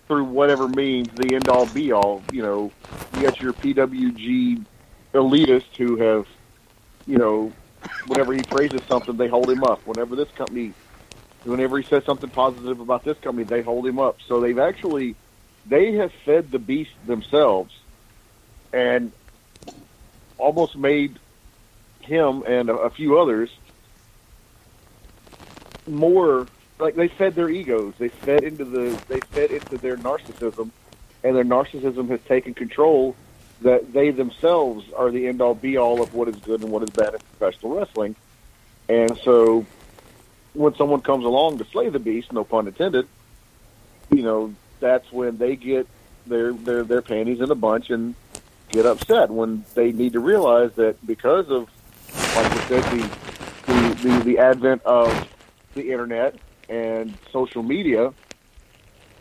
through 0.07 0.25
whatever 0.25 0.69
means, 0.69 1.09
the 1.15 1.35
end-all, 1.35 1.67
be-all. 1.67 2.23
You 2.33 2.43
know, 2.43 2.73
you 3.15 3.23
got 3.23 3.41
your 3.41 3.53
PWG 3.53 4.65
elitists 5.13 5.77
who 5.77 5.97
have, 5.97 6.27
you 7.07 7.19
know, 7.19 7.53
whenever 8.07 8.33
he 8.33 8.43
praises 8.43 8.81
something, 8.89 9.17
they 9.17 9.29
hold 9.29 9.51
him 9.51 9.63
up. 9.65 9.87
Whenever 9.87 10.17
this 10.17 10.31
company 10.33 10.73
whenever 11.47 11.79
he 11.79 11.85
says 11.85 12.05
something 12.05 12.31
positive 12.31 12.81
about 12.81 13.05
this 13.05 13.19
company, 13.19 13.45
they 13.45 13.63
hold 13.63 13.87
him 13.87 13.99
up. 13.99 14.19
So 14.27 14.41
they've 14.41 14.59
actually 14.59 15.15
they 15.67 15.93
have 15.95 16.13
fed 16.25 16.51
the 16.51 16.59
beast 16.59 16.93
themselves 17.07 17.75
and 18.73 19.13
almost 20.39 20.77
made 20.77 21.19
him 22.01 22.43
and 22.47 22.71
a, 22.71 22.91
few 22.91 23.19
others 23.19 23.51
more 25.89 26.47
like 26.79 26.95
they 26.95 27.09
fed 27.09 27.35
their 27.35 27.49
egos. 27.49 27.95
They 27.99 28.09
fed 28.09 28.45
into 28.45 28.65
the 28.65 29.01
they 29.09 29.21
fed 29.21 29.51
into 29.51 29.79
their 29.79 29.97
narcissism 29.97 30.71
and 31.25 31.37
their 31.37 31.45
narcissism 31.45 32.09
has 32.11 32.21
taken 32.23 32.55
control 32.55 33.17
that 33.63 33.93
they 33.93 34.11
themselves 34.11 34.93
are 34.93 35.11
the 35.11 35.27
end 35.27 35.41
all 35.41 35.55
be 35.55 35.79
all 35.79 36.03
of 36.03 36.15
what 36.15 36.29
is 36.29 36.37
good 36.37 36.61
and 36.61 36.71
what 36.71 36.83
is 36.83 36.91
bad 36.91 37.15
in 37.15 37.21
professional 37.39 37.75
wrestling. 37.75 38.15
And 38.89 39.19
so 39.19 39.65
when 40.57 40.75
someone 40.75 41.03
comes 41.03 41.25
along 41.25 41.59
to 41.59 41.65
slay 41.67 41.89
the 41.89 41.99
beast, 41.99 42.33
no 42.33 42.45
pun 42.45 42.67
intended, 42.67 43.07
you 44.11 44.23
know, 44.23 44.55
that's 44.81 45.11
when 45.13 45.37
they 45.39 45.57
get 45.57 45.87
their 46.27 46.53
their 46.53 46.83
their 46.83 47.03
panties 47.03 47.41
in 47.41 47.51
a 47.51 47.55
bunch 47.55 47.91
and 47.91 48.15
get 48.71 48.87
upset 48.87 49.31
when 49.31 49.65
they 49.75 49.93
need 49.93 50.13
to 50.15 50.21
realize 50.21 50.73
that 50.75 51.05
because 51.07 51.49
of 51.51 51.69
like 52.35 52.53
we 52.53 52.61
said 52.63 52.83
the 52.85 53.17
the, 53.67 54.09
the, 54.09 54.25
the 54.25 54.39
advent 54.39 54.83
of 54.85 55.29
the 55.75 55.93
internet 55.93 56.35
and 56.69 57.17
social 57.33 57.63
media, 57.63 58.13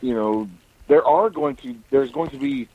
you 0.01 0.13
know, 0.13 0.49
there 0.87 1.05
are 1.05 1.29
going 1.29 1.55
to 1.57 1.75
there's 1.89 2.11
going 2.11 2.29
to 2.29 2.37
be 2.37 2.67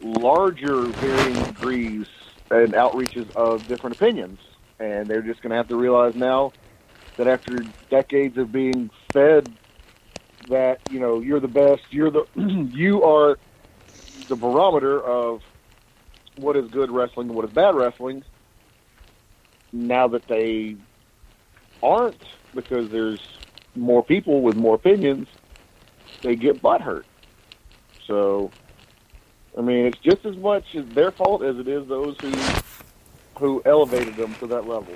larger 0.00 0.82
varying 0.82 1.42
degrees 1.44 2.06
and 2.50 2.72
outreaches 2.74 3.30
of 3.34 3.66
different 3.66 3.96
opinions. 3.96 4.38
And 4.78 5.06
they're 5.06 5.22
just 5.22 5.40
going 5.40 5.50
to 5.50 5.56
have 5.56 5.68
to 5.68 5.76
realize 5.76 6.14
now 6.14 6.52
that 7.16 7.26
after 7.26 7.58
decades 7.90 8.36
of 8.36 8.52
being 8.52 8.90
fed 9.12 9.52
that 10.48 10.80
you 10.90 11.00
know 11.00 11.20
you're 11.20 11.40
the 11.40 11.48
best, 11.48 11.82
you're 11.90 12.10
the 12.10 12.24
you 12.72 13.02
are 13.02 13.38
the 14.28 14.36
barometer 14.36 15.02
of 15.02 15.42
what 16.36 16.56
is 16.56 16.70
good 16.70 16.90
wrestling 16.90 17.28
and 17.28 17.36
what 17.36 17.44
is 17.44 17.50
bad 17.50 17.74
wrestling. 17.74 18.22
Now 19.72 20.08
that 20.08 20.26
they 20.28 20.76
aren't, 21.82 22.22
because 22.54 22.88
there's 22.90 23.20
more 23.74 24.02
people 24.02 24.42
with 24.42 24.56
more 24.56 24.74
opinions, 24.74 25.28
they 26.22 26.36
get 26.36 26.62
butthurt. 26.62 27.04
So, 28.06 28.50
I 29.58 29.60
mean, 29.60 29.86
it's 29.86 29.98
just 29.98 30.24
as 30.24 30.36
much 30.36 30.74
as 30.74 30.86
their 30.86 31.10
fault 31.10 31.42
as 31.42 31.58
it 31.58 31.68
is 31.68 31.86
those 31.88 32.16
who 32.20 32.32
who 33.38 33.62
elevated 33.66 34.16
them 34.16 34.34
to 34.36 34.46
that 34.46 34.66
level. 34.66 34.94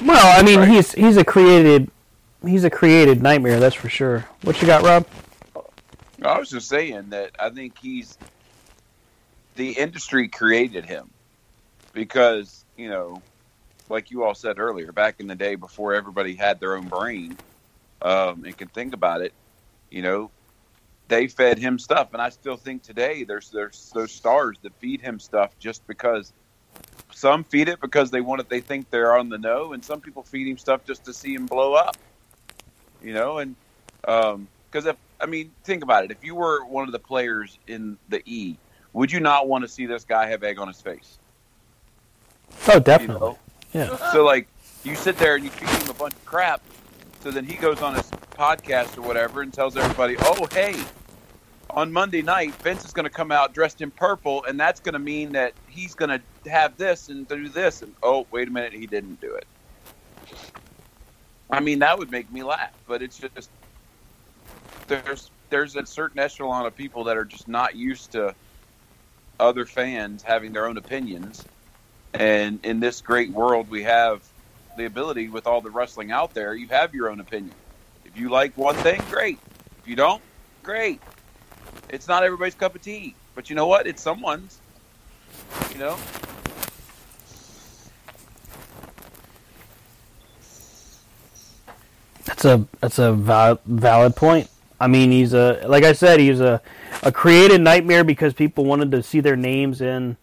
Well, 0.00 0.40
I 0.40 0.42
mean, 0.42 0.68
he's 0.68 0.92
he's 0.92 1.16
a 1.16 1.24
created 1.24 1.90
he's 2.44 2.64
a 2.64 2.70
created 2.70 3.22
nightmare. 3.22 3.60
That's 3.60 3.74
for 3.74 3.88
sure. 3.88 4.26
What 4.42 4.60
you 4.60 4.66
got, 4.66 4.82
Rob? 4.82 5.06
I 6.24 6.38
was 6.38 6.50
just 6.50 6.68
saying 6.68 7.10
that 7.10 7.32
I 7.38 7.50
think 7.50 7.78
he's 7.78 8.16
the 9.56 9.72
industry 9.72 10.28
created 10.28 10.84
him 10.84 11.10
because 11.92 12.64
you 12.76 12.88
know, 12.88 13.22
like 13.88 14.10
you 14.10 14.24
all 14.24 14.34
said 14.34 14.58
earlier, 14.58 14.92
back 14.92 15.20
in 15.20 15.26
the 15.26 15.34
day 15.34 15.56
before 15.56 15.94
everybody 15.94 16.34
had 16.34 16.60
their 16.60 16.76
own 16.76 16.88
brain 16.88 17.36
um, 18.00 18.44
and 18.44 18.56
could 18.56 18.72
think 18.72 18.94
about 18.94 19.20
it, 19.20 19.32
you 19.90 20.02
know, 20.02 20.30
they 21.08 21.28
fed 21.28 21.58
him 21.58 21.78
stuff, 21.78 22.12
and 22.12 22.22
I 22.22 22.30
still 22.30 22.56
think 22.56 22.82
today 22.82 23.24
there's 23.24 23.50
there's 23.50 23.90
those 23.94 24.12
stars 24.12 24.58
that 24.62 24.74
feed 24.76 25.00
him 25.00 25.18
stuff 25.18 25.58
just 25.58 25.86
because 25.86 26.32
some 27.12 27.44
feed 27.44 27.68
it 27.68 27.80
because 27.80 28.10
they 28.10 28.20
want 28.20 28.40
it, 28.40 28.48
they 28.48 28.60
think 28.60 28.90
they're 28.90 29.16
on 29.16 29.28
the 29.28 29.38
know, 29.38 29.72
and 29.72 29.84
some 29.84 30.00
people 30.00 30.22
feed 30.22 30.48
him 30.48 30.58
stuff 30.58 30.84
just 30.84 31.04
to 31.04 31.12
see 31.12 31.34
him 31.34 31.46
blow 31.46 31.74
up. 31.74 31.96
You 33.02 33.14
know, 33.14 33.38
and 33.38 33.56
um, 34.06 34.48
because 34.70 34.86
if 34.86 34.96
I 35.20 35.26
mean, 35.26 35.52
think 35.64 35.82
about 35.84 36.04
it. 36.04 36.10
If 36.10 36.24
you 36.24 36.34
were 36.34 36.64
one 36.64 36.86
of 36.86 36.92
the 36.92 36.98
players 36.98 37.58
in 37.68 37.96
the 38.08 38.22
E, 38.24 38.56
would 38.92 39.12
you 39.12 39.20
not 39.20 39.48
want 39.48 39.62
to 39.62 39.68
see 39.68 39.86
this 39.86 40.04
guy 40.04 40.28
have 40.28 40.42
egg 40.42 40.58
on 40.58 40.68
his 40.68 40.80
face? 40.80 41.18
Oh, 42.68 42.80
definitely. 42.80 43.36
Yeah. 43.72 43.96
So 44.12 44.24
like, 44.24 44.48
you 44.84 44.94
sit 44.96 45.16
there 45.16 45.36
and 45.36 45.44
you 45.44 45.50
feed 45.50 45.68
him 45.68 45.90
a 45.90 45.94
bunch 45.94 46.14
of 46.14 46.24
crap. 46.24 46.60
So 47.20 47.30
then 47.30 47.44
he 47.44 47.54
goes 47.54 47.80
on 47.80 47.94
his 47.94 48.10
podcast 48.32 48.98
or 48.98 49.02
whatever 49.02 49.42
and 49.42 49.52
tells 49.52 49.76
everybody, 49.76 50.16
"Oh, 50.18 50.46
hey, 50.52 50.74
on 51.72 51.92
Monday 51.92 52.22
night, 52.22 52.54
Vince 52.56 52.84
is 52.84 52.92
going 52.92 53.04
to 53.04 53.10
come 53.10 53.32
out 53.32 53.54
dressed 53.54 53.80
in 53.80 53.90
purple, 53.90 54.44
and 54.44 54.60
that's 54.60 54.80
going 54.80 54.92
to 54.92 54.98
mean 54.98 55.32
that 55.32 55.54
he's 55.68 55.94
going 55.94 56.10
to 56.10 56.50
have 56.50 56.76
this 56.76 57.08
and 57.08 57.26
do 57.26 57.48
this." 57.48 57.82
And 57.82 57.94
oh, 58.02 58.26
wait 58.30 58.48
a 58.48 58.50
minute, 58.50 58.72
he 58.72 58.86
didn't 58.86 59.20
do 59.20 59.34
it. 59.34 59.46
I 61.50 61.60
mean, 61.60 61.80
that 61.80 61.98
would 61.98 62.10
make 62.10 62.32
me 62.32 62.42
laugh, 62.42 62.72
but 62.86 63.02
it's 63.02 63.18
just 63.18 63.50
there's 64.86 65.30
there's 65.50 65.76
a 65.76 65.84
certain 65.86 66.18
echelon 66.18 66.66
of 66.66 66.76
people 66.76 67.04
that 67.04 67.16
are 67.16 67.24
just 67.24 67.48
not 67.48 67.74
used 67.74 68.12
to 68.12 68.34
other 69.38 69.66
fans 69.66 70.22
having 70.22 70.52
their 70.52 70.66
own 70.66 70.76
opinions, 70.76 71.44
and 72.14 72.60
in 72.64 72.80
this 72.80 73.00
great 73.00 73.30
world, 73.30 73.68
we 73.68 73.82
have 73.82 74.22
the 74.76 74.86
ability 74.86 75.28
with 75.28 75.46
all 75.46 75.60
the 75.60 75.70
wrestling 75.70 76.10
out 76.10 76.32
there. 76.34 76.54
You 76.54 76.68
have 76.68 76.94
your 76.94 77.10
own 77.10 77.20
opinion. 77.20 77.54
If 78.04 78.16
you 78.16 78.30
like 78.30 78.56
one 78.56 78.74
thing, 78.76 79.02
great. 79.10 79.38
If 79.78 79.88
you 79.88 79.96
don't, 79.96 80.22
great. 80.62 81.00
It's 81.88 82.08
not 82.08 82.22
everybody's 82.24 82.54
cup 82.54 82.74
of 82.74 82.82
tea, 82.82 83.14
but 83.34 83.50
you 83.50 83.56
know 83.56 83.66
what? 83.66 83.86
It's 83.86 84.02
someone's. 84.02 84.58
You 85.72 85.78
know. 85.78 85.98
That's 92.24 92.44
a 92.44 92.66
that's 92.80 92.98
a 92.98 93.12
val- 93.12 93.60
valid 93.66 94.16
point. 94.16 94.48
I 94.80 94.86
mean, 94.88 95.10
he's 95.10 95.32
a 95.32 95.64
like 95.66 95.84
I 95.84 95.92
said, 95.92 96.18
he's 96.20 96.40
a 96.40 96.60
a 97.02 97.12
created 97.12 97.60
nightmare 97.60 98.04
because 98.04 98.34
people 98.34 98.64
wanted 98.64 98.90
to 98.92 99.02
see 99.02 99.20
their 99.20 99.36
names 99.36 99.80
in 99.80 100.16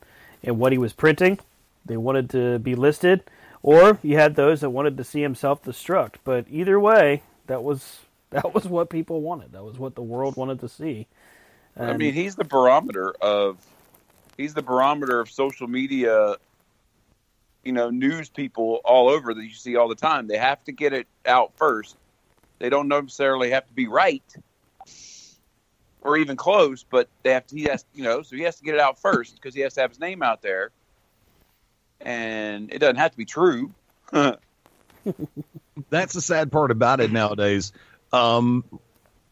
in 0.44 0.58
what 0.58 0.72
he 0.72 0.78
was 0.78 0.94
printing. 0.94 1.40
They 1.86 1.98
wanted 1.98 2.30
to 2.32 2.60
be 2.60 2.76
listed, 2.76 3.24
or 3.64 4.00
you 4.04 4.18
had 4.18 4.36
those 4.36 4.62
that 4.62 4.70
wanted 4.70 4.98
to 4.98 5.04
see 5.04 5.24
him 5.24 5.36
self 5.36 5.64
destruct. 5.64 6.16
But 6.24 6.46
either 6.50 6.80
way, 6.80 7.24
that 7.48 7.64
was 7.64 8.00
that 8.32 8.54
was 8.54 8.66
what 8.66 8.90
people 8.90 9.22
wanted. 9.22 9.54
That 9.54 9.64
was 9.64 9.78
what 9.78 9.96
the 9.96 10.02
world 10.02 10.36
wanted 10.36 10.60
to 10.62 10.70
see. 10.70 11.08
I 11.80 11.94
mean, 11.94 12.14
he's 12.14 12.36
the 12.36 12.44
barometer 12.44 13.14
of 13.22 13.58
he's 14.38 14.54
the 14.54 14.62
barometer 14.62 15.20
of 15.20 15.30
social 15.30 15.68
media. 15.68 16.36
You 17.64 17.74
know, 17.74 17.90
news 17.90 18.30
people 18.30 18.82
all 18.86 19.10
over 19.10 19.34
that 19.34 19.44
you 19.44 19.54
see 19.54 19.76
all 19.76 19.88
the 19.88 19.96
time. 19.96 20.28
They 20.28 20.38
have 20.38 20.64
to 20.66 20.72
get 20.72 20.94
it 20.94 21.08
out 21.26 21.54
first. 21.58 21.96
They 22.58 22.70
don't 22.70 22.88
necessarily 22.88 23.52
have 23.52 23.68
to 23.68 23.74
be 23.74 23.88
right 23.88 24.24
or 26.02 26.18
even 26.18 26.38
close, 26.38 26.84
but 26.84 27.10
they 27.24 27.32
have 27.32 27.48
to. 27.48 27.56
He 27.56 27.64
has, 27.64 27.86
you 27.94 28.04
know, 28.04 28.22
so 28.22 28.36
he 28.36 28.44
has 28.44 28.58
to 28.58 28.64
get 28.64 28.76
it 28.76 28.80
out 28.80 29.00
first 29.00 29.36
because 29.36 29.54
he 29.54 29.62
has 29.62 29.74
to 29.76 29.82
have 29.82 29.92
his 29.92 30.00
name 30.00 30.24
out 30.24 30.42
there, 30.42 30.72
and 32.02 32.74
it 32.74 32.80
doesn't 32.80 32.98
have 32.98 33.12
to 33.12 33.18
be 33.18 33.26
true. 33.26 33.74
That's 35.90 36.14
the 36.14 36.22
sad 36.22 36.52
part 36.52 36.72
about 36.72 37.00
it 37.00 37.12
nowadays. 37.12 37.72
Um, 38.12 38.64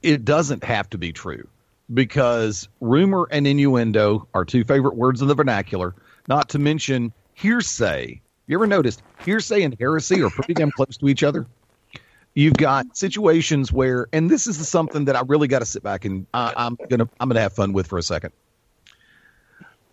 it 0.01 0.23
doesn't 0.23 0.63
have 0.63 0.89
to 0.91 0.97
be 0.97 1.11
true 1.11 1.47
because 1.93 2.67
rumor 2.81 3.27
and 3.31 3.47
innuendo 3.47 4.27
are 4.33 4.45
two 4.45 4.63
favorite 4.63 4.95
words 4.95 5.21
in 5.21 5.27
the 5.27 5.35
vernacular. 5.35 5.95
Not 6.27 6.49
to 6.49 6.59
mention 6.59 7.13
hearsay. 7.33 8.21
You 8.47 8.57
ever 8.57 8.67
noticed 8.67 9.01
hearsay 9.23 9.63
and 9.63 9.75
heresy 9.79 10.21
are 10.21 10.29
pretty 10.29 10.53
damn 10.53 10.71
close 10.71 10.97
to 10.97 11.07
each 11.07 11.23
other? 11.23 11.47
You've 12.33 12.53
got 12.53 12.95
situations 12.95 13.71
where, 13.71 14.07
and 14.13 14.29
this 14.29 14.45
is 14.47 14.67
something 14.67 15.05
that 15.05 15.15
I 15.15 15.21
really 15.25 15.47
got 15.47 15.59
to 15.59 15.65
sit 15.65 15.81
back 15.81 16.05
and 16.05 16.27
I, 16.33 16.53
I'm 16.55 16.77
gonna 16.89 17.09
I'm 17.19 17.29
gonna 17.29 17.41
have 17.41 17.53
fun 17.53 17.73
with 17.73 17.87
for 17.87 17.97
a 17.97 18.03
second. 18.03 18.31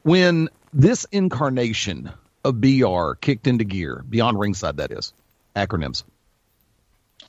When 0.03 0.51
this 0.73 1.07
incarnation 1.11 2.11
of 2.45 2.61
BR 2.61 3.13
kicked 3.21 3.47
into 3.47 3.65
gear, 3.65 4.05
beyond 4.09 4.39
ringside, 4.39 4.77
that 4.77 4.93
is 4.93 5.15
acronyms. 5.57 6.05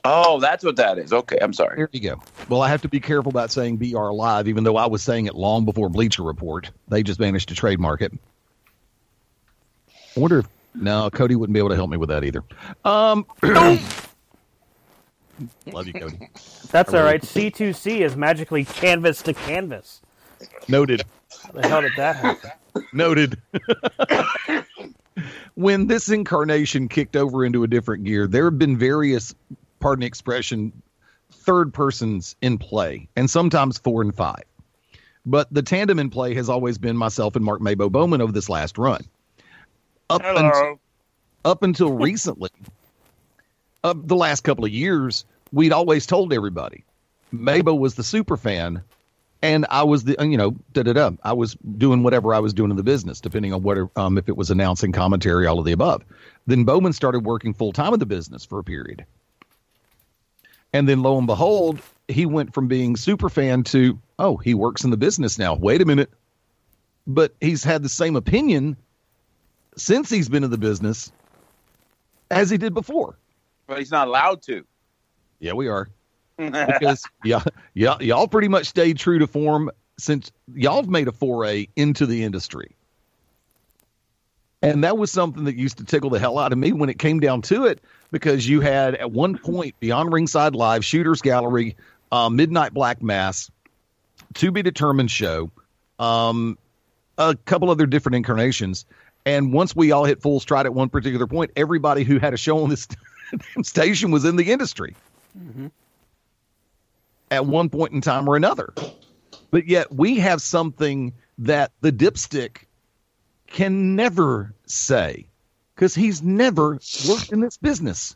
Oh, 0.05 0.39
that's 0.39 0.63
what 0.63 0.75
that 0.75 0.97
is. 0.97 1.11
Okay, 1.11 1.37
I'm 1.41 1.51
sorry. 1.51 1.77
There 1.77 1.89
you 1.91 1.99
go. 1.99 2.21
Well, 2.47 2.61
I 2.61 2.69
have 2.69 2.81
to 2.83 2.87
be 2.87 2.99
careful 2.99 3.29
about 3.29 3.51
saying 3.51 3.77
BR 3.77 4.11
Live, 4.11 4.47
even 4.47 4.63
though 4.63 4.77
I 4.77 4.85
was 4.85 5.01
saying 5.01 5.25
it 5.25 5.35
long 5.35 5.65
before 5.65 5.89
Bleacher 5.89 6.23
Report. 6.23 6.69
They 6.87 7.03
just 7.03 7.19
managed 7.19 7.49
to 7.49 7.55
trademark 7.55 8.01
it. 8.01 8.13
I 10.15 10.19
wonder 10.19 10.39
if 10.39 10.47
no, 10.75 11.09
Cody 11.09 11.35
wouldn't 11.35 11.53
be 11.53 11.59
able 11.59 11.69
to 11.69 11.75
help 11.75 11.89
me 11.89 11.97
with 11.97 12.09
that 12.09 12.23
either. 12.23 12.43
Um, 12.83 13.25
love 13.41 14.07
you, 15.87 15.93
Cody. 15.93 16.29
That's 16.71 16.93
all 16.93 17.03
right. 17.03 17.21
C2C 17.21 18.01
is 18.01 18.15
magically 18.15 18.65
canvas 18.65 19.21
to 19.23 19.33
canvas. 19.33 20.01
Noted. 20.67 21.03
How 21.43 21.51
the 21.51 21.67
hell 21.67 21.81
did 21.81 21.93
that 21.97 22.15
happen? 22.17 22.51
Noted. 22.93 23.41
when 25.55 25.87
this 25.87 26.09
incarnation 26.09 26.89
kicked 26.89 27.15
over 27.15 27.45
into 27.45 27.63
a 27.63 27.67
different 27.67 28.03
gear, 28.03 28.27
there 28.27 28.45
have 28.45 28.59
been 28.59 28.77
various, 28.77 29.33
pardon 29.85 30.01
the 30.01 30.07
expression, 30.07 30.81
third 31.31 31.71
persons 31.71 32.35
in 32.41 32.57
play, 32.57 33.07
and 33.15 33.29
sometimes 33.29 33.77
four 33.77 34.01
and 34.01 34.15
five. 34.15 34.41
But 35.27 35.47
the 35.53 35.61
tandem 35.61 35.99
in 35.99 36.09
play 36.09 36.33
has 36.33 36.49
always 36.49 36.79
been 36.79 36.97
myself 36.97 37.35
and 37.35 37.45
Mark 37.45 37.61
Mabo 37.61 37.91
Bowman 37.91 38.19
over 38.19 38.31
this 38.31 38.49
last 38.49 38.79
run. 38.79 39.01
Up, 40.09 40.23
until, 40.25 40.79
up 41.45 41.61
until 41.61 41.91
recently, 41.91 42.49
up 43.83 43.97
the 44.07 44.15
last 44.15 44.41
couple 44.41 44.65
of 44.65 44.71
years, 44.71 45.23
we'd 45.51 45.71
always 45.71 46.07
told 46.07 46.33
everybody 46.33 46.83
Mabo 47.31 47.77
was 47.77 47.93
the 47.93 48.03
super 48.03 48.37
fan 48.37 48.81
and 49.43 49.67
I 49.69 49.83
was 49.83 50.05
the 50.05 50.15
you 50.19 50.37
know 50.37 50.55
da 50.73 50.81
da 50.81 50.93
da. 50.93 51.11
I 51.23 51.33
was 51.33 51.55
doing 51.77 52.01
whatever 52.01 52.33
I 52.33 52.39
was 52.39 52.55
doing 52.55 52.71
in 52.71 52.77
the 52.77 52.83
business, 52.83 53.21
depending 53.21 53.53
on 53.53 53.61
what 53.61 53.77
um, 53.95 54.17
if 54.17 54.29
it 54.29 54.35
was 54.35 54.49
announcing 54.49 54.91
commentary, 54.91 55.45
all 55.45 55.59
of 55.59 55.65
the 55.65 55.73
above. 55.73 56.03
Then 56.47 56.63
Bowman 56.63 56.93
started 56.93 57.19
working 57.19 57.53
full 57.53 57.71
time 57.71 57.93
in 57.93 57.99
the 57.99 58.07
business 58.07 58.45
for 58.45 58.57
a 58.57 58.63
period, 58.63 59.05
and 60.75 60.89
then 60.89 61.01
lo 61.01 61.17
and 61.17 61.25
behold, 61.25 61.79
he 62.09 62.25
went 62.25 62.53
from 62.53 62.67
being 62.67 62.97
super 62.97 63.29
fan 63.29 63.63
to 63.63 63.97
oh 64.19 64.35
he 64.35 64.53
works 64.53 64.83
in 64.83 64.89
the 64.89 64.97
business 64.97 65.39
now. 65.39 65.55
Wait 65.55 65.81
a 65.81 65.85
minute, 65.85 66.11
but 67.07 67.33
he's 67.39 67.63
had 67.63 67.81
the 67.81 67.87
same 67.87 68.17
opinion 68.17 68.75
since 69.77 70.09
he's 70.09 70.27
been 70.27 70.43
in 70.43 70.51
the 70.51 70.57
business 70.57 71.13
as 72.29 72.49
he 72.49 72.57
did 72.57 72.73
before. 72.73 73.17
But 73.67 73.79
he's 73.79 73.91
not 73.91 74.09
allowed 74.09 74.41
to. 74.43 74.65
Yeah, 75.39 75.53
we 75.53 75.69
are 75.69 75.87
because 76.37 77.05
yeah, 77.23 77.41
yeah, 77.73 77.95
y'all 78.01 78.27
pretty 78.27 78.49
much 78.49 78.67
stayed 78.67 78.97
true 78.97 79.19
to 79.19 79.27
form 79.27 79.71
since 79.97 80.29
y'all 80.53 80.81
have 80.81 80.89
made 80.89 81.07
a 81.07 81.13
foray 81.13 81.69
into 81.77 82.05
the 82.05 82.25
industry. 82.25 82.75
And 84.61 84.83
that 84.83 84.97
was 84.97 85.09
something 85.09 85.45
that 85.45 85.55
used 85.55 85.77
to 85.77 85.85
tickle 85.85 86.09
the 86.09 86.19
hell 86.19 86.37
out 86.37 86.51
of 86.51 86.57
me 86.57 86.73
when 86.73 86.89
it 86.89 86.99
came 86.99 87.21
down 87.21 87.43
to 87.43 87.65
it, 87.65 87.81
because 88.15 88.47
you 88.47 88.61
had 88.61 88.95
at 88.95 89.11
one 89.11 89.37
point 89.37 89.77
Beyond 89.81 90.13
Ringside 90.13 90.55
Live, 90.55 90.85
Shooters 90.85 91.21
Gallery, 91.21 91.75
uh, 92.13 92.29
Midnight 92.29 92.73
Black 92.73 93.03
Mass, 93.03 93.51
To 94.35 94.53
Be 94.53 94.61
Determined 94.61 95.11
show, 95.11 95.51
um, 95.99 96.57
a 97.17 97.35
couple 97.35 97.69
other 97.69 97.85
different 97.85 98.15
incarnations. 98.15 98.85
And 99.25 99.51
once 99.51 99.75
we 99.75 99.91
all 99.91 100.05
hit 100.05 100.21
full 100.21 100.39
stride 100.39 100.65
at 100.65 100.73
one 100.73 100.87
particular 100.87 101.27
point, 101.27 101.51
everybody 101.57 102.05
who 102.05 102.17
had 102.17 102.33
a 102.33 102.37
show 102.37 102.63
on 102.63 102.69
this 102.69 102.87
station 103.63 104.11
was 104.11 104.23
in 104.23 104.37
the 104.37 104.49
industry 104.49 104.95
Mm-hmm. 105.37 105.67
at 107.31 107.45
one 107.45 107.67
point 107.67 107.91
in 107.91 107.99
time 107.99 108.29
or 108.29 108.37
another. 108.37 108.73
But 109.51 109.67
yet 109.67 109.93
we 109.93 110.19
have 110.19 110.41
something 110.41 111.11
that 111.39 111.73
the 111.81 111.91
dipstick 111.91 112.59
can 113.47 113.97
never 113.97 114.53
say 114.67 115.25
because 115.75 115.93
he's 115.93 116.23
never 116.23 116.79
worked 117.07 117.31
in 117.31 117.41
this 117.41 117.57
business. 117.57 118.15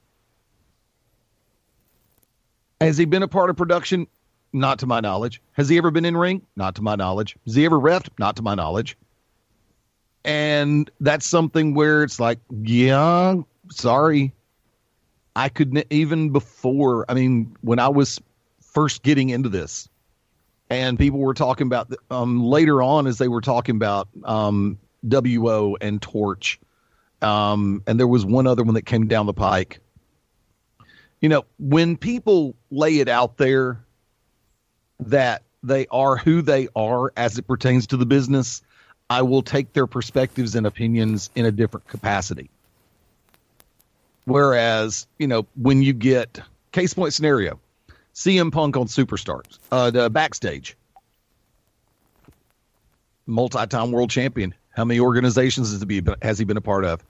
Has 2.80 2.98
he 2.98 3.06
been 3.06 3.24
a 3.24 3.28
part 3.28 3.50
of 3.50 3.58
production? 3.58 4.08
Not 4.54 4.80
to 4.80 4.88
my 4.88 5.00
knowledge. 5.02 5.42
Has 5.54 5.70
he 5.70 5.78
ever 5.78 5.92
been 5.92 6.06
in 6.06 6.16
ring? 6.16 6.42
Not 6.56 6.76
to 6.76 6.82
my 6.82 6.96
knowledge. 6.96 7.36
Has 7.46 7.56
he 7.56 7.66
ever 7.66 7.78
refed? 7.78 8.10
Not 8.18 8.38
to 8.38 8.42
my 8.42 8.56
knowledge. 8.56 8.98
And 10.24 10.90
that's 11.00 11.26
something 11.26 11.76
where 11.76 12.04
it's 12.04 12.20
like, 12.20 12.40
yeah, 12.50 13.36
sorry. 13.70 14.34
I 15.36 15.50
could 15.50 15.86
even 15.90 16.32
before, 16.32 17.06
I 17.08 17.14
mean, 17.14 17.56
when 17.62 17.80
I 17.80 17.90
was 17.90 18.20
first 18.62 19.04
getting 19.04 19.30
into 19.30 19.50
this, 19.50 19.88
and 20.70 20.98
people 20.98 21.20
were 21.20 21.34
talking 21.34 21.68
about 21.68 21.92
um, 22.12 22.44
later 22.44 22.82
on 22.82 23.08
as 23.08 23.18
they 23.18 23.28
were 23.28 23.42
talking 23.42 23.76
about 23.76 24.08
um, 24.24 24.78
WO 25.08 25.78
and 25.82 26.02
Torch, 26.02 26.60
um, 27.22 27.84
and 27.88 28.00
there 28.00 28.08
was 28.08 28.26
one 28.26 28.48
other 28.48 28.64
one 28.64 28.76
that 28.76 28.86
came 28.86 29.08
down 29.08 29.26
the 29.26 29.34
pike. 29.34 29.80
You 31.22 31.30
know, 31.30 31.46
when 31.58 31.98
people 31.98 32.56
lay 32.72 33.00
it 33.00 33.10
out 33.10 33.38
there 33.38 33.84
that 35.02 35.44
they 35.64 35.88
are 35.88 36.16
who 36.16 36.42
they 36.42 36.70
are 36.76 37.12
as 37.18 37.38
it 37.38 37.48
pertains 37.48 37.88
to 37.88 37.98
the 37.98 38.06
business, 38.06 38.62
I 39.10 39.24
will 39.24 39.42
take 39.42 39.74
their 39.74 39.88
perspectives 39.88 40.56
and 40.56 40.66
opinions 40.66 41.30
in 41.36 41.46
a 41.46 41.52
different 41.52 41.88
capacity. 41.88 42.50
Whereas, 44.26 45.08
you 45.18 45.28
know, 45.28 45.48
when 45.56 45.82
you 45.82 45.94
get 45.94 46.40
case 46.72 46.94
point 46.94 47.14
scenario, 47.14 47.60
CM 48.14 48.52
Punk 48.52 48.78
on 48.78 48.86
Superstars, 48.86 49.58
uh, 49.72 49.92
the 49.92 50.10
backstage, 50.10 50.78
multi-time 53.26 53.92
world 53.92 54.10
champion. 54.10 54.54
How 54.76 54.86
many 54.86 55.00
organizations 55.00 55.72
has 55.72 55.82
he 55.82 56.00
been, 56.00 56.16
has 56.22 56.38
he 56.38 56.46
been 56.46 56.58
a 56.58 56.62
part 56.62 56.86
of? 56.86 57.04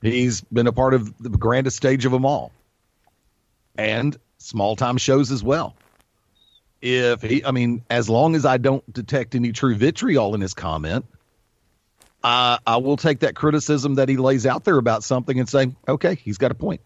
He's 0.00 0.40
been 0.40 0.66
a 0.66 0.72
part 0.72 0.94
of 0.94 1.16
the 1.18 1.30
grandest 1.30 1.76
stage 1.76 2.04
of 2.04 2.12
them 2.12 2.24
all, 2.24 2.52
and 3.76 4.16
small-time 4.38 4.98
shows 4.98 5.32
as 5.32 5.42
well. 5.42 5.74
If 6.80 7.22
he, 7.22 7.44
I 7.44 7.50
mean, 7.50 7.82
as 7.90 8.08
long 8.08 8.36
as 8.36 8.46
I 8.46 8.58
don't 8.58 8.92
detect 8.92 9.34
any 9.34 9.50
true 9.50 9.74
vitriol 9.74 10.34
in 10.36 10.40
his 10.40 10.54
comment, 10.54 11.04
I 12.22 12.58
I 12.66 12.76
will 12.76 12.96
take 12.96 13.20
that 13.20 13.34
criticism 13.34 13.96
that 13.96 14.08
he 14.08 14.16
lays 14.16 14.46
out 14.46 14.64
there 14.64 14.78
about 14.78 15.02
something 15.02 15.38
and 15.40 15.48
say, 15.48 15.72
okay, 15.88 16.14
he's 16.14 16.38
got 16.38 16.52
a 16.52 16.54
point. 16.54 16.80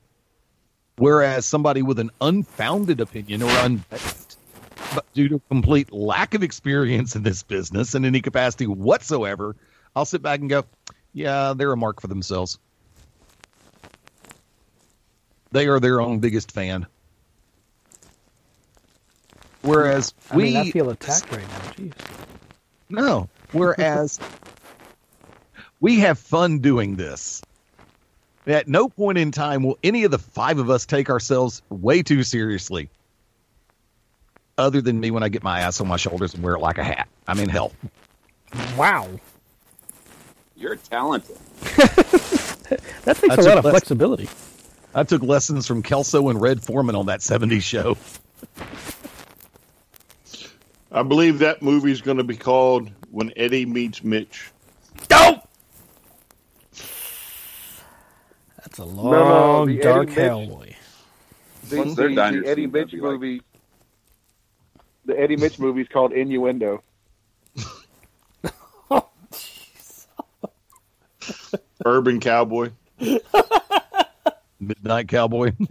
Whereas 0.97 1.45
somebody 1.45 1.83
with 1.83 1.99
an 1.99 2.11
unfounded 2.21 3.01
opinion 3.01 3.43
or 3.43 3.51
unbased 3.51 4.33
but 4.95 5.11
due 5.15 5.29
to 5.29 5.41
complete 5.49 5.93
lack 5.93 6.35
of 6.35 6.43
experience 6.43 7.17
in 7.17 7.23
this 7.23 7.43
business 7.43 7.95
in 7.95 8.05
any 8.05 8.21
capacity 8.21 8.67
whatsoever, 8.67 9.57
I'll 9.95 10.05
sit 10.05 10.23
back 10.23 10.41
and 10.41 10.51
go, 10.51 10.65
yeah, 11.13 11.55
they're 11.57 11.73
a 11.73 11.77
mark 11.77 12.01
for 12.01 12.09
themselves. 12.09 12.59
They 15.53 15.67
are 15.69 15.79
their 15.81 16.01
own 16.01 16.19
biggest 16.19 16.51
fan. 16.53 16.87
Whereas 19.63 20.13
I 20.31 20.37
we 20.37 20.43
mean, 20.45 20.57
I 20.57 20.71
feel 20.71 20.91
attacked 20.91 21.31
right 21.31 21.41
now. 21.49 21.59
Jeez. 21.73 21.93
no. 22.89 23.29
Whereas 23.53 24.19
we 25.81 26.01
have 26.01 26.19
fun 26.19 26.59
doing 26.61 26.97
this. 26.97 27.43
At 28.47 28.67
no 28.67 28.89
point 28.89 29.19
in 29.19 29.31
time 29.31 29.63
will 29.63 29.79
any 29.85 30.03
of 30.05 30.11
the 30.11 30.19
five 30.19 30.59
of 30.59 30.69
us 30.71 30.85
take 30.87 31.11
ourselves 31.11 31.63
way 31.69 32.03
too 32.03 32.25
seriously. 32.25 32.89
Other 34.59 34.81
than 34.81 34.99
me 34.99 35.11
when 35.11 35.23
I 35.23 35.29
get 35.29 35.43
my 35.43 35.61
ass 35.61 35.81
on 35.81 35.87
my 35.87 35.97
shoulders 35.97 36.35
and 36.35 36.43
wear 36.43 36.55
it 36.55 36.61
like 36.61 36.79
a 36.79 36.85
hat. 36.85 37.09
I 37.29 37.35
mean, 37.35 37.49
hell. 37.49 37.73
Wow. 38.77 39.09
You're 40.57 40.77
talented. 40.77 41.37
That 43.05 43.17
takes 43.17 43.31
I 43.31 43.35
a 43.35 43.37
took 43.37 43.45
lot 43.47 43.59
of 43.59 43.65
less- 43.65 43.73
flexibility. 43.73 44.29
I 44.95 45.05
took 45.05 45.23
lessons 45.23 45.67
from 45.67 45.83
Kelso 45.83 46.29
and 46.29 46.41
Red 46.41 46.63
Foreman 46.63 46.95
on 46.95 47.07
that 47.07 47.21
70s 47.21 47.63
show. 47.63 47.97
I 50.91 51.03
believe 51.03 51.39
that 51.39 51.63
movie 51.63 51.91
is 51.91 52.03
going 52.03 52.19
to 52.19 52.25
be 52.25 52.37
called 52.37 52.91
When 53.11 53.33
Eddie 53.37 53.65
Meets 53.65 54.05
Mitch. 54.05 54.51
That's 55.09 55.41
a 58.79 58.85
long, 58.85 59.13
no, 59.13 59.67
the 59.67 59.79
dark 59.79 60.09
Mitch- 60.09 60.19
Hellboy. 60.19 60.75
The, 61.69 61.77
the- 61.85 61.95
the 61.95 62.43
Eddie 62.47 62.67
Mitch 62.67 62.91
be 62.91 63.01
like- 63.01 63.13
movie. 63.13 63.43
The 65.05 65.19
Eddie 65.19 65.37
Mitch 65.37 65.59
movie 65.59 65.81
is 65.81 65.89
called 65.89 66.13
Innuendo. 66.13 66.83
Urban 71.85 72.21
Cowboy. 72.21 72.71
Midnight 74.63 75.09
Cowboy. 75.09 75.53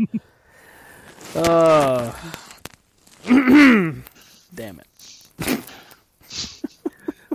Uh, 1.34 2.12
damn 3.26 4.82
it. 4.82 4.88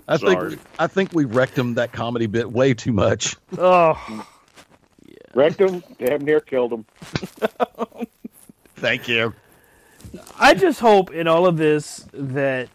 I 0.06 0.16
Sorry. 0.18 0.50
think 0.50 0.60
I 0.78 0.86
think 0.86 1.12
we 1.14 1.24
wrecked 1.24 1.56
him 1.56 1.74
that 1.74 1.92
comedy 1.92 2.26
bit 2.26 2.52
way 2.52 2.74
too 2.74 2.92
much. 2.92 3.36
Oh, 3.56 4.26
Wrecked 5.34 5.60
him, 5.60 5.82
damn 5.98 6.24
near 6.24 6.40
killed 6.40 6.72
him. 6.72 6.84
Thank 8.76 9.08
you. 9.08 9.34
I 10.38 10.54
just 10.54 10.80
hope 10.80 11.10
in 11.10 11.26
all 11.26 11.46
of 11.46 11.56
this 11.56 12.06
that 12.12 12.68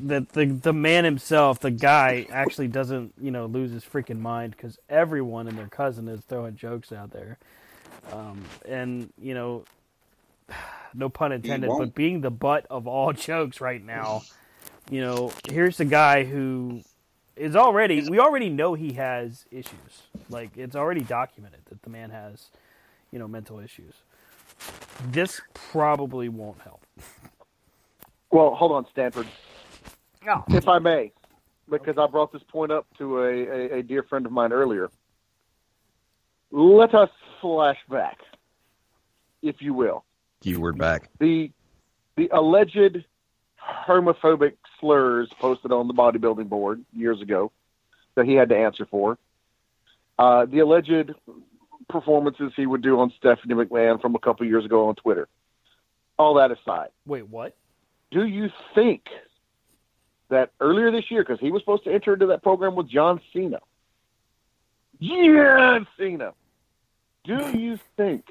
that 0.00 0.28
the 0.30 0.46
the 0.46 0.72
man 0.72 1.04
himself, 1.04 1.60
the 1.60 1.70
guy, 1.70 2.26
actually 2.30 2.68
doesn't 2.68 3.12
you 3.20 3.30
know 3.30 3.46
lose 3.46 3.72
his 3.72 3.84
freaking 3.84 4.20
mind 4.20 4.52
because 4.56 4.78
everyone 4.88 5.48
and 5.48 5.58
their 5.58 5.68
cousin 5.68 6.08
is 6.08 6.20
throwing 6.22 6.56
jokes 6.56 6.92
out 6.92 7.10
there, 7.10 7.38
um, 8.10 8.42
and 8.66 9.12
you 9.20 9.34
know, 9.34 9.64
no 10.94 11.08
pun 11.08 11.32
intended, 11.32 11.70
but 11.76 11.94
being 11.94 12.20
the 12.20 12.30
butt 12.30 12.66
of 12.70 12.86
all 12.86 13.12
jokes 13.12 13.60
right 13.60 13.84
now, 13.84 14.22
you 14.90 15.00
know, 15.00 15.32
here's 15.48 15.76
the 15.76 15.84
guy 15.84 16.24
who 16.24 16.82
is 17.36 17.56
already 17.56 18.08
we 18.08 18.18
already 18.18 18.48
know 18.48 18.74
he 18.74 18.94
has 18.94 19.44
issues. 19.50 20.02
Like 20.28 20.56
it's 20.56 20.76
already 20.76 21.02
documented 21.02 21.60
that 21.66 21.82
the 21.82 21.90
man 21.90 22.10
has, 22.10 22.50
you 23.10 23.18
know, 23.18 23.28
mental 23.28 23.58
issues. 23.58 23.94
This 25.10 25.40
probably 25.54 26.28
won't 26.28 26.60
help. 26.62 26.84
Well, 28.32 28.54
hold 28.54 28.72
on, 28.72 28.86
Stanford. 28.90 29.26
Oh. 30.26 30.42
If 30.48 30.66
I 30.66 30.78
may, 30.78 31.12
because 31.68 31.98
I 31.98 32.06
brought 32.06 32.32
this 32.32 32.42
point 32.44 32.72
up 32.72 32.86
to 32.96 33.18
a, 33.18 33.28
a, 33.28 33.78
a 33.78 33.82
dear 33.82 34.02
friend 34.02 34.24
of 34.24 34.32
mine 34.32 34.52
earlier. 34.52 34.90
Let 36.50 36.94
us 36.94 37.10
flash 37.42 37.78
back, 37.90 38.18
if 39.42 39.60
you 39.60 39.74
will. 39.74 40.04
Keyword 40.40 40.78
back. 40.78 41.10
The 41.18 41.50
the 42.16 42.30
alleged 42.32 43.04
homophobic 43.60 44.54
slurs 44.80 45.28
posted 45.38 45.72
on 45.72 45.88
the 45.88 45.94
bodybuilding 45.94 46.48
board 46.48 46.82
years 46.94 47.20
ago 47.20 47.52
that 48.14 48.24
he 48.24 48.34
had 48.34 48.48
to 48.48 48.56
answer 48.56 48.86
for. 48.86 49.18
Uh, 50.18 50.46
the 50.46 50.60
alleged 50.60 51.12
performances 51.88 52.52
he 52.56 52.66
would 52.66 52.82
do 52.82 52.98
on 53.00 53.12
Stephanie 53.18 53.54
McMahon 53.54 54.00
from 54.00 54.14
a 54.14 54.18
couple 54.18 54.46
years 54.46 54.64
ago 54.64 54.88
on 54.88 54.94
Twitter. 54.94 55.28
All 56.18 56.34
that 56.34 56.50
aside, 56.50 56.88
Wait, 57.06 57.28
what? 57.28 57.54
do 58.10 58.24
you 58.26 58.50
think 58.74 59.06
that 60.28 60.50
earlier 60.60 60.90
this 60.90 61.10
year, 61.10 61.22
because 61.22 61.40
he 61.40 61.50
was 61.50 61.62
supposed 61.62 61.84
to 61.84 61.92
enter 61.92 62.12
into 62.12 62.26
that 62.26 62.42
program 62.42 62.74
with 62.74 62.88
John 62.88 63.20
Cena, 63.32 63.60
John 65.00 65.86
Cena, 65.98 66.34
do 67.24 67.58
you 67.58 67.78
think 67.96 68.24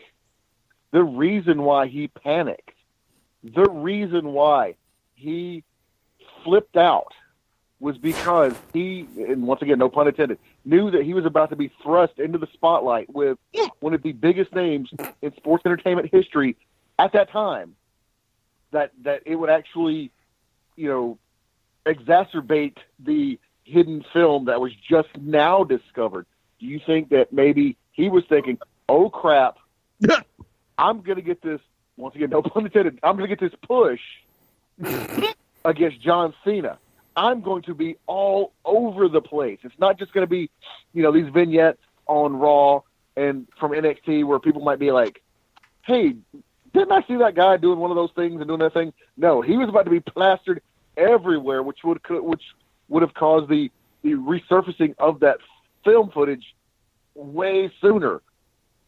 the 0.92 1.04
reason 1.04 1.64
why 1.64 1.88
he 1.88 2.08
panicked, 2.08 2.76
the 3.44 3.70
reason 3.70 4.34
why 4.34 4.76
he 5.16 5.64
flipped 6.44 6.78
out 6.78 7.14
was 7.80 7.98
because 7.98 8.54
he, 8.74 9.08
and 9.18 9.44
once 9.44 9.62
again, 9.62 9.80
no 9.80 9.90
pun 9.90 10.08
intended, 10.08 10.38
knew 10.64 10.92
that 10.92 11.04
he 11.04 11.14
was 11.14 11.26
about 11.26 11.50
to 11.50 11.56
be 11.56 11.72
thrust 11.82 12.20
into 12.20 12.38
the 12.38 12.48
spotlight 12.54 13.12
with 13.14 13.40
one 13.80 13.94
of 13.94 14.04
the 14.04 14.12
biggest 14.12 14.54
names 14.54 14.92
in 15.22 15.36
sports 15.36 15.66
entertainment 15.66 16.10
history 16.12 16.56
at 17.00 17.14
that 17.14 17.32
time. 17.32 17.76
That 18.72 18.92
that 19.02 19.24
it 19.26 19.36
would 19.36 19.50
actually, 19.50 20.12
you 20.76 20.88
know, 20.88 21.18
exacerbate 21.86 22.78
the 23.00 23.40
hidden 23.64 24.06
film 24.14 24.46
that 24.46 24.62
was 24.62 24.72
just 24.76 25.10
now 25.20 25.64
discovered. 25.64 26.26
Do 26.60 26.68
you 26.68 26.80
think 26.86 27.10
that 27.10 27.34
maybe 27.34 27.78
he 27.92 28.10
was 28.10 28.24
thinking, 28.30 28.60
"Oh 28.92 29.10
crap, 29.10 29.58
I'm 30.78 31.02
going 31.02 31.16
to 31.16 31.22
get 31.22 31.42
this." 31.42 31.62
Once 31.96 32.16
again, 32.16 32.30
no 32.30 32.42
pun 32.42 32.66
intended. 32.66 33.00
I'm 33.04 33.16
going 33.16 33.30
to 33.30 33.36
get 33.36 33.40
this 33.40 33.58
push 33.66 34.02
against 35.66 36.02
John 36.02 36.34
Cena. 36.44 36.78
I'm 37.16 37.42
going 37.42 37.64
to 37.64 37.74
be 37.74 37.96
all 38.06 38.52
over 38.66 39.08
the 39.08 39.22
place. 39.22 39.60
It's 39.64 39.80
not 39.80 39.98
just 39.98 40.12
going 40.12 40.26
to 40.26 40.30
be, 40.30 40.50
you 40.94 41.04
know, 41.04 41.12
these 41.14 41.32
vignettes 41.32 41.82
on 42.08 42.36
Raw 42.36 42.82
and 43.16 43.48
from 43.60 43.72
NXT 43.72 44.26
where 44.26 44.40
people 44.40 44.62
might 44.62 44.80
be 44.80 44.92
like, 44.92 45.22
"Hey, 45.84 46.16
didn't 46.74 46.92
I 46.92 47.02
see 47.08 47.16
that 47.18 47.36
guy 47.36 47.56
doing 47.56 47.80
one 47.80 47.92
of 47.92 47.96
those 47.96 48.12
things 48.14 48.42
and 48.42 48.48
doing 48.48 48.60
that 48.60 48.74
thing?" 48.74 48.92
No, 49.16 49.42
he 49.42 49.56
was 49.56 49.70
about 49.70 49.86
to 49.86 49.92
be 49.92 50.02
plastered 50.02 50.62
everywhere, 50.98 51.64
which 51.64 51.80
would 51.86 52.02
which 52.10 52.44
would 52.90 53.04
have 53.04 53.14
caused 53.14 53.50
the 53.50 53.72
the 54.02 54.16
resurfacing 54.16 54.96
of 55.00 55.22
that 55.22 55.38
film 55.86 56.12
footage 56.12 56.56
way 57.16 57.72
sooner 57.80 58.22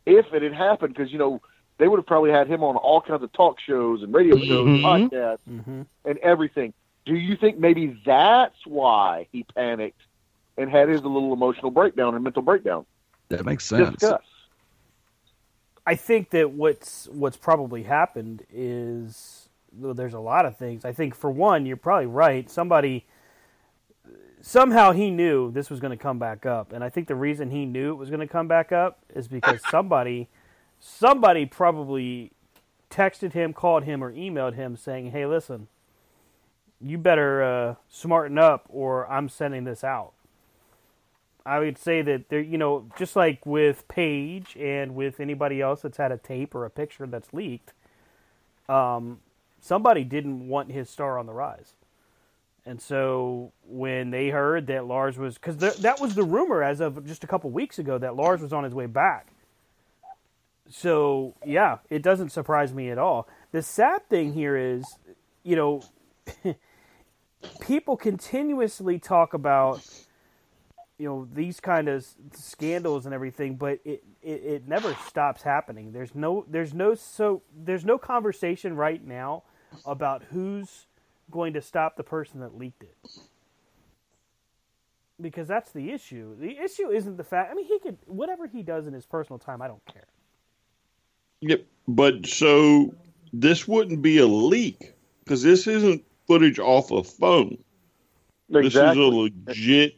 if 0.06 0.34
it 0.34 0.42
had 0.42 0.54
happened. 0.54 0.94
Because 0.96 1.12
you 1.12 1.18
know 1.20 1.42
they 1.78 1.88
would 1.88 1.98
have 1.98 2.06
probably 2.06 2.32
had 2.32 2.48
him 2.48 2.64
on 2.64 2.76
all 2.78 3.02
kinds 3.02 3.24
of 3.24 3.32
talk 3.34 3.60
shows 3.60 4.04
and 4.04 4.14
radio 4.14 4.38
shows, 4.38 4.68
and 4.68 4.80
Mhm. 4.80 5.10
podcasts, 5.10 5.38
Mm-hmm. 5.50 5.82
and 6.06 6.18
everything. 6.20 6.74
Do 7.06 7.16
you 7.16 7.36
think 7.36 7.58
maybe 7.58 8.00
that's 8.06 8.66
why 8.66 9.28
he 9.32 9.44
panicked 9.56 10.02
and 10.58 10.70
had 10.70 10.88
his 10.88 11.02
little 11.04 11.34
emotional 11.34 11.72
breakdown 11.72 12.16
and 12.16 12.24
mental 12.24 12.42
breakdown? 12.44 12.86
That 13.30 13.44
makes 13.46 13.66
sense. 13.66 13.90
Discuss. 13.92 14.22
I 15.86 15.96
think 15.96 16.30
that 16.30 16.52
what's 16.52 17.08
what's 17.10 17.36
probably 17.38 17.84
happened 17.84 18.46
is 18.54 19.50
well, 19.76 19.94
there's 19.94 20.14
a 20.14 20.20
lot 20.20 20.46
of 20.46 20.56
things. 20.58 20.86
I 20.86 20.94
think 20.94 21.16
for 21.16 21.32
one, 21.32 21.66
you're 21.66 21.76
probably 21.78 22.06
right. 22.06 22.50
Somebody 22.50 23.06
somehow 24.44 24.92
he 24.92 25.10
knew 25.10 25.50
this 25.50 25.72
was 25.72 25.80
going 25.80 25.98
to 25.98 26.02
come 26.02 26.20
back 26.20 26.46
up, 26.46 26.72
and 26.72 26.84
I 26.84 26.90
think 26.90 27.08
the 27.08 27.16
reason 27.16 27.50
he 27.50 27.66
knew 27.66 27.94
it 27.94 27.96
was 27.96 28.10
going 28.10 28.20
to 28.20 28.28
come 28.28 28.48
back 28.48 28.72
up 28.72 29.00
is 29.16 29.28
because 29.28 29.62
somebody 29.72 30.30
somebody 30.80 31.46
probably 31.46 32.34
texted 32.92 33.32
him, 33.32 33.54
called 33.54 33.86
him, 33.86 34.04
or 34.04 34.12
emailed 34.12 34.54
him 34.54 34.76
saying, 34.76 35.12
"Hey, 35.12 35.26
listen, 35.26 35.68
you 36.80 37.00
better 37.00 37.42
uh, 37.42 37.76
smarten 37.90 38.38
up, 38.38 38.66
or 38.70 39.10
I'm 39.10 39.30
sending 39.30 39.64
this 39.64 39.84
out." 39.84 40.12
I 41.46 41.60
would 41.60 41.78
say 41.78 42.02
that 42.02 42.30
there, 42.30 42.40
you 42.40 42.58
know, 42.58 42.86
just 42.98 43.16
like 43.16 43.46
with 43.46 43.88
Paige 43.88 44.56
and 44.58 44.96
with 44.96 45.20
anybody 45.20 45.62
else 45.62 45.82
that's 45.82 45.98
had 45.98 46.12
a 46.12 46.18
tape 46.18 46.56
or 46.56 46.64
a 46.64 46.70
picture 46.70 47.06
that's 47.06 47.34
leaked, 47.34 47.74
um, 48.70 49.20
somebody 49.60 50.06
didn't 50.06 50.48
want 50.48 50.72
his 50.72 50.90
star 50.90 51.18
on 51.18 51.26
the 51.26 51.34
rise. 51.34 51.74
And 52.66 52.82
so 52.82 53.52
when 53.66 54.12
they 54.12 54.30
heard 54.30 54.68
that 54.68 54.86
Lars 54.86 55.18
was, 55.18 55.36
because 55.36 55.58
th- 55.58 55.78
that 55.78 56.00
was 56.00 56.16
the 56.16 56.24
rumor 56.24 56.64
as 56.64 56.80
of 56.80 57.06
just 57.06 57.24
a 57.24 57.28
couple 57.28 57.50
weeks 57.50 57.78
ago 57.78 57.98
that 57.98 58.16
Lars 58.16 58.42
was 58.42 58.54
on 58.54 58.64
his 58.64 58.74
way 58.74 58.86
back. 58.86 59.28
So 60.70 61.36
yeah, 61.46 61.80
it 61.90 62.02
doesn't 62.02 62.30
surprise 62.30 62.74
me 62.74 62.90
at 62.90 62.98
all. 62.98 63.28
The 63.52 63.62
sad 63.62 64.08
thing 64.10 64.34
here 64.34 64.56
is, 64.56 64.86
you 65.44 65.56
know, 65.56 65.84
people 67.62 67.98
continuously 67.98 68.98
talk 68.98 69.34
about 69.34 69.86
you 70.98 71.08
know 71.08 71.28
these 71.34 71.60
kind 71.60 71.90
of 71.90 72.06
scandals 72.34 73.06
and 73.06 73.14
everything 73.14 73.56
but 73.56 73.80
it, 73.84 74.04
it, 74.22 74.44
it 74.44 74.68
never 74.68 74.96
stops 75.08 75.42
happening 75.42 75.92
there's 75.92 76.14
no 76.14 76.46
there's 76.48 76.74
no 76.74 76.94
so 76.94 77.42
there's 77.56 77.84
no 77.84 77.98
conversation 77.98 78.76
right 78.76 79.06
now 79.06 79.44
about 79.86 80.24
who's 80.32 80.86
going 81.34 81.54
to 81.54 81.62
stop 81.62 81.98
the 81.98 82.04
person 82.04 82.40
that 82.40 82.56
leaked 82.58 82.84
it. 82.84 82.96
Because 85.20 85.48
that's 85.48 85.72
the 85.72 85.92
issue. 85.92 86.36
The 86.40 86.58
issue 86.58 86.90
isn't 86.90 87.18
the 87.18 87.24
fact. 87.24 87.52
I 87.52 87.56
mean, 87.56 87.66
he 87.66 87.80
could 87.80 87.98
whatever 88.06 88.48
he 88.48 88.64
does 88.64 88.88
in 88.88 88.94
his 88.94 89.06
personal 89.06 89.40
time. 89.40 89.62
I 89.62 89.68
don't 89.68 89.86
care. 89.86 90.08
Yep. 91.42 91.66
But 91.88 92.26
so 92.26 92.94
this 93.34 93.68
wouldn't 93.68 94.02
be 94.02 94.20
a 94.20 94.26
leak 94.26 94.94
because 95.24 95.44
this 95.44 95.68
isn't 95.68 96.04
footage 96.28 96.60
off 96.60 96.92
a 96.92 97.04
phone. 97.04 97.58
This 98.50 98.68
is 98.68 98.76
a 98.76 99.02
legit 99.02 99.96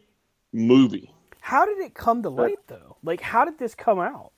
movie. 0.53 1.11
How 1.41 1.65
did 1.65 1.77
it 1.79 1.93
come 1.93 2.23
to 2.23 2.29
light, 2.29 2.59
though? 2.67 2.97
Like, 3.03 3.21
how 3.21 3.45
did 3.45 3.59
this 3.59 3.75
come 3.75 3.99
out? 3.99 4.31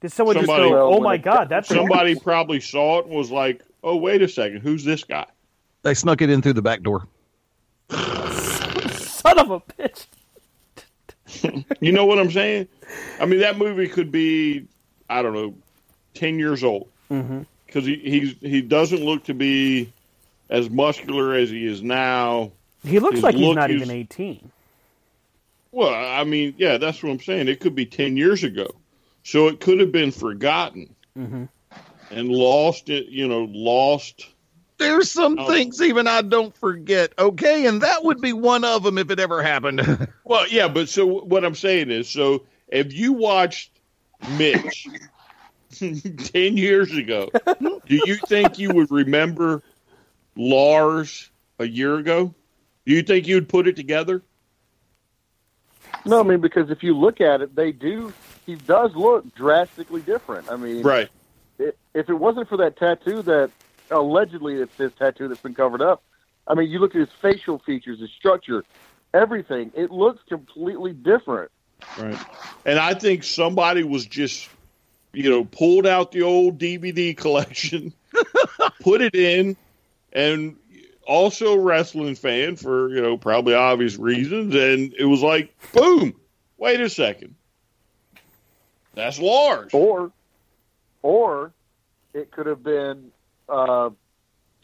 Did 0.00 0.12
someone 0.12 0.36
Somebody- 0.36 0.64
just 0.64 0.72
go, 0.72 0.94
"Oh 0.94 1.00
my 1.00 1.16
god, 1.16 1.48
that's 1.48 1.68
Somebody 1.68 2.14
probably 2.14 2.60
saw 2.60 2.98
it 3.00 3.06
and 3.06 3.14
was 3.14 3.30
like, 3.30 3.62
"Oh, 3.82 3.96
wait 3.96 4.20
a 4.22 4.28
second, 4.28 4.60
who's 4.60 4.84
this 4.84 5.02
guy?" 5.02 5.26
They 5.84 5.94
snuck 5.94 6.20
it 6.22 6.30
in 6.30 6.42
through 6.42 6.54
the 6.54 6.62
back 6.62 6.82
door. 6.82 7.06
son 7.90 9.38
of 9.38 9.50
a 9.50 9.60
bitch"? 9.60 10.06
You 11.80 11.92
know 11.92 12.06
what 12.06 12.18
I'm 12.18 12.30
saying? 12.30 12.68
I 13.20 13.26
mean, 13.26 13.40
that 13.40 13.58
movie 13.58 13.88
could 13.88 14.10
be, 14.10 14.66
I 15.10 15.20
don't 15.22 15.34
know, 15.34 15.54
ten 16.14 16.38
years 16.38 16.64
old 16.64 16.88
Mm-hmm. 17.10 17.42
because 17.66 17.84
he 17.84 17.96
he's, 17.96 18.34
he 18.40 18.62
doesn't 18.62 19.04
look 19.04 19.24
to 19.24 19.34
be 19.34 19.92
as 20.48 20.70
muscular 20.70 21.34
as 21.34 21.50
he 21.50 21.66
is 21.66 21.82
now. 21.82 22.50
He 22.82 22.98
looks 22.98 23.16
His 23.16 23.22
like 23.24 23.34
he's 23.34 23.54
not 23.54 23.70
is- 23.70 23.76
even 23.82 23.90
eighteen. 23.90 24.50
Well, 25.70 25.92
I 25.92 26.22
mean, 26.24 26.54
yeah, 26.56 26.78
that's 26.78 27.02
what 27.02 27.10
I'm 27.10 27.20
saying. 27.20 27.48
It 27.48 27.60
could 27.60 27.74
be 27.74 27.84
ten 27.84 28.16
years 28.16 28.42
ago, 28.44 28.68
so 29.22 29.48
it 29.48 29.60
could 29.60 29.80
have 29.80 29.92
been 29.92 30.10
forgotten 30.12 30.94
Mm-hmm. 31.18 31.44
and 32.10 32.28
lost. 32.30 32.88
It, 32.88 33.06
you 33.08 33.28
know, 33.28 33.48
lost. 33.52 34.28
There's 34.78 35.10
some 35.10 35.38
Oh. 35.38 35.46
things 35.46 35.80
even 35.80 36.06
I 36.08 36.22
don't 36.22 36.54
forget. 36.56 37.12
Okay, 37.18 37.66
and 37.66 37.80
that 37.82 38.04
would 38.04 38.20
be 38.20 38.32
one 38.32 38.64
of 38.64 38.82
them 38.82 38.98
if 38.98 39.10
it 39.10 39.20
ever 39.20 39.42
happened. 39.42 40.08
Well, 40.26 40.48
yeah, 40.48 40.68
but 40.68 40.88
so 40.88 41.04
what 41.06 41.44
I'm 41.44 41.54
saying 41.54 41.90
is, 41.90 42.08
so 42.08 42.44
if 42.68 42.94
you 42.94 43.12
watched 43.12 43.70
Mitch 44.38 44.88
ten 45.78 46.56
years 46.56 46.96
ago, 46.96 47.28
do 47.60 47.78
you 48.06 48.16
think 48.26 48.58
you 48.58 48.72
would 48.72 48.90
remember 48.90 49.62
Lars 50.34 51.30
a 51.58 51.66
year 51.66 51.96
ago? 51.96 52.34
Do 52.86 52.92
you 52.94 53.02
think 53.02 53.26
you'd 53.28 53.50
put 53.50 53.68
it 53.68 53.76
together? 53.76 54.22
No, 56.06 56.20
I 56.20 56.22
mean 56.22 56.40
because 56.40 56.70
if 56.70 56.82
you 56.82 56.96
look 56.96 57.20
at 57.20 57.42
it, 57.42 57.54
they 57.54 57.70
do. 57.70 58.12
He 58.46 58.54
does 58.56 58.94
look 58.96 59.34
drastically 59.34 60.00
different. 60.00 60.50
I 60.50 60.56
mean, 60.56 60.82
Right. 60.82 61.08
i 61.60 61.72
if 61.94 62.08
it 62.08 62.14
wasn't 62.14 62.48
for 62.48 62.56
that 62.56 62.76
tattoo 62.78 63.20
that 63.22 63.50
allegedly 63.94 64.56
it's 64.56 64.76
his 64.76 64.92
tattoo 64.92 65.28
that's 65.28 65.40
been 65.40 65.54
covered 65.54 65.82
up, 65.82 66.02
I 66.46 66.54
mean, 66.54 66.70
you 66.70 66.78
look 66.78 66.94
at 66.94 67.00
his 67.00 67.12
facial 67.22 67.58
features, 67.58 68.00
his 68.00 68.10
structure, 68.10 68.64
everything. 69.12 69.72
It 69.74 69.90
looks 69.90 70.22
completely 70.28 70.92
different. 70.92 71.50
Right. 71.98 72.18
And 72.64 72.78
I 72.78 72.94
think 72.94 73.24
somebody 73.24 73.82
was 73.82 74.06
just, 74.06 74.48
you 75.12 75.30
know, 75.30 75.44
pulled 75.44 75.86
out 75.86 76.12
the 76.12 76.22
old 76.22 76.58
DVD 76.58 77.16
collection, 77.16 77.92
put 78.80 79.00
it 79.00 79.14
in, 79.14 79.56
and 80.12 80.56
also 81.06 81.54
a 81.54 81.58
wrestling 81.58 82.14
fan 82.14 82.56
for, 82.56 82.90
you 82.90 83.00
know, 83.00 83.16
probably 83.16 83.54
obvious 83.54 83.96
reasons. 83.96 84.54
And 84.54 84.94
it 84.98 85.04
was 85.04 85.22
like, 85.22 85.54
boom, 85.72 86.14
wait 86.58 86.80
a 86.80 86.90
second. 86.90 87.34
That's 88.94 89.18
Lars. 89.18 89.72
Or, 89.72 90.12
or 91.02 91.52
it 92.12 92.30
could 92.30 92.46
have 92.46 92.62
been 92.62 93.10
uh, 93.48 93.90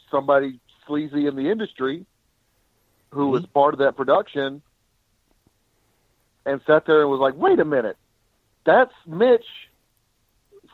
somebody 0.09 0.59
sleazy 0.85 1.27
in 1.27 1.35
the 1.35 1.49
industry 1.49 2.05
who 3.11 3.27
was 3.27 3.45
part 3.45 3.73
of 3.73 3.79
that 3.79 3.95
production 3.95 4.61
and 6.45 6.61
sat 6.65 6.85
there 6.85 7.01
and 7.01 7.09
was 7.09 7.19
like, 7.19 7.35
"Wait 7.35 7.59
a 7.59 7.65
minute, 7.65 7.97
that's 8.65 8.93
Mitch 9.05 9.45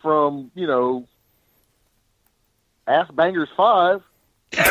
from 0.01 0.51
you 0.55 0.67
know 0.67 1.07
Ass 2.87 3.09
Bangers 3.11 3.49
Five. 3.55 4.01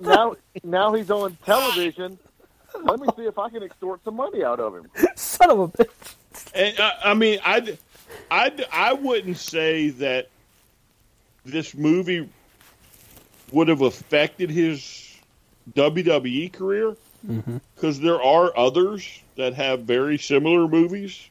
now, 0.00 0.36
now 0.62 0.94
he's 0.94 1.10
on 1.10 1.36
television. 1.44 2.18
Let 2.82 2.98
me 2.98 3.08
see 3.16 3.24
if 3.24 3.38
I 3.38 3.50
can 3.50 3.62
extort 3.62 4.02
some 4.04 4.16
money 4.16 4.42
out 4.42 4.60
of 4.60 4.74
him." 4.74 4.88
Son 5.16 5.50
of 5.50 5.58
a 5.60 5.68
bitch. 5.68 6.14
And 6.54 6.78
I, 6.80 6.92
I 7.04 7.14
mean, 7.14 7.38
I, 7.44 7.78
I, 8.30 8.52
I 8.72 8.92
wouldn't 8.94 9.36
say 9.36 9.90
that 9.90 10.28
this 11.44 11.74
movie 11.74 12.28
would 13.52 13.68
have 13.68 13.82
affected 13.82 14.50
his 14.50 15.16
WWE 15.74 16.52
career 16.52 16.96
Mm-hmm. 17.26 17.56
because 17.74 18.00
there 18.00 18.20
are 18.22 18.54
others 18.54 19.08
that 19.36 19.54
have 19.54 19.80
very 19.84 20.18
similar 20.18 20.68
movies. 20.68 21.26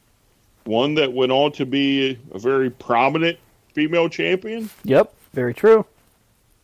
One 0.63 0.95
that 0.95 1.13
went 1.13 1.31
on 1.31 1.51
to 1.53 1.65
be 1.67 2.17
a 2.31 2.39
very 2.39 2.71
prominent 2.71 3.37
female 3.73 4.09
champion. 4.09 4.71
Yep, 4.85 5.13
very 5.33 5.53
true. 5.53 5.85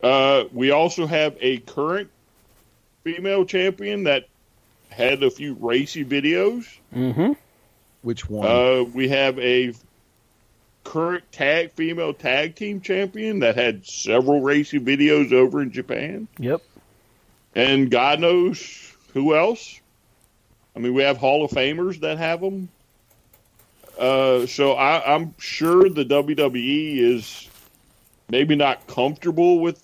Uh, 0.01 0.45
we 0.51 0.71
also 0.71 1.05
have 1.05 1.37
a 1.41 1.59
current 1.59 2.09
female 3.03 3.45
champion 3.45 4.05
that 4.05 4.27
had 4.89 5.21
a 5.21 5.29
few 5.29 5.55
racy 5.59 6.03
videos. 6.03 6.65
Mm-hmm. 6.95 7.33
Which 8.01 8.27
one? 8.27 8.47
Uh, 8.47 8.83
we 8.95 9.09
have 9.09 9.37
a 9.37 9.73
current 10.83 11.23
tag 11.31 11.71
female 11.73 12.13
tag 12.13 12.55
team 12.55 12.81
champion 12.81 13.39
that 13.39 13.55
had 13.55 13.85
several 13.85 14.41
racing 14.41 14.85
videos 14.85 15.31
over 15.31 15.61
in 15.61 15.71
Japan, 15.71 16.27
Yep. 16.39 16.61
and 17.55 17.91
God 17.91 18.19
knows 18.19 18.95
who 19.13 19.35
else. 19.35 19.79
I 20.75 20.79
mean, 20.79 20.93
we 20.93 21.03
have 21.03 21.17
Hall 21.17 21.43
of 21.43 21.51
Famers 21.51 21.99
that 22.01 22.17
have 22.17 22.41
them. 22.41 22.69
Uh, 23.97 24.45
so 24.45 24.73
I, 24.73 25.15
I'm 25.15 25.35
sure 25.39 25.89
the 25.89 26.05
WWE 26.05 26.97
is 26.99 27.49
maybe 28.29 28.55
not 28.55 28.87
comfortable 28.87 29.59
with 29.59 29.83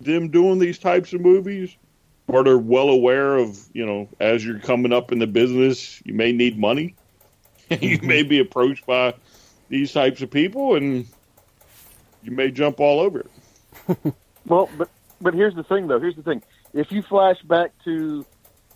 them 0.00 0.28
doing 0.28 0.58
these 0.58 0.78
types 0.78 1.12
of 1.12 1.20
movies, 1.20 1.74
or 2.26 2.42
they're 2.42 2.58
well 2.58 2.88
aware 2.88 3.36
of 3.36 3.58
you 3.72 3.86
know 3.86 4.08
as 4.18 4.44
you're 4.44 4.58
coming 4.58 4.92
up 4.92 5.12
in 5.12 5.20
the 5.20 5.26
business, 5.26 6.02
you 6.04 6.14
may 6.14 6.32
need 6.32 6.58
money. 6.58 6.96
you 7.80 7.98
may 8.02 8.22
be 8.22 8.40
approached 8.40 8.84
by 8.86 9.14
these 9.68 9.92
types 9.92 10.22
of 10.22 10.30
people, 10.30 10.76
and 10.76 11.06
you 12.22 12.32
may 12.32 12.50
jump 12.50 12.80
all 12.80 13.00
over 13.00 13.20
it. 13.20 14.14
Well, 14.46 14.68
but 14.76 14.90
but 15.20 15.34
here's 15.34 15.54
the 15.54 15.64
thing, 15.64 15.86
though. 15.86 15.98
Here's 15.98 16.16
the 16.16 16.22
thing. 16.22 16.42
If 16.74 16.92
you 16.92 17.02
flash 17.02 17.40
back 17.42 17.72
to, 17.84 18.26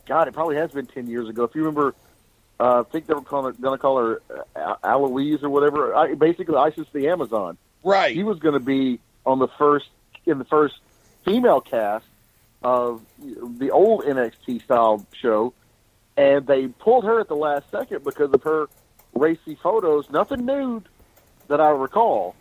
God, 0.06 0.28
it 0.28 0.34
probably 0.34 0.56
has 0.56 0.70
been 0.70 0.86
ten 0.86 1.06
years 1.06 1.28
ago. 1.28 1.44
If 1.44 1.54
you 1.54 1.62
remember, 1.62 1.94
uh, 2.58 2.80
I 2.80 2.90
think 2.90 3.06
they 3.06 3.14
were 3.14 3.20
going 3.20 3.54
to 3.54 3.78
call 3.78 3.98
her 3.98 4.22
uh, 4.56 4.76
Aloise 4.82 5.42
or 5.42 5.50
whatever. 5.50 5.94
I, 5.94 6.14
basically, 6.14 6.56
Isis 6.56 6.86
the 6.92 7.08
Amazon. 7.08 7.58
Right. 7.84 8.14
She 8.14 8.22
was 8.22 8.38
going 8.38 8.54
to 8.54 8.64
be 8.64 8.98
on 9.26 9.38
the 9.38 9.48
first 9.58 9.88
in 10.24 10.38
the 10.38 10.44
first 10.44 10.76
female 11.24 11.60
cast 11.60 12.06
of 12.62 13.02
the 13.20 13.70
old 13.70 14.04
NXT 14.04 14.64
style 14.64 15.06
show, 15.12 15.52
and 16.16 16.46
they 16.46 16.66
pulled 16.68 17.04
her 17.04 17.20
at 17.20 17.28
the 17.28 17.36
last 17.36 17.70
second 17.70 18.04
because 18.04 18.32
of 18.32 18.42
her 18.42 18.68
racy 19.14 19.56
photos. 19.62 20.08
Nothing 20.10 20.44
nude 20.46 20.88
that 21.48 21.60
I 21.60 21.70
recall. 21.70 22.34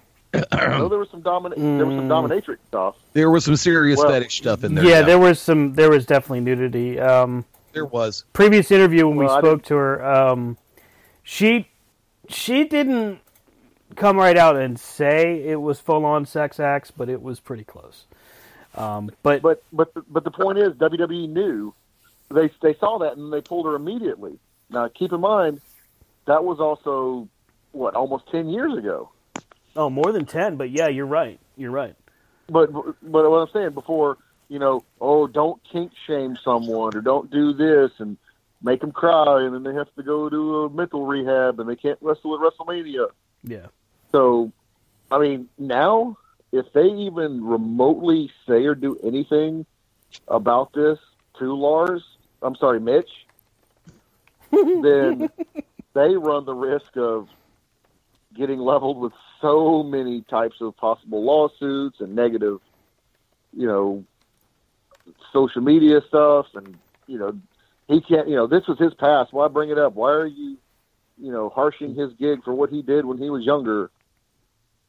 I 0.51 0.77
know 0.77 0.89
there 0.89 0.99
was 0.99 1.09
some 1.09 1.23
domin- 1.23 1.55
there 1.55 1.85
was 1.85 1.95
some 1.95 2.09
dominatrix 2.09 2.57
stuff. 2.67 2.95
There 3.13 3.31
was 3.31 3.45
some 3.45 3.55
serious 3.55 3.97
Well, 3.97 4.09
fetish 4.09 4.37
stuff 4.37 4.63
in 4.63 4.75
there. 4.75 4.83
yeah, 4.85 5.01
there 5.01 5.17
was 5.19 5.39
some. 5.39 5.73
There 5.73 5.89
was 5.89 6.05
definitely 6.05 6.41
nudity. 6.41 6.99
Um, 6.99 7.45
There 7.73 7.85
was. 7.85 8.25
previous 8.33 8.69
interview 8.71 9.07
when 9.07 9.17
we 9.17 9.25
Well, 9.25 9.35
I 9.35 9.39
spoke 9.39 9.63
to 9.63 9.75
her, 9.75 10.05
um, 10.05 10.57
she 11.23 11.67
she 12.29 12.65
didn't 12.65 13.19
come 13.95 14.17
right 14.17 14.37
out 14.37 14.57
and 14.57 14.77
say 14.79 15.41
it 15.47 15.61
was 15.61 15.79
full 15.79 16.05
on 16.05 16.25
sex 16.25 16.59
acts, 16.59 16.91
but 16.91 17.07
it 17.09 17.21
was 17.21 17.39
pretty 17.39 17.63
close. 17.63 18.03
Um, 18.75 19.09
but 19.23 19.41
But 19.41 19.63
but 19.71 19.93
the, 19.93 20.03
but 20.09 20.23
the 20.25 20.31
point 20.31 20.59
is, 20.59 20.73
WWE 20.73 21.29
knew 21.29 21.73
they 22.29 22.51
they 22.61 22.75
saw 22.75 22.99
that 22.99 23.15
and 23.17 23.31
they 23.31 23.41
pulled 23.41 23.65
her 23.65 23.75
immediately. 23.75 24.37
Now, 24.69 24.89
keep 24.89 25.13
in 25.13 25.21
mind 25.21 25.61
that 26.27 26.43
was 26.43 26.59
also 26.59 27.27
what 27.71 27.95
almost 27.95 28.29
ten 28.31 28.49
years 28.49 28.77
ago. 28.77 29.09
oh, 29.75 29.89
more 29.89 30.11
than 30.11 30.25
ten. 30.25 30.55
But 30.55 30.69
yeah, 30.69 30.87
you're 30.87 31.05
right. 31.05 31.39
You're 31.55 31.71
right. 31.71 31.95
But 32.47 32.71
but 32.73 33.29
what 33.29 33.37
I'm 33.37 33.49
saying 33.51 33.71
before, 33.71 34.17
you 34.47 34.59
know, 34.59 34.83
oh, 35.01 35.27
don't 35.27 35.61
kink 35.69 35.91
shame 36.05 36.37
someone 36.43 36.95
or 36.95 37.01
don't 37.01 37.29
do 37.29 37.53
this 37.53 37.91
and 37.97 38.17
make 38.61 38.81
them 38.81 38.91
cry, 38.91 39.43
and 39.43 39.53
then 39.53 39.63
they 39.63 39.73
have 39.73 39.93
to 39.95 40.03
go 40.03 40.29
to 40.29 40.63
a 40.63 40.69
mental 40.69 41.05
rehab 41.05 41.59
and 41.59 41.69
they 41.69 41.75
can't 41.75 41.97
wrestle 42.01 42.35
at 42.35 42.41
WrestleMania. 42.41 43.07
Yeah. 43.43 43.67
So, 44.11 44.51
I 45.11 45.19
mean, 45.19 45.49
now 45.57 46.17
if 46.51 46.71
they 46.73 46.85
even 46.85 47.43
remotely 47.43 48.31
say 48.47 48.65
or 48.65 48.75
do 48.75 48.97
anything 49.03 49.65
about 50.27 50.73
this 50.73 50.97
to 51.39 51.53
Lars, 51.53 52.03
I'm 52.41 52.55
sorry, 52.55 52.79
Mitch, 52.79 53.09
then 54.51 55.29
they 55.97 56.15
run 56.15 56.45
the 56.45 56.53
risk 56.53 56.95
of 56.95 57.27
getting 58.35 58.59
leveled 58.59 58.99
with 58.99 59.13
so 59.41 59.83
many 59.83 60.21
types 60.21 60.61
of 60.61 60.77
possible 60.77 61.23
lawsuits 61.23 61.99
and 61.99 62.15
negative 62.15 62.59
you 63.57 63.67
know, 63.67 64.03
social 65.33 65.61
media 65.61 66.01
stuff, 66.07 66.45
and 66.53 66.77
you 67.07 67.17
know, 67.17 67.37
he 67.87 68.01
can't. 68.01 68.27
You 68.27 68.35
know, 68.35 68.47
this 68.47 68.67
was 68.67 68.77
his 68.77 68.93
past. 68.93 69.33
Why 69.33 69.47
bring 69.47 69.69
it 69.69 69.79
up? 69.79 69.95
Why 69.95 70.11
are 70.11 70.27
you, 70.27 70.57
you 71.17 71.31
know, 71.31 71.49
harshing 71.49 71.95
his 71.95 72.13
gig 72.13 72.43
for 72.43 72.53
what 72.53 72.69
he 72.69 72.81
did 72.81 73.05
when 73.05 73.17
he 73.17 73.29
was 73.29 73.43
younger? 73.43 73.89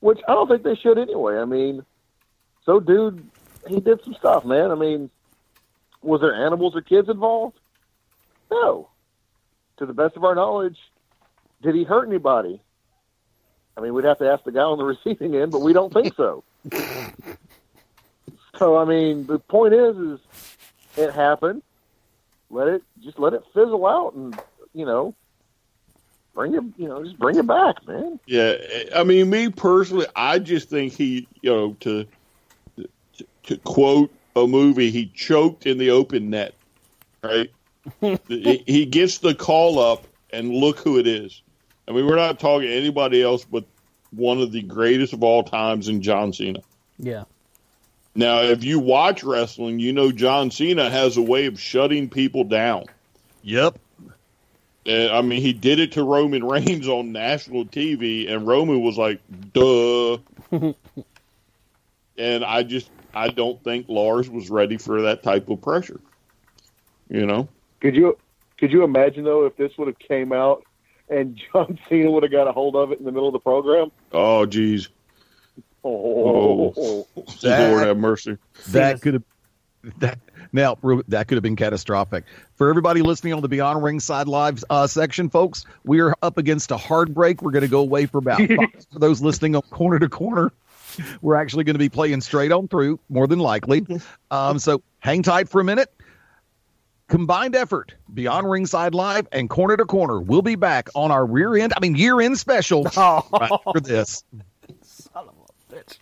Which 0.01 0.21
I 0.29 0.33
don't 0.33 0.49
think 0.49 0.63
they 0.63 0.77
should 0.77 0.99
anyway. 0.99 1.39
I 1.39 1.47
mean, 1.47 1.85
so 2.65 2.79
dude, 2.79 3.27
he 3.67 3.81
did 3.81 4.05
some 4.05 4.15
stuff, 4.15 4.45
man. 4.45 4.71
I 4.71 4.75
mean, 4.75 5.11
was 6.03 6.21
there 6.21 6.35
animals 6.35 6.77
or 6.77 6.83
kids 6.83 7.09
involved? 7.09 7.59
No. 8.51 8.89
To 9.79 9.87
the 9.87 9.95
best 9.95 10.17
of 10.17 10.25
our 10.25 10.35
knowledge, 10.35 10.77
did 11.63 11.75
he 11.75 11.85
hurt 11.85 12.07
anybody? 12.09 12.61
I 13.77 13.81
mean, 13.81 13.95
we'd 13.95 14.05
have 14.05 14.19
to 14.19 14.31
ask 14.31 14.45
the 14.45 14.53
guy 14.53 14.63
on 14.63 14.79
the 14.79 14.85
receiving 14.97 15.35
end, 15.37 15.53
but 15.53 15.61
we 15.61 15.73
don't 15.73 15.93
think 15.93 16.15
so. 16.17 16.45
so, 18.59 18.77
I 18.77 18.85
mean, 18.85 19.27
the 19.27 19.39
point 19.39 19.75
is, 19.75 19.97
is 19.97 20.21
it 20.97 21.13
happened. 21.13 21.63
Let 22.51 22.69
it 22.69 22.83
just 23.03 23.19
let 23.19 23.35
it 23.35 23.43
fizzle 23.53 23.87
out, 23.87 24.15
and 24.15 24.39
you 24.73 24.87
know, 24.87 25.15
bring 26.35 26.55
it. 26.55 26.63
You 26.79 26.89
know, 26.89 27.05
just 27.05 27.19
bring 27.19 27.37
it 27.37 27.47
back, 27.47 27.87
man. 27.87 28.19
Yeah, 28.27 28.55
I 28.97 29.05
mean, 29.05 29.29
me 29.29 29.51
personally, 29.51 30.07
I 30.17 30.39
just 30.39 30.71
think 30.71 30.95
he, 30.95 31.29
you 31.43 31.51
know, 31.51 31.77
to 31.81 32.07
to, 32.77 32.89
to 33.45 33.57
quote 33.59 34.11
a 34.35 34.47
movie, 34.47 34.91
he 34.91 35.07
choked 35.15 35.67
in 35.67 35.77
the 35.77 35.91
open 35.91 36.31
net, 36.31 36.55
right? 37.23 37.51
he, 38.01 38.63
he 38.67 38.87
gets 38.87 39.19
the 39.19 39.35
call 39.35 39.79
up, 39.79 40.07
and 40.31 40.51
look 40.51 40.79
who 40.79 40.99
it 40.99 41.07
is. 41.07 41.43
I 41.89 41.93
mean, 41.93 42.07
we're 42.07 42.17
not 42.17 42.39
talking 42.39 42.69
anybody 42.69 43.23
else 43.23 43.45
but 43.45 43.65
one 44.11 44.41
of 44.41 44.53
the 44.53 44.63
greatest 44.63 45.13
of 45.13 45.23
all 45.23 45.43
times 45.43 45.89
in 45.89 46.03
John 46.03 46.33
Cena. 46.33 46.61
Yeah. 46.99 47.25
Now, 48.15 48.41
if 48.41 48.65
you 48.65 48.79
watch 48.79 49.23
wrestling, 49.23 49.79
you 49.79 49.93
know 49.93 50.11
John 50.11 50.51
Cena 50.51 50.91
has 50.91 51.17
a 51.17 51.23
way 51.23 51.47
of 51.47 51.61
shutting 51.61 52.09
people 52.09 52.45
down. 52.45 52.87
Yep. 53.43 53.79
And, 54.87 55.13
I 55.13 55.21
mean, 55.23 55.41
he 55.41 55.53
did 55.53 55.79
it 55.79 55.93
to 55.93 56.03
Roman 56.03 56.45
Reigns 56.49 56.89
on 56.89 57.13
national 57.13 57.67
TV, 57.67 58.31
and 58.31 58.47
Roman 58.47 58.81
was 58.83 58.97
like, 58.97 59.21
duh. 59.53 60.19
and 62.19 62.45
I 62.45 62.63
just, 62.63 62.91
I 63.15 63.29
don't 63.29 63.63
think 63.63 63.87
Lars 63.89 64.29
was 64.29 64.51
ready 64.51 64.79
for 64.79 65.03
that 65.03 65.23
type 65.23 65.49
of 65.49 65.61
pressure. 65.63 66.01
You 67.09 67.27
know? 67.27 67.49
Could 67.81 67.95
you 67.95 68.19
could 68.59 68.73
you 68.73 68.83
imagine 68.83 69.25
though 69.25 69.47
if 69.47 69.57
this 69.57 69.79
would 69.79 69.87
have 69.87 69.99
came 69.99 70.33
out 70.33 70.65
and 71.11 71.41
John 71.53 71.79
Cena 71.89 72.11
would 72.11 72.23
have 72.23 72.33
got 72.33 72.49
a 72.49 72.53
hold 72.53 72.77
of 72.77 72.93
it 72.93 72.99
in 72.99 73.05
the 73.05 73.13
middle 73.13 73.29
of 73.29 73.33
the 73.33 73.39
program? 73.39 73.91
Oh, 74.13 74.47
geez. 74.47 74.89
Oh, 75.85 76.75
Oh, 76.77 77.07
Lord 77.43 77.87
have 77.87 77.97
mercy. 77.97 78.37
That 78.69 79.01
could 79.01 79.15
have 79.15 79.23
that 79.99 80.19
now 80.53 80.77
that 81.09 81.29
could 81.29 81.37
have 81.37 81.43
been 81.43 81.57
catastrophic 81.57 82.25
for 82.57 82.69
everybody 82.69 83.01
listening 83.01 83.33
on 83.33 83.43
the 83.43 83.49
Beyond 83.49 83.83
Ringside 83.83 84.27
Live 84.27 84.65
uh, 84.69 84.87
section, 84.87 85.31
folks. 85.31 85.65
We 85.85 86.01
are 86.01 86.15
up 86.21 86.37
against 86.37 86.71
a 86.73 86.77
hard 86.77 87.15
break. 87.15 87.43
We're 87.43 87.53
going 87.53 87.63
to 87.63 87.69
go 87.69 87.81
away 87.81 88.07
for 88.07 88.19
about 88.19 88.39
five, 88.49 88.59
for 88.93 88.99
those 88.99 89.23
listening 89.23 89.55
on 89.55 89.63
corner 89.63 89.99
to 89.99 90.09
corner. 90.09 90.53
We're 91.23 91.37
actually 91.37 91.65
going 91.65 91.75
to 91.75 91.79
be 91.79 91.89
playing 91.89 92.21
straight 92.23 92.51
on 92.51 92.67
through, 92.67 92.99
more 93.09 93.27
than 93.27 93.39
likely. 93.39 93.87
Um, 94.31 94.59
so 94.59 94.83
hang 94.99 95.23
tight 95.23 95.49
for 95.49 95.59
a 95.59 95.65
minute. 95.65 95.91
Combined 97.09 97.57
effort, 97.57 97.95
Beyond 98.13 98.51
Ringside 98.51 98.95
Live 98.95 99.27
and 99.33 99.49
Corner 99.49 99.77
to 99.79 99.85
Corner. 99.87 100.21
We'll 100.21 100.43
be 100.43 100.57
back 100.57 100.89
on 100.95 101.11
our 101.11 101.25
rear 101.27 101.57
end, 101.57 101.73
I 101.77 101.81
mean 101.81 101.97
year 101.97 102.21
end 102.21 102.39
special 102.39 102.85
right 102.97 103.51
after 103.67 103.81
this. 103.81 104.25
Son 104.83 105.29
of 105.29 105.35
a 105.71 105.75
bitch. 105.75 105.99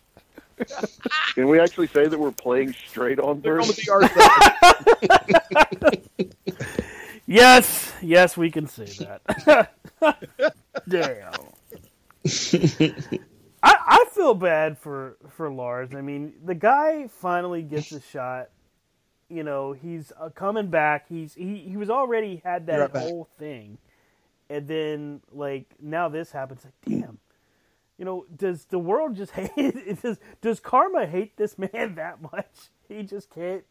Can 1.35 1.47
we 1.47 1.59
actually 1.59 1.87
say 1.87 2.07
that 2.07 2.19
we're 2.19 2.31
playing 2.31 2.73
straight 2.73 3.19
on 3.19 3.41
They're 3.41 3.61
through? 3.61 3.61
on 3.61 3.67
the 3.67 4.07
BR 5.85 6.19
side. 6.19 6.41
Yes, 7.27 7.93
yes, 8.01 8.37
we 8.37 8.49
can 8.49 8.67
say 8.67 8.85
that. 9.05 9.71
Damn. 10.89 11.33
I, 13.61 13.75
I 13.75 14.05
feel 14.11 14.33
bad 14.33 14.77
for 14.77 15.17
for 15.29 15.51
Lars. 15.51 15.93
I 15.93 16.01
mean, 16.01 16.33
the 16.45 16.55
guy 16.55 17.07
finally 17.07 17.63
gets 17.63 17.91
a 17.91 17.99
shot. 17.99 18.49
You 19.29 19.43
know, 19.43 19.73
he's 19.73 20.11
uh, 20.19 20.29
coming 20.29 20.67
back. 20.69 21.07
He's 21.09 21.33
he 21.35 21.57
he 21.57 21.77
was 21.77 21.89
already 21.89 22.41
had 22.43 22.67
that 22.67 22.77
right 22.77 22.93
back. 22.93 23.03
whole 23.03 23.27
thing, 23.37 23.77
and 24.49 24.67
then 24.67 25.21
like 25.31 25.65
now 25.81 26.09
this 26.09 26.31
happens. 26.31 26.65
Like, 26.65 27.01
damn. 27.01 27.19
You 27.97 28.05
know, 28.05 28.25
does 28.35 28.65
the 28.65 28.79
world 28.79 29.15
just 29.15 29.31
hate? 29.33 30.01
Does 30.01 30.19
does 30.41 30.59
karma 30.59 31.05
hate 31.07 31.37
this 31.37 31.57
man 31.57 31.95
that 31.97 32.21
much? 32.21 32.69
He 32.87 33.03
just 33.03 33.29
can't 33.29 33.63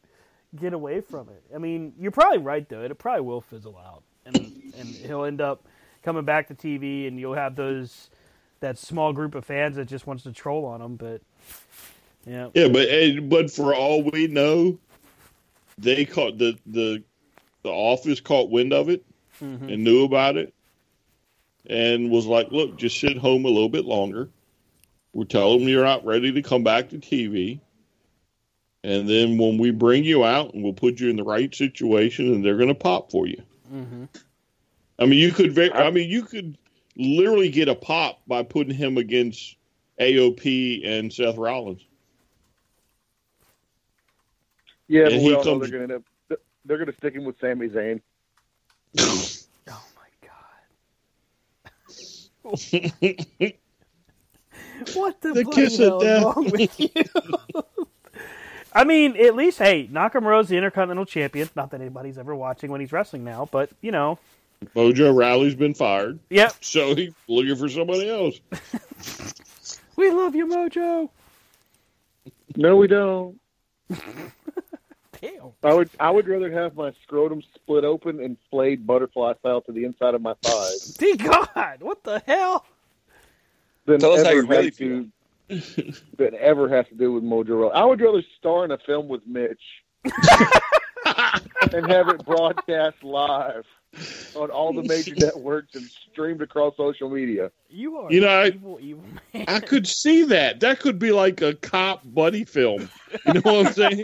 get 0.54 0.72
away 0.72 1.00
from 1.00 1.28
it. 1.28 1.42
I 1.54 1.58
mean, 1.58 1.94
you're 1.98 2.10
probably 2.10 2.38
right 2.38 2.68
though. 2.68 2.82
It 2.82 2.98
probably 2.98 3.22
will 3.22 3.40
fizzle 3.40 3.78
out, 3.78 4.02
and 4.24 4.36
and 4.36 4.88
he'll 4.88 5.24
end 5.24 5.40
up 5.40 5.66
coming 6.02 6.24
back 6.24 6.48
to 6.48 6.54
TV, 6.54 7.08
and 7.08 7.18
you'll 7.18 7.34
have 7.34 7.56
those 7.56 8.10
that 8.60 8.78
small 8.78 9.12
group 9.12 9.34
of 9.34 9.44
fans 9.44 9.76
that 9.76 9.86
just 9.86 10.06
wants 10.06 10.22
to 10.24 10.32
troll 10.32 10.64
on 10.64 10.82
him. 10.82 10.96
But 10.96 11.22
yeah, 12.26 12.50
Yeah, 12.54 12.68
but 12.68 12.88
but 13.28 13.50
for 13.50 13.74
all 13.74 14.02
we 14.02 14.26
know, 14.26 14.78
they 15.78 16.04
caught 16.04 16.38
the 16.38 16.56
the 16.66 17.02
the 17.62 17.70
office 17.70 18.20
caught 18.20 18.50
wind 18.50 18.72
of 18.72 18.88
it 18.88 19.04
Mhm. 19.40 19.72
and 19.72 19.84
knew 19.84 20.04
about 20.04 20.36
it, 20.36 20.54
and 21.66 22.10
was 22.10 22.26
like, 22.26 22.50
"Look, 22.52 22.78
just 22.78 22.98
sit 22.98 23.18
home 23.18 23.44
a 23.44 23.48
little 23.50 23.68
bit 23.68 23.84
longer. 23.84 24.30
We're 25.12 25.24
telling 25.24 25.60
them 25.60 25.68
you're 25.68 25.84
not 25.84 26.04
ready 26.04 26.32
to 26.32 26.42
come 26.42 26.62
back 26.62 26.90
to 26.90 26.98
TV, 26.98 27.60
and 28.84 29.08
then 29.08 29.36
when 29.38 29.58
we 29.58 29.70
bring 29.70 30.04
you 30.04 30.24
out, 30.24 30.54
and 30.54 30.62
we'll 30.62 30.72
put 30.72 31.00
you 31.00 31.10
in 31.10 31.16
the 31.16 31.24
right 31.24 31.54
situation, 31.54 32.32
and 32.32 32.44
they're 32.44 32.56
going 32.56 32.68
to 32.68 32.74
pop 32.74 33.10
for 33.10 33.26
you." 33.26 33.42
mm-hmm. 33.72 34.04
I 34.98 35.04
mean, 35.04 35.18
you 35.18 35.30
could. 35.32 35.58
I 35.58 35.90
mean, 35.90 36.08
you 36.08 36.22
could 36.22 36.56
literally 36.96 37.50
get 37.50 37.68
a 37.68 37.74
pop 37.74 38.20
by 38.26 38.42
putting 38.42 38.74
him 38.74 38.96
against 38.96 39.56
AOP 40.00 40.82
and 40.86 41.12
Seth 41.12 41.36
Rollins. 41.36 41.85
Yeah, 44.88 45.06
And 45.06 45.10
but 45.16 45.22
we 45.22 45.34
all 45.34 45.44
know 45.44 45.58
comes- 45.58 45.70
they're 45.70 45.86
going 45.86 46.02
to 46.28 46.38
they're 46.64 46.78
going 46.78 46.90
to 46.90 46.96
stick 46.96 47.14
him 47.14 47.24
with 47.24 47.38
Sami 47.40 47.68
Zayn. 47.68 48.00
oh 49.68 49.84
my 49.96 50.08
god, 50.22 50.32
what 54.94 55.20
the, 55.20 55.32
The 55.32 55.44
bloody 55.44 55.50
kiss 55.54 55.78
of 55.78 55.86
hell 55.86 55.98
is 56.00 56.04
death. 56.04 56.24
wrong 56.24 56.50
with 56.50 56.80
you? 57.54 57.62
I 58.72 58.84
mean, 58.84 59.16
at 59.16 59.34
least 59.34 59.58
hey, 59.58 59.88
Nakamura's 59.90 60.48
the 60.48 60.56
Intercontinental 60.56 61.04
Champion. 61.06 61.48
Not 61.56 61.70
that 61.70 61.80
anybody's 61.80 62.18
ever 62.18 62.34
watching 62.34 62.70
when 62.70 62.80
he's 62.80 62.92
wrestling 62.92 63.24
now, 63.24 63.48
but 63.50 63.70
you 63.80 63.90
know, 63.92 64.18
Mojo 64.74 65.14
Rawley's 65.16 65.54
been 65.54 65.74
fired, 65.74 66.18
yep. 66.30 66.54
so 66.60 66.94
he's 66.94 67.12
looking 67.28 67.56
for 67.56 67.68
somebody 67.68 68.08
else. 68.10 68.40
We 69.96 70.10
love 70.10 70.34
you, 70.34 70.46
Mojo. 70.46 71.08
No, 72.56 72.76
we 72.76 72.86
don't. 72.86 73.38
Damn. 75.20 75.52
I 75.62 75.74
would 75.74 75.90
I 75.98 76.10
would 76.10 76.28
rather 76.28 76.50
have 76.50 76.74
my 76.74 76.92
scrotum 77.02 77.42
split 77.54 77.84
open 77.84 78.20
and 78.20 78.36
flayed 78.50 78.86
butterfly 78.86 79.34
style 79.40 79.60
to 79.62 79.72
the 79.72 79.84
inside 79.84 80.14
of 80.14 80.22
my 80.22 80.34
thighs 80.42 80.94
Dear 80.98 81.16
God, 81.16 81.78
what 81.80 82.02
the 82.04 82.22
hell? 82.26 82.64
than 83.84 84.00
Tell 84.00 84.12
us 84.12 84.22
how 84.22 84.30
ever 84.30 84.42
you 84.42 84.46
really 84.46 84.64
have 84.66 84.76
to 84.78 85.08
that 86.18 86.34
ever 86.34 86.68
has 86.68 86.86
to 86.88 86.94
do 86.94 87.12
with 87.12 87.22
Mojo 87.22 87.70
I 87.72 87.84
would 87.84 88.00
rather 88.00 88.22
star 88.38 88.64
in 88.64 88.72
a 88.72 88.78
film 88.78 89.08
with 89.08 89.26
Mitch 89.26 89.60
and 91.72 91.90
have 91.90 92.08
it 92.08 92.24
broadcast 92.24 93.02
live 93.02 93.64
on 94.34 94.50
all 94.50 94.72
the 94.72 94.82
major 94.82 95.14
networks 95.18 95.74
and 95.74 95.84
streamed 96.12 96.42
across 96.42 96.76
social 96.76 97.08
media. 97.10 97.50
You 97.70 97.96
are 97.98 98.12
You 98.12 98.20
know, 98.20 98.28
I- 98.28 98.46
evil, 98.48 98.78
evil 98.80 99.04
man. 99.34 99.44
I 99.48 99.60
could 99.60 99.86
see 99.86 100.24
that. 100.24 100.60
That 100.60 100.80
could 100.80 100.98
be 100.98 101.12
like 101.12 101.40
a 101.42 101.54
cop 101.54 102.02
buddy 102.04 102.44
film. 102.44 102.88
You 103.26 103.34
know 103.34 103.40
what 103.44 103.66
I'm 103.68 103.72
saying? 103.72 104.02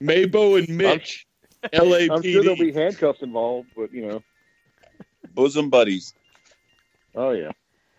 Mabo 0.00 0.58
and 0.58 0.68
Mitch, 0.76 1.26
LAPD. 1.72 2.10
I'm 2.14 2.22
sure 2.22 2.42
there'll 2.42 2.56
be 2.56 2.72
handcuffs 2.72 3.22
involved, 3.22 3.68
but 3.76 3.92
you 3.92 4.06
know, 4.06 4.22
Bosom 5.34 5.70
buddies. 5.70 6.14
oh 7.16 7.30
yeah, 7.30 7.50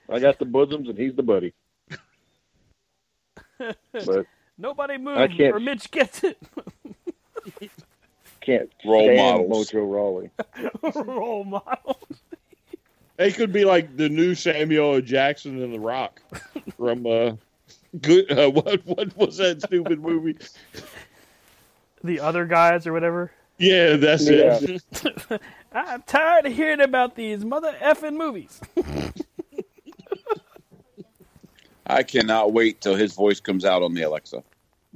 I 0.09 0.19
got 0.19 0.39
the 0.39 0.45
bosoms 0.45 0.87
and 0.89 0.97
he's 0.97 1.15
the 1.15 1.23
buddy. 1.23 1.53
But 3.91 4.25
Nobody 4.57 4.97
moves, 4.97 5.37
or 5.39 5.59
Mitch 5.59 5.89
gets 5.91 6.23
it. 6.23 6.37
can't 8.41 8.71
Role 8.85 9.03
stand 9.05 9.17
models. 9.47 9.71
Mojo 9.71 9.91
Rawley. 9.91 10.29
Role 11.05 11.43
model. 11.43 11.99
It 13.17 13.35
could 13.35 13.51
be 13.51 13.65
like 13.65 13.97
the 13.97 14.07
new 14.09 14.33
Samuel 14.35 14.95
L. 14.95 15.01
Jackson 15.01 15.61
and 15.61 15.73
The 15.73 15.79
Rock 15.79 16.21
from 16.77 17.05
uh, 17.05 17.33
good. 18.01 18.31
Uh, 18.31 18.49
what 18.51 18.85
what 18.85 19.17
was 19.17 19.37
that 19.37 19.61
stupid 19.61 19.99
movie? 20.01 20.37
The 22.03 22.19
other 22.21 22.45
guys 22.45 22.87
or 22.87 22.93
whatever. 22.93 23.31
Yeah, 23.57 23.97
that's 23.97 24.29
Yeah. 24.29 24.57
it. 24.61 25.41
I'm 25.73 26.01
tired 26.03 26.45
of 26.45 26.53
hearing 26.53 26.79
about 26.79 27.15
these 27.15 27.43
mother 27.43 27.75
effing 27.81 28.15
movies. 28.15 28.61
I 31.85 32.03
cannot 32.03 32.53
wait 32.53 32.79
till 32.81 32.95
his 32.95 33.13
voice 33.15 33.39
comes 33.41 33.65
out 33.65 33.81
on 33.83 33.93
the 33.93 34.03
Alexa. 34.03 34.43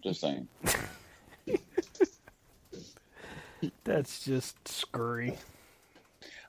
Just 0.02 0.22
saying. 0.22 0.48
That's 3.84 4.24
just 4.24 4.68
scurry. 4.68 5.38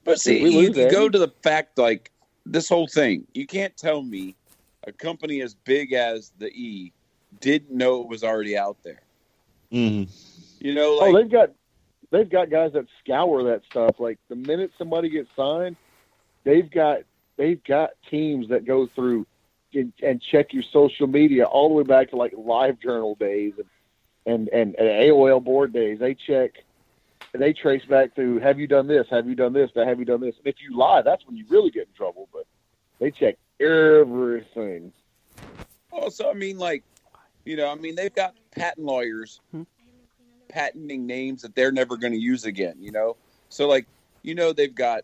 But 0.04 0.20
see, 0.20 0.42
we 0.42 0.50
you 0.50 0.72
lose 0.72 0.92
go 0.92 1.08
to 1.08 1.18
the 1.18 1.32
fact 1.42 1.78
like 1.78 2.10
this 2.44 2.68
whole 2.68 2.86
thing. 2.86 3.26
You 3.32 3.46
can't 3.46 3.76
tell 3.76 4.02
me 4.02 4.36
a 4.86 4.92
company 4.92 5.40
as 5.40 5.54
big 5.54 5.92
as 5.92 6.32
the 6.38 6.48
E 6.48 6.92
didn't 7.40 7.76
know 7.76 8.02
it 8.02 8.08
was 8.08 8.22
already 8.22 8.56
out 8.56 8.76
there. 8.82 9.00
Mhm. 9.72 10.08
You 10.60 10.74
know, 10.74 10.98
oh, 11.00 11.14
they've 11.14 11.30
got 11.30 11.50
they've 12.10 12.28
got 12.28 12.50
guys 12.50 12.72
that 12.74 12.86
scour 13.02 13.44
that 13.44 13.62
stuff. 13.70 13.98
Like 13.98 14.18
the 14.28 14.36
minute 14.36 14.72
somebody 14.76 15.08
gets 15.08 15.28
signed, 15.34 15.76
they've 16.44 16.70
got 16.70 17.00
they've 17.36 17.62
got 17.64 17.90
teams 18.10 18.48
that 18.48 18.64
go 18.64 18.86
through 18.86 19.26
and, 19.72 19.92
and 20.02 20.22
check 20.22 20.52
your 20.52 20.62
social 20.70 21.06
media 21.06 21.44
all 21.44 21.68
the 21.68 21.74
way 21.74 21.82
back 21.82 22.10
to 22.10 22.16
like 22.16 22.32
live 22.36 22.78
journal 22.78 23.14
days 23.14 23.54
and 23.56 23.66
and, 24.26 24.48
and, 24.48 24.74
and 24.76 24.88
AOL 24.88 25.42
board 25.42 25.72
days. 25.72 25.98
They 25.98 26.14
check 26.14 26.52
they 27.42 27.52
trace 27.52 27.84
back 27.84 28.14
to 28.14 28.38
have 28.38 28.60
you 28.60 28.66
done 28.66 28.86
this, 28.86 29.06
have 29.10 29.28
you 29.28 29.34
done 29.34 29.52
this, 29.52 29.70
have 29.74 29.98
you 29.98 30.04
done 30.04 30.20
this. 30.20 30.36
And 30.38 30.46
if 30.46 30.56
you 30.62 30.76
lie, 30.76 31.02
that's 31.02 31.26
when 31.26 31.36
you 31.36 31.44
really 31.48 31.70
get 31.70 31.88
in 31.88 31.94
trouble. 31.94 32.28
But 32.32 32.46
they 33.00 33.10
check 33.10 33.36
everything. 33.60 34.92
also, 35.90 36.30
I 36.30 36.34
mean, 36.34 36.58
like, 36.58 36.84
you 37.44 37.56
know, 37.56 37.70
I 37.70 37.74
mean, 37.74 37.96
they've 37.96 38.14
got 38.14 38.34
patent 38.52 38.86
lawyers 38.86 39.40
hmm. 39.50 39.62
patenting 40.48 41.06
names 41.06 41.42
that 41.42 41.54
they're 41.54 41.72
never 41.72 41.96
going 41.96 42.12
to 42.12 42.18
use 42.18 42.44
again. 42.44 42.76
You 42.78 42.92
know, 42.92 43.16
so 43.48 43.68
like, 43.68 43.86
you 44.22 44.34
know, 44.34 44.52
they've 44.52 44.74
got, 44.74 45.02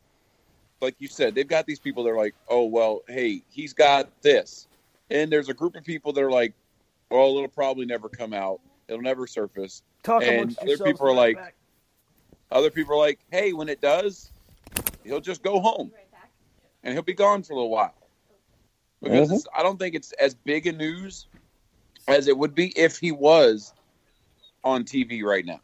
like 0.81 0.95
you 0.99 1.09
said, 1.09 1.35
they've 1.35 1.49
got 1.49 1.67
these 1.67 1.81
people 1.81 2.05
that 2.05 2.11
are 2.11 2.17
like, 2.17 2.35
oh 2.49 2.65
well, 2.65 3.03
hey, 3.09 3.43
he's 3.51 3.73
got 3.73 4.09
this, 4.23 4.69
and 5.11 5.33
there's 5.33 5.49
a 5.49 5.55
group 5.55 5.75
of 5.75 5.85
people 5.85 6.13
that 6.13 6.23
are 6.23 6.31
like, 6.31 6.55
well, 7.11 7.37
it'll 7.37 7.49
probably 7.49 7.87
never 7.87 8.09
come 8.09 8.33
out, 8.33 8.61
it'll 8.87 9.03
never 9.03 9.27
surface. 9.27 9.83
Talk 10.03 10.23
and 10.23 10.57
other 10.59 10.79
people 10.79 11.09
are 11.09 11.15
like, 11.15 11.37
back. 11.37 11.55
Other 12.51 12.71
people 12.71 12.95
are 12.95 12.99
like, 12.99 13.21
hey, 13.31 13.53
when 13.53 13.69
it 13.69 13.81
does, 13.81 14.33
he'll 15.05 15.21
just 15.21 15.43
go 15.43 15.61
home, 15.61 15.93
and 16.83 16.93
he'll 16.95 17.03
be 17.03 17.15
gone 17.15 17.43
for 17.43 17.53
a 17.53 17.57
little 17.57 17.71
while. 17.71 17.95
Because 19.03 19.31
Mhm. 19.31 19.35
it's, 19.37 19.47
I 19.55 19.63
don't 19.63 19.79
think 19.79 19.95
it's 19.95 20.13
as 20.13 20.35
big 20.35 20.67
a 20.67 20.73
news 20.73 21.27
as 22.09 22.27
it 22.29 22.37
would 22.37 22.55
be 22.55 22.69
if 22.79 22.99
he 22.99 23.13
was 23.13 23.73
on 24.65 24.85
TV 24.85 25.23
right 25.23 25.45
now. 25.47 25.61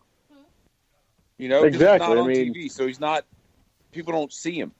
You 1.39 1.49
know, 1.51 1.65
Exactly, 1.65 1.93
he's 2.07 2.09
not 2.09 2.17
I 2.17 2.21
on 2.21 2.29
mean- 2.29 2.55
TV, 2.55 2.71
so 2.71 2.87
he's 2.87 3.01
not. 3.01 3.27
People 3.93 4.13
don't 4.13 4.33
see 4.33 4.59
him. 4.59 4.73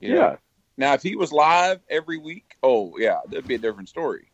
You 0.00 0.14
know? 0.14 0.16
Yeah. 0.16 0.36
Now, 0.76 0.94
if 0.94 1.02
he 1.02 1.14
was 1.14 1.32
live 1.32 1.80
every 1.88 2.18
week, 2.18 2.56
oh 2.62 2.98
yeah, 2.98 3.20
that'd 3.26 3.46
be 3.46 3.54
a 3.54 3.58
different 3.58 3.88
story. 3.88 4.30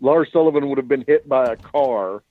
Lars 0.00 0.28
Sullivan 0.32 0.68
would 0.68 0.78
have 0.78 0.88
been 0.88 1.04
hit 1.06 1.28
by 1.28 1.52
a 1.52 1.56
car 1.56 2.24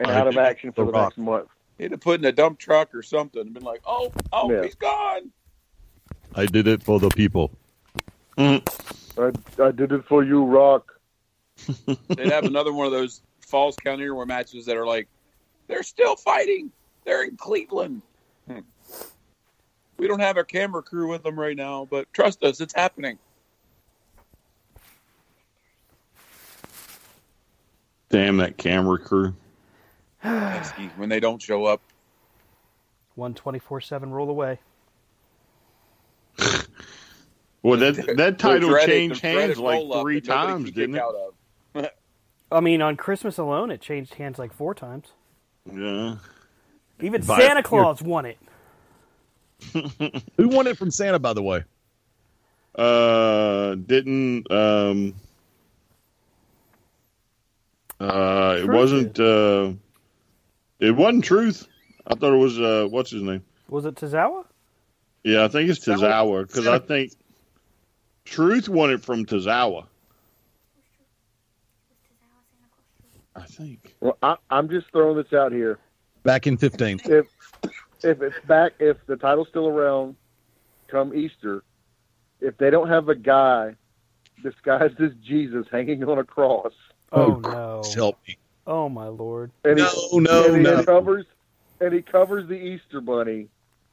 and 0.00 0.10
I 0.10 0.18
out 0.18 0.26
of 0.26 0.36
action 0.36 0.72
for 0.72 0.84
The 0.84 0.90
the 0.92 0.98
Rock. 0.98 1.08
next 1.10 1.18
month. 1.18 1.48
He'd 1.78 1.92
have 1.92 2.00
put 2.00 2.18
in 2.20 2.26
a 2.26 2.32
dump 2.32 2.58
truck 2.58 2.94
or 2.94 3.02
something 3.02 3.40
and 3.40 3.54
been 3.54 3.62
like, 3.62 3.82
"Oh, 3.86 4.12
oh, 4.32 4.50
Yeah. 4.50 4.64
he's 4.64 4.74
gone." 4.74 5.30
I 6.34 6.46
did 6.46 6.66
it 6.66 6.82
for 6.82 6.98
the 6.98 7.08
people. 7.10 7.50
I, 8.38 8.60
I 9.58 9.70
did 9.70 9.92
it 9.92 10.04
for 10.06 10.24
you, 10.24 10.44
Rock. 10.44 10.98
They'd 12.08 12.30
have 12.32 12.44
another 12.44 12.72
one 12.72 12.86
of 12.86 12.92
those 12.92 13.20
Falls 13.40 13.76
Count 13.76 14.00
Anywhere 14.00 14.24
matches 14.26 14.66
that 14.66 14.76
are 14.76 14.86
like, 14.86 15.08
they're 15.66 15.82
still 15.82 16.16
fighting. 16.16 16.70
They're 17.04 17.24
in 17.24 17.36
Cleveland. 17.36 18.02
Hmm. 18.46 18.60
We 19.98 20.06
don't 20.06 20.20
have 20.20 20.36
our 20.36 20.44
camera 20.44 20.82
crew 20.82 21.08
with 21.10 21.22
them 21.24 21.38
right 21.38 21.56
now, 21.56 21.86
but 21.90 22.10
trust 22.14 22.42
us, 22.44 22.60
it's 22.60 22.74
happening. 22.74 23.18
Damn 28.08 28.38
that 28.38 28.56
camera 28.56 28.98
crew. 28.98 29.34
Pesky 30.22 30.90
when 30.96 31.08
they 31.08 31.20
don't 31.20 31.40
show 31.40 31.64
up. 31.64 31.80
One 33.14 33.34
twenty 33.34 33.58
four 33.58 33.80
seven 33.80 34.10
roll 34.10 34.30
away. 34.30 34.58
Well, 37.62 37.78
that 37.80 38.16
that 38.16 38.38
title 38.38 38.70
dreaded- 38.70 38.88
changed 38.88 39.20
hands 39.20 39.58
like 39.58 39.82
three 40.00 40.20
times, 40.20 40.70
didn't 40.72 40.94
it? 40.96 41.02
out 41.02 41.14
of. 41.74 41.90
I 42.52 42.60
mean, 42.60 42.80
on 42.82 42.96
Christmas 42.96 43.36
alone, 43.38 43.70
it 43.70 43.80
changed 43.80 44.14
hands 44.14 44.38
like 44.38 44.52
four 44.52 44.74
times. 44.74 45.08
Yeah. 45.70 46.16
Even 47.00 47.20
By- 47.22 47.38
Santa 47.38 47.62
Claus 47.62 48.00
won 48.02 48.24
it. 48.26 48.38
Who 50.38 50.48
won 50.48 50.66
it 50.66 50.78
from 50.78 50.90
Santa, 50.90 51.18
by 51.18 51.34
the 51.34 51.42
way? 51.42 51.64
Uh, 52.74 53.74
didn't 53.74 54.50
um. 54.50 55.14
Uh, 58.00 58.56
it 58.58 58.68
wasn't. 58.68 59.20
Uh, 59.20 59.72
it 60.80 60.90
wasn't 60.92 61.24
truth. 61.24 61.66
I 62.06 62.14
thought 62.14 62.32
it 62.32 62.38
was. 62.38 62.58
Uh, 62.60 62.86
what's 62.90 63.10
his 63.10 63.22
name? 63.22 63.42
Was 63.68 63.84
it 63.84 63.94
Tozawa? 63.94 64.44
Yeah, 65.22 65.44
I 65.44 65.48
think 65.48 65.70
it's 65.70 65.80
Tozawa. 65.86 66.46
Tozawa 66.46 66.46
because 66.46 66.66
I 66.66 66.78
think 66.78 67.12
Truth 68.24 68.68
won 68.68 68.90
it 68.90 69.02
from 69.02 69.26
Tozawa. 69.26 69.86
I 73.36 73.42
think. 73.46 73.94
Well, 74.00 74.18
I, 74.22 74.36
I'm 74.50 74.68
just 74.68 74.90
throwing 74.92 75.16
this 75.16 75.32
out 75.32 75.52
here. 75.52 75.78
Back 76.22 76.46
in 76.46 76.56
15. 76.56 77.00
If 77.04 77.26
if 78.02 78.20
it's 78.22 78.46
back, 78.46 78.72
if 78.78 78.96
the 79.06 79.16
title's 79.16 79.48
still 79.48 79.68
around, 79.68 80.16
come 80.88 81.14
Easter, 81.14 81.62
if 82.40 82.56
they 82.58 82.70
don't 82.70 82.88
have 82.88 83.08
a 83.08 83.14
guy 83.14 83.76
disguised 84.42 85.00
as 85.00 85.12
Jesus 85.22 85.66
hanging 85.70 86.02
on 86.04 86.18
a 86.18 86.24
cross, 86.24 86.72
Oh, 87.12 87.40
no! 87.42 87.82
Help 87.94 88.18
me. 88.28 88.36
Oh 88.66 88.88
my 88.88 89.08
lord! 89.08 89.52
and 89.64 89.78
No, 89.78 89.88
he, 90.10 90.18
no, 90.20 90.44
and 90.44 90.56
he 90.56 90.62
no. 90.62 90.84
covers 90.84 91.26
and 91.80 91.92
he 91.92 92.02
covers 92.02 92.48
the 92.48 92.54
Easter 92.54 93.00
Bunny 93.00 93.48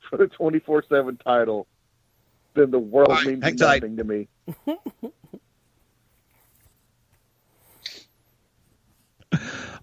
for 0.09 0.18
the 0.18 0.26
24/7 0.28 1.24
title, 1.24 1.68
then 2.55 2.72
the 2.72 2.80
world 2.80 3.09
All 3.09 3.15
right, 3.15 3.26
means 3.28 3.43
hang 3.43 3.55
tight. 3.55 3.84
nothing 3.84 3.97
to 3.97 4.03
me. 4.03 4.28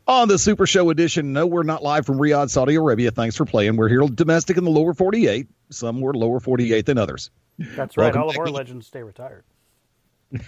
On 0.06 0.28
the 0.28 0.38
Super 0.38 0.66
Show 0.66 0.90
edition, 0.90 1.32
no, 1.32 1.46
we're 1.46 1.62
not 1.62 1.82
live 1.82 2.04
from 2.04 2.18
Riyadh, 2.18 2.50
Saudi 2.50 2.74
Arabia. 2.74 3.10
Thanks 3.10 3.36
for 3.36 3.46
playing. 3.46 3.76
We're 3.76 3.88
here 3.88 4.02
domestic 4.02 4.58
in 4.58 4.64
the 4.64 4.70
lower 4.70 4.92
48. 4.92 5.46
Some 5.70 6.00
were 6.02 6.12
lower 6.12 6.40
48 6.40 6.84
than 6.84 6.98
others. 6.98 7.30
That's 7.58 7.96
right. 7.96 8.14
Welcome 8.14 8.22
All 8.22 8.28
of 8.30 8.36
our 8.36 8.46
in. 8.48 8.52
legends 8.52 8.86
stay 8.86 9.02
retired. 9.02 9.44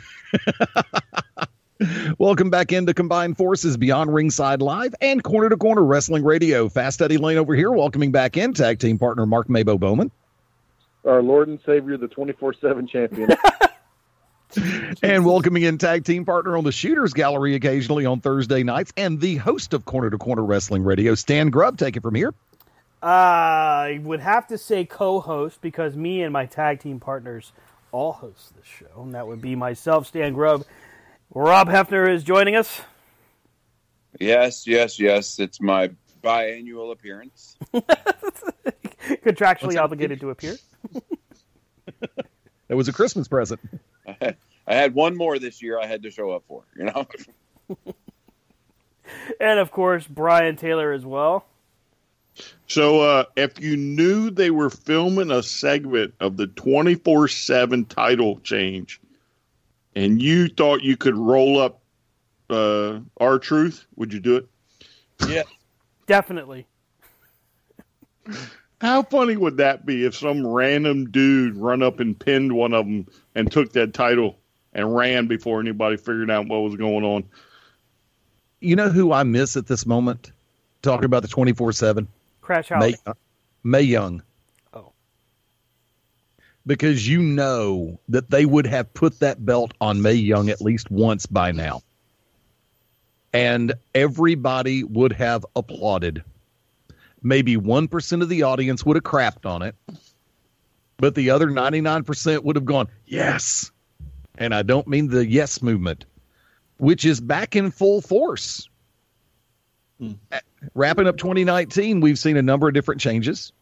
Welcome 2.19 2.49
back 2.49 2.73
into 2.73 2.95
Combined 2.95 3.37
Forces 3.37 3.77
Beyond 3.77 4.13
Ringside 4.15 4.63
Live 4.63 4.95
and 5.03 5.23
Corner 5.23 5.51
to 5.51 5.57
Corner 5.59 5.85
Wrestling 5.85 6.25
Radio. 6.25 6.71
Fast 6.71 7.03
Eddie 7.03 7.19
Lane 7.19 7.37
over 7.37 7.55
here, 7.55 7.71
welcoming 7.71 8.13
back 8.13 8.39
in 8.39 8.55
tag 8.55 8.79
team 8.79 8.99
partner 8.99 9.27
Mark 9.27 9.49
Mabo 9.49 9.79
Bowman. 9.79 10.11
Our 11.05 11.23
Lord 11.23 11.49
and 11.49 11.61
Savior, 11.67 11.99
the 11.99 12.09
24/7 12.09 12.89
champion. 12.89 13.29
and 15.03 15.27
welcoming 15.27 15.65
in 15.65 15.77
tag 15.77 16.05
team 16.05 16.25
partner 16.25 16.57
on 16.57 16.65
the 16.65 16.73
Shooters 16.73 17.13
Gallery 17.13 17.55
occasionally 17.55 18.07
on 18.07 18.21
Thursday 18.21 18.63
nights, 18.63 18.93
and 18.97 19.21
the 19.21 19.37
host 19.37 19.75
of 19.75 19.85
Corner 19.85 20.09
to 20.09 20.17
Corner 20.17 20.45
Wrestling 20.45 20.83
Radio, 20.83 21.15
Stan 21.15 21.51
Grubb. 21.51 21.77
Take 21.77 21.97
it 21.97 22.03
from 22.03 22.15
here. 22.15 22.33
I 23.03 24.01
would 24.03 24.21
have 24.21 24.47
to 24.49 24.57
say 24.57 24.87
co-host 24.87 25.61
because 25.61 25.95
me 25.95 26.23
and 26.23 26.33
my 26.33 26.47
tag 26.47 26.81
team 26.81 27.01
partners 27.01 27.53
all 27.93 28.13
host 28.13 28.57
this 28.57 28.65
show, 28.65 29.03
and 29.03 29.15
that 29.15 29.27
would 29.27 29.43
be 29.43 29.55
myself, 29.55 30.07
Stan 30.07 30.33
Grubb. 30.33 30.65
Rob 31.37 31.69
Hefner 31.69 32.11
is 32.11 32.25
joining 32.25 32.57
us. 32.57 32.81
Yes, 34.19 34.67
yes, 34.67 34.99
yes. 34.99 35.39
It's 35.39 35.61
my 35.61 35.91
biannual 36.25 36.93
appearance. 36.93 37.59
Contractually 39.07 39.79
obligated 39.79 40.19
to 40.21 40.31
appear. 40.31 40.57
That 42.69 42.75
was 42.75 42.89
a 42.89 42.93
Christmas 42.93 43.29
present. 43.29 43.61
I 44.09 44.35
had 44.67 44.93
one 44.93 45.17
more 45.17 45.39
this 45.39 45.63
year 45.63 45.79
I 45.79 45.87
had 45.87 46.03
to 46.03 46.11
show 46.11 46.33
up 46.33 46.43
for, 46.49 46.65
you 46.77 46.85
know? 46.85 47.07
And 49.39 49.61
of 49.61 49.71
course, 49.71 50.05
Brian 50.05 50.57
Taylor 50.57 50.91
as 50.93 51.07
well. 51.07 51.47
So, 52.67 53.03
uh, 53.03 53.25
if 53.37 53.61
you 53.61 53.77
knew 53.77 54.31
they 54.31 54.51
were 54.51 54.69
filming 54.69 55.31
a 55.31 55.45
segment 55.45 56.15
of 56.19 56.37
the 56.37 56.49
24 56.49 57.29
7 57.29 57.85
title 57.85 58.41
change 58.41 59.01
and 59.97 60.23
you 60.23 60.47
thought 60.47 60.83
you 60.83 60.97
could 60.97 61.17
roll 61.17 61.59
up 61.59 61.81
uh, 62.51 63.01
R-Truth, 63.17 63.87
would 63.97 64.13
you 64.13 64.21
do 64.21 64.37
it? 64.37 64.47
yeah. 65.27 65.43
Definitely. 66.07 66.69
How 68.81 69.03
funny 69.03 69.37
would 69.37 69.57
that 69.57 69.85
be 69.85 70.05
if 70.05 70.15
some 70.15 70.47
random 70.47 71.11
dude 71.11 71.57
run 71.57 71.83
up 71.83 71.99
and 71.99 72.17
pinned 72.17 72.53
one 72.53 72.75
of 72.75 72.85
them 72.85 73.09
and 73.35 73.51
took 73.51 73.73
that 73.73 73.93
title 73.93 74.39
and 74.73 74.95
ran 74.95 75.27
before 75.27 75.59
anybody 75.59 75.97
figured 75.97 76.31
out 76.31 76.47
what 76.47 76.59
was 76.59 76.77
going 76.77 77.05
on? 77.05 77.25
You 78.61 78.77
know 78.77 78.89
who 78.89 79.13
I 79.13 79.25
miss 79.25 79.57
at 79.57 79.67
this 79.67 79.85
moment? 79.85 80.31
Talking 80.83 81.07
about 81.07 81.23
the 81.23 81.29
24 81.29 81.73
7? 81.73 82.07
Crash 82.41 82.71
May, 82.71 82.95
House. 83.05 83.17
Mae 83.65 83.83
Young. 83.83 84.23
Because 86.67 87.07
you 87.09 87.23
know 87.23 88.01
that 88.09 88.29
they 88.31 88.45
would 88.45 88.67
have 88.67 88.93
put 88.93 89.21
that 89.21 89.45
belt 89.45 89.73
on 89.81 90.03
Mae 90.03 90.15
Young 90.15 90.49
at 90.51 90.61
least 90.61 90.91
once 90.91 91.27
by 91.27 91.53
now. 91.53 91.83
and 93.33 93.75
everybody 93.95 94.83
would 94.83 95.13
have 95.13 95.45
applauded. 95.55 96.25
Maybe 97.23 97.57
1% 97.57 98.23
of 98.23 98.29
the 98.31 98.45
audience 98.45 98.85
would 98.87 98.97
have 98.97 99.05
crapped 99.05 99.45
on 99.45 99.61
it, 99.63 99.75
but 100.97 101.15
the 101.15 101.31
other 101.31 101.49
99% 101.49 102.45
would 102.45 102.57
have 102.57 102.65
gone, 102.65 102.89
yes. 103.05 103.71
And 104.39 104.55
I 104.55 104.63
don't 104.63 104.87
mean 104.89 105.09
the 105.09 105.27
yes 105.27 105.61
movement, 105.61 106.07
which 106.79 107.05
is 107.05 107.21
back 107.21 107.57
in 107.57 107.71
full 107.71 108.01
force. 108.01 108.69
Hmm. 109.99 110.13
Wrapping 110.75 111.07
up 111.07 111.19
2019, 111.19 112.01
we've 112.01 112.19
seen 112.19 112.37
a 112.39 112.43
number 112.43 112.69
of 112.69 112.75
different 112.75 113.01
changes. 113.03 113.53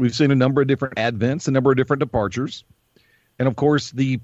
We've 0.00 0.14
seen 0.14 0.30
a 0.30 0.34
number 0.34 0.62
of 0.62 0.66
different 0.66 0.96
advents, 0.96 1.46
a 1.46 1.50
number 1.50 1.70
of 1.70 1.76
different 1.76 2.00
departures. 2.00 2.64
And 3.38 3.46
of 3.46 3.54
course, 3.54 3.90
the 3.90 4.18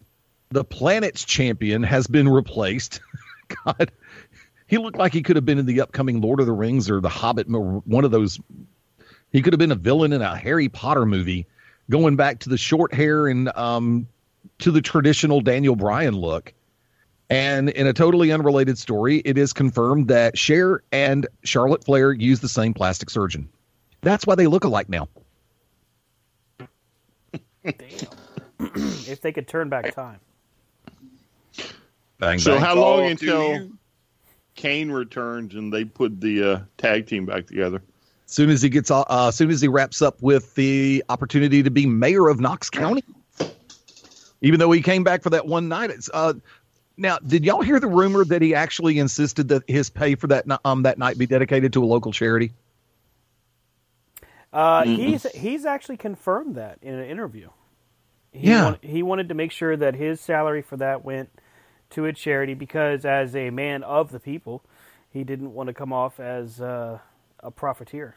the 0.48 0.64
planet's 0.64 1.22
champion 1.22 1.82
has 1.82 2.06
been 2.06 2.28
replaced. 2.28 3.00
God, 3.64 3.92
he 4.66 4.78
looked 4.78 4.96
like 4.96 5.12
he 5.12 5.22
could 5.22 5.36
have 5.36 5.44
been 5.44 5.58
in 5.58 5.66
the 5.66 5.82
upcoming 5.82 6.22
Lord 6.22 6.40
of 6.40 6.46
the 6.46 6.52
Rings 6.52 6.88
or 6.88 7.02
The 7.02 7.10
Hobbit, 7.10 7.46
one 7.48 8.04
of 8.06 8.10
those. 8.10 8.40
He 9.32 9.42
could 9.42 9.52
have 9.52 9.58
been 9.58 9.70
a 9.72 9.76
villain 9.76 10.14
in 10.14 10.22
a 10.22 10.34
Harry 10.34 10.70
Potter 10.70 11.04
movie, 11.04 11.46
going 11.90 12.16
back 12.16 12.38
to 12.40 12.48
the 12.48 12.56
short 12.56 12.94
hair 12.94 13.26
and 13.26 13.54
um, 13.54 14.08
to 14.60 14.70
the 14.70 14.80
traditional 14.80 15.42
Daniel 15.42 15.76
Bryan 15.76 16.14
look. 16.14 16.54
And 17.28 17.68
in 17.68 17.86
a 17.86 17.92
totally 17.92 18.32
unrelated 18.32 18.78
story, 18.78 19.18
it 19.18 19.36
is 19.36 19.52
confirmed 19.52 20.08
that 20.08 20.38
Cher 20.38 20.82
and 20.90 21.26
Charlotte 21.44 21.84
Flair 21.84 22.12
use 22.12 22.40
the 22.40 22.48
same 22.48 22.72
plastic 22.72 23.10
surgeon. 23.10 23.50
That's 24.00 24.26
why 24.26 24.36
they 24.36 24.46
look 24.46 24.64
alike 24.64 24.88
now. 24.88 25.08
Damn. 27.66 28.10
if 29.08 29.20
they 29.20 29.32
could 29.32 29.48
turn 29.48 29.68
back 29.68 29.94
time. 29.94 30.20
Bang, 32.18 32.38
so 32.38 32.52
bang. 32.52 32.60
how 32.60 32.74
long 32.76 33.10
until 33.10 33.68
Kane 34.54 34.90
returns 34.90 35.54
and 35.54 35.72
they 35.72 35.84
put 35.84 36.20
the 36.20 36.52
uh, 36.52 36.60
tag 36.78 37.06
team 37.06 37.26
back 37.26 37.46
together? 37.46 37.82
As 38.24 38.32
soon 38.32 38.50
as 38.50 38.62
he 38.62 38.68
gets, 38.68 38.90
uh, 38.90 39.04
as 39.10 39.36
soon 39.36 39.50
as 39.50 39.60
he 39.60 39.68
wraps 39.68 40.02
up 40.02 40.20
with 40.22 40.54
the 40.54 41.04
opportunity 41.08 41.62
to 41.62 41.70
be 41.70 41.86
mayor 41.86 42.28
of 42.28 42.40
Knox 42.40 42.70
County, 42.70 43.04
even 44.40 44.58
though 44.58 44.72
he 44.72 44.82
came 44.82 45.04
back 45.04 45.22
for 45.22 45.30
that 45.30 45.46
one 45.46 45.68
night. 45.68 45.90
It's, 45.90 46.10
uh, 46.12 46.34
now, 46.96 47.18
did 47.18 47.44
y'all 47.44 47.62
hear 47.62 47.78
the 47.78 47.86
rumor 47.86 48.24
that 48.24 48.40
he 48.40 48.54
actually 48.54 48.98
insisted 48.98 49.48
that 49.48 49.62
his 49.68 49.90
pay 49.90 50.14
for 50.14 50.28
that 50.28 50.46
um 50.64 50.84
that 50.84 50.98
night 50.98 51.18
be 51.18 51.26
dedicated 51.26 51.72
to 51.74 51.84
a 51.84 51.86
local 51.86 52.12
charity? 52.12 52.52
Uh, 54.52 54.82
mm-hmm. 54.82 54.94
he's 54.94 55.22
he's 55.32 55.66
actually 55.66 55.98
confirmed 55.98 56.54
that 56.54 56.78
in 56.80 56.94
an 56.94 57.04
interview. 57.04 57.48
He 58.36 58.48
yeah, 58.48 58.76
he 58.82 59.02
wanted 59.02 59.30
to 59.30 59.34
make 59.34 59.50
sure 59.50 59.76
that 59.76 59.94
his 59.94 60.20
salary 60.20 60.60
for 60.60 60.76
that 60.76 61.04
went 61.04 61.30
to 61.90 62.04
a 62.04 62.12
charity 62.12 62.52
because, 62.52 63.04
as 63.06 63.34
a 63.34 63.48
man 63.50 63.82
of 63.82 64.10
the 64.10 64.20
people, 64.20 64.62
he 65.10 65.24
didn't 65.24 65.54
want 65.54 65.68
to 65.68 65.72
come 65.72 65.92
off 65.92 66.20
as 66.20 66.60
uh, 66.60 66.98
a 67.40 67.50
profiteer. 67.50 68.16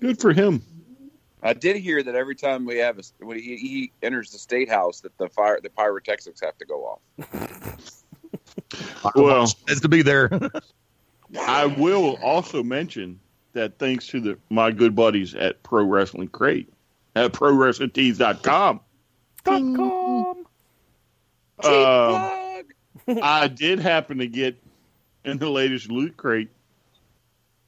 Good 0.00 0.20
for 0.20 0.32
him. 0.32 0.62
I 1.42 1.52
did 1.52 1.76
hear 1.76 2.02
that 2.02 2.16
every 2.16 2.34
time 2.34 2.64
we 2.64 2.78
have 2.78 2.98
a, 2.98 3.02
when 3.24 3.38
he, 3.38 3.56
he 3.56 3.92
enters 4.02 4.32
the 4.32 4.38
state 4.38 4.68
house, 4.68 5.00
that 5.02 5.16
the 5.18 5.28
fire 5.28 5.60
the 5.62 5.70
pyrotechnics 5.70 6.40
have 6.40 6.58
to 6.58 6.64
go 6.64 6.98
off. 7.14 8.04
well, 9.14 9.48
has 9.68 9.80
to 9.80 9.88
be 9.88 10.02
there. 10.02 10.28
I 11.38 11.66
will 11.66 12.18
also 12.22 12.64
mention 12.64 13.20
that 13.56 13.78
thanks 13.78 14.06
to 14.08 14.20
the 14.20 14.38
my 14.48 14.70
good 14.70 14.94
buddies 14.94 15.34
at 15.34 15.62
Pro 15.62 15.84
Wrestling 15.84 16.28
Crate 16.28 16.72
at 17.14 17.32
ProWrestlingTees.com. 17.32 18.80
com. 19.44 20.46
Uh, 21.58 22.62
I 23.22 23.48
did 23.48 23.78
happen 23.78 24.18
to 24.18 24.26
get 24.26 24.62
in 25.24 25.38
the 25.38 25.48
latest 25.48 25.90
loot 25.90 26.16
crate 26.16 26.50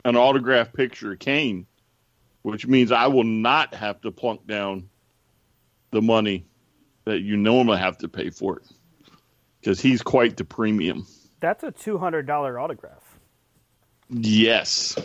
an 0.04 0.16
autographed 0.16 0.74
picture 0.74 1.12
of 1.12 1.18
Kane, 1.18 1.66
which 2.42 2.66
means 2.66 2.92
I 2.92 3.08
will 3.08 3.24
not 3.24 3.74
have 3.74 4.00
to 4.02 4.12
plunk 4.12 4.46
down 4.46 4.88
the 5.90 6.02
money 6.02 6.44
that 7.04 7.20
you 7.20 7.36
normally 7.36 7.78
have 7.78 7.98
to 7.98 8.08
pay 8.08 8.30
for 8.30 8.58
it 8.58 8.66
because 9.60 9.80
he's 9.80 10.02
quite 10.02 10.36
the 10.36 10.44
premium. 10.44 11.06
That's 11.40 11.64
a 11.64 11.70
two 11.70 11.98
hundred 11.98 12.26
dollar 12.26 12.58
autograph. 12.58 13.18
Yes. 14.10 14.96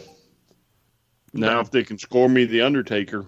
Now, 1.33 1.59
if 1.59 1.71
they 1.71 1.83
can 1.83 1.97
score 1.97 2.29
me 2.29 2.45
the 2.45 2.61
Undertaker, 2.61 3.25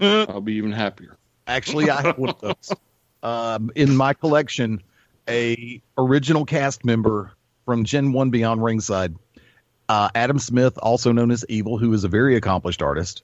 I'll 0.00 0.40
be 0.40 0.54
even 0.54 0.72
happier. 0.72 1.16
Actually, 1.46 1.90
I 1.90 2.02
have 2.02 2.18
one 2.18 2.30
of 2.30 2.40
those 2.40 2.72
um, 3.22 3.70
in 3.74 3.96
my 3.96 4.14
collection. 4.14 4.82
A 5.28 5.80
original 5.96 6.44
cast 6.44 6.84
member 6.84 7.32
from 7.64 7.84
Gen 7.84 8.12
One 8.12 8.30
Beyond 8.30 8.64
Ringside, 8.64 9.14
uh, 9.88 10.08
Adam 10.14 10.38
Smith, 10.38 10.76
also 10.78 11.12
known 11.12 11.30
as 11.30 11.44
Evil, 11.48 11.78
who 11.78 11.92
is 11.92 12.02
a 12.04 12.08
very 12.08 12.36
accomplished 12.36 12.82
artist, 12.82 13.22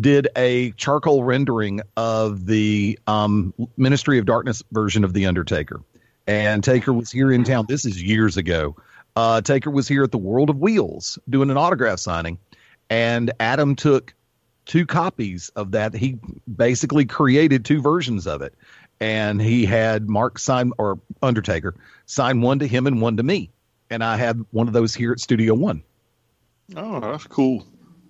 did 0.00 0.28
a 0.36 0.70
charcoal 0.72 1.24
rendering 1.24 1.80
of 1.96 2.46
the 2.46 2.98
um, 3.06 3.52
Ministry 3.76 4.18
of 4.18 4.26
Darkness 4.26 4.62
version 4.72 5.04
of 5.04 5.12
the 5.12 5.26
Undertaker. 5.26 5.80
And 6.26 6.62
Taker 6.62 6.92
was 6.92 7.10
here 7.10 7.32
in 7.32 7.44
town. 7.44 7.66
This 7.68 7.84
is 7.84 8.02
years 8.02 8.36
ago. 8.36 8.76
Uh, 9.16 9.40
Taker 9.40 9.70
was 9.70 9.88
here 9.88 10.04
at 10.04 10.12
the 10.12 10.18
World 10.18 10.50
of 10.50 10.58
Wheels 10.58 11.18
doing 11.28 11.50
an 11.50 11.56
autograph 11.56 11.98
signing, 11.98 12.38
and 12.90 13.32
Adam 13.40 13.76
took 13.76 14.14
two 14.64 14.86
copies 14.86 15.48
of 15.50 15.72
that. 15.72 15.94
He 15.94 16.18
basically 16.56 17.04
created 17.04 17.64
two 17.64 17.80
versions 17.80 18.26
of 18.26 18.42
it, 18.42 18.54
and 19.00 19.40
he 19.40 19.64
had 19.64 20.08
Mark 20.08 20.38
sign 20.38 20.72
or 20.78 20.98
Undertaker 21.22 21.74
sign 22.06 22.40
one 22.40 22.58
to 22.60 22.66
him 22.66 22.86
and 22.86 23.00
one 23.00 23.16
to 23.16 23.22
me, 23.22 23.50
and 23.90 24.04
I 24.04 24.16
had 24.16 24.44
one 24.50 24.68
of 24.68 24.74
those 24.74 24.94
here 24.94 25.12
at 25.12 25.20
Studio 25.20 25.54
One. 25.54 25.82
Oh, 26.76 27.00
that's 27.00 27.26
cool. 27.26 27.66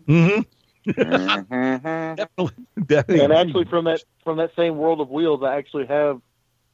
Mm-hmm. 0.07 0.41
definitely, 0.93 2.65
definitely. 2.87 3.25
And 3.25 3.33
actually, 3.33 3.65
from 3.67 3.85
that 3.85 4.03
from 4.25 4.39
that 4.39 4.55
same 4.57 4.79
World 4.79 5.01
of 5.01 5.11
Wheels, 5.11 5.43
I 5.43 5.57
actually 5.57 5.87
have 5.87 6.21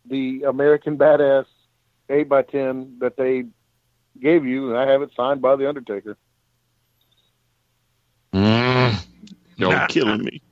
the 0.08 0.44
American 0.46 0.96
Badass 0.96 1.46
eight 2.08 2.28
by 2.28 2.42
ten 2.42 2.96
that 3.00 3.16
they 3.16 3.44
gave 4.20 4.46
you, 4.46 4.70
and 4.70 4.78
I 4.78 4.90
have 4.90 5.02
it 5.02 5.10
signed 5.16 5.42
by 5.42 5.56
the 5.56 5.68
Undertaker. 5.68 6.16
Mm. 8.34 9.06
Y'all 9.56 9.70
nah. 9.70 9.86
killing 9.86 10.24
me. 10.24 10.42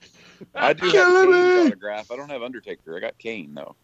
I 0.54 0.72
do 0.72 0.86
have 0.86 0.92
Kane's 0.92 1.66
autograph. 1.66 2.10
I 2.10 2.16
don't 2.16 2.30
have 2.30 2.42
Undertaker. 2.42 2.96
I 2.96 3.00
got 3.00 3.18
Kane 3.18 3.54
though. 3.54 3.74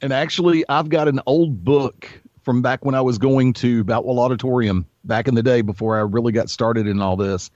And 0.00 0.12
actually, 0.12 0.64
I've 0.68 0.88
got 0.88 1.08
an 1.08 1.20
old 1.26 1.64
book 1.64 2.08
from 2.42 2.62
back 2.62 2.84
when 2.84 2.94
I 2.94 3.00
was 3.00 3.18
going 3.18 3.52
to 3.54 3.84
Boutwell 3.84 4.18
Auditorium 4.18 4.86
back 5.04 5.28
in 5.28 5.34
the 5.34 5.42
day 5.42 5.60
before 5.60 5.96
I 5.96 6.00
really 6.00 6.32
got 6.32 6.50
started 6.50 6.86
in 6.86 7.00
all 7.00 7.16
this. 7.16 7.50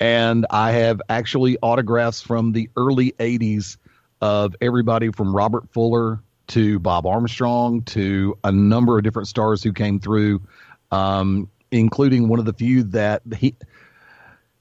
And 0.00 0.46
I 0.50 0.72
have 0.72 1.00
actually 1.08 1.56
autographs 1.62 2.20
from 2.20 2.52
the 2.52 2.68
early 2.76 3.12
80s 3.12 3.76
of 4.20 4.56
everybody 4.60 5.10
from 5.12 5.34
Robert 5.34 5.68
Fuller 5.70 6.20
to 6.48 6.78
Bob 6.78 7.06
Armstrong 7.06 7.82
to 7.82 8.38
a 8.42 8.50
number 8.50 8.96
of 8.96 9.04
different 9.04 9.28
stars 9.28 9.62
who 9.62 9.72
came 9.72 10.00
through, 10.00 10.40
um, 10.90 11.48
including 11.70 12.28
one 12.28 12.38
of 12.38 12.44
the 12.44 12.52
few 12.52 12.82
that 12.84 13.22
he 13.36 13.54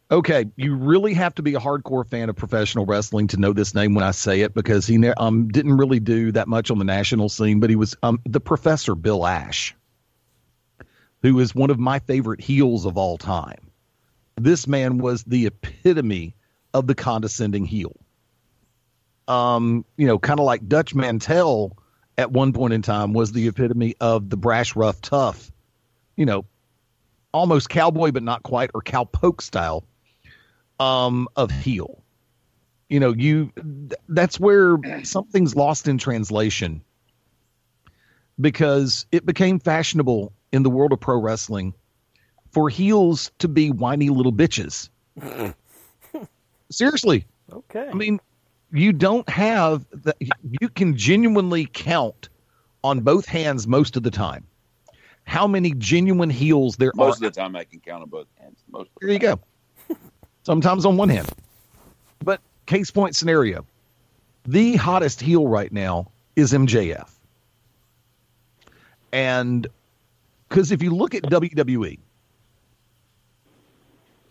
Okay, 0.09 0.45
you 0.55 0.75
really 0.75 1.13
have 1.15 1.35
to 1.35 1.41
be 1.41 1.55
a 1.55 1.59
hardcore 1.59 2.07
fan 2.07 2.29
of 2.29 2.35
professional 2.38 2.85
wrestling 2.85 3.27
to 3.27 3.38
know 3.38 3.51
this 3.51 3.75
name 3.75 3.93
when 3.93 4.05
I 4.05 4.11
say 4.11 4.39
it 4.39 4.53
because 4.53 4.88
he 4.88 5.05
um, 5.09 5.49
didn't 5.49 5.75
really 5.75 5.99
do 5.99 6.31
that 6.31 6.47
much 6.47 6.71
on 6.71 6.77
the 6.77 6.85
national 6.85 7.27
scene, 7.27 7.59
but 7.59 7.69
he 7.69 7.75
was 7.75 7.93
um, 8.03 8.21
the 8.25 8.39
Professor 8.39 8.95
Bill 8.95 9.27
Ash, 9.27 9.75
who 11.23 11.38
is 11.39 11.53
one 11.53 11.69
of 11.69 11.77
my 11.77 11.99
favorite 11.99 12.39
heels 12.39 12.85
of 12.85 12.97
all 12.97 13.17
time. 13.17 13.69
This 14.38 14.65
man 14.65 14.97
was 14.99 15.25
the 15.25 15.45
epitome 15.45 16.35
of 16.73 16.88
the 16.88 16.95
condescending 16.95 17.65
heel. 17.65 17.93
Um, 19.27 19.84
you 19.97 20.07
know, 20.07 20.19
kind 20.19 20.39
of 20.39 20.45
like 20.45 20.69
Dutch 20.69 20.95
Mantell 20.95 21.77
at 22.17 22.31
one 22.31 22.53
point 22.53 22.71
in 22.71 22.81
time 22.81 23.11
was 23.11 23.34
the 23.34 23.49
epitome 23.49 23.95
of 23.99 24.29
the 24.29 24.38
brash, 24.38 24.73
rough, 24.73 25.01
tough. 25.01 25.51
You 26.15 26.25
know, 26.25 26.45
almost 27.34 27.67
cowboy, 27.67 28.11
but 28.11 28.23
not 28.23 28.41
quite, 28.43 28.71
or 28.73 28.81
cowpoke 28.81 29.41
style 29.41 29.84
um, 30.79 31.27
of 31.35 31.51
heel. 31.51 32.03
You 32.89 32.99
know, 32.99 33.13
you 33.13 33.51
that's 34.07 34.39
where 34.39 34.77
something's 35.03 35.55
lost 35.55 35.87
in 35.87 35.97
translation 35.97 36.81
because 38.39 39.05
it 39.11 39.25
became 39.25 39.59
fashionable 39.59 40.31
in 40.53 40.63
the 40.63 40.69
world 40.69 40.93
of 40.93 40.99
pro 40.99 41.19
wrestling 41.19 41.73
for 42.51 42.69
heels 42.69 43.31
to 43.39 43.47
be 43.47 43.71
whiny 43.71 44.09
little 44.09 44.31
bitches. 44.31 44.89
Seriously. 46.71 47.25
Okay. 47.51 47.87
I 47.89 47.93
mean, 47.93 48.19
you 48.71 48.93
don't 48.93 49.27
have 49.27 49.85
that. 49.91 50.15
You 50.61 50.69
can 50.69 50.95
genuinely 50.95 51.67
count 51.71 52.29
on 52.83 53.01
both 53.01 53.25
hands 53.25 53.67
most 53.67 53.97
of 53.97 54.03
the 54.03 54.11
time 54.11 54.45
how 55.27 55.45
many 55.45 55.73
genuine 55.73 56.29
heels 56.29 56.77
there 56.77 56.91
most 56.95 57.03
are. 57.03 57.07
Most 57.07 57.15
of 57.23 57.33
the 57.33 57.41
time, 57.41 57.55
I 57.55 57.65
can 57.65 57.81
count 57.81 58.01
on 58.01 58.09
both 58.09 58.27
hands. 58.39 58.63
Most. 58.71 58.89
Here 59.01 59.09
you 59.09 59.19
go 59.19 59.39
sometimes 60.48 60.86
on 60.86 60.95
one 60.95 61.10
hand. 61.10 61.30
But 62.24 62.40
case 62.65 62.90
point 62.90 63.18
scenario 63.18 63.65
the 64.45 64.78
hottest 64.78 65.19
heel 65.19 65.45
right 65.45 65.72
now 65.72 66.10
is 66.38 66.53
MJF. 66.53 67.10
And 69.11 69.68
Because 70.48 70.72
if 70.72 70.82
you 70.82 70.95
look 70.95 71.15
at 71.15 71.24
WWE, 71.24 71.99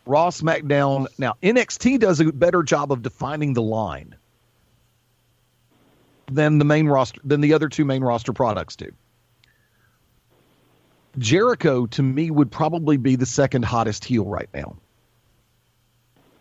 Raw, 0.06 0.30
SmackDown, 0.30 1.06
now 1.18 1.34
NXT 1.42 2.00
does 2.00 2.20
a 2.20 2.32
better 2.32 2.62
job 2.62 2.92
of 2.92 3.02
defining 3.02 3.52
the 3.52 3.62
line 3.62 4.14
than 6.32 6.56
the 6.58 6.64
main 6.64 6.86
roster 6.86 7.20
than 7.24 7.42
the 7.42 7.52
other 7.52 7.68
two 7.68 7.84
main 7.84 8.02
roster 8.02 8.32
products 8.32 8.76
do. 8.76 8.90
Jericho 11.18 11.84
to 11.86 12.02
me 12.02 12.30
would 12.30 12.50
probably 12.50 12.96
be 12.96 13.16
the 13.16 13.26
second 13.26 13.66
hottest 13.66 14.04
heel 14.04 14.24
right 14.24 14.48
now. 14.54 14.76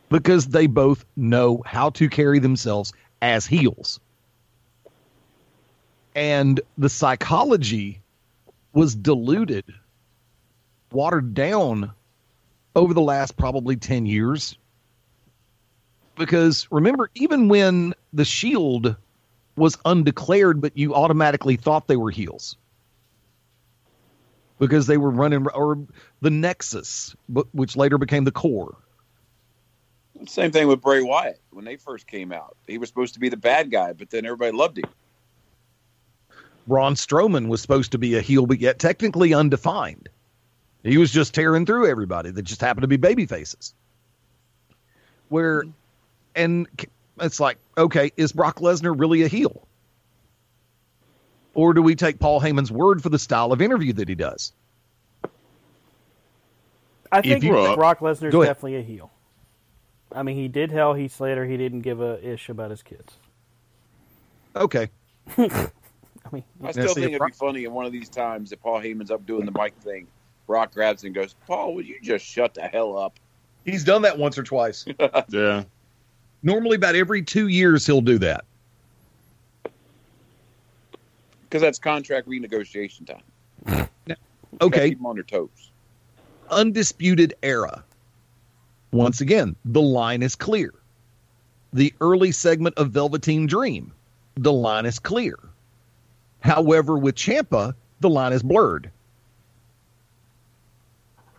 Because 0.10 0.48
they 0.48 0.68
both 0.68 1.06
know 1.16 1.62
how 1.66 1.90
to 1.92 2.10
carry 2.10 2.40
themselves 2.40 2.94
as 3.22 3.46
heels. 3.46 4.00
And 6.14 6.62
the 6.78 6.90
psychology 6.90 8.02
was 8.72 8.96
diluted, 8.96 9.66
watered 10.92 11.34
down 11.34 11.92
over 12.76 12.94
the 12.94 13.02
last 13.02 13.36
probably 13.36 13.76
10 13.76 14.06
years. 14.06 14.58
Because 16.16 16.68
remember, 16.72 17.10
even 17.16 17.50
when 17.50 17.94
the 18.14 18.26
Shield 18.26 18.96
was 19.58 19.78
undeclared, 19.86 20.62
but 20.62 20.78
you 20.78 20.94
automatically 20.94 21.56
thought 21.56 21.88
they 21.88 21.98
were 21.98 22.12
heels 22.12 22.58
because 24.60 24.88
they 24.88 24.98
were 24.98 25.10
running, 25.10 25.48
or 25.50 25.78
the 26.22 26.30
Nexus, 26.30 27.16
which 27.52 27.76
later 27.76 27.98
became 27.98 28.24
the 28.24 28.32
Corre. 28.32 28.76
Same 30.28 30.52
thing 30.52 30.68
with 30.68 30.82
Bray 30.82 31.02
Wyatt 31.02 31.40
when 31.52 31.66
they 31.66 31.76
first 31.76 32.08
came 32.08 32.32
out. 32.32 32.56
He 32.68 32.78
was 32.78 32.90
supposed 32.90 33.14
to 33.16 33.20
be 33.20 33.30
the 33.30 33.38
bad 33.38 33.70
guy, 33.70 33.94
but 33.94 34.10
then 34.10 34.26
everybody 34.26 34.56
loved 34.56 34.78
him. 34.78 34.86
Braun 36.68 36.96
Strowman 36.96 37.48
was 37.48 37.62
supposed 37.62 37.92
to 37.92 37.98
be 37.98 38.16
a 38.16 38.22
heel, 38.22 38.46
but 38.46 38.60
yet 38.60 38.80
technically 38.80 39.34
undefined. 39.34 40.10
He 40.84 40.98
was 40.98 41.12
just 41.12 41.34
tearing 41.34 41.66
through 41.66 41.90
everybody 41.90 42.32
that 42.32 42.42
just 42.44 42.62
happened 42.62 42.84
to 42.84 42.88
be 42.88 42.98
baby 42.98 43.26
faces. 43.26 43.74
Where, 45.30 45.64
and 46.36 46.68
it's 47.20 47.40
like, 47.40 47.58
okay, 47.78 48.12
is 48.18 48.32
Brock 48.32 48.60
Lesnar 48.60 48.98
really 48.98 49.24
a 49.24 49.28
heel? 49.28 49.68
Or 51.54 51.74
do 51.74 51.82
we 51.82 51.96
take 51.96 52.20
Paul 52.20 52.42
Heyman's 52.42 52.72
word 52.72 53.02
for 53.02 53.10
the 53.10 53.20
style 53.20 53.52
of 53.52 53.62
interview 53.62 53.94
that 53.94 54.10
he 54.10 54.16
does? 54.16 54.54
I 57.12 57.22
think 57.22 57.44
Brock 57.44 58.00
Lesnar 58.00 58.28
is 58.28 58.34
definitely 58.34 58.78
a 58.78 58.82
heel. 58.82 59.12
I 60.16 60.24
mean, 60.24 60.38
he 60.38 60.48
did 60.48 60.70
tell 60.70 60.94
Heath 60.94 61.14
Slater 61.14 61.46
he 61.46 61.58
didn't 61.58 61.82
give 61.82 62.00
a 62.00 62.26
ish 62.26 62.48
about 62.48 62.72
his 62.72 62.82
kids. 62.82 63.14
Okay. 64.56 64.90
I 65.38 65.70
mean, 66.32 66.44
I 66.64 66.72
still 66.72 66.94
think 66.94 67.14
it'd 67.14 67.22
be 67.22 67.32
funny 67.34 67.66
in 67.66 67.74
one 67.74 67.86
of 67.86 67.92
these 67.92 68.08
times 68.08 68.50
that 68.50 68.62
Paul 68.62 68.80
Heyman's 68.80 69.12
up 69.12 69.26
doing 69.26 69.46
the 69.46 69.52
mic 69.52 69.76
thing. 69.76 70.08
Brock 70.48 70.74
grabs 70.74 71.04
and 71.04 71.14
goes, 71.14 71.36
"Paul, 71.46 71.76
would 71.76 71.86
you 71.86 72.00
just 72.02 72.26
shut 72.26 72.54
the 72.54 72.62
hell 72.62 72.98
up?" 72.98 73.20
He's 73.66 73.84
done 73.84 74.02
that 74.04 74.18
once 74.18 74.38
or 74.38 74.44
twice. 74.44 74.86
yeah. 75.30 75.64
Normally, 76.44 76.76
about 76.76 76.96
every 76.96 77.22
two 77.22 77.48
years, 77.48 77.86
he'll 77.86 78.02
do 78.02 78.18
that. 78.20 78.46
Because 81.42 81.62
that's 81.62 81.80
contract 81.80 82.28
renegotiation 82.28 83.08
time. 83.08 83.90
okay. 84.62 84.90
Keep 84.90 85.00
them 85.00 85.06
on 85.08 85.16
their 85.16 85.24
toes. 85.24 85.72
Undisputed 86.52 87.34
era. 87.42 87.84
Once 88.96 89.20
again, 89.20 89.58
the 89.66 89.82
line 89.82 90.24
is 90.24 90.36
clear. 90.36 90.74
The 91.74 91.94
early 92.00 92.32
segment 92.32 92.78
of 92.78 92.92
Velveteen 92.92 93.46
Dream, 93.46 93.92
the 94.36 94.54
line 94.54 94.86
is 94.86 95.00
clear. 95.00 95.38
However, 96.40 96.98
with 96.98 97.16
Ciampa, 97.16 97.76
the 98.00 98.10
line 98.10 98.32
is 98.32 98.42
blurred. 98.42 98.90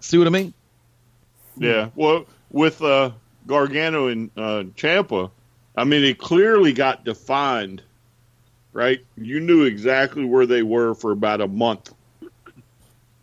See 0.01 0.19
what 0.19 0.27
I 0.27 0.31
mean? 0.31 0.53
Yeah. 1.57 1.89
Well, 1.95 2.27
with 2.51 2.83
uh, 2.83 3.13
Gargano 3.47 4.09
and 4.09 4.31
uh, 4.37 4.65
Ciampa, 4.77 5.31
I 5.77 5.85
mean, 5.85 6.05
it 6.05 6.19
clearly 6.19 6.75
got 6.75 7.07
defined, 7.07 7.81
right? 8.75 9.01
You 9.17 9.41
knew 9.41 9.65
exactly 9.65 10.27
where 10.27 10.45
they 10.45 10.63
were 10.63 10.93
for 10.95 11.11
about 11.11 11.41
a 11.41 11.49
month. 11.49 11.95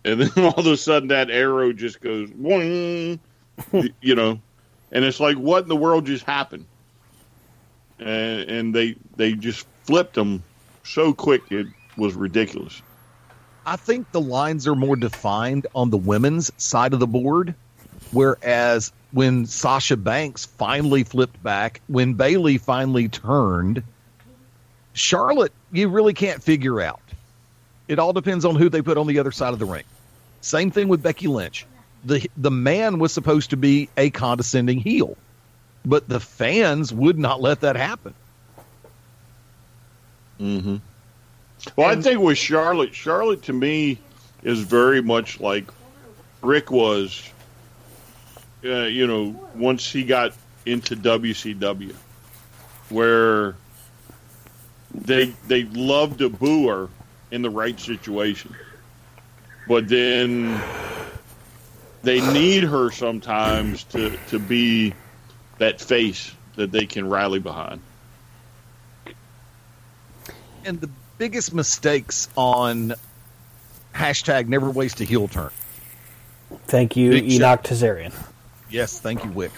And 0.03 0.21
then 0.21 0.31
all 0.43 0.59
of 0.59 0.65
a 0.65 0.75
sudden 0.75 1.09
that 1.09 1.29
arrow 1.29 1.71
just 1.71 2.01
goes, 2.01 2.31
you 4.01 4.15
know, 4.15 4.39
and 4.91 5.03
it's 5.03 5.19
like, 5.19 5.37
what 5.37 5.63
in 5.63 5.69
the 5.69 5.75
world 5.75 6.05
just 6.05 6.25
happened? 6.25 6.65
And, 7.99 8.49
and 8.49 8.75
they 8.75 8.95
they 9.15 9.33
just 9.33 9.67
flipped 9.83 10.15
them 10.15 10.43
so 10.83 11.13
quick 11.13 11.43
it 11.51 11.67
was 11.97 12.15
ridiculous. 12.15 12.81
I 13.65 13.75
think 13.75 14.11
the 14.11 14.21
lines 14.21 14.67
are 14.67 14.75
more 14.75 14.95
defined 14.95 15.67
on 15.73 15.89
the 15.89 15.97
women's 15.97 16.51
side 16.57 16.93
of 16.93 16.99
the 16.99 17.07
board, 17.07 17.55
whereas 18.11 18.91
when 19.11 19.45
Sasha 19.45 19.95
Banks 19.95 20.45
finally 20.45 21.03
flipped 21.03 21.41
back, 21.41 21.81
when 21.87 22.15
Bayley 22.15 22.57
finally 22.57 23.07
turned, 23.07 23.83
Charlotte, 24.93 25.53
you 25.71 25.87
really 25.87 26.13
can't 26.13 26.43
figure 26.43 26.81
out. 26.81 26.99
It 27.87 27.99
all 27.99 28.11
depends 28.11 28.43
on 28.43 28.55
who 28.55 28.69
they 28.69 28.81
put 28.81 28.97
on 28.97 29.07
the 29.07 29.19
other 29.19 29.31
side 29.31 29.53
of 29.53 29.59
the 29.59 29.65
ring. 29.65 29.83
Same 30.41 30.71
thing 30.71 30.87
with 30.87 31.01
Becky 31.01 31.27
Lynch. 31.27 31.65
The 32.05 32.29
the 32.35 32.51
man 32.51 32.99
was 32.99 33.13
supposed 33.13 33.51
to 33.51 33.57
be 33.57 33.89
a 33.97 34.09
condescending 34.09 34.79
heel, 34.79 35.17
but 35.85 36.07
the 36.07 36.19
fans 36.19 36.93
would 36.93 37.17
not 37.17 37.41
let 37.41 37.61
that 37.61 37.75
happen. 37.75 38.13
Mm-hmm. 40.39 40.77
Well, 41.75 41.89
and, 41.89 41.99
I 41.99 42.01
think 42.01 42.19
with 42.19 42.37
Charlotte, 42.37 42.93
Charlotte 42.93 43.43
to 43.43 43.53
me 43.53 43.97
is 44.43 44.59
very 44.59 45.01
much 45.01 45.39
like 45.39 45.65
Rick 46.41 46.71
was. 46.71 47.29
Uh, 48.65 48.83
you 48.83 49.07
know, 49.07 49.35
once 49.55 49.91
he 49.91 50.03
got 50.03 50.33
into 50.65 50.95
WCW, 50.95 51.93
where 52.89 53.55
they 54.93 55.25
they 55.47 55.63
love 55.63 56.17
to 56.17 56.29
boo 56.29 56.67
her 56.67 56.89
in 57.31 57.41
the 57.41 57.49
right 57.49 57.79
situation, 57.79 58.55
but 59.67 59.87
then 59.87 60.61
they 62.03 62.21
need 62.33 62.63
her 62.63 62.91
sometimes 62.91 63.83
to 63.85 64.17
to 64.29 64.39
be 64.39 64.93
that 65.57 65.81
face 65.81 66.33
that 66.55 66.71
they 66.71 66.85
can 66.85 67.09
rally 67.09 67.39
behind. 67.39 67.81
And 70.65 70.79
the 70.79 70.89
biggest 71.17 71.53
mistakes 71.53 72.29
on 72.35 72.93
hashtag 73.93 74.47
never 74.47 74.69
waste 74.69 75.01
a 75.01 75.03
heel 75.03 75.27
turn? 75.27 75.49
Thank 76.67 76.95
you, 76.95 77.11
Big 77.11 77.31
Enoch 77.31 77.65
show. 77.65 77.73
Tazarian. 77.73 78.13
Yes, 78.69 78.99
thank 78.99 79.23
you, 79.23 79.31
Wick. 79.31 79.51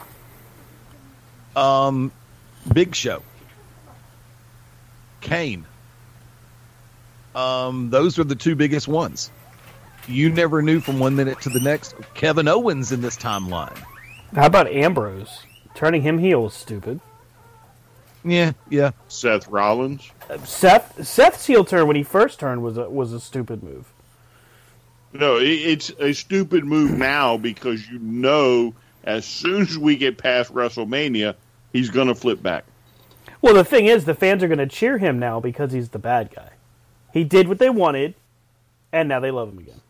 Um, 1.55 2.11
Big 2.72 2.95
Show. 2.95 3.23
Kane. 5.22 5.65
Um, 7.34 7.89
those 7.89 8.19
are 8.19 8.23
the 8.23 8.35
two 8.35 8.55
biggest 8.55 8.88
ones. 8.88 9.31
You 10.07 10.30
never 10.30 10.61
knew 10.61 10.80
from 10.80 10.99
one 10.99 11.15
minute 11.15 11.41
to 11.41 11.49
the 11.49 11.60
next. 11.60 11.95
Kevin 12.14 12.48
Owens 12.48 12.91
in 12.91 13.02
this 13.02 13.18
timeline. 13.18 13.77
How 14.36 14.45
about 14.45 14.68
Ambrose? 14.68 15.44
Turning 15.73 16.02
him 16.02 16.19
heel 16.19 16.48
is 16.48 16.53
stupid. 16.53 16.99
Yeah, 18.23 18.53
yeah. 18.69 18.91
Seth 19.07 19.48
Rollins. 19.48 20.11
Uh, 20.30 20.38
Seth 20.40 21.06
Seth's 21.06 21.45
heel 21.45 21.64
turn 21.64 21.88
when 21.88 21.95
he 21.95 22.03
first 22.03 22.40
turned 22.40 22.64
was 22.64 22.77
a, 22.77 22.90
was 22.90 23.14
a 23.14 23.19
stupid 23.19 23.61
move. 23.64 23.86
No, 25.14 25.38
it's 25.40 25.91
a 25.99 26.14
stupid 26.14 26.65
move 26.65 26.91
now 26.91 27.38
because 27.38 27.88
you 27.88 27.99
know 27.99 28.73
as 29.06 29.26
soon 29.26 29.61
as 29.61 29.77
we 29.77 29.95
get 29.95 30.18
past 30.18 30.53
WrestleMania, 30.53 31.36
he's 31.72 31.90
going 31.90 32.07
to 32.07 32.15
flip 32.15 32.41
back. 32.41 32.65
Well, 33.41 33.53
the 33.53 33.64
thing 33.64 33.86
is, 33.86 34.06
the 34.06 34.15
fans 34.15 34.44
are 34.44 34.48
going 34.48 34.57
to 34.57 34.68
cheer 34.68 34.98
him 34.98 35.19
now 35.19 35.40
because 35.40 35.72
he's 35.72 35.90
the 35.90 35.99
bad 35.99 36.32
guy. 36.36 36.49
He 37.14 37.23
did 37.23 37.48
what 37.48 37.60
they 37.60 37.69
wanted, 37.69 38.15
and 38.91 39.07
now 39.07 39.19
they 39.19 39.32
love 39.32 39.49
him 39.49 39.60
again. 39.60 39.82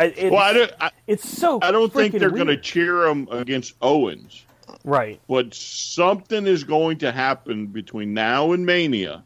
I, 0.00 0.28
well, 0.30 0.36
I 0.36 0.52
don't, 0.52 0.72
I, 0.80 0.90
it's 1.06 1.28
so. 1.28 1.58
I 1.62 1.70
don't 1.70 1.92
think 1.92 2.14
they're 2.14 2.30
going 2.30 2.46
to 2.46 2.56
cheer 2.56 3.06
him 3.06 3.28
against 3.30 3.74
Owens. 3.82 4.44
Right. 4.84 5.20
But 5.28 5.52
something 5.52 6.46
is 6.46 6.64
going 6.64 6.98
to 6.98 7.12
happen 7.12 7.66
between 7.66 8.14
now 8.14 8.52
and 8.52 8.64
Mania 8.64 9.22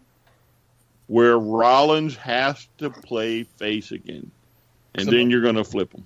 where 1.07 1.39
Rollins 1.39 2.17
has 2.17 2.67
to 2.79 2.91
play 2.91 3.45
face 3.45 3.93
again. 3.93 4.31
And 4.95 5.05
Samoa, 5.05 5.19
then 5.19 5.31
you're 5.31 5.43
going 5.43 5.57
to 5.57 5.65
flip 5.65 5.93
him. 5.93 6.05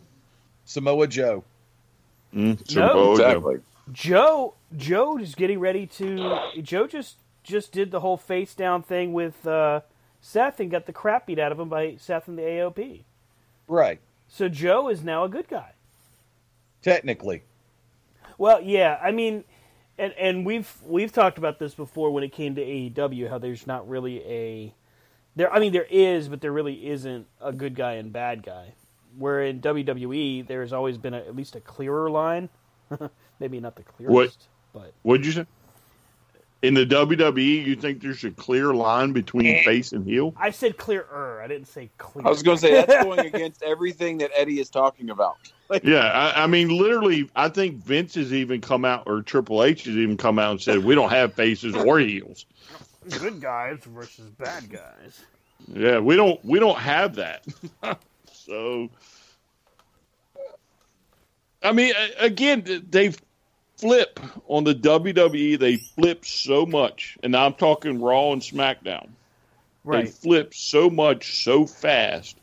Samoa 0.65 1.07
Joe. 1.07 1.45
Mm, 2.35 2.69
Samoa 2.69 2.95
no, 2.95 3.13
exactly. 3.13 3.57
Joe. 3.93 4.55
Joe 4.77 5.19
is 5.19 5.35
getting 5.35 5.61
ready 5.61 5.87
to. 5.87 6.41
Joe 6.61 6.87
just 6.87 7.17
just 7.43 7.73
did 7.73 7.91
the 7.91 8.01
whole 8.01 8.19
face 8.19 8.55
down 8.55 8.83
thing 8.83 9.15
with 9.15 9.47
uh, 9.47 9.81
Seth 10.21 10.61
and 10.61 10.71
got 10.71 10.85
the 10.85 10.93
crap 10.93 11.27
beat 11.27 11.39
out 11.39 11.53
of 11.53 11.59
him 11.59 11.71
by 11.71 11.97
Seth 11.97 12.29
and 12.29 12.37
the 12.37 12.43
AOP. 12.43 13.05
Right. 13.67 14.01
So 14.29 14.49
Joe 14.49 14.89
is 14.89 15.03
now 15.03 15.25
a 15.25 15.29
good 15.29 15.49
guy. 15.49 15.73
Technically. 16.83 17.43
Well, 18.37 18.61
yeah. 18.63 18.99
I 19.03 19.11
mean, 19.11 19.45
and 19.99 20.13
and 20.13 20.47
we've 20.47 20.73
we've 20.85 21.13
talked 21.13 21.39
about 21.39 21.59
this 21.59 21.75
before 21.75 22.11
when 22.13 22.23
it 22.23 22.33
came 22.33 22.55
to 22.55 22.63
AEW, 22.63 23.29
how 23.29 23.39
there's 23.39 23.67
not 23.67 23.89
really 23.89 24.23
a 24.25 24.75
there. 25.35 25.53
I 25.53 25.59
mean, 25.59 25.73
there 25.73 25.87
is, 25.91 26.29
but 26.29 26.41
there 26.41 26.53
really 26.53 26.87
isn't 26.89 27.27
a 27.41 27.53
good 27.53 27.75
guy 27.75 27.95
and 27.95 28.13
bad 28.13 28.43
guy. 28.43 28.75
where 29.17 29.43
in 29.43 29.61
WWE 29.61 30.47
there's 30.47 30.73
always 30.73 30.99
been 30.99 31.15
a, 31.15 31.19
at 31.19 31.35
least 31.35 31.57
a 31.57 31.61
clearer 31.61 32.09
line. 32.11 32.49
Maybe 33.41 33.59
not 33.61 33.75
the 33.77 33.83
clearest, 33.83 34.15
What? 34.15 34.37
but 34.73 34.93
What'd 35.03 35.27
you 35.27 35.33
say? 35.33 35.47
In 36.61 36.75
the 36.75 36.85
WWE, 36.85 37.65
you 37.65 37.77
think 37.77 38.03
there's 38.03 38.25
a 38.25 38.33
clear 38.33 38.75
line 38.75 39.13
between 39.13 39.47
eh. 39.47 39.65
face 39.65 39.93
and 39.93 40.05
heel? 40.05 40.35
I 40.37 40.51
said 40.51 40.77
clearer. 40.77 41.41
I 41.41 41.47
didn't 41.47 41.69
say 41.69 41.89
clear. 41.99 42.27
I 42.27 42.31
was 42.31 42.43
going 42.43 42.57
to 42.57 42.61
say 42.61 42.73
that's 42.73 43.05
going 43.05 43.21
against 43.35 43.63
everything 43.63 44.19
that 44.19 44.33
Eddie 44.35 44.59
is 44.59 44.69
talking 44.69 45.11
about. 45.11 45.37
Like, 45.69 45.85
Yeah, 45.85 46.07
I, 46.07 46.45
I 46.45 46.47
mean, 46.49 46.69
literally, 46.69 47.31
I 47.37 47.49
think 47.49 47.77
Vince 47.77 48.17
has 48.17 48.33
even 48.33 48.61
come 48.61 48.85
out, 48.85 49.05
or 49.07 49.23
Triple 49.23 49.63
H 49.63 49.85
has 49.85 49.95
even 49.95 50.17
come 50.17 50.41
out 50.41 50.51
and 50.51 50.61
said 50.61 50.83
we 50.83 50.97
don't 50.97 51.11
have 51.11 51.33
faces 51.33 51.77
or 51.77 52.01
heels. 52.01 52.45
good 53.21 53.41
guys 53.41 53.79
versus 53.85 54.29
bad 54.31 54.69
guys. 54.69 55.21
Yeah, 55.69 56.01
we 56.01 56.17
don't 56.17 56.43
we 56.45 56.59
don't 56.59 56.79
have 56.79 57.17
that. 57.17 57.45
so, 58.33 58.91
I 61.63 61.73
mean, 61.73 61.95
again, 62.19 62.85
they 62.89 63.13
flip 63.79 64.21
on 64.49 64.65
the 64.65 64.75
WWE. 64.75 65.59
They 65.59 65.77
flip 65.77 66.25
so 66.25 66.67
much, 66.67 67.17
and 67.23 67.37
I'm 67.37 67.55
talking 67.55 68.01
Raw 68.01 68.33
and 68.33 68.43
SmackDown. 68.43 69.09
They 69.87 70.07
flip 70.07 70.53
so 70.53 70.91
much 70.91 71.43
so 71.45 71.67
fast. 71.67 72.37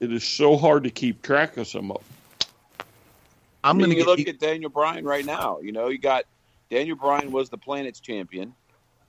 It 0.00 0.12
is 0.12 0.24
so 0.24 0.56
hard 0.56 0.84
to 0.84 0.90
keep 0.90 1.22
track 1.22 1.56
of 1.56 1.68
some 1.68 1.90
of 1.90 1.98
them. 1.98 2.06
I 3.62 3.70
I'm 3.70 3.78
going 3.78 3.90
you 3.92 4.02
to 4.04 4.10
look 4.10 4.26
at 4.26 4.38
Daniel 4.38 4.70
Bryan 4.70 5.04
right 5.04 5.24
now. 5.24 5.60
You 5.60 5.72
know, 5.72 5.88
you 5.88 5.98
got 5.98 6.24
Daniel 6.70 6.96
Bryan 6.96 7.30
was 7.30 7.48
the 7.48 7.58
planet's 7.58 8.00
champion, 8.00 8.54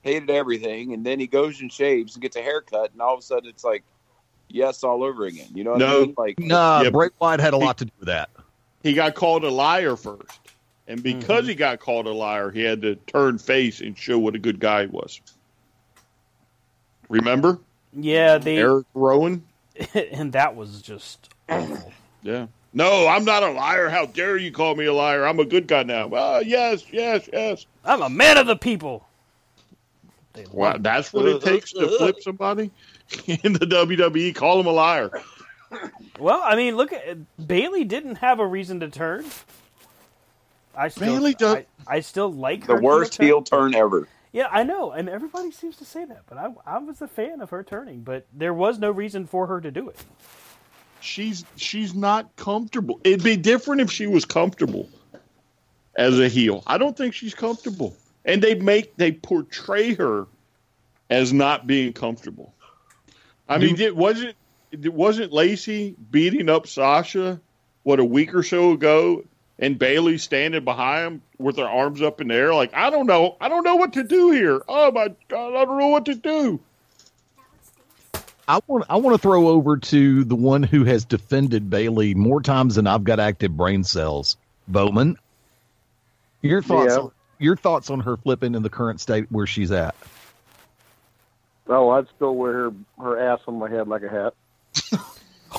hated 0.02 0.30
everything, 0.30 0.94
and 0.94 1.04
then 1.04 1.18
he 1.18 1.26
goes 1.26 1.60
and 1.60 1.72
shaves 1.72 2.14
and 2.14 2.22
gets 2.22 2.36
a 2.36 2.42
haircut, 2.42 2.92
and 2.92 3.00
all 3.02 3.14
of 3.14 3.20
a 3.20 3.22
sudden 3.22 3.48
it's 3.48 3.64
like, 3.64 3.82
yes, 4.48 4.84
all 4.84 5.02
over 5.04 5.26
again. 5.26 5.48
You 5.54 5.64
know 5.64 5.72
what 5.72 5.82
I 5.82 5.86
No. 5.86 6.00
mean? 6.06 6.14
Like, 6.16 6.38
Nah, 6.38 6.82
Yeah. 6.82 6.90
Bray 6.90 7.08
Wyatt 7.20 7.40
had 7.40 7.54
a 7.54 7.58
lot 7.58 7.78
to 7.78 7.84
do 7.84 7.92
with 7.98 8.06
that. 8.06 8.30
He 8.82 8.94
got 8.94 9.14
called 9.14 9.44
a 9.44 9.50
liar 9.50 9.96
first, 9.96 10.40
and 10.88 11.02
because 11.02 11.46
he 11.46 11.54
got 11.54 11.78
called 11.78 12.06
a 12.06 12.12
liar, 12.12 12.50
he 12.50 12.62
had 12.62 12.82
to 12.82 12.96
turn 12.96 13.38
face 13.38 13.80
and 13.80 13.96
show 13.96 14.18
what 14.18 14.34
a 14.34 14.38
good 14.38 14.58
guy 14.58 14.82
he 14.82 14.86
was. 14.88 15.20
Remember 17.08 17.60
Yeah, 17.92 18.38
the 18.38 18.56
Eric 18.56 18.86
Rowan? 18.94 19.44
and 19.94 20.32
that 20.32 20.56
was 20.56 20.82
just 20.82 21.28
awful. 21.48 21.92
Yeah. 22.22 22.46
No, 22.72 23.06
I'm 23.06 23.24
not 23.24 23.42
a 23.42 23.50
liar. 23.50 23.88
How 23.88 24.06
dare 24.06 24.36
you 24.36 24.50
call 24.50 24.74
me 24.74 24.86
a 24.86 24.92
liar? 24.92 25.26
I'm 25.26 25.38
a 25.38 25.44
good 25.44 25.66
guy 25.66 25.82
now. 25.84 26.08
Uh, 26.08 26.42
yes, 26.44 26.84
yes, 26.90 27.28
yes. 27.32 27.66
I'm 27.84 28.02
a 28.02 28.10
man 28.10 28.36
of 28.36 28.46
the 28.46 28.56
people. 28.56 29.06
Wow, 30.52 30.76
that's 30.78 31.12
what 31.12 31.26
it 31.26 31.42
takes 31.42 31.72
to 31.72 31.88
flip 31.98 32.16
somebody 32.20 32.70
in 33.26 33.52
the 33.52 33.66
WWE. 33.66 34.34
Call 34.34 34.60
him 34.60 34.66
a 34.66 34.72
liar. 34.72 35.10
Well, 36.18 36.40
I 36.42 36.56
mean, 36.56 36.76
look 36.76 36.92
at 36.92 37.18
Bayley 37.46 37.84
didn't 37.84 38.16
have 38.16 38.38
a 38.38 38.46
reason 38.46 38.80
to 38.80 38.88
turn. 38.88 39.24
I 40.78 40.88
still, 40.88 41.14
Bayley 41.16 41.34
does- 41.34 41.56
I, 41.56 41.96
I 41.96 42.00
still 42.00 42.32
like 42.32 42.66
the 42.66 42.74
her 42.74 42.80
worst 42.80 43.14
turn. 43.14 43.26
heel 43.26 43.42
turn 43.42 43.74
ever. 43.74 44.08
Yeah, 44.32 44.48
I 44.50 44.62
know, 44.62 44.92
and 44.92 45.08
everybody 45.08 45.50
seems 45.50 45.76
to 45.78 45.84
say 45.84 46.04
that, 46.04 46.22
but 46.28 46.38
I, 46.38 46.52
I 46.66 46.78
was 46.78 47.00
a 47.02 47.08
fan 47.08 47.40
of 47.40 47.50
her 47.50 47.62
turning, 47.62 48.02
but 48.02 48.26
there 48.32 48.52
was 48.54 48.78
no 48.78 48.90
reason 48.90 49.26
for 49.26 49.46
her 49.46 49.60
to 49.60 49.70
do 49.70 49.88
it. 49.88 49.96
She's 51.00 51.44
she's 51.56 51.94
not 51.94 52.34
comfortable. 52.36 53.00
It'd 53.04 53.24
be 53.24 53.36
different 53.36 53.80
if 53.80 53.90
she 53.90 54.06
was 54.06 54.24
comfortable 54.24 54.88
as 55.96 56.18
a 56.18 56.28
heel. 56.28 56.62
I 56.66 56.76
don't 56.78 56.96
think 56.96 57.14
she's 57.14 57.34
comfortable. 57.34 57.96
And 58.24 58.42
they 58.42 58.54
make 58.54 58.96
they 58.96 59.12
portray 59.12 59.94
her 59.94 60.26
as 61.08 61.32
not 61.32 61.66
being 61.66 61.92
comfortable. 61.92 62.52
I 63.48 63.58
mean, 63.58 63.80
it 63.80 63.96
wasn't 63.96 64.36
it 64.72 64.92
wasn't 64.92 65.32
Lacey 65.32 65.94
beating 66.10 66.48
up 66.48 66.66
Sasha 66.66 67.40
what 67.84 68.00
a 68.00 68.04
week 68.04 68.34
or 68.34 68.42
so 68.42 68.72
ago 68.72 69.24
and 69.58 69.78
Bayley 69.78 70.18
standing 70.18 70.64
behind 70.64 71.06
him 71.06 71.22
with 71.38 71.56
her 71.56 71.64
arms 71.68 72.00
up 72.02 72.20
in 72.20 72.28
the 72.28 72.34
air 72.34 72.54
like 72.54 72.72
I 72.74 72.90
don't 72.90 73.06
know. 73.06 73.36
I 73.40 73.48
don't 73.48 73.64
know 73.64 73.76
what 73.76 73.92
to 73.94 74.02
do 74.04 74.30
here. 74.30 74.62
Oh 74.68 74.90
my 74.92 75.14
god, 75.28 75.54
I 75.56 75.64
don't 75.64 75.78
know 75.78 75.88
what 75.88 76.04
to 76.06 76.14
do. 76.14 76.60
I 78.46 78.60
want 78.66 78.84
I 78.88 78.96
want 78.96 79.14
to 79.14 79.18
throw 79.20 79.48
over 79.48 79.76
to 79.76 80.24
the 80.24 80.34
one 80.36 80.62
who 80.62 80.84
has 80.84 81.04
defended 81.04 81.68
Bayley 81.68 82.14
more 82.14 82.40
times 82.40 82.76
than 82.76 82.86
I've 82.86 83.04
got 83.04 83.20
active 83.20 83.56
brain 83.56 83.84
cells. 83.84 84.36
Bowman, 84.68 85.16
your 86.42 86.62
thoughts 86.62 86.94
Yeah. 86.94 87.00
on, 87.02 87.10
your 87.38 87.56
thoughts 87.56 87.90
on 87.90 88.00
her 88.00 88.16
flipping 88.16 88.54
in 88.54 88.62
the 88.62 88.70
current 88.70 89.00
state 89.00 89.26
where 89.30 89.46
she's 89.46 89.70
at? 89.70 89.94
Oh, 91.68 91.90
I'd 91.90 92.06
still 92.16 92.34
wear 92.34 92.52
her, 92.52 92.72
her 92.98 93.18
ass 93.20 93.40
on 93.46 93.58
my 93.58 93.68
head 93.68 93.88
like 93.88 94.02
a 94.02 94.08
hat. 94.08 94.34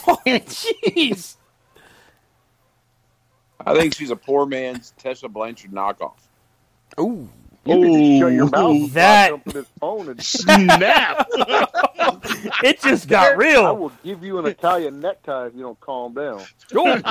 Oh, 0.07 0.17
jeez. 0.25 1.35
I 3.65 3.73
think 3.75 3.93
she's 3.95 4.09
a 4.11 4.15
poor 4.15 4.45
man's 4.45 4.93
Tessa 4.97 5.27
Blanchard 5.27 5.71
knockoff. 5.71 6.13
Ooh. 6.99 7.27
You 7.65 7.75
could 7.75 7.93
just 7.93 8.19
shut 8.19 8.31
your 8.33 8.45
Ooh, 8.45 8.49
mouth 8.49 8.73
before 8.73 8.89
that- 8.93 9.25
I 9.25 9.29
jump 9.29 9.47
in 9.47 9.53
this 9.53 9.67
phone 9.79 10.09
and 10.09 10.23
Snap. 10.23 11.27
It 12.63 12.81
just 12.81 13.07
got 13.07 13.37
real. 13.37 13.65
I 13.65 13.71
will 13.71 13.91
give 14.03 14.23
you 14.23 14.39
an 14.39 14.45
Italian 14.45 14.99
necktie 15.01 15.47
if 15.47 15.55
you 15.55 15.61
don't 15.61 15.79
calm 15.81 16.13
down. 16.13 16.41
Oh, 16.73 17.01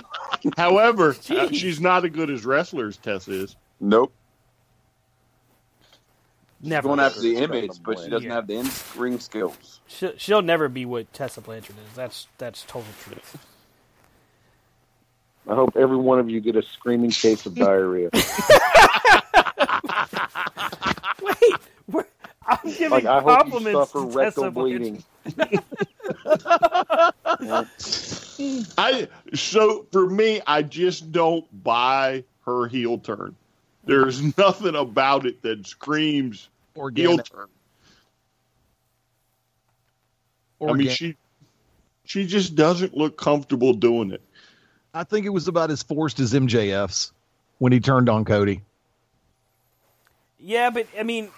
However, 0.56 1.10
uh, 1.10 1.14
Jeez. 1.14 1.54
she's 1.54 1.80
not 1.80 2.04
as 2.04 2.10
good 2.10 2.30
as 2.30 2.44
wrestlers 2.46 2.96
Tess 2.96 3.28
is. 3.28 3.54
Nope. 3.80 4.12
never. 6.62 6.88
Going 6.88 7.00
after 7.00 7.20
the 7.20 7.36
image, 7.36 7.82
but 7.84 7.98
she 8.00 8.08
doesn't 8.08 8.28
Yeah. 8.28 8.34
have 8.34 8.46
the 8.46 8.54
in 8.56 8.70
ring 8.96 9.20
skills. 9.20 9.80
She'll, 9.86 10.12
she'll 10.16 10.42
never 10.42 10.68
be 10.68 10.84
what 10.86 11.12
Tessa 11.12 11.40
Blanchard 11.40 11.76
is. 11.88 11.94
That's 11.94 12.26
that's 12.38 12.62
total 12.62 12.90
truth. 13.04 13.36
I 15.48 15.54
hope 15.54 15.76
every 15.76 15.96
one 15.96 16.18
of 16.18 16.28
you 16.28 16.40
get 16.40 16.56
a 16.56 16.62
screaming 16.62 17.10
case 17.10 17.46
of 17.46 17.54
diarrhea. 17.54 18.10
Wait, 21.22 21.54
we're, 21.90 22.04
I'm 22.46 22.58
giving 22.64 22.90
like 22.90 23.06
I 23.06 23.20
hope 23.20 23.46
you 23.46 23.52
compliments 23.52 23.90
suffer 23.90 24.06
to 24.06 24.12
Tessa 24.12 24.18
rectal 24.18 24.50
bleeding. 24.50 25.02
I 28.78 29.08
so 29.34 29.86
for 29.90 30.08
me, 30.08 30.40
I 30.46 30.62
just 30.62 31.10
don't 31.12 31.44
buy 31.64 32.24
her 32.44 32.66
heel 32.66 32.98
turn. 32.98 33.34
There's 33.84 34.36
nothing 34.36 34.74
about 34.74 35.24
it 35.24 35.40
that 35.42 35.66
screams 35.66 36.48
heel 36.74 36.84
Organic. 36.84 37.30
turn. 37.30 37.46
I 40.60 40.72
mean, 40.74 40.90
she 40.90 41.16
she 42.04 42.26
just 42.26 42.54
doesn't 42.54 42.94
look 42.94 43.16
comfortable 43.16 43.72
doing 43.72 44.10
it. 44.10 44.20
I 44.94 45.04
think 45.04 45.26
it 45.26 45.30
was 45.30 45.48
about 45.48 45.70
as 45.70 45.82
forced 45.82 46.20
as 46.20 46.32
MJF's 46.32 47.12
when 47.58 47.72
he 47.72 47.80
turned 47.80 48.08
on 48.08 48.24
Cody. 48.24 48.62
Yeah, 50.38 50.70
but 50.70 50.86
I 50.98 51.02
mean, 51.02 51.30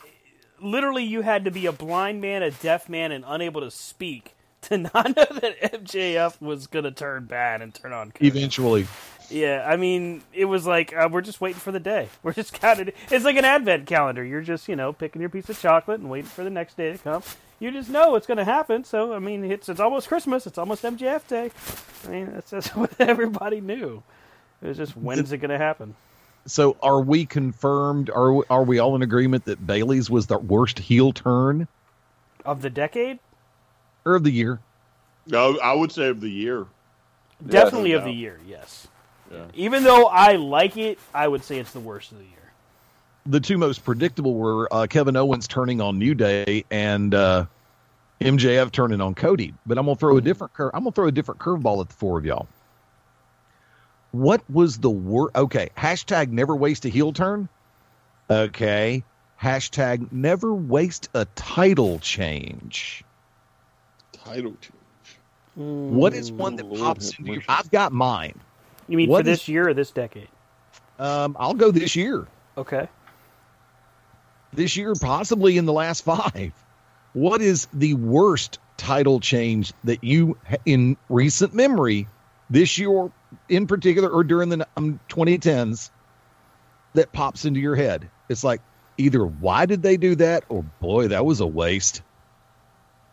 literally, 0.61 1.05
you 1.05 1.23
had 1.23 1.45
to 1.47 1.51
be 1.51 1.67
a 1.67 1.73
blind 1.73 2.21
man, 2.21 2.43
a 2.43 2.51
deaf 2.51 2.89
man, 2.89 3.13
and 3.13 3.25
unable 3.27 3.63
to 3.63 3.71
speak 3.71 4.35
to 4.63 4.79
not 4.95 5.17
know 5.17 5.27
that 5.41 5.61
MJF 5.73 6.41
was 6.41 6.67
gonna 6.67 6.91
turn 6.91 7.25
bad 7.25 7.63
and 7.63 7.75
turn 7.75 7.93
on. 7.93 8.11
Cody. 8.13 8.27
Eventually, 8.27 8.87
Yeah, 9.31 9.65
I 9.67 9.77
mean, 9.77 10.23
it 10.33 10.45
was 10.45 10.67
like 10.67 10.95
uh, 10.95 11.09
we're 11.11 11.23
just 11.23 11.41
waiting 11.41 11.61
for 11.61 11.73
the 11.73 11.81
day. 11.81 12.09
We're 12.23 12.35
just 12.35 12.53
counting. 12.53 12.93
It's 13.11 13.25
like 13.25 13.37
an 13.37 13.45
advent 13.45 13.87
calendar. 13.87 14.25
You're 14.25 14.43
just 14.43 14.69
you 14.69 14.77
know 14.77 14.93
picking 14.93 15.21
your 15.21 15.31
piece 15.31 15.49
of 15.49 15.59
chocolate 15.61 16.01
and 16.01 16.11
waiting 16.11 16.29
for 16.29 16.45
the 16.45 16.51
next 16.51 16.77
day 16.77 16.93
to 16.93 16.99
come. 16.99 17.23
You 17.61 17.71
just 17.71 17.91
know 17.91 18.17
it's 18.17 18.27
going 18.27 18.39
to 18.39 18.45
happen. 18.45 18.83
So 18.85 19.13
I 19.13 19.19
mean, 19.21 19.45
it's 19.45 19.69
it's 19.69 19.81
almost 19.81 20.09
Christmas. 20.09 20.47
It's 20.47 20.59
almost 20.59 20.83
MJF 20.83 21.27
Day. 21.29 21.51
I 22.07 22.11
mean, 22.11 22.33
that's 22.33 22.51
just 22.51 22.75
what 22.77 22.91
everybody 22.99 23.61
knew. 23.61 24.03
It 24.63 24.69
was 24.69 24.77
just 24.77 24.97
when's 24.97 25.31
it 25.31 25.39
going 25.39 25.51
to 25.51 25.59
happen? 25.59 25.95
so 26.47 26.77
are 26.83 27.01
we 27.01 27.27
confirmed? 27.27 28.11
Are 28.11 28.33
we, 28.33 28.45
are 28.51 28.65
we 28.65 28.79
all 28.79 28.97
in 28.97 29.03
agreement 29.03 29.45
that 29.45 29.67
Bayley's 29.67 30.11
was 30.11 30.27
the 30.27 30.39
worst 30.39 30.79
heel 30.79 31.13
turn 31.13 31.69
Of 32.45 32.63
the 32.63 32.71
decade, 32.71 33.19
or 34.05 34.17
of 34.17 34.25
the 34.25 34.31
year? 34.31 34.61
No, 35.27 35.59
I 35.59 35.75
would 35.75 35.93
say 35.93 36.09
of 36.09 36.21
the 36.21 36.31
year. 36.31 36.67
definitely 37.47 37.93
no 37.93 37.99
of 37.99 38.05
the 38.05 38.13
year. 38.13 38.41
Yes. 38.47 38.89
Yeah. 39.31 39.45
Even 39.55 39.85
though 39.85 40.07
I 40.07 40.33
like 40.37 40.77
it, 40.77 40.99
I 41.15 41.29
would 41.29 41.45
say 41.45 41.59
it's 41.59 41.73
the 41.73 41.81
worst 41.81 42.11
of 42.11 42.19
the 42.19 42.25
year. 42.25 42.40
The 43.27 43.41
two 43.41 43.59
most 43.59 43.85
predictable 43.85 44.35
were 44.35 44.73
uh, 44.73 44.87
Kevin 44.89 45.17
Owens 45.17 45.47
turning 45.47 45.81
on 45.81 45.99
New 45.99 46.15
Day 46.15 46.65
and 46.71 47.15
uh, 47.15 47.45
MJF 48.21 48.73
turning 48.73 49.01
on 49.01 49.15
Cody. 49.15 49.55
But 49.67 49.79
I'm 49.79 49.85
gonna 49.87 49.97
throw 49.97 50.17
a 50.17 50.21
different 50.21 50.55
cur- 50.55 50.71
I'm 50.73 50.81
gonna 50.85 50.93
throw 50.93 51.07
a 51.07 51.13
different 51.13 51.41
curveball 51.41 51.81
at 51.83 51.89
the 51.89 51.95
four 51.95 52.19
of 52.19 52.25
y'all. 52.25 52.49
What 54.13 54.43
was 54.51 54.79
the 54.79 54.91
word? 54.91 55.31
Okay, 55.37 55.69
hashtag 55.77 56.31
never 56.31 56.57
waste 56.57 56.85
a 56.87 56.89
heel 56.89 57.13
turn. 57.13 57.49
Okay, 58.31 59.05
hashtag 59.41 60.11
never 60.11 60.55
waste 60.55 61.11
a 61.15 61.27
title 61.37 61.99
change. 61.99 63.05
Title 64.13 64.57
change. 64.61 64.75
What 65.57 66.15
is 66.15 66.33
one 66.33 66.57
that 66.57 66.67
Lord 66.67 66.81
pops 66.81 67.11
have 67.11 67.19
into 67.21 67.33
your? 67.33 67.37
mercy. 67.37 67.47
I've 67.49 67.71
got 67.71 67.93
mine. 67.93 68.41
You 68.89 68.97
mean 68.97 69.09
What 69.11 69.25
for 69.25 69.31
is- 69.31 69.41
this 69.41 69.49
year 69.49 69.69
or 69.69 69.75
this 69.75 69.91
decade? 69.91 70.29
Um, 70.99 71.37
I'll 71.39 71.55
go 71.55 71.71
this 71.71 71.95
year. 71.95 72.27
Okay. 72.59 72.89
This 74.53 74.77
year, 74.77 74.95
possibly 75.01 75.57
in 75.59 75.65
the 75.67 75.73
last 75.73 76.05
five. 76.05 76.53
What 77.13 77.41
is 77.43 77.67
the 77.73 77.95
worst 77.95 78.59
title 78.77 79.21
change 79.21 79.73
that 79.85 80.03
you, 80.05 80.37
in 80.65 80.97
recent 81.09 81.55
memory, 81.55 82.07
this 82.49 82.79
year 82.79 83.11
in 83.49 83.67
particular 83.67 84.09
or 84.09 84.25
during 84.25 84.49
the 84.49 84.67
um, 84.77 85.01
2010s 85.09 85.91
that 86.95 87.13
pops 87.13 87.45
into 87.45 87.61
your 87.61 87.75
head? 87.77 88.09
It's 88.29 88.45
like 88.45 88.61
either 88.97 89.25
why 89.25 89.67
did 89.67 89.83
they 89.83 89.97
do 89.97 90.15
that 90.17 90.45
or 90.49 90.63
boy, 90.81 91.09
that 91.09 91.25
was 91.25 91.41
a 91.41 91.47
waste. 91.47 92.03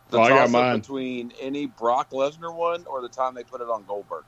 The 0.10 0.18
Oh, 0.20 0.22
I 0.22 0.30
got 0.30 0.36
toss-up 0.38 0.52
mine. 0.52 0.80
between 0.80 1.34
any 1.40 1.66
Brock 1.66 2.12
Lesnar 2.12 2.54
one 2.54 2.86
or 2.86 3.02
the 3.02 3.10
time 3.10 3.34
they 3.34 3.44
put 3.44 3.62
it 3.62 3.68
on 3.70 3.84
Goldberg. 3.84 4.24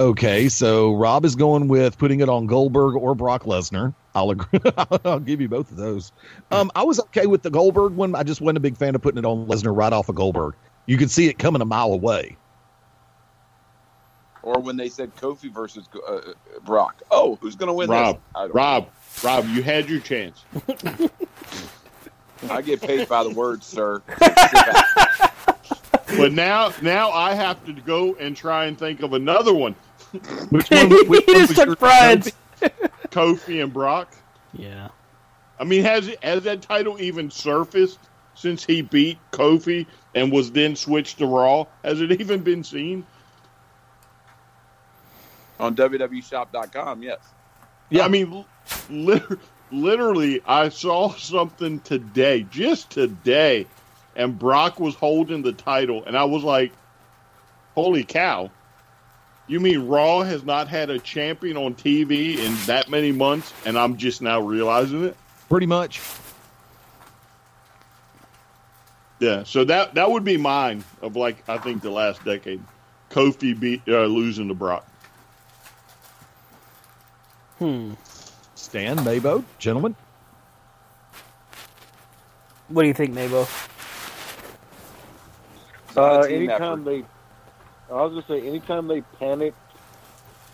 Okay, 0.00 0.48
so 0.48 0.94
Rob 0.94 1.24
is 1.24 1.36
going 1.36 1.68
with 1.68 1.98
putting 1.98 2.20
it 2.20 2.28
on 2.28 2.46
Goldberg 2.46 2.96
or 2.96 3.14
Brock 3.14 3.44
Lesnar. 3.44 3.94
I'll 4.14 4.30
agree. 4.30 4.60
I'll 5.04 5.20
give 5.20 5.40
you 5.40 5.48
both 5.48 5.70
of 5.70 5.76
those. 5.76 6.12
Um, 6.50 6.70
I 6.74 6.82
was 6.82 6.98
okay 7.00 7.26
with 7.26 7.42
the 7.42 7.50
Goldberg 7.50 7.94
one. 7.94 8.14
I 8.14 8.22
just 8.22 8.40
wasn't 8.40 8.58
a 8.58 8.60
big 8.60 8.76
fan 8.76 8.94
of 8.94 9.02
putting 9.02 9.18
it 9.18 9.24
on 9.24 9.46
Lesnar 9.46 9.76
right 9.76 9.92
off 9.92 10.08
of 10.08 10.14
Goldberg. 10.14 10.54
You 10.86 10.96
could 10.96 11.10
see 11.10 11.28
it 11.28 11.38
coming 11.38 11.62
a 11.62 11.64
mile 11.64 11.92
away. 11.92 12.36
Or 14.42 14.60
when 14.60 14.76
they 14.76 14.88
said 14.88 15.14
Kofi 15.14 15.52
versus 15.52 15.88
uh, 16.08 16.20
Brock. 16.64 17.02
Oh, 17.10 17.38
who's 17.40 17.54
going 17.54 17.68
to 17.68 17.72
win 17.72 17.88
Rob, 17.88 18.16
this? 18.16 18.24
I 18.34 18.40
don't 18.42 18.54
Rob, 18.54 18.88
Rob, 19.22 19.46
you 19.48 19.62
had 19.62 19.88
your 19.88 20.00
chance. 20.00 20.44
I 22.50 22.60
get 22.62 22.80
paid 22.80 23.08
by 23.08 23.22
the 23.22 23.30
word, 23.30 23.62
sir. 23.62 24.02
But 26.16 26.32
now, 26.32 26.72
now 26.82 27.10
I 27.10 27.34
have 27.34 27.64
to 27.66 27.72
go 27.72 28.14
and 28.16 28.36
try 28.36 28.66
and 28.66 28.78
think 28.78 29.02
of 29.02 29.12
another 29.12 29.54
one. 29.54 29.74
Which 30.50 30.70
one? 30.70 30.90
Which 31.08 31.24
He 31.24 31.32
one 31.32 31.40
just 31.40 31.48
was 31.48 31.56
took 31.56 31.66
your- 31.66 31.76
Brian's. 31.76 32.32
Kofi 33.10 33.62
and 33.62 33.72
Brock. 33.72 34.14
Yeah. 34.52 34.88
I 35.58 35.64
mean, 35.64 35.82
has 35.84 36.10
has 36.22 36.42
that 36.44 36.62
title 36.62 37.00
even 37.00 37.30
surfaced 37.30 37.98
since 38.34 38.64
he 38.64 38.82
beat 38.82 39.18
Kofi 39.32 39.86
and 40.14 40.30
was 40.32 40.50
then 40.52 40.76
switched 40.76 41.18
to 41.18 41.26
Raw? 41.26 41.66
Has 41.84 42.00
it 42.00 42.12
even 42.20 42.40
been 42.42 42.62
seen? 42.64 43.06
on 45.60 45.76
WWShop.com, 45.76 47.02
yes. 47.04 47.18
Yeah, 47.88 48.04
I 48.04 48.08
mean, 48.08 48.44
lit- 48.90 49.22
literally, 49.70 50.40
I 50.44 50.70
saw 50.70 51.10
something 51.14 51.78
today, 51.80 52.44
just 52.50 52.90
today, 52.90 53.66
and 54.16 54.38
Brock 54.38 54.78
was 54.78 54.94
holding 54.94 55.42
the 55.42 55.52
title, 55.52 56.04
and 56.04 56.16
I 56.16 56.24
was 56.24 56.42
like, 56.42 56.72
"Holy 57.74 58.04
cow!" 58.04 58.50
You 59.46 59.60
mean 59.60 59.86
Raw 59.86 60.22
has 60.22 60.44
not 60.44 60.68
had 60.68 60.88
a 60.90 60.98
champion 60.98 61.56
on 61.56 61.74
TV 61.74 62.38
in 62.38 62.54
that 62.66 62.88
many 62.88 63.12
months, 63.12 63.52
and 63.66 63.78
I'm 63.78 63.96
just 63.96 64.22
now 64.22 64.40
realizing 64.40 65.04
it? 65.04 65.16
Pretty 65.48 65.66
much. 65.66 66.00
Yeah, 69.18 69.44
so 69.44 69.64
that 69.64 69.94
that 69.94 70.10
would 70.10 70.24
be 70.24 70.36
mine 70.36 70.84
of 71.00 71.16
like 71.16 71.48
I 71.48 71.58
think 71.58 71.82
the 71.82 71.90
last 71.90 72.24
decade. 72.24 72.62
Kofi 73.10 73.58
beat 73.58 73.82
uh, 73.86 74.04
losing 74.06 74.48
to 74.48 74.54
Brock. 74.54 74.86
Hmm. 77.58 77.92
Stan, 78.54 78.96
Mabo, 78.98 79.44
gentlemen. 79.58 79.94
What 82.68 82.82
do 82.82 82.88
you 82.88 82.94
think, 82.94 83.14
Mabo? 83.14 83.46
Uh, 85.96 86.22
a 86.24 86.28
team 86.28 86.50
anytime 86.50 86.84
they, 86.84 87.04
I 87.90 88.02
was 88.02 88.12
gonna 88.12 88.24
say, 88.26 88.46
anytime 88.46 88.88
they 88.88 89.00
panic 89.18 89.54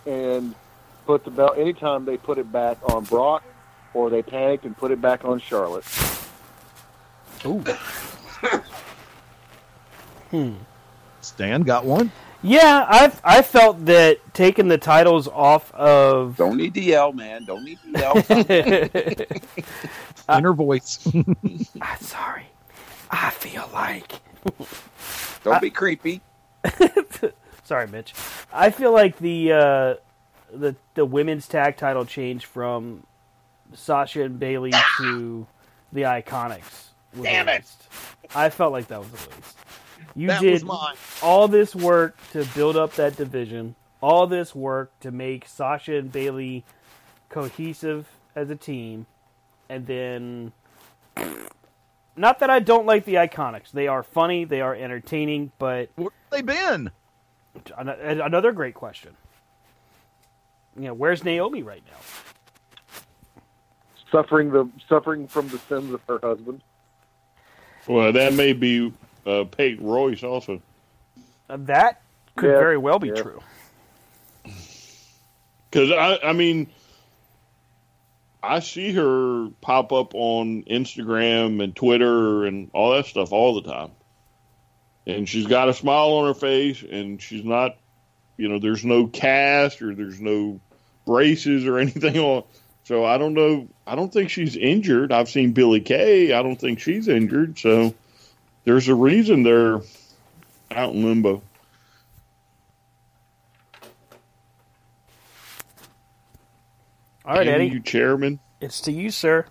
and 0.07 0.55
put 1.07 1.25
the 1.25 1.31
belt, 1.31 1.59
anytime 1.59 2.05
they 2.05 2.17
put 2.17 2.39
it 2.39 2.51
back 2.51 2.79
on 2.93 3.05
Brock, 3.05 3.43
or 3.95 4.11
they 4.11 4.23
panicked 4.23 4.65
and 4.65 4.77
put 4.77 4.91
it 4.91 5.01
back 5.01 5.25
on 5.25 5.39
Charlotte. 5.39 5.85
Ooh. 7.45 7.61
hmm. 10.31 10.55
Stan 11.21 11.63
got 11.63 11.85
one. 11.85 12.11
Yeah, 12.43 12.87
I 12.89 13.13
I 13.25 13.43
felt 13.43 13.85
that 13.87 14.19
taking 14.33 14.69
the 14.69 14.79
titles 14.79 15.27
off 15.27 15.75
of 15.75 16.37
Don't 16.37 16.57
need 16.57 16.73
to 16.75 16.81
yell, 16.81 17.13
man. 17.13 17.45
Don't 17.45 17.65
need 17.65 17.79
to 17.83 17.91
yell. 17.99 18.17
Inner 20.39 20.53
voice. 20.53 21.01
I'm 21.81 22.01
sorry. 22.01 22.47
I 23.11 23.31
feel 23.31 23.69
like. 23.73 24.21
Don't 25.45 25.61
be 25.61 25.71
creepy. 25.71 26.21
Sorry, 27.65 27.87
Mitch. 27.87 28.15
I 28.53 28.71
feel 28.71 28.93
like 28.93 29.19
the 29.19 29.53
uh, 29.53 29.95
the 30.53 30.75
the 30.95 31.05
women's 31.05 31.47
tag 31.47 31.77
title 31.77 32.05
change 32.05 32.47
from 32.47 33.05
Sasha 33.75 34.23
and 34.23 34.39
Bayley 34.39 34.73
to 34.99 35.47
the 35.93 36.03
Iconics. 36.03 36.89
Was 37.15 37.25
Damn 37.25 37.49
it. 37.49 37.65
I 38.35 38.51
felt 38.51 38.73
like 38.73 38.89
that 38.89 39.01
was 39.01 39.09
a 39.09 39.29
waste. 39.31 39.59
You 40.15 40.29
That 40.29 40.41
did 40.41 40.65
all 41.23 41.49
this 41.49 41.75
work 41.75 42.17
to 42.33 42.45
build 42.55 42.77
up 42.77 42.95
that 42.95 43.17
division, 43.17 43.75
all 44.01 44.27
this 44.27 44.55
work 44.55 44.91
to 45.01 45.11
make 45.11 45.47
Sasha 45.47 45.97
and 45.97 46.11
Bayley 46.11 46.65
cohesive 47.29 48.09
as 48.35 48.51
a 48.51 48.57
team, 48.57 49.07
and 49.69 49.87
then 49.87 50.53
not 52.19 52.41
that 52.41 52.51
I 52.51 52.59
don't 52.61 52.87
like 52.87 53.05
the 53.05 53.15
Iconics. 53.15 53.71
They 53.71 53.89
are 53.89 54.03
funny, 54.03 54.45
they 54.45 54.61
are 54.61 54.75
entertaining, 54.75 55.53
but 55.59 55.91
Where 55.97 56.11
have 56.11 56.31
they 56.31 56.43
been? 56.43 56.91
another 57.77 58.53
great 58.53 58.75
question. 58.75 59.17
You 60.77 60.85
know, 60.85 60.95
where's 60.95 61.25
Naomi 61.25 61.63
right 61.63 61.83
now? 61.91 61.99
Suffering 64.13 64.51
the 64.51 64.69
suffering 64.89 65.27
from 65.29 65.49
the 65.49 65.59
sins 65.59 65.93
of 65.93 66.01
her 66.09 66.19
husband. 66.23 66.63
Well, 67.87 68.13
that 68.13 68.33
may 68.35 68.53
be 68.53 68.93
uh, 69.27 69.45
Peyton 69.45 69.85
Royce 69.87 70.23
also. 70.23 70.63
Uh, 71.51 71.57
that 71.61 72.01
could 72.37 72.51
Yeah, 72.51 72.59
very 72.59 72.79
well 72.79 72.99
be 72.99 73.09
yeah. 73.09 73.15
true. 73.15 73.43
Because 75.71 75.91
I, 75.91 76.19
I 76.23 76.33
mean, 76.33 76.69
I 78.43 78.61
see 78.61 78.93
her 78.93 79.49
pop 79.61 79.93
up 79.93 80.15
on 80.15 80.63
Instagram 80.65 81.63
and 81.63 81.75
Twitter 81.75 82.45
and 82.45 82.71
all 82.73 82.93
that 82.93 83.07
stuff 83.07 83.33
all 83.33 83.61
the 83.61 83.71
time, 83.71 83.91
and 85.07 85.29
she's 85.29 85.47
got 85.47 85.69
a 85.69 85.75
smile 85.75 86.13
on 86.15 86.27
her 86.29 86.35
face, 86.35 86.83
and 86.83 87.21
she's 87.21 87.45
not, 87.45 87.77
you 88.37 88.49
know, 88.49 88.59
there's 88.59 88.85
no 88.85 89.07
cast 89.07 89.83
or 89.83 89.95
there's 89.95 90.21
no 90.21 90.61
braces 91.05 91.67
or 91.67 91.79
anything 91.81 92.19
on. 92.19 92.45
So 92.85 93.05
I 93.05 93.19
don't 93.19 93.35
know. 93.35 93.69
I 93.87 93.97
don't 93.97 94.13
think 94.13 94.31
she's 94.31 94.57
injured. 94.57 95.13
I've 95.13 95.29
seen 95.29 95.53
Billy 95.53 95.81
Kay. 95.81 96.33
I 96.33 96.43
don't 96.43 96.59
think 96.59 96.81
she's 96.81 97.07
injured. 97.07 97.59
So 97.59 97.95
there's 98.65 98.89
a 98.89 98.95
reason 98.95 99.43
they're 99.43 99.81
out 100.71 100.95
in 100.95 101.05
limbo. 101.05 101.43
All 107.29 107.35
right, 107.35 107.45
Damn 107.45 107.57
Eddie, 107.57 107.69
you 107.69 107.81
chairman. 107.81 108.41
it's 108.59 108.81
to 108.81 108.93
you, 108.93 109.11
sir. 109.11 109.45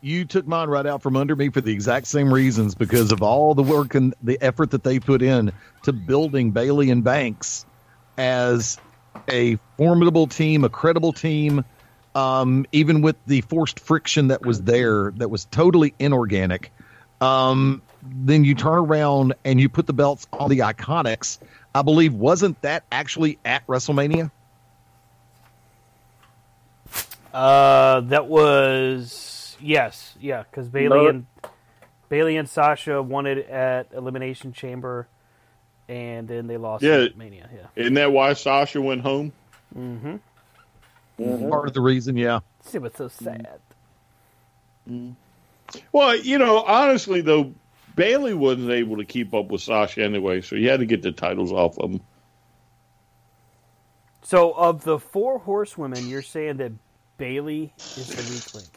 You 0.00 0.24
took 0.24 0.46
mine 0.46 0.70
right 0.70 0.86
out 0.86 1.02
from 1.02 1.16
under 1.16 1.36
me 1.36 1.50
for 1.50 1.60
the 1.60 1.70
exact 1.70 2.06
same 2.06 2.32
reasons 2.32 2.74
because 2.74 3.12
of 3.12 3.22
all 3.22 3.54
the 3.54 3.62
work 3.62 3.94
and 3.94 4.14
the 4.22 4.38
effort 4.40 4.70
that 4.70 4.84
they 4.84 4.98
put 4.98 5.20
in 5.20 5.52
to 5.82 5.92
building 5.92 6.50
Bayley 6.50 6.88
and 6.88 7.04
Banks 7.04 7.66
as 8.16 8.78
a 9.28 9.58
formidable 9.76 10.28
team, 10.28 10.64
a 10.64 10.70
credible 10.70 11.12
team, 11.12 11.62
um, 12.14 12.64
even 12.72 13.02
with 13.02 13.16
the 13.26 13.42
forced 13.42 13.80
friction 13.80 14.28
that 14.28 14.46
was 14.46 14.62
there, 14.62 15.12
that 15.16 15.28
was 15.28 15.44
totally 15.44 15.92
inorganic. 15.98 16.72
Um, 17.20 17.82
then 18.02 18.44
you 18.44 18.54
turn 18.54 18.78
around 18.78 19.34
and 19.44 19.60
you 19.60 19.68
put 19.68 19.86
the 19.86 19.92
belts 19.92 20.26
on 20.32 20.48
the 20.48 20.60
Iconics. 20.60 21.38
I 21.74 21.82
believe 21.82 22.14
wasn't 22.14 22.62
that 22.62 22.84
actually 22.90 23.38
at 23.44 23.66
WrestleMania? 23.66 24.30
Uh, 27.38 28.00
that 28.00 28.26
was 28.26 29.56
yes, 29.60 30.16
yeah, 30.20 30.42
because 30.50 30.68
Bayley 30.68 30.98
No. 30.98 31.06
and 31.08 31.26
Bayley 32.08 32.36
and 32.36 32.48
Sasha 32.48 33.00
won 33.00 33.26
it 33.26 33.48
at 33.48 33.92
Elimination 33.92 34.52
Chamber, 34.52 35.06
and 35.88 36.26
then 36.26 36.48
they 36.48 36.56
lost 36.56 36.82
Yeah. 36.82 37.02
at 37.04 37.16
Mania. 37.16 37.48
Yeah. 37.54 37.66
Isn't 37.76 37.94
that 37.94 38.10
why 38.10 38.32
Sasha 38.32 38.80
went 38.82 39.02
home? 39.02 39.32
Mm-hmm. 39.76 40.16
Part 41.48 41.68
of 41.68 41.74
the 41.74 41.80
reason, 41.80 42.16
yeah. 42.16 42.40
It 42.72 42.82
was 42.82 42.92
so 42.96 43.06
sad. 43.06 43.60
Well, 45.92 46.16
you 46.16 46.38
know, 46.38 46.62
honestly 46.62 47.20
though, 47.20 47.52
Bayley 47.94 48.34
wasn't 48.34 48.70
able 48.70 48.96
to 48.96 49.04
keep 49.04 49.32
up 49.32 49.46
with 49.46 49.60
Sasha 49.60 50.02
anyway, 50.02 50.40
so 50.40 50.56
you 50.56 50.70
had 50.70 50.80
to 50.80 50.86
get 50.86 51.02
the 51.02 51.12
titles 51.12 51.52
off 51.52 51.78
of 51.78 51.92
him. 51.92 52.00
So, 54.22 54.52
of 54.52 54.82
the 54.84 54.98
four 54.98 55.38
horsewomen, 55.38 56.08
you're 56.08 56.20
saying 56.22 56.56
that 56.58 56.72
Bayley 57.18 57.72
is 57.76 58.08
the 58.08 58.32
weak 58.32 58.54
link. 58.54 58.68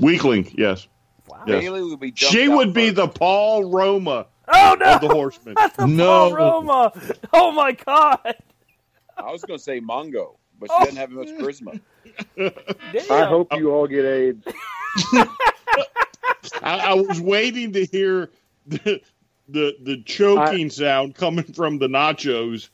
Weakling, 0.00 0.54
yes. 0.58 0.88
Wow. 1.28 1.44
Yes. 1.46 1.60
Bayley 1.62 1.82
would 1.82 2.00
be 2.00 2.12
She 2.14 2.48
would 2.48 2.72
be 2.74 2.86
first. 2.88 2.96
the 2.96 3.08
Paul 3.08 3.70
Roma 3.70 4.26
Oh 4.48 4.76
no! 4.78 4.94
of 4.94 5.00
the 5.00 5.08
Horsemen. 5.08 5.54
Not 5.58 5.76
the 5.76 5.86
No. 5.86 6.04
Paul 6.04 6.34
Roma. 6.34 6.92
Oh 7.32 7.52
my 7.52 7.72
God! 7.72 8.18
I 9.16 9.30
was 9.30 9.42
going 9.44 9.58
to 9.58 9.62
say 9.62 9.80
Mongo, 9.80 10.36
but 10.58 10.68
she 10.70 10.74
Oh. 10.76 10.84
doesn't 10.84 10.96
have 10.96 11.10
much 11.10 11.28
charisma. 11.28 11.80
Damn. 12.36 12.52
I 13.10 13.24
hope 13.24 13.54
you 13.56 13.70
all 13.70 13.86
get 13.86 14.04
AIDS. 14.04 14.44
I, 16.62 16.78
I 16.90 16.94
was 16.94 17.20
waiting 17.20 17.72
to 17.72 17.84
hear 17.86 18.30
the 18.66 19.00
the, 19.48 19.76
the 19.82 20.02
choking 20.02 20.70
sound 20.70 21.14
coming 21.14 21.44
from 21.44 21.78
the 21.78 21.86
nachos. 21.88 22.68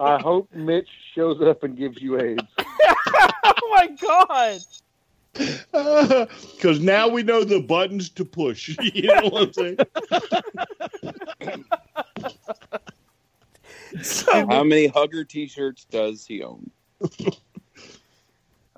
I 0.00 0.18
hope 0.20 0.48
Mitch 0.54 0.88
shows 1.14 1.40
up 1.42 1.62
and 1.64 1.76
gives 1.76 2.00
you 2.00 2.20
AIDS. 2.20 2.42
oh 2.58 3.74
my 3.76 3.88
god! 4.00 4.60
Because 5.34 6.80
now 6.80 7.08
we 7.08 7.22
know 7.22 7.44
the 7.44 7.60
buttons 7.60 8.08
to 8.10 8.24
push. 8.24 8.76
You 8.94 9.02
know 9.08 9.28
what 9.28 9.48
I'm 9.48 9.52
saying? 9.52 9.78
How 14.50 14.64
many 14.64 14.86
hugger 14.88 15.24
T-shirts 15.24 15.84
does 15.84 16.26
he 16.26 16.42
own? 16.42 16.70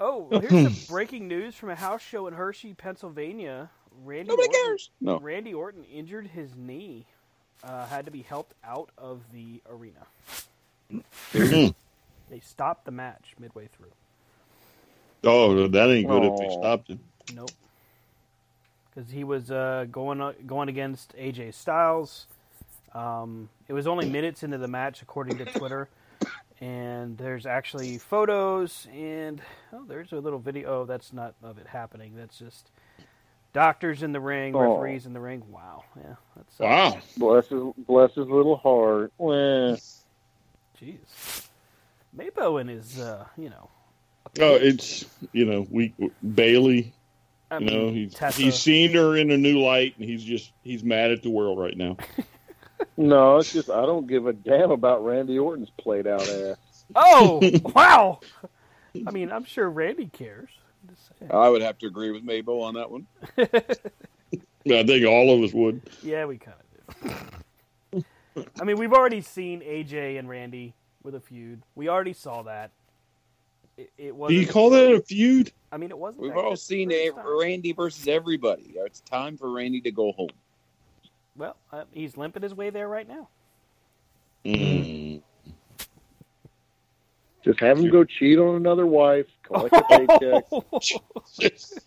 Oh, 0.02 0.28
here's 0.30 0.50
some 0.50 0.76
breaking 0.88 1.28
news 1.28 1.54
from 1.54 1.68
a 1.68 1.74
house 1.74 2.00
show 2.00 2.26
in 2.26 2.32
Hershey, 2.32 2.72
Pennsylvania. 2.72 3.68
Randy 4.02 4.30
Nobody 4.30 4.48
Orton, 4.48 4.64
cares. 4.64 4.90
No. 4.98 5.18
Randy 5.18 5.52
Orton 5.52 5.84
injured 5.84 6.26
his 6.26 6.56
knee. 6.56 7.04
Uh, 7.62 7.84
had 7.84 8.06
to 8.06 8.10
be 8.10 8.22
helped 8.22 8.54
out 8.64 8.88
of 8.96 9.20
the 9.30 9.60
arena. 9.68 10.06
They 11.32 12.40
stopped 12.42 12.84
the 12.84 12.90
match 12.90 13.34
midway 13.38 13.68
through. 13.68 13.92
Oh, 15.24 15.68
that 15.68 15.90
ain't 15.90 16.08
good 16.08 16.24
if 16.24 16.38
they 16.38 16.48
stopped 16.48 16.90
it. 16.90 16.98
Nope. 17.34 17.50
Because 18.94 19.10
he 19.10 19.22
was 19.24 19.50
uh, 19.50 19.86
going 19.90 20.20
uh, 20.20 20.32
going 20.46 20.68
against 20.68 21.14
AJ 21.16 21.54
Styles. 21.54 22.26
Um, 22.94 23.48
it 23.68 23.72
was 23.72 23.86
only 23.86 24.08
minutes 24.08 24.42
into 24.42 24.58
the 24.58 24.68
match, 24.68 25.02
according 25.02 25.38
to 25.38 25.44
Twitter. 25.44 25.88
And 26.60 27.16
there's 27.16 27.46
actually 27.46 27.96
photos, 27.96 28.86
and 28.92 29.40
oh, 29.72 29.84
there's 29.86 30.12
a 30.12 30.16
little 30.16 30.38
video. 30.38 30.82
Oh, 30.82 30.84
that's 30.84 31.12
not 31.12 31.34
of 31.42 31.56
it 31.56 31.66
happening. 31.66 32.12
That's 32.16 32.38
just 32.38 32.70
doctors 33.54 34.02
in 34.02 34.12
the 34.12 34.20
ring, 34.20 34.54
Oh. 34.54 34.60
referees 34.74 35.06
in 35.06 35.14
the 35.14 35.20
ring. 35.20 35.42
Wow, 35.48 35.84
yeah, 35.96 36.16
that's 36.36 36.58
Wow. 36.58 36.98
Bless 37.16 37.48
his 37.48 37.62
bless 37.86 38.14
his 38.14 38.28
little 38.28 38.56
heart. 38.58 39.10
Well, 39.16 39.78
Jeez, 40.80 41.46
Mabo 42.16 42.60
and 42.60 42.70
his, 42.70 42.98
uh, 42.98 43.26
you 43.36 43.50
know, 43.50 43.68
Oh, 44.38 44.54
it's 44.54 45.06
you 45.32 45.44
know 45.44 45.66
we 45.70 45.92
Bailey. 46.34 46.92
I 47.50 47.58
you 47.58 47.66
mean, 47.66 47.74
know 47.74 47.90
he's 47.92 48.14
Tessa. 48.14 48.40
he's 48.40 48.54
seen 48.54 48.92
her 48.94 49.16
in 49.16 49.30
a 49.30 49.36
new 49.36 49.58
light, 49.58 49.94
and 49.98 50.04
he's 50.08 50.22
just 50.22 50.52
he's 50.62 50.84
mad 50.84 51.10
at 51.10 51.22
the 51.22 51.30
world 51.30 51.58
right 51.58 51.76
now. 51.76 51.96
no, 52.96 53.38
it's 53.38 53.52
just 53.52 53.70
I 53.70 53.84
don't 53.86 54.06
give 54.06 54.26
a 54.26 54.32
damn 54.32 54.70
about 54.70 55.04
Randy 55.04 55.38
Orton's 55.38 55.70
played 55.70 56.06
out 56.06 56.22
ass. 56.28 56.56
Oh, 56.94 57.40
wow. 57.74 58.20
I 59.06 59.10
mean, 59.10 59.32
I'm 59.32 59.44
sure 59.44 59.68
Randy 59.68 60.06
cares. 60.06 60.50
I 61.30 61.48
would 61.48 61.62
have 61.62 61.78
to 61.78 61.86
agree 61.86 62.10
with 62.10 62.24
Mabo 62.24 62.62
on 62.62 62.74
that 62.74 62.90
one. 62.90 63.06
I 63.38 64.82
think 64.84 65.06
all 65.06 65.34
of 65.36 65.42
us 65.42 65.52
would. 65.52 65.82
Yeah, 66.02 66.24
we 66.26 66.38
kind 66.38 66.56
of 66.58 67.10
do. 67.10 67.14
I 68.60 68.64
mean, 68.64 68.78
we've 68.78 68.92
already 68.92 69.20
seen 69.20 69.60
AJ 69.60 70.18
and 70.18 70.28
Randy 70.28 70.74
with 71.02 71.14
a 71.14 71.20
feud. 71.20 71.62
We 71.74 71.88
already 71.88 72.12
saw 72.12 72.42
that. 72.42 72.70
It, 73.76 73.90
it 73.96 74.06
Do 74.08 74.14
wasn't. 74.14 74.40
you 74.40 74.46
call 74.46 74.70
that 74.70 74.92
a 74.92 75.00
feud? 75.00 75.52
I 75.72 75.76
mean, 75.76 75.90
it 75.90 75.98
wasn't. 75.98 76.22
We've 76.22 76.36
all 76.36 76.56
seen 76.56 76.88
the 76.88 77.06
A- 77.08 77.38
Randy 77.38 77.72
versus 77.72 78.06
everybody. 78.08 78.74
It's 78.76 79.00
time 79.00 79.36
for 79.36 79.50
Randy 79.50 79.80
to 79.82 79.90
go 79.90 80.12
home. 80.12 80.30
Well, 81.36 81.56
uh, 81.72 81.84
he's 81.92 82.16
limping 82.16 82.42
his 82.42 82.54
way 82.54 82.70
there 82.70 82.88
right 82.88 83.08
now. 83.08 83.28
Mm. 84.44 85.22
Just 87.44 87.60
have 87.60 87.78
him 87.78 87.90
go 87.90 88.04
cheat 88.04 88.38
on 88.38 88.56
another 88.56 88.86
wife, 88.86 89.26
collect 89.42 89.74
a 89.74 89.82
paycheck. 89.82 90.44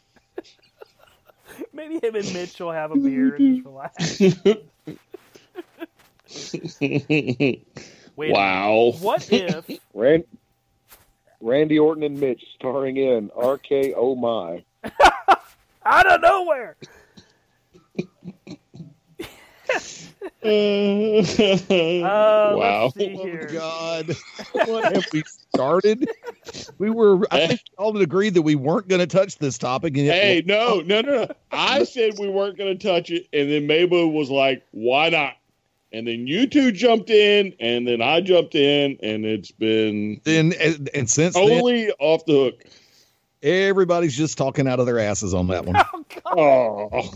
Maybe 1.73 1.99
him 2.05 2.15
and 2.15 2.33
Mitch 2.33 2.59
will 2.59 2.71
have 2.71 2.91
a 2.91 2.95
beer 2.95 3.35
and 3.35 3.55
just 3.57 3.65
relax. 3.65 4.21
Wait 8.15 8.31
wow. 8.31 8.93
What 8.99 9.27
if? 9.31 9.69
Rand, 9.93 10.23
Randy 11.41 11.79
Orton 11.79 12.03
and 12.03 12.19
Mitch 12.19 12.43
starring 12.55 12.97
in 12.97 13.31
RK 13.35 13.93
Oh 13.95 14.15
My. 14.15 14.63
Out 15.85 16.07
of 16.07 16.21
nowhere. 16.21 16.77
Uh, 20.43 21.21
wow. 21.71 22.91
Oh. 22.99 23.37
God! 23.51 24.15
What 24.51 24.93
have 24.93 25.05
we 25.13 25.23
started? 25.53 26.07
We 26.77 26.89
were. 26.89 27.25
I 27.31 27.47
think 27.47 27.61
we 27.71 27.83
all 27.83 27.97
agreed 27.97 28.33
that 28.35 28.41
we 28.41 28.55
weren't 28.55 28.87
going 28.87 28.99
to 28.99 29.07
touch 29.07 29.37
this 29.37 29.57
topic. 29.57 29.95
And 29.97 30.05
yet- 30.07 30.21
Hey, 30.21 30.43
no, 30.45 30.81
no, 30.81 31.01
no, 31.01 31.23
no. 31.23 31.27
I 31.51 31.83
said 31.85 32.19
we 32.19 32.27
weren't 32.29 32.57
going 32.57 32.77
to 32.77 32.87
touch 32.87 33.09
it, 33.09 33.27
and 33.33 33.49
then 33.51 33.67
Mabo 33.67 34.11
was 34.11 34.29
like, 34.29 34.63
"Why 34.71 35.09
not?" 35.09 35.33
And 35.93 36.07
then 36.07 36.25
you 36.25 36.47
two 36.47 36.71
jumped 36.71 37.11
in, 37.11 37.53
and 37.59 37.87
then 37.87 38.01
I 38.01 38.19
jumped 38.19 38.55
in, 38.55 38.97
and 39.03 39.25
it's 39.25 39.51
been 39.51 40.19
then 40.23 40.53
and, 40.59 40.89
and 40.93 41.09
since 41.09 41.35
then, 41.35 41.91
off 41.99 42.25
the 42.25 42.33
hook. 42.33 42.63
everybody's 43.43 44.17
just 44.17 44.37
talking 44.37 44.67
out 44.67 44.79
of 44.79 44.87
their 44.87 44.99
asses 44.99 45.33
on 45.33 45.47
that 45.47 45.65
one. 45.65 45.75
Oh, 46.25 47.11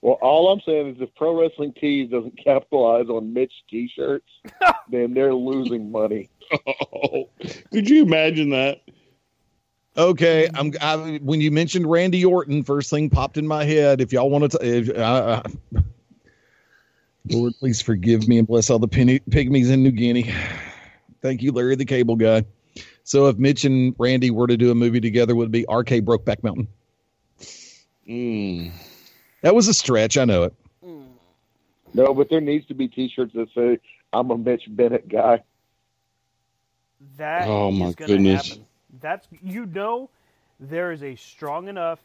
Well, 0.00 0.18
all 0.20 0.52
I'm 0.52 0.60
saying 0.64 0.96
is 0.96 1.00
if 1.00 1.14
Pro 1.14 1.40
Wrestling 1.40 1.74
Tees 1.80 2.10
doesn't 2.10 2.38
capitalize 2.44 3.08
on 3.08 3.32
Mitch 3.32 3.52
T-shirts, 3.68 4.28
then 4.90 5.14
they're 5.14 5.34
losing 5.34 5.90
money. 5.92 6.28
Oh, 6.66 7.28
could 7.72 7.88
you 7.88 8.02
imagine 8.02 8.50
that? 8.50 8.80
Okay, 9.96 10.48
I'm. 10.54 10.72
I, 10.80 11.18
when 11.22 11.40
you 11.40 11.50
mentioned 11.50 11.90
Randy 11.90 12.24
Orton, 12.24 12.62
first 12.62 12.88
thing 12.88 13.10
popped 13.10 13.36
in 13.36 13.46
my 13.46 13.64
head. 13.64 14.00
If 14.00 14.12
y'all 14.12 14.30
want 14.30 14.52
to, 14.52 14.58
if, 14.62 14.96
uh, 14.96 15.42
Lord, 17.30 17.54
please 17.58 17.80
forgive 17.80 18.28
me 18.28 18.38
and 18.38 18.46
bless 18.46 18.70
all 18.70 18.78
the 18.78 18.88
penny, 18.88 19.20
pygmies 19.20 19.70
in 19.70 19.82
New 19.82 19.90
Guinea. 19.90 20.32
Thank 21.20 21.42
you, 21.42 21.52
Larry 21.52 21.74
the 21.76 21.84
Cable 21.84 22.16
Guy. 22.16 22.44
So, 23.04 23.26
if 23.26 23.38
Mitch 23.38 23.64
and 23.64 23.94
Randy 23.98 24.30
were 24.30 24.46
to 24.46 24.56
do 24.56 24.70
a 24.70 24.74
movie 24.74 25.00
together, 25.00 25.34
would 25.34 25.48
it 25.48 25.52
be 25.52 25.62
RK 25.68 26.04
Brokeback 26.04 26.42
Mountain? 26.42 26.68
Mm. 28.08 28.72
That 29.42 29.54
was 29.54 29.68
a 29.68 29.74
stretch. 29.74 30.16
I 30.18 30.24
know 30.24 30.44
it. 30.44 30.54
No, 31.94 32.12
but 32.12 32.28
there 32.28 32.40
needs 32.40 32.66
to 32.66 32.74
be 32.74 32.86
T-shirts 32.86 33.32
that 33.34 33.48
say 33.54 33.78
"I'm 34.12 34.30
a 34.30 34.36
Mitch 34.38 34.64
Bennett 34.68 35.08
guy." 35.08 35.42
That 37.16 37.48
Oh, 37.48 37.70
my 37.70 37.86
is 37.88 37.94
gonna 37.94 38.12
goodness. 38.12 38.48
happen. 38.48 38.64
That's 39.00 39.26
you 39.42 39.66
know, 39.66 40.10
there 40.60 40.92
is 40.92 41.02
a 41.02 41.16
strong 41.16 41.68
enough 41.68 42.00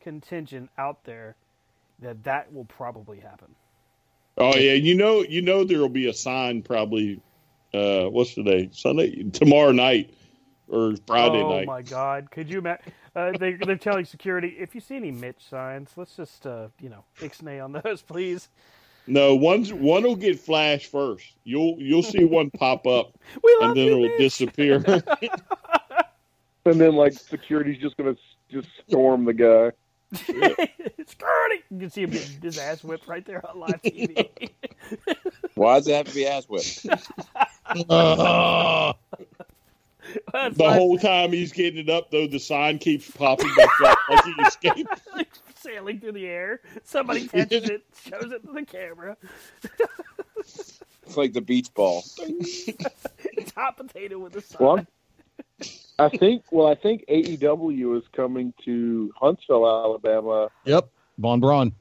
contingent 0.00 0.70
out 0.76 1.04
there 1.04 1.36
that 2.00 2.24
that 2.24 2.52
will 2.52 2.64
probably 2.66 3.20
happen. 3.20 3.54
Oh 4.38 4.56
yeah, 4.56 4.72
you 4.72 4.94
know, 4.94 5.22
you 5.22 5.42
know, 5.42 5.64
there 5.64 5.78
will 5.78 5.88
be 5.88 6.08
a 6.08 6.14
sign 6.14 6.62
probably. 6.62 7.20
Uh, 7.74 8.04
what's 8.04 8.34
today? 8.34 8.68
Sunday, 8.72 9.24
tomorrow 9.30 9.72
night, 9.72 10.14
or 10.68 10.94
Friday 11.06 11.40
oh 11.42 11.48
night. 11.48 11.64
Oh 11.68 11.72
my 11.72 11.82
God! 11.82 12.30
Could 12.30 12.50
you 12.50 12.58
imagine? 12.58 12.92
Uh, 13.14 13.32
they, 13.38 13.52
they're 13.52 13.76
telling 13.76 14.04
security 14.04 14.56
if 14.58 14.74
you 14.74 14.80
see 14.80 14.96
any 14.96 15.10
Mitch 15.10 15.48
signs, 15.48 15.90
let's 15.96 16.16
just 16.16 16.46
uh, 16.46 16.68
you 16.80 16.88
know 16.88 17.04
ixnay 17.20 17.62
on 17.62 17.72
those, 17.72 18.02
please. 18.08 18.48
No, 19.06 19.34
one's 19.34 19.72
one 19.72 20.02
will 20.04 20.16
get 20.16 20.38
flashed 20.38 20.90
first. 20.90 21.24
You'll 21.44 21.76
you'll 21.78 22.02
see 22.02 22.24
one 22.24 22.50
pop 22.50 22.86
up, 22.86 23.18
We 23.42 23.56
and 23.60 23.76
then 23.76 23.86
you, 23.86 23.92
it 23.92 23.96
will 23.96 24.08
Mitch. 24.08 24.18
disappear. 24.18 24.84
And 26.64 26.80
then 26.80 26.94
like 26.94 27.14
security's 27.14 27.80
just 27.80 27.96
gonna 27.96 28.16
just 28.50 28.68
storm 28.88 29.24
the 29.24 29.34
guy. 29.34 29.72
Security! 30.12 30.72
You 31.70 31.78
can 31.78 31.90
see 31.90 32.02
him 32.02 32.10
getting 32.10 32.40
his 32.42 32.58
ass 32.58 32.84
whipped 32.84 33.06
right 33.08 33.24
there 33.24 33.44
on 33.48 33.58
live 33.60 33.80
TV. 33.82 34.50
Why 35.54 35.76
does 35.78 35.88
it 35.88 35.94
have 35.94 36.06
to 36.08 36.14
be 36.14 36.26
ass 36.26 36.44
whipped? 36.48 36.84
Uh, 37.88 38.92
That's 40.32 40.56
the 40.58 40.64
live- 40.64 40.72
whole 40.74 40.98
time 40.98 41.32
he's 41.32 41.52
getting 41.52 41.78
it 41.80 41.88
up, 41.88 42.10
though, 42.10 42.26
the 42.26 42.38
sign 42.40 42.78
keeps 42.78 43.10
popping 43.10 43.50
back 43.56 43.68
up 43.84 43.98
like 44.10 44.24
he 44.24 44.32
escaped. 44.42 45.00
sailing 45.56 46.00
through 46.00 46.12
the 46.12 46.26
air. 46.26 46.60
Somebody 46.84 47.28
catches 47.28 47.70
it, 47.70 47.82
shows 48.04 48.32
it 48.32 48.44
to 48.44 48.52
the 48.52 48.66
camera. 48.66 49.16
It's 50.38 51.16
like 51.16 51.32
the 51.32 51.40
beach 51.40 51.72
ball. 51.72 52.04
Hot 53.56 53.76
potato 53.76 54.18
with 54.18 54.36
a 54.36 54.40
sign. 54.42 54.56
Well, 54.60 54.76
I'm- 54.76 54.86
I 55.98 56.08
think. 56.08 56.42
Well, 56.50 56.66
I 56.66 56.74
think 56.74 57.04
AEW 57.08 57.96
is 57.98 58.04
coming 58.14 58.52
to 58.64 59.12
Huntsville, 59.16 59.66
Alabama. 59.66 60.48
yep, 60.64 60.88
Von 61.18 61.40
Braun. 61.40 61.72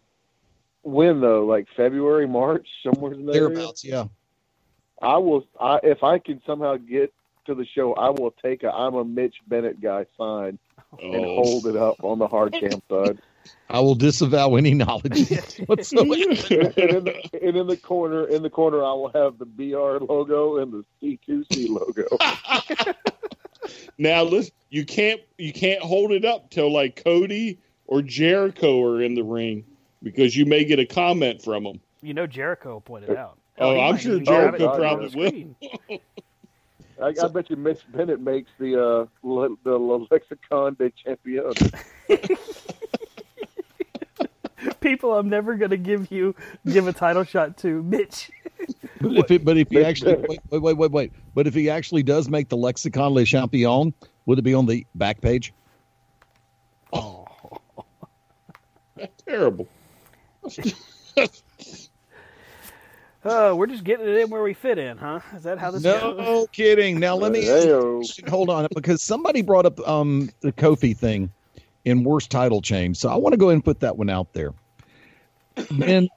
When 0.83 1.21
though? 1.21 1.45
Like 1.45 1.67
February, 1.75 2.27
March, 2.27 2.67
somewhere 2.83 3.13
in 3.13 3.25
there. 3.25 3.49
Thereabouts. 3.49 3.83
Yeah. 3.83 4.05
I 5.01 5.17
will. 5.17 5.45
I, 5.59 5.79
if 5.83 6.03
I 6.03 6.19
can 6.19 6.41
somehow 6.45 6.77
get 6.77 7.13
to 7.45 7.55
the 7.55 7.65
show, 7.65 7.93
I 7.93 8.09
will 8.09 8.31
take 8.43 8.63
a 8.63 8.71
"I'm 8.71 8.95
a 8.95 9.03
Mitch 9.03 9.35
Bennett 9.47 9.81
guy" 9.81 10.05
sign 10.17 10.59
and 11.01 11.25
Oh. 11.25 11.35
hold 11.43 11.65
it 11.67 11.75
up 11.75 12.03
on 12.03 12.19
the 12.19 12.27
hard 12.27 12.53
cam 12.53 12.81
side. 12.89 13.17
I 13.69 13.79
will 13.79 13.95
disavow 13.95 14.55
any 14.55 14.73
knowledge 14.73 15.29
whatsoever. 15.65 16.11
and, 16.13 16.77
in 16.77 17.03
the, 17.05 17.29
and 17.41 17.57
in 17.57 17.67
the 17.67 17.77
corner, 17.77 18.27
in 18.27 18.43
the 18.43 18.49
corner, 18.49 18.83
I 18.83 18.91
will 18.93 19.09
have 19.15 19.39
the 19.39 19.45
BR 19.45 20.03
logo 20.05 20.57
and 20.57 20.71
the 20.73 20.85
C2C 21.01 21.69
logo. 21.69 22.07
Now 23.98 24.23
listen, 24.23 24.53
you 24.69 24.85
can't 24.85 25.22
you 25.38 25.53
can't 25.53 25.81
hold 25.81 26.11
it 26.11 26.26
up 26.26 26.49
till 26.49 26.72
like 26.72 27.03
Cody 27.03 27.60
or 27.85 28.02
Jericho 28.02 28.81
are 28.84 29.02
in 29.02 29.15
the 29.15 29.23
ring 29.23 29.65
because 30.02 30.35
you 30.35 30.45
may 30.45 30.64
get 30.64 30.80
a 30.80 30.85
comment 30.85 31.41
from 31.41 31.64
them. 31.64 31.81
You 32.02 32.14
know, 32.14 32.26
Jericho 32.26 32.80
pointed 32.80 33.11
out. 33.11 33.38
Oh, 33.57 33.76
he 33.76 33.81
I'm 33.81 33.98
sure 33.98 34.14
even 34.14 34.26
grab 34.26 34.56
it 34.56 34.61
Jericho 34.61 34.73
on 34.73 34.80
probably 34.80 35.10
screen. 35.10 35.56
will. 35.89 35.99
I, 37.02 37.14
I 37.23 37.27
bet 37.27 37.49
you 37.49 37.56
Mitch 37.56 37.81
Bennett 37.91 38.22
makes 38.22 38.52
the 38.60 38.80
uh, 38.80 39.06
le- 39.23 39.56
the 39.64 39.77
lexicon 39.77 40.76
de 40.76 40.91
champion. 40.91 41.53
People, 44.79 45.17
I'm 45.17 45.29
never 45.29 45.55
going 45.55 45.71
to 45.71 45.77
give 45.77 46.11
you 46.11 46.35
give 46.65 46.88
a 46.88 46.93
title 46.93 47.23
shot 47.23 47.57
to 47.57 47.81
Mitch. 47.83 48.31
But 48.99 49.11
if 49.11 49.31
it, 49.31 49.45
but 49.45 49.57
if 49.57 49.69
he 49.69 49.83
actually 49.83 50.15
wait, 50.15 50.39
wait 50.49 50.61
wait 50.61 50.77
wait 50.77 50.91
wait 50.91 51.11
but 51.33 51.47
if 51.47 51.53
he 51.55 51.69
actually 51.69 52.03
does 52.03 52.29
make 52.29 52.49
the 52.49 52.57
lexicon 52.57 53.13
le 53.13 53.25
champion, 53.25 53.93
would 54.25 54.38
it 54.38 54.43
be 54.43 54.53
on 54.53 54.67
the 54.67 54.85
back 54.93 55.21
page? 55.21 55.53
That's 58.95 59.23
terrible. 59.23 59.67
Oh, 63.23 63.55
we're 63.55 63.67
just 63.67 63.83
getting 63.83 64.07
it 64.07 64.17
in 64.17 64.29
where 64.31 64.41
we 64.41 64.53
fit 64.55 64.79
in, 64.79 64.97
huh? 64.97 65.19
Is 65.35 65.43
that 65.43 65.59
how 65.59 65.69
this 65.69 65.83
goes? 65.83 66.17
No 66.17 66.47
kidding. 66.47 66.99
Now 66.99 67.15
let 67.15 67.31
me 67.31 67.45
hold 68.27 68.49
on 68.49 68.67
because 68.73 69.03
somebody 69.03 69.41
brought 69.41 69.65
up 69.65 69.79
um 69.88 70.29
the 70.41 70.51
Kofi 70.51 70.97
thing 70.97 71.31
in 71.85 72.03
worst 72.03 72.29
title 72.29 72.61
change. 72.61 72.97
So 72.97 73.09
I 73.09 73.15
want 73.15 73.33
to 73.33 73.37
go 73.37 73.47
ahead 73.47 73.55
and 73.55 73.65
put 73.65 73.79
that 73.81 73.97
one 73.97 74.09
out 74.09 74.33
there. 74.33 74.53
And 75.83 76.09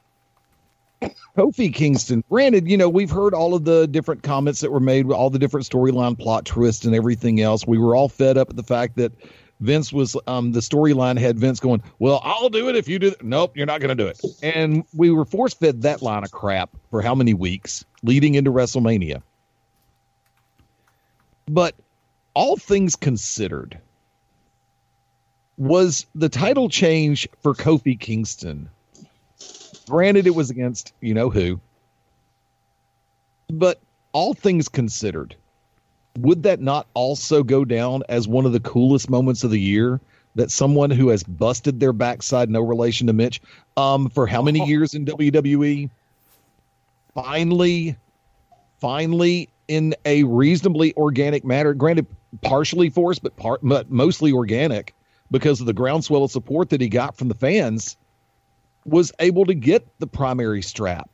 Kofi 1.36 1.72
Kingston, 1.74 2.22
granted, 2.30 2.68
you 2.68 2.76
know, 2.76 2.88
we've 2.88 3.10
heard 3.10 3.34
all 3.34 3.54
of 3.54 3.64
the 3.64 3.86
different 3.86 4.22
comments 4.22 4.60
that 4.60 4.70
were 4.70 4.80
made, 4.80 5.06
with 5.06 5.16
all 5.16 5.30
the 5.30 5.38
different 5.38 5.68
storyline 5.68 6.18
plot 6.18 6.44
twists 6.44 6.84
and 6.84 6.94
everything 6.94 7.40
else. 7.40 7.66
We 7.66 7.78
were 7.78 7.96
all 7.96 8.08
fed 8.08 8.38
up 8.38 8.50
at 8.50 8.56
the 8.56 8.62
fact 8.62 8.96
that 8.96 9.12
Vince 9.60 9.92
was 9.92 10.16
um 10.26 10.52
the 10.52 10.60
storyline 10.60 11.18
had 11.18 11.38
Vince 11.38 11.60
going, 11.60 11.82
Well, 11.98 12.20
I'll 12.24 12.48
do 12.48 12.68
it 12.68 12.76
if 12.76 12.88
you 12.88 12.98
do 12.98 13.10
th-. 13.10 13.22
nope, 13.22 13.56
you're 13.56 13.66
not 13.66 13.80
gonna 13.80 13.94
do 13.94 14.06
it. 14.06 14.20
And 14.42 14.84
we 14.94 15.10
were 15.10 15.24
force 15.24 15.54
fed 15.54 15.82
that 15.82 16.02
line 16.02 16.24
of 16.24 16.30
crap 16.30 16.70
for 16.90 17.02
how 17.02 17.14
many 17.14 17.34
weeks 17.34 17.84
leading 18.02 18.34
into 18.34 18.50
WrestleMania. 18.50 19.22
But 21.46 21.74
all 22.34 22.56
things 22.56 22.96
considered, 22.96 23.78
was 25.56 26.06
the 26.14 26.28
title 26.28 26.68
change 26.68 27.28
for 27.43 27.55
Kofi 27.55 27.98
Kingston? 27.98 28.68
Granted, 29.89 30.26
it 30.26 30.35
was 30.35 30.51
against 30.51 30.93
you 31.01 31.14
know 31.14 31.31
who, 31.31 31.60
but 33.51 33.81
all 34.12 34.35
things 34.35 34.68
considered, 34.68 35.36
would 36.18 36.43
that 36.44 36.60
not 36.60 36.86
also 36.94 37.43
go 37.43 37.64
down 37.64 38.02
as 38.09 38.26
one 38.26 38.47
of 38.47 38.52
the 38.52 38.60
coolest 38.60 39.10
moments 39.10 39.44
of 39.44 39.51
the 39.51 39.60
year? 39.60 40.01
That 40.36 40.51
someone 40.51 40.90
who 40.90 41.10
has 41.10 41.22
busted 41.22 41.78
their 41.78 41.93
backside, 41.93 42.51
no 42.51 42.60
relation 42.60 43.06
to 43.06 43.12
Mitch, 43.12 43.40
um, 43.76 44.09
for 44.09 44.26
how 44.26 44.43
many 44.43 44.66
years 44.66 44.93
in 44.93 45.05
WWE, 45.05 45.89
finally, 47.14 47.97
finally 48.81 49.48
in 49.68 49.94
a 50.05 50.24
reasonably 50.24 50.93
organic 50.97 51.44
manner, 51.44 51.72
granted 51.72 52.06
partially 52.43 52.90
forced, 52.90 53.22
but 53.22 53.36
part, 53.36 53.60
but 53.62 53.93
mostly 53.93 54.32
organic 54.32 54.93
because 55.30 55.60
of 55.60 55.66
the 55.66 55.72
groundswell 55.72 56.24
of 56.24 56.30
support 56.30 56.70
that 56.70 56.80
he 56.80 56.88
got 56.88 57.16
from 57.16 57.28
the 57.28 57.34
fans, 57.34 57.96
was 58.84 59.12
able 59.18 59.46
to 59.46 59.55
get 59.55 59.86
the 59.98 60.06
primary 60.06 60.62
strap. 60.62 61.09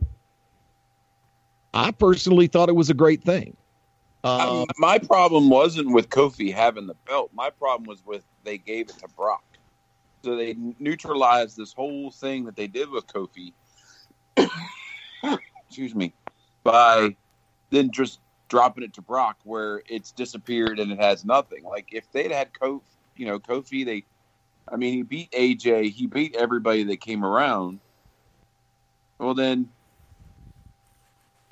I 1.72 1.92
personally 1.92 2.48
thought 2.48 2.68
it 2.68 2.74
was 2.74 2.90
a 2.90 2.94
great 2.94 3.22
thing. 3.22 3.56
Um, 4.22 4.66
my 4.76 4.98
problem 4.98 5.48
wasn't 5.48 5.92
with 5.92 6.10
Kofi 6.10 6.52
having 6.52 6.86
the 6.86 6.96
belt. 7.06 7.30
My 7.32 7.48
problem 7.50 7.86
was 7.86 8.04
with 8.04 8.24
they 8.44 8.58
gave 8.58 8.90
it 8.90 8.98
to 8.98 9.08
Brock. 9.16 9.44
So 10.22 10.36
they 10.36 10.54
neutralized 10.78 11.56
this 11.56 11.72
whole 11.72 12.10
thing 12.10 12.44
that 12.44 12.56
they 12.56 12.66
did 12.66 12.90
with 12.90 13.06
Kofi. 13.06 13.52
excuse 15.66 15.94
me, 15.94 16.12
by 16.64 17.16
then 17.70 17.90
just 17.90 18.20
dropping 18.48 18.84
it 18.84 18.92
to 18.94 19.00
Brock, 19.00 19.38
where 19.44 19.82
it's 19.88 20.12
disappeared 20.12 20.78
and 20.78 20.92
it 20.92 21.00
has 21.00 21.24
nothing. 21.24 21.62
Like 21.64 21.88
if 21.92 22.10
they'd 22.12 22.32
had 22.32 22.52
Kofi, 22.52 22.80
you 23.20 23.26
know, 23.26 23.38
Kofi, 23.38 23.84
they, 23.84 24.06
I 24.70 24.76
mean, 24.76 24.94
he 24.94 25.02
beat 25.02 25.32
AJ, 25.32 25.92
he 25.92 26.06
beat 26.06 26.36
everybody 26.36 26.84
that 26.84 27.02
came 27.02 27.24
around. 27.24 27.80
Well, 29.18 29.34
then 29.34 29.70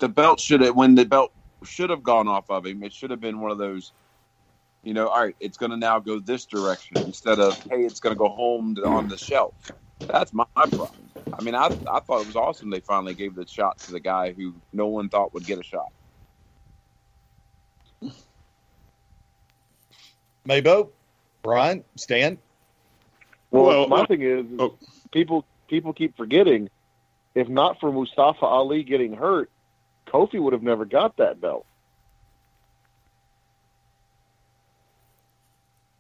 the 0.01 0.09
belt 0.09 0.41
should 0.41 0.63
have 0.63 0.77
when 0.77 0.95
the 0.95 1.05
belt 1.05 1.33
should 1.65 1.91
have 1.91 2.03
gone 2.03 2.29
off 2.29 2.51
of 2.51 2.67
him. 2.67 2.83
It 2.83 2.93
should 2.95 3.11
have 3.11 3.21
been 3.21 3.41
one 3.41 3.51
of 3.51 3.59
those, 3.59 3.93
you 4.83 4.95
know, 4.95 5.09
all 5.09 5.25
right, 5.25 5.37
it's 5.41 5.59
going 5.59 5.71
to 5.73 5.77
now 5.77 6.01
go 6.01 6.21
this 6.21 6.47
direction 6.47 7.01
instead 7.03 7.41
of 7.41 7.59
hey, 7.71 7.85
it's 7.85 8.01
going 8.01 8.15
to 8.15 8.19
go 8.19 8.31
home 8.31 8.77
to, 8.77 8.87
on 8.87 9.09
the 9.09 9.19
shelf. 9.19 9.55
That's 10.09 10.33
my, 10.35 10.47
problem. 10.57 11.13
I 11.39 11.43
mean, 11.43 11.55
I 11.55 11.71
I 11.93 12.01
thought 12.01 12.23
it 12.23 12.27
was 12.27 12.37
awesome 12.37 12.71
they 12.71 12.81
finally 12.81 13.15
gave 13.15 13.35
the 13.35 13.47
shot 13.47 13.81
to 13.83 13.93
the 13.93 14.01
guy 14.01 14.33
who 14.33 14.57
no 14.73 14.89
one 14.89 15.11
thought 15.11 15.35
would 15.35 15.47
get 15.47 15.61
a 15.61 15.65
shot. 15.65 15.93
Mabo, 20.49 20.91
Brian, 21.49 21.83
Stan. 21.97 22.37
Well, 23.51 23.65
Well, 23.65 23.89
my 23.89 24.03
uh, 24.03 24.07
thing 24.07 24.21
is, 24.21 24.45
is 24.45 24.61
oh. 24.61 24.77
people 25.13 25.47
people 25.67 25.95
keep 25.95 26.15
forgetting. 26.15 26.69
If 27.35 27.49
not 27.49 27.81
for 27.81 27.91
Mustafa 27.91 28.45
Ali 28.45 28.83
getting 28.83 29.15
hurt, 29.15 29.51
Kofi 30.09 30.39
would 30.39 30.53
have 30.53 30.63
never 30.63 30.85
got 30.85 31.17
that 31.17 31.41
belt. 31.41 31.65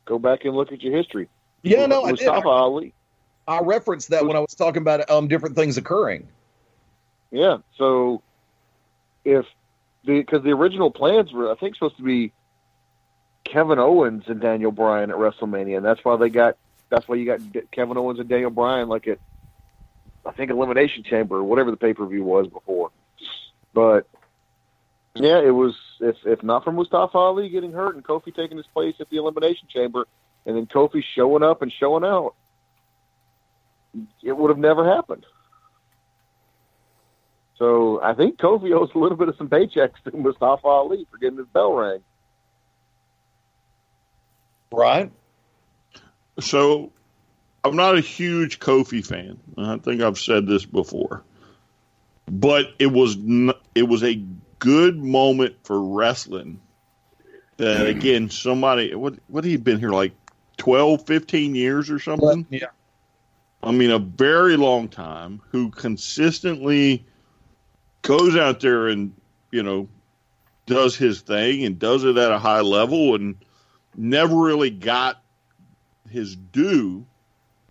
Go 0.04 0.18
back 0.18 0.44
and 0.44 0.54
look 0.54 0.70
at 0.70 0.82
your 0.82 0.94
history. 0.94 1.30
Yeah, 1.62 1.86
no, 1.86 2.02
I 2.02 2.12
did. 2.12 2.26
Mustafa 2.26 2.48
Ali. 2.48 2.92
I 3.46 3.60
referenced 3.60 4.10
that 4.10 4.26
when 4.26 4.36
I 4.36 4.40
was 4.40 4.54
talking 4.54 4.82
about 4.82 5.08
um 5.08 5.28
different 5.28 5.56
things 5.56 5.78
occurring. 5.78 6.28
Yeah. 7.30 7.56
So 7.78 8.20
if 9.24 9.46
the 10.04 10.18
because 10.18 10.42
the 10.42 10.50
original 10.50 10.90
plans 10.90 11.32
were, 11.32 11.50
I 11.50 11.54
think, 11.54 11.74
supposed 11.74 11.96
to 11.96 12.02
be 12.02 12.34
Kevin 13.50 13.78
Owens 13.78 14.24
and 14.26 14.40
Daniel 14.40 14.72
Bryan 14.72 15.10
at 15.10 15.16
WrestleMania, 15.16 15.78
and 15.78 15.86
that's 15.86 16.04
why 16.04 16.16
they 16.16 16.28
got 16.28 16.56
that's 16.90 17.06
why 17.08 17.16
you 17.16 17.26
got 17.26 17.40
Kevin 17.70 17.96
Owens 17.96 18.18
and 18.18 18.28
Daniel 18.28 18.50
Bryan 18.50 18.88
like 18.88 19.08
at 19.08 19.18
I 20.24 20.32
think 20.32 20.50
Elimination 20.50 21.02
Chamber 21.04 21.36
or 21.36 21.44
whatever 21.44 21.70
the 21.70 21.76
pay 21.76 21.94
per 21.94 22.06
view 22.06 22.24
was 22.24 22.46
before. 22.48 22.90
But 23.72 24.06
yeah, 25.14 25.40
it 25.40 25.50
was 25.50 25.74
if 26.00 26.16
if 26.24 26.42
not 26.42 26.64
for 26.64 26.72
Mustafa 26.72 27.16
Ali 27.16 27.48
getting 27.48 27.72
hurt 27.72 27.94
and 27.94 28.04
Kofi 28.04 28.34
taking 28.34 28.56
his 28.56 28.66
place 28.66 28.94
at 29.00 29.08
the 29.10 29.16
Elimination 29.16 29.68
Chamber, 29.68 30.06
and 30.44 30.56
then 30.56 30.66
Kofi 30.66 31.02
showing 31.14 31.42
up 31.42 31.62
and 31.62 31.72
showing 31.72 32.04
out, 32.04 32.34
it 34.22 34.36
would 34.36 34.50
have 34.50 34.58
never 34.58 34.84
happened. 34.84 35.24
So 37.56 38.00
I 38.02 38.14
think 38.14 38.38
Kofi 38.38 38.72
owes 38.78 38.90
a 38.94 38.98
little 38.98 39.16
bit 39.16 39.28
of 39.28 39.36
some 39.36 39.48
paychecks 39.48 40.02
to 40.04 40.16
Mustafa 40.16 40.66
Ali 40.66 41.06
for 41.10 41.18
getting 41.18 41.38
his 41.38 41.48
bell 41.48 41.72
rang. 41.72 42.00
Right. 44.72 45.10
So 46.40 46.92
I'm 47.64 47.76
not 47.76 47.96
a 47.96 48.00
huge 48.00 48.58
Kofi 48.60 49.04
fan. 49.04 49.38
I 49.56 49.78
think 49.78 50.02
I've 50.02 50.18
said 50.18 50.46
this 50.46 50.64
before. 50.64 51.22
But 52.30 52.72
it 52.78 52.88
was 52.88 53.16
n- 53.16 53.54
it 53.74 53.84
was 53.84 54.04
a 54.04 54.22
good 54.58 54.98
moment 54.98 55.56
for 55.64 55.82
wrestling. 55.82 56.60
That 57.56 57.86
again, 57.86 58.30
somebody 58.30 58.94
what 58.94 59.14
what 59.26 59.44
he 59.44 59.56
been 59.56 59.80
here 59.80 59.90
like 59.90 60.12
12, 60.58 61.06
15 61.06 61.54
years 61.54 61.90
or 61.90 61.98
something? 61.98 62.46
Yeah. 62.50 62.66
I 63.62 63.72
mean, 63.72 63.90
a 63.90 63.98
very 63.98 64.56
long 64.56 64.88
time 64.88 65.40
who 65.50 65.70
consistently 65.70 67.04
goes 68.02 68.36
out 68.36 68.60
there 68.60 68.88
and, 68.88 69.12
you 69.50 69.62
know, 69.62 69.88
does 70.66 70.94
his 70.94 71.22
thing 71.22 71.64
and 71.64 71.78
does 71.78 72.04
it 72.04 72.16
at 72.16 72.30
a 72.30 72.38
high 72.38 72.60
level 72.60 73.14
and 73.14 73.36
never 73.98 74.36
really 74.36 74.70
got 74.70 75.20
his 76.08 76.36
due, 76.36 77.04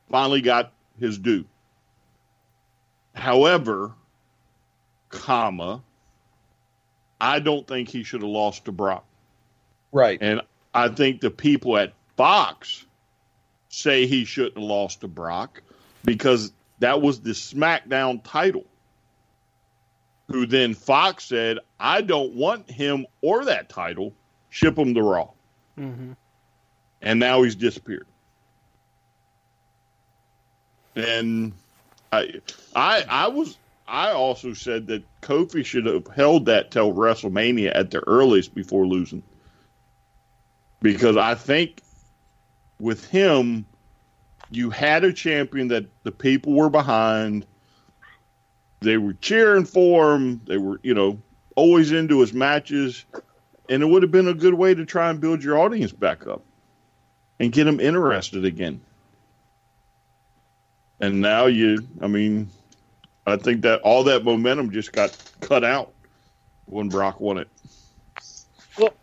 finally 0.09 0.41
got 0.41 0.73
his 0.99 1.17
due. 1.17 1.45
However, 3.15 3.93
comma, 5.09 5.81
I 7.19 7.39
don't 7.39 7.65
think 7.65 7.89
he 7.89 8.03
should 8.03 8.21
have 8.21 8.29
lost 8.29 8.65
to 8.65 8.71
Brock. 8.71 9.05
Right. 9.91 10.19
And 10.21 10.41
I 10.73 10.89
think 10.89 11.21
the 11.21 11.31
people 11.31 11.77
at 11.77 11.93
Fox 12.15 12.85
say 13.69 14.05
he 14.05 14.25
shouldn't 14.25 14.57
have 14.57 14.63
lost 14.63 15.01
to 15.01 15.07
Brock 15.07 15.61
because 16.03 16.51
that 16.79 17.01
was 17.01 17.21
the 17.21 17.31
SmackDown 17.31 18.21
title. 18.23 18.65
Who 20.27 20.45
then 20.45 20.73
Fox 20.73 21.23
said, 21.23 21.59
I 21.79 22.01
don't 22.01 22.33
want 22.33 22.69
him 22.69 23.05
or 23.21 23.45
that 23.45 23.69
title, 23.69 24.13
ship 24.49 24.77
him 24.77 24.93
to 24.93 25.01
Raw. 25.01 25.29
Mm-hmm. 25.79 26.13
And 27.01 27.19
now 27.19 27.43
he's 27.43 27.55
disappeared. 27.55 28.07
And 30.95 31.53
I 32.11 32.41
I 32.75 33.05
I 33.07 33.27
was 33.27 33.57
I 33.87 34.11
also 34.11 34.53
said 34.53 34.87
that 34.87 35.03
Kofi 35.21 35.63
should 35.63 35.85
have 35.85 36.07
held 36.07 36.45
that 36.47 36.71
till 36.71 36.93
WrestleMania 36.93 37.71
at 37.73 37.91
the 37.91 38.05
earliest 38.07 38.55
before 38.55 38.85
losing. 38.87 39.23
Because 40.81 41.17
I 41.17 41.35
think 41.35 41.81
with 42.79 43.05
him, 43.05 43.65
you 44.49 44.69
had 44.69 45.03
a 45.03 45.13
champion 45.13 45.67
that 45.69 45.85
the 46.03 46.11
people 46.11 46.53
were 46.53 46.69
behind. 46.69 47.45
They 48.79 48.97
were 48.97 49.13
cheering 49.13 49.65
for 49.65 50.15
him. 50.15 50.41
They 50.45 50.57
were, 50.57 50.79
you 50.83 50.93
know, 50.93 51.19
always 51.55 51.91
into 51.91 52.19
his 52.19 52.33
matches, 52.33 53.05
and 53.69 53.83
it 53.83 53.85
would 53.85 54.01
have 54.01 54.11
been 54.11 54.27
a 54.27 54.33
good 54.33 54.53
way 54.53 54.73
to 54.73 54.85
try 54.85 55.09
and 55.09 55.19
build 55.19 55.43
your 55.43 55.57
audience 55.59 55.91
back 55.91 56.25
up 56.27 56.43
and 57.39 57.51
get 57.51 57.65
them 57.65 57.79
interested 57.79 58.45
again. 58.45 58.81
And 60.99 61.21
now 61.21 61.45
you, 61.45 61.87
I 62.01 62.07
mean, 62.07 62.49
I 63.25 63.37
think 63.37 63.61
that 63.61 63.81
all 63.81 64.05
that 64.05 64.23
momentum 64.23 64.71
just 64.71 64.93
got 64.93 65.15
cut 65.41 65.63
out 65.63 65.93
when 66.65 66.89
Brock 66.89 67.19
won 67.19 67.37
it. 67.37 67.49
Well, 68.77 68.93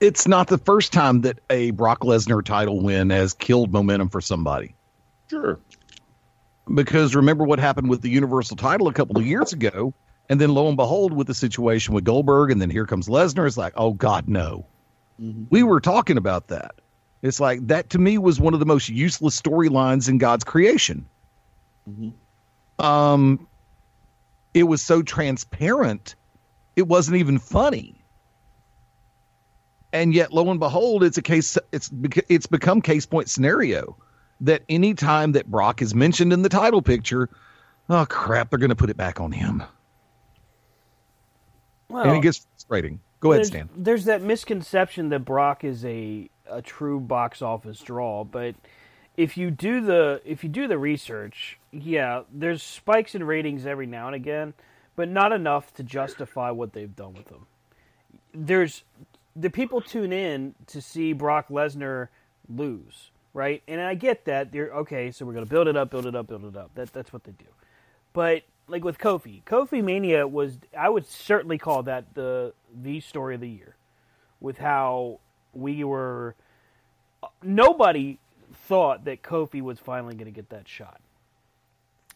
it's 0.00 0.26
not 0.26 0.48
the 0.48 0.58
first 0.58 0.92
time 0.92 1.20
that 1.20 1.38
a 1.50 1.70
Brock 1.70 2.00
Lesnar 2.00 2.44
title 2.44 2.80
win 2.80 3.10
has 3.10 3.32
killed 3.32 3.72
momentum 3.72 4.08
for 4.08 4.20
somebody. 4.20 4.74
Sure. 5.30 5.58
Because 6.72 7.14
remember 7.14 7.44
what 7.44 7.58
happened 7.58 7.90
with 7.90 8.02
the 8.02 8.10
Universal 8.10 8.56
title 8.56 8.88
a 8.88 8.92
couple 8.92 9.18
of 9.18 9.26
years 9.26 9.52
ago, 9.52 9.92
and 10.28 10.40
then 10.40 10.54
lo 10.54 10.68
and 10.68 10.76
behold, 10.76 11.12
with 11.12 11.26
the 11.26 11.34
situation 11.34 11.94
with 11.94 12.04
Goldberg, 12.04 12.50
and 12.50 12.60
then 12.60 12.70
here 12.70 12.86
comes 12.86 13.08
Lesnar. 13.08 13.46
It's 13.46 13.56
like, 13.56 13.74
oh 13.76 13.92
God, 13.92 14.28
no. 14.28 14.66
Mm-hmm. 15.20 15.44
We 15.50 15.62
were 15.62 15.80
talking 15.80 16.16
about 16.16 16.48
that. 16.48 16.74
It's 17.22 17.40
like 17.40 17.66
that 17.68 17.90
to 17.90 17.98
me 17.98 18.18
was 18.18 18.40
one 18.40 18.54
of 18.54 18.60
the 18.60 18.66
most 18.66 18.88
useless 18.88 19.40
storylines 19.40 20.08
in 20.08 20.18
God's 20.18 20.44
creation. 20.44 21.06
Mm-hmm. 21.88 22.84
Um, 22.84 23.46
it 24.52 24.64
was 24.64 24.82
so 24.82 25.02
transparent, 25.02 26.14
it 26.76 26.86
wasn't 26.86 27.16
even 27.16 27.38
funny. 27.38 28.00
And 29.92 30.12
yet, 30.12 30.32
lo 30.32 30.50
and 30.50 30.58
behold, 30.58 31.04
it's 31.04 31.18
a 31.18 31.22
case. 31.22 31.56
It's 31.70 31.90
it's 32.28 32.46
become 32.46 32.82
case 32.82 33.06
point 33.06 33.30
scenario 33.30 33.96
that 34.40 34.62
any 34.68 34.94
time 34.94 35.32
that 35.32 35.46
Brock 35.46 35.80
is 35.82 35.94
mentioned 35.94 36.32
in 36.32 36.42
the 36.42 36.48
title 36.48 36.82
picture, 36.82 37.30
oh 37.88 38.04
crap, 38.08 38.50
they're 38.50 38.58
going 38.58 38.70
to 38.70 38.76
put 38.76 38.90
it 38.90 38.96
back 38.96 39.20
on 39.20 39.30
him, 39.30 39.62
Well, 41.94 42.04
and 42.04 42.16
it 42.16 42.22
gets 42.22 42.44
frustrating. 42.50 42.98
Go 43.20 43.30
ahead, 43.30 43.40
there's, 43.40 43.48
Stan. 43.48 43.68
There's 43.76 44.04
that 44.06 44.20
misconception 44.20 45.10
that 45.10 45.20
Brock 45.20 45.62
is 45.62 45.84
a 45.84 46.28
a 46.50 46.60
true 46.60 46.98
box 46.98 47.40
office 47.40 47.78
draw, 47.80 48.24
but 48.24 48.56
if 49.16 49.36
you 49.36 49.52
do 49.52 49.80
the 49.80 50.20
if 50.24 50.42
you 50.42 50.50
do 50.50 50.66
the 50.66 50.76
research, 50.76 51.58
yeah, 51.70 52.22
there's 52.32 52.64
spikes 52.64 53.14
in 53.14 53.22
ratings 53.22 53.64
every 53.64 53.86
now 53.86 54.08
and 54.08 54.16
again, 54.16 54.54
but 54.96 55.08
not 55.08 55.30
enough 55.32 55.72
to 55.74 55.84
justify 55.84 56.50
what 56.50 56.72
they've 56.72 56.96
done 56.96 57.14
with 57.14 57.26
them. 57.26 57.46
There's 58.34 58.82
the 59.36 59.48
people 59.48 59.80
tune 59.80 60.12
in 60.12 60.56
to 60.66 60.82
see 60.82 61.12
Brock 61.12 61.46
Lesnar 61.48 62.08
lose, 62.48 63.12
right? 63.32 63.62
And 63.68 63.80
I 63.80 63.94
get 63.94 64.24
that. 64.24 64.50
They're 64.50 64.72
okay, 64.72 65.12
so 65.12 65.24
we're 65.24 65.34
gonna 65.34 65.46
build 65.46 65.68
it 65.68 65.76
up, 65.76 65.90
build 65.90 66.06
it 66.06 66.16
up, 66.16 66.26
build 66.26 66.44
it 66.44 66.56
up. 66.56 66.72
That 66.74 66.92
that's 66.92 67.12
what 67.12 67.22
they 67.22 67.32
do. 67.32 67.46
But 68.12 68.42
like 68.66 68.84
with 68.84 68.98
Kofi, 68.98 69.42
Kofi 69.44 69.82
Mania 69.82 70.26
was 70.26 70.58
I 70.76 70.88
would 70.88 71.06
certainly 71.06 71.58
call 71.58 71.82
that 71.84 72.14
the 72.14 72.52
the 72.74 73.00
story 73.00 73.34
of 73.34 73.40
the 73.40 73.48
year, 73.48 73.76
with 74.40 74.58
how 74.58 75.20
we 75.52 75.84
were. 75.84 76.34
Nobody 77.42 78.18
thought 78.52 79.04
that 79.04 79.22
Kofi 79.22 79.62
was 79.62 79.78
finally 79.78 80.14
going 80.14 80.26
to 80.26 80.30
get 80.30 80.50
that 80.50 80.68
shot. 80.68 81.00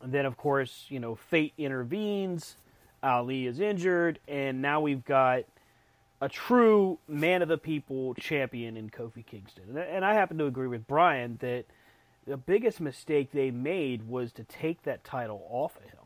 And 0.02 0.12
then, 0.12 0.26
of 0.26 0.36
course, 0.36 0.86
you 0.88 1.00
know, 1.00 1.14
fate 1.14 1.52
intervenes. 1.58 2.56
Ali 3.02 3.46
is 3.46 3.60
injured, 3.60 4.18
and 4.26 4.60
now 4.60 4.80
we've 4.80 5.04
got 5.04 5.44
a 6.20 6.28
true 6.28 6.98
man 7.06 7.42
of 7.42 7.48
the 7.48 7.58
people 7.58 8.14
champion 8.14 8.76
in 8.76 8.90
Kofi 8.90 9.24
Kingston. 9.24 9.76
And- 9.76 10.04
I 10.04 10.14
happen 10.14 10.36
to 10.38 10.46
agree 10.46 10.66
with 10.66 10.86
Brian 10.86 11.38
that 11.40 11.66
the 12.26 12.36
biggest 12.36 12.80
mistake 12.80 13.30
they 13.30 13.50
made 13.50 14.08
was 14.08 14.32
to 14.32 14.44
take 14.44 14.82
that 14.82 15.04
title 15.04 15.46
off 15.48 15.76
of 15.76 15.84
him. 15.84 15.97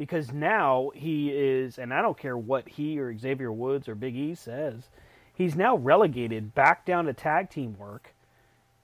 Because 0.00 0.32
now 0.32 0.92
he 0.94 1.28
is, 1.28 1.76
and 1.76 1.92
I 1.92 2.00
don't 2.00 2.16
care 2.16 2.34
what 2.34 2.66
he 2.66 2.98
or 2.98 3.14
Xavier 3.18 3.52
Woods 3.52 3.86
or 3.86 3.94
Big 3.94 4.16
E 4.16 4.34
says, 4.34 4.88
he's 5.34 5.54
now 5.54 5.76
relegated 5.76 6.54
back 6.54 6.86
down 6.86 7.04
to 7.04 7.12
tag 7.12 7.50
team 7.50 7.76
work. 7.76 8.14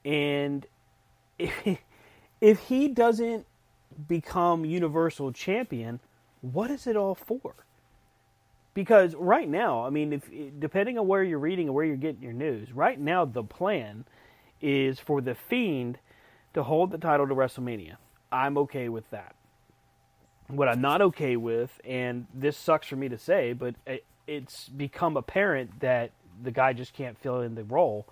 And 0.05 0.63
if, 1.39 1.51
if 2.39 2.59
he 2.59 2.87
doesn't 2.89 3.47
become 4.07 4.63
Universal 4.63 5.31
Champion, 5.31 6.01
what 6.41 6.69
is 6.69 6.85
it 6.85 6.95
all 6.95 7.15
for? 7.15 7.55
Because 8.75 9.15
right 9.15 9.49
now, 9.49 9.87
I 9.87 9.89
mean, 9.89 10.13
if 10.13 10.29
depending 10.59 10.99
on 10.99 11.07
where 11.07 11.23
you're 11.23 11.39
reading 11.39 11.65
and 11.65 11.73
where 11.73 11.83
you're 11.83 11.95
getting 11.95 12.21
your 12.21 12.31
news, 12.31 12.71
right 12.71 12.99
now 12.99 13.25
the 13.25 13.41
plan 13.41 14.05
is 14.61 14.99
for 14.99 15.19
the 15.19 15.33
Fiend 15.33 15.97
to 16.53 16.61
hold 16.61 16.91
the 16.91 16.99
title 16.99 17.27
to 17.27 17.33
WrestleMania. 17.33 17.95
I'm 18.31 18.55
okay 18.59 18.87
with 18.87 19.09
that. 19.09 19.33
What 20.47 20.69
I'm 20.69 20.79
not 20.81 21.01
okay 21.01 21.35
with, 21.35 21.69
and 21.83 22.25
this 22.33 22.55
sucks 22.57 22.87
for 22.87 22.95
me 22.95 23.09
to 23.09 23.17
say, 23.17 23.53
but 23.53 23.75
it, 23.85 24.05
it's 24.27 24.69
become 24.69 25.17
apparent 25.17 25.79
that 25.81 26.11
the 26.41 26.51
guy 26.51 26.73
just 26.73 26.93
can't 26.93 27.17
fill 27.17 27.41
in 27.41 27.55
the 27.55 27.63
role. 27.63 28.05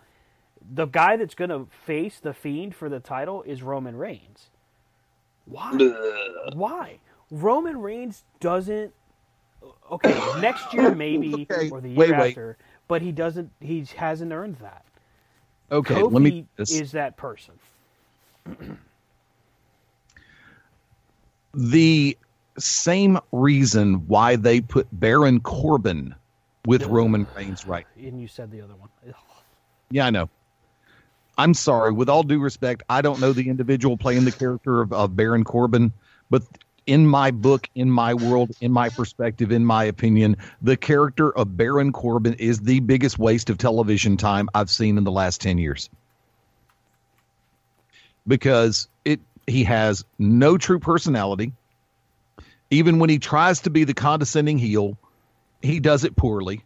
The 0.74 0.86
guy 0.86 1.16
that's 1.16 1.36
going 1.36 1.50
to 1.52 1.68
face 1.86 2.20
the 2.20 2.34
Fiend 2.34 2.76
for 2.76 2.90
the 2.90 3.00
title 3.00 3.44
is 3.44 3.62
Roman 3.64 3.96
Reigns. 3.96 4.50
Why? 5.46 5.72
Why? 6.54 7.00
Roman 7.32 7.80
Reigns 7.82 8.24
doesn't. 8.40 8.94
Okay, 9.92 10.42
next 10.42 10.74
year 10.74 10.94
maybe, 10.96 11.48
Okay, 11.50 11.70
or 11.70 11.80
the 11.82 11.90
year 11.90 11.98
wait, 11.98 12.12
wait. 12.12 12.30
after, 12.30 12.58
but 12.88 13.02
he 13.02 13.12
doesn't. 13.12 13.52
He 13.62 13.86
hasn't 13.96 14.32
earned 14.34 14.58
that. 14.58 14.84
Okay, 15.72 15.96
Kofi 15.96 16.12
let 16.12 16.22
me. 16.22 16.46
this- 16.58 16.72
is 16.72 16.92
that 16.92 17.16
person. 17.18 17.54
the 21.54 22.18
same 22.58 23.20
reason 23.32 24.08
why 24.08 24.36
they 24.36 24.62
put 24.62 24.88
Baron 24.92 25.40
Corbin 25.40 26.16
with 26.66 26.86
Roman 26.86 27.28
Reigns 27.36 27.66
right 27.66 27.86
And 27.98 28.22
you 28.22 28.28
said 28.28 28.52
the 28.52 28.62
other 28.62 28.76
one. 28.76 28.90
Yeah, 29.92 30.08
I 30.08 30.10
know. 30.10 30.30
I'm 31.38 31.54
sorry. 31.54 31.92
With 31.92 32.10
all 32.10 32.24
due 32.24 32.40
respect, 32.40 32.82
I 32.90 33.02
don't 33.02 33.20
know 33.20 33.34
the 33.34 33.50
individual 33.50 33.98
playing 33.98 34.26
the 34.26 34.32
character 34.32 34.82
of, 34.82 34.92
of 34.92 35.16
Baron 35.16 35.44
Corbin, 35.44 35.94
but 36.32 36.42
in 36.88 37.08
my 37.08 37.32
book, 37.32 37.70
in 37.76 37.90
my 37.90 38.14
world, 38.14 38.52
in 38.62 38.72
my 38.72 38.90
perspective, 38.90 39.52
in 39.52 39.66
my 39.66 39.84
opinion, 39.84 40.38
the 40.62 40.78
character 40.78 41.32
of 41.38 41.58
Baron 41.58 41.92
Corbin 41.92 42.34
is 42.36 42.62
the 42.62 42.80
biggest 42.82 43.18
waste 43.20 43.50
of 43.50 43.58
television 43.58 44.18
time 44.18 44.50
I've 44.54 44.70
seen 44.70 44.98
in 44.98 45.04
the 45.04 45.12
last 45.12 45.42
10 45.42 45.58
years. 45.58 45.90
Because 48.28 48.88
it 49.04 49.20
he 49.48 49.64
has 49.64 50.04
no 50.18 50.58
true 50.58 50.80
personality. 50.80 51.52
Even 52.72 53.00
when 53.00 53.10
he 53.10 53.20
tries 53.20 53.62
to 53.62 53.70
be 53.70 53.84
the 53.84 53.94
condescending 53.94 54.58
heel, 54.58 54.98
he 55.62 55.80
does 55.80 56.04
it 56.04 56.16
poorly. 56.16 56.64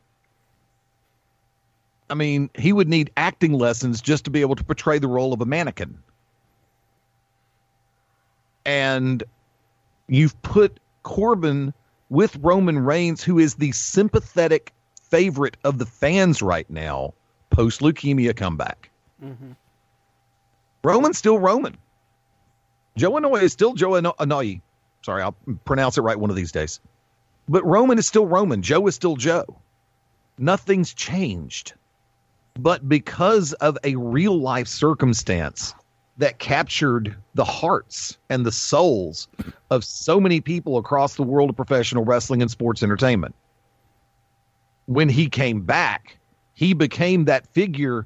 I 2.09 2.15
mean, 2.15 2.49
he 2.57 2.73
would 2.73 2.87
need 2.89 3.11
acting 3.15 3.53
lessons 3.53 4.01
just 4.01 4.25
to 4.25 4.31
be 4.31 4.41
able 4.41 4.55
to 4.55 4.63
portray 4.63 4.97
the 4.99 5.07
role 5.07 5.33
of 5.33 5.41
a 5.41 5.45
mannequin. 5.45 5.99
And 8.65 9.23
you've 10.07 10.39
put 10.41 10.79
Corbin 11.03 11.73
with 12.09 12.35
Roman 12.37 12.79
Reigns, 12.79 13.23
who 13.23 13.37
is 13.37 13.55
the 13.55 13.71
sympathetic 13.71 14.73
favorite 15.03 15.57
of 15.63 15.77
the 15.77 15.85
fans 15.85 16.41
right 16.41 16.69
now, 16.69 17.13
post 17.49 17.81
leukemia 17.81 18.35
comeback. 18.35 18.89
Mm-hmm. 19.23 19.51
Roman's 20.83 21.17
still 21.17 21.37
Roman. 21.37 21.77
Joe 22.97 23.11
Anoa'i 23.11 23.43
is 23.43 23.53
still 23.53 23.73
Joe 23.73 23.95
Ano- 23.95 24.15
Anoa'i. 24.19 24.61
Sorry, 25.01 25.23
I'll 25.23 25.35
pronounce 25.65 25.97
it 25.97 26.01
right 26.01 26.19
one 26.19 26.29
of 26.29 26.35
these 26.35 26.51
days. 26.51 26.79
But 27.47 27.65
Roman 27.65 27.97
is 27.97 28.07
still 28.07 28.27
Roman. 28.27 28.61
Joe 28.61 28.85
is 28.87 28.95
still 28.95 29.15
Joe. 29.15 29.45
Nothing's 30.37 30.93
changed. 30.93 31.73
But 32.59 32.87
because 32.87 33.53
of 33.53 33.77
a 33.83 33.95
real 33.95 34.39
life 34.39 34.67
circumstance 34.67 35.73
that 36.17 36.37
captured 36.37 37.15
the 37.33 37.45
hearts 37.45 38.17
and 38.29 38.45
the 38.45 38.51
souls 38.51 39.27
of 39.71 39.83
so 39.83 40.19
many 40.19 40.41
people 40.41 40.77
across 40.77 41.15
the 41.15 41.23
world 41.23 41.49
of 41.49 41.55
professional 41.55 42.03
wrestling 42.03 42.41
and 42.41 42.51
sports 42.51 42.83
entertainment, 42.83 43.33
when 44.85 45.07
he 45.07 45.29
came 45.29 45.61
back, 45.61 46.17
he 46.53 46.73
became 46.73 47.25
that 47.25 47.47
figure 47.53 48.05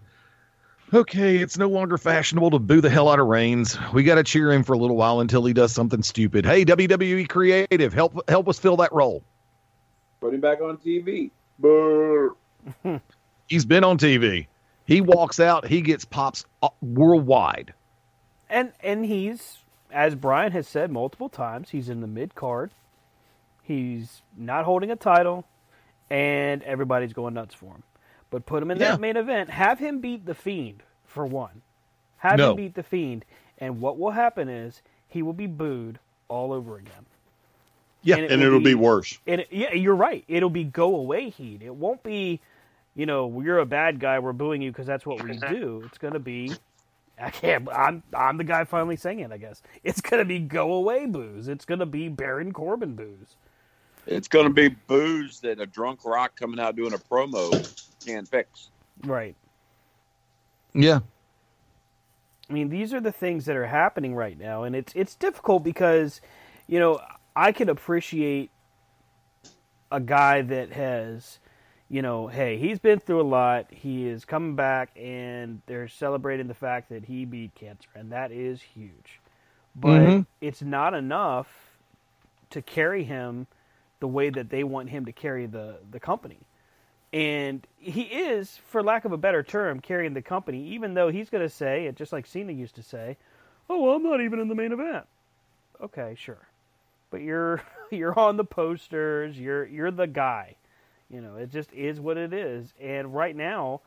okay, 0.94 1.38
it's 1.38 1.58
no 1.58 1.68
longer 1.68 1.98
fashionable 1.98 2.52
to 2.52 2.60
boo 2.60 2.82
the 2.82 2.90
hell 2.90 3.10
out 3.10 3.20
of 3.20 3.28
Reigns. 3.28 3.78
We 3.94 4.04
got 4.04 4.16
to 4.16 4.24
cheer 4.24 4.52
him 4.52 4.64
for 4.64 4.74
a 4.74 4.78
little 4.78 4.96
while 4.96 5.20
until 5.20 5.44
he 5.46 5.54
does 5.54 5.72
something 5.72 6.04
stupid. 6.04 6.46
Hey, 6.46 6.66
WWE 6.66 7.28
creative, 7.28 7.94
help 7.94 8.30
help 8.30 8.48
us 8.48 8.60
fill 8.60 8.78
that 8.78 8.94
role. 8.94 9.24
Put 10.22 10.34
him 10.34 10.42
back 10.42 10.62
on 10.62 10.78
TV. 10.78 11.32
Brr. 11.60 12.30
He's 13.48 13.66
been 13.66 13.84
on 13.84 13.98
TV. 13.98 14.48
He 14.86 15.02
walks 15.02 15.40
out, 15.40 15.68
he 15.68 15.82
gets 15.82 16.06
pops 16.06 16.46
uh, 16.62 16.70
worldwide. 16.82 17.74
And 18.50 18.74
and 18.82 19.06
he's 19.06 19.60
as 19.92 20.16
Brian 20.16 20.52
has 20.52 20.68
said 20.68 20.92
multiple 20.92 21.30
times, 21.30 21.70
he's 21.70 21.90
in 21.90 22.02
the 22.02 22.08
mid 22.08 22.36
card. 22.36 22.72
He's 23.62 24.22
not 24.38 24.66
holding 24.66 24.92
a 24.92 24.96
title, 24.96 25.46
and 26.10 26.62
everybody's 26.64 27.14
going 27.14 27.34
nuts 27.34 27.56
for 27.56 27.68
him. 27.68 27.84
But 28.34 28.48
put 28.48 28.64
him 28.64 28.72
in 28.72 28.80
Yeah. 28.80 28.92
that 28.94 29.00
main 29.00 29.16
event. 29.16 29.52
Have 29.52 29.78
him 29.78 30.00
beat 30.00 30.26
the 30.26 30.34
Fiend 30.34 30.82
for 31.06 31.24
one. 31.24 31.62
Have 32.18 32.40
No. 32.40 32.50
him 32.52 32.56
beat 32.58 32.74
the 32.74 32.82
Fiend, 32.84 33.26
And 33.60 33.80
what 33.80 34.00
will 34.00 34.10
happen 34.12 34.50
is 34.50 34.82
he 35.08 35.22
will 35.22 35.34
be 35.34 35.46
booed 35.46 36.00
all 36.28 36.52
over 36.52 36.78
again. 36.78 37.06
Yeah, 38.02 38.16
And 38.16 38.26
and, 38.26 38.34
it 38.34 38.38
will 38.40 38.56
it'll 38.56 38.60
be, 38.60 38.66
be- 38.72 38.76
worse. 38.76 39.20
And 39.28 39.42
it, 39.42 39.48
yeah, 39.52 39.74
you're 39.74 39.96
right. 39.96 40.26
It'll 40.28 40.50
be 40.50 40.64
go 40.64 40.96
away 40.96 41.30
heat. 41.30 41.62
It 41.62 41.76
won't 41.76 42.02
be, 42.02 42.42
you 42.96 43.06
know, 43.06 43.40
you're 43.42 43.60
a 43.60 43.66
bad 43.68 44.00
guy. 44.00 44.18
We're 44.18 44.34
booing 44.34 44.64
you 44.64 44.72
because 44.72 44.88
that's 44.88 45.06
what 45.06 45.24
we 45.24 45.38
do. 45.50 45.84
It's 45.86 46.00
gonna 46.00 46.20
be, 46.20 46.52
I 47.22 47.30
can't. 47.30 47.70
I'm 47.72 48.02
I'm 48.16 48.38
the 48.38 48.44
guy 48.44 48.64
finally 48.64 48.96
saying 48.98 49.20
it. 49.20 49.32
I 49.32 49.38
guess 49.38 49.62
it's 49.84 50.02
gonna 50.02 50.26
be 50.26 50.40
go 50.40 50.74
away 50.74 51.06
booze. 51.06 51.48
It's 51.48 51.66
gonna 51.66 51.86
be 51.86 52.10
Baron 52.10 52.52
Corbin 52.52 52.96
booze. 52.96 53.36
It's 54.06 54.28
going 54.28 54.48
to 54.48 54.54
be 54.54 54.70
booze 54.70 55.40
that 55.42 55.60
a 55.60 55.66
drunk 55.66 56.06
rock 56.06 56.36
coming 56.36 56.60
out 56.60 56.76
doing 56.76 56.94
a 56.94 56.98
promo 56.98 57.52
can't 58.06 58.28
fix. 58.28 58.70
Right. 59.04 59.36
Yeah. 60.74 61.00
I 62.50 62.54
mean, 62.54 62.70
these 62.70 62.94
are 62.94 63.00
the 63.00 63.12
things 63.12 63.46
that 63.46 63.56
are 63.56 63.68
happening 63.68 64.16
right 64.16 64.38
now, 64.38 64.64
and 64.64 64.76
it's 64.76 64.94
it's 64.96 65.16
difficult 65.16 65.64
because, 65.64 66.22
you 66.68 66.80
know, 66.80 67.00
I 67.36 67.52
can 67.52 67.70
appreciate 67.70 68.52
a 69.92 70.00
guy 70.00 70.42
that 70.42 70.74
has, 70.74 71.40
you 71.90 72.02
know, 72.02 72.28
hey, 72.28 72.58
he's 72.58 72.80
been 72.80 73.00
through 73.00 73.22
a 73.22 73.24
lot. 73.24 73.68
He 73.72 74.08
is 74.08 74.26
coming 74.26 74.56
back, 74.56 74.90
and 74.98 75.62
they're 75.68 75.88
celebrating 75.88 76.48
the 76.48 76.54
fact 76.54 76.90
that 76.90 77.06
he 77.06 77.26
beat 77.26 77.56
cancer, 77.56 77.90
and 77.96 78.12
that 78.12 78.32
is 78.32 78.62
huge. 78.62 79.22
But 79.76 80.02
Mhm. 80.02 80.26
it's 80.42 80.62
not 80.62 80.94
enough 80.94 81.78
to 82.50 82.62
carry 82.62 83.04
him 83.06 83.48
the 84.04 84.08
way 84.10 84.30
that 84.30 84.50
they 84.50 84.66
want 84.66 84.90
him 84.90 85.06
to 85.06 85.14
carry 85.14 85.46
the 85.46 85.78
the 85.90 86.00
company. 86.00 86.42
And 87.14 87.66
he 87.80 88.02
is, 88.02 88.60
for 88.68 88.84
lack 88.84 89.06
of 89.06 89.14
a 89.14 89.18
better 89.18 89.44
term, 89.44 89.80
carrying 89.80 90.14
the 90.14 90.22
company, 90.22 90.62
even 90.72 90.94
though 90.94 91.08
he's 91.08 91.30
going 91.30 91.42
to 91.42 91.50
say, 91.50 91.90
just 91.96 92.12
like 92.12 92.26
Cena 92.26 92.52
used 92.52 92.76
to 92.76 92.84
say, 92.84 93.16
"Oh, 93.70 93.82
well, 93.82 93.96
I'm 93.96 94.04
not 94.04 94.20
even 94.20 94.42
in 94.42 94.50
the 94.50 94.56
main 94.56 94.74
event." 94.74 95.06
Okay, 95.80 96.16
sure, 96.20 96.50
but 97.12 97.22
you're 97.22 97.64
you're 97.92 98.20
on 98.20 98.36
the 98.36 98.44
posters. 98.44 99.40
You're 99.40 99.66
you're 99.68 99.90
the 99.90 100.06
guy. 100.06 100.58
You 101.10 101.22
know, 101.22 101.38
it 101.38 101.50
just 101.50 101.72
is 101.72 102.02
what 102.02 102.18
it 102.18 102.34
is. 102.34 102.74
And 102.82 103.16
right 103.16 103.38
now, 103.38 103.80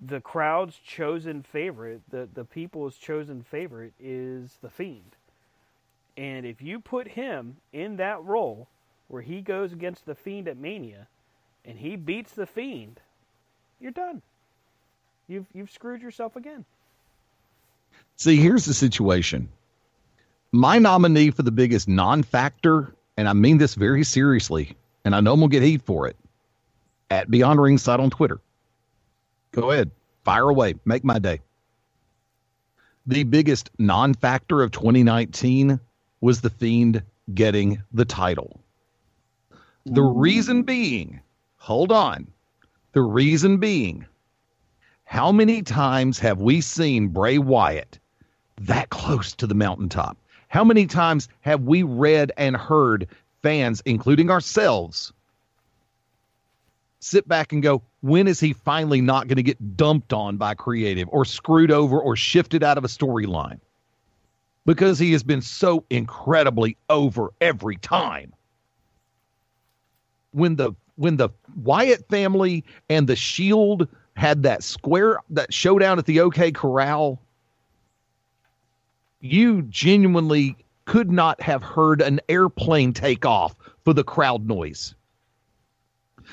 the 0.00 0.20
crowd's 0.20 0.76
chosen 0.76 1.42
favorite, 1.42 2.02
the 2.10 2.28
the 2.32 2.44
people's 2.44 2.96
chosen 2.96 3.42
favorite, 3.42 3.94
is 3.98 4.58
the 4.62 4.70
Fiend. 4.70 5.16
And 6.16 6.46
if 6.46 6.62
you 6.62 6.78
put 6.78 7.08
him 7.08 7.56
in 7.72 7.96
that 7.96 8.22
role, 8.22 8.68
where 9.08 9.22
he 9.22 9.40
goes 9.40 9.72
against 9.72 10.06
the 10.06 10.14
Fiend 10.14 10.48
at 10.48 10.56
Mania, 10.56 11.06
and 11.64 11.78
he 11.78 11.96
beats 11.96 12.32
the 12.32 12.46
Fiend, 12.46 13.00
you're 13.80 13.92
done. 13.92 14.22
You've 15.28 15.46
you've 15.52 15.70
screwed 15.70 16.02
yourself 16.02 16.36
again. 16.36 16.64
See, 18.16 18.36
here's 18.36 18.64
the 18.64 18.74
situation. 18.74 19.48
My 20.52 20.78
nominee 20.78 21.30
for 21.30 21.42
the 21.42 21.50
biggest 21.50 21.88
non 21.88 22.22
factor, 22.22 22.94
and 23.16 23.28
I 23.28 23.32
mean 23.32 23.58
this 23.58 23.74
very 23.74 24.04
seriously, 24.04 24.76
and 25.04 25.14
I 25.14 25.20
know 25.20 25.34
I'm 25.34 25.40
to 25.40 25.48
get 25.48 25.62
heat 25.62 25.82
for 25.82 26.06
it, 26.06 26.16
at 27.10 27.30
Beyond 27.30 27.60
Ringside 27.60 28.00
on 28.00 28.10
Twitter. 28.10 28.40
Go 29.52 29.70
ahead, 29.70 29.90
fire 30.24 30.48
away, 30.48 30.74
make 30.84 31.04
my 31.04 31.18
day. 31.18 31.40
The 33.06 33.24
biggest 33.24 33.70
non 33.78 34.14
factor 34.14 34.62
of 34.62 34.70
2019 34.72 35.78
was 36.20 36.40
The 36.40 36.50
Fiend 36.50 37.02
getting 37.34 37.82
the 37.92 38.04
title. 38.04 38.60
The 39.88 40.02
reason 40.02 40.64
being, 40.64 41.20
hold 41.58 41.92
on, 41.92 42.26
the 42.90 43.02
reason 43.02 43.58
being, 43.58 44.04
how 45.04 45.30
many 45.30 45.62
times 45.62 46.18
have 46.18 46.40
we 46.40 46.60
seen 46.60 47.06
Bray 47.06 47.38
Wyatt 47.38 48.00
that 48.62 48.90
close 48.90 49.32
to 49.34 49.46
the 49.46 49.54
mountaintop? 49.54 50.16
How 50.48 50.64
many 50.64 50.86
times 50.86 51.28
have 51.42 51.62
we 51.62 51.84
read 51.84 52.32
and 52.36 52.56
heard 52.56 53.06
fans, 53.42 53.80
including 53.84 54.28
ourselves, 54.28 55.12
sit 56.98 57.28
back 57.28 57.52
and 57.52 57.62
go, 57.62 57.80
when 58.00 58.26
is 58.26 58.40
he 58.40 58.54
finally 58.54 59.00
not 59.00 59.28
going 59.28 59.36
to 59.36 59.42
get 59.44 59.76
dumped 59.76 60.12
on 60.12 60.36
by 60.36 60.54
creative 60.54 61.08
or 61.12 61.24
screwed 61.24 61.70
over 61.70 62.00
or 62.00 62.16
shifted 62.16 62.64
out 62.64 62.76
of 62.76 62.84
a 62.84 62.88
storyline? 62.88 63.60
Because 64.64 64.98
he 64.98 65.12
has 65.12 65.22
been 65.22 65.42
so 65.42 65.84
incredibly 65.90 66.76
over 66.90 67.32
every 67.40 67.76
time. 67.76 68.32
When 70.36 70.56
the 70.56 70.72
when 70.96 71.16
the 71.16 71.30
Wyatt 71.62 72.06
family 72.10 72.62
and 72.90 73.08
the 73.08 73.16
Shield 73.16 73.88
had 74.16 74.42
that 74.42 74.62
square 74.62 75.20
that 75.30 75.52
showdown 75.52 75.98
at 75.98 76.04
the 76.04 76.20
OK 76.20 76.52
Corral, 76.52 77.18
you 79.20 79.62
genuinely 79.62 80.54
could 80.84 81.10
not 81.10 81.40
have 81.40 81.62
heard 81.62 82.02
an 82.02 82.20
airplane 82.28 82.92
take 82.92 83.24
off 83.24 83.56
for 83.82 83.94
the 83.94 84.04
crowd 84.04 84.46
noise. 84.46 84.94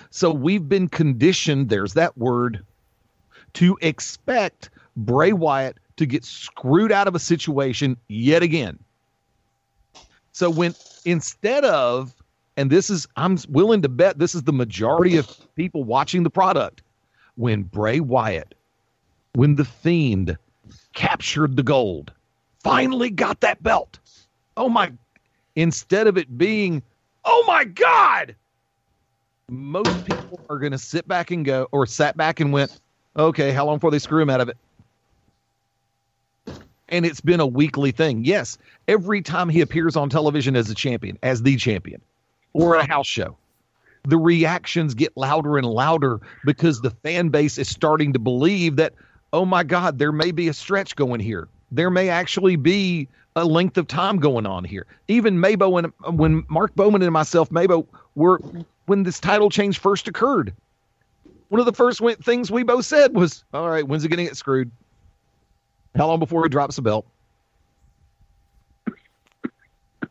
So 0.10 0.32
we've 0.32 0.68
been 0.68 0.90
conditioned, 0.90 1.70
there's 1.70 1.94
that 1.94 2.18
word, 2.18 2.66
to 3.54 3.78
expect 3.82 4.70
Bray 4.98 5.32
Wyatt 5.32 5.78
to 5.96 6.06
get 6.06 6.26
screwed 6.26 6.92
out 6.92 7.08
of 7.08 7.16
a 7.16 7.20
situation 7.20 7.96
yet 8.10 8.44
again. 8.44 8.80
So 10.34 10.50
when 10.50 10.76
instead 11.06 11.64
of, 11.64 12.14
and 12.58 12.70
this 12.70 12.90
is, 12.90 13.08
I'm 13.16 13.38
willing 13.50 13.82
to 13.82 13.90
bet 13.90 14.20
this 14.20 14.36
is 14.36 14.44
the 14.44 14.54
majority 14.54 15.18
of 15.18 15.30
people 15.56 15.84
watching 15.84 16.24
the 16.24 16.30
product, 16.30 16.84
when 17.36 17.64
Bray 17.64 18.00
Wyatt, 18.00 18.54
when 19.34 19.56
the 19.56 19.66
Fiend 19.66 20.38
captured 20.94 21.56
the 21.56 21.64
gold, 21.64 22.14
finally 22.64 23.10
got 23.10 23.42
that 23.42 23.64
belt. 23.64 24.00
Oh 24.56 24.70
my, 24.70 24.92
instead 25.56 26.08
of 26.08 26.18
it 26.18 26.38
being, 26.38 26.84
oh 27.26 27.44
my 27.48 27.64
God, 27.64 28.36
most 29.50 30.04
people 30.04 30.40
are 30.50 30.60
going 30.60 30.72
to 30.72 30.78
sit 30.78 31.08
back 31.08 31.32
and 31.32 31.44
go, 31.44 31.68
or 31.72 31.86
sat 31.86 32.16
back 32.16 32.40
and 32.40 32.54
went, 32.54 32.80
okay, 33.18 33.52
how 33.52 33.66
long 33.66 33.78
before 33.78 33.92
they 33.92 34.00
screw 34.00 34.22
him 34.22 34.30
out 34.30 34.42
of 34.42 34.50
it? 34.50 34.58
And 36.90 37.06
it's 37.06 37.22
been 37.22 37.40
a 37.40 37.48
weekly 37.48 37.92
thing. 37.92 38.24
Yes, 38.24 38.58
every 38.88 39.22
time 39.22 39.50
he 39.50 39.62
appears 39.62 39.96
on 39.96 40.10
television 40.10 40.56
as 40.56 40.70
a 40.70 40.76
champion, 40.76 41.18
as 41.24 41.42
the 41.42 41.56
champion, 41.56 42.02
or 42.54 42.76
a 42.76 42.86
house 42.86 43.08
show, 43.08 43.36
the 44.04 44.18
reactions 44.18 44.94
get 44.94 45.16
louder 45.16 45.58
and 45.58 45.66
louder 45.66 46.20
because 46.46 46.82
the 46.82 46.92
fan 46.92 47.30
base 47.30 47.58
is 47.58 47.68
starting 47.68 48.14
to 48.14 48.20
believe 48.20 48.76
that, 48.76 48.94
oh 49.32 49.46
my 49.46 49.64
God, 49.64 50.00
there 50.00 50.12
may 50.12 50.32
be 50.32 50.48
a 50.48 50.54
stretch 50.54 50.96
going 50.96 51.20
here. 51.20 51.48
There 51.72 51.90
may 51.90 52.10
actually 52.10 52.56
be 52.56 53.08
a 53.36 53.46
length 53.46 53.78
of 53.78 53.88
time 53.88 54.18
going 54.18 54.46
on 54.46 54.64
here. 54.64 54.86
Even 55.08 55.38
Mabo 55.38 55.80
and 55.80 56.18
when 56.18 56.44
Mark 56.50 56.76
Bowman 56.76 57.02
and 57.02 57.12
myself, 57.12 57.50
Mabo, 57.50 57.88
were 58.16 58.40
when 58.86 59.04
this 59.04 59.20
title 59.20 59.50
change 59.50 59.80
first 59.80 60.08
occurred. 60.08 60.54
One 61.50 61.60
of 61.60 61.66
the 61.66 61.74
first 61.74 62.02
things 62.22 62.52
we 62.52 62.64
both 62.64 62.86
said 62.86 63.16
was, 63.16 63.44
"All 63.54 63.70
right, 63.70 63.88
when's 63.88 64.04
it 64.04 64.10
going 64.10 64.18
to 64.18 64.24
get 64.24 64.38
screwed? 64.38 64.70
How 65.96 66.08
long 66.08 66.20
before 66.20 66.44
he 66.44 66.50
drops 66.50 66.76
the 66.76 66.82
belt?" 66.82 67.06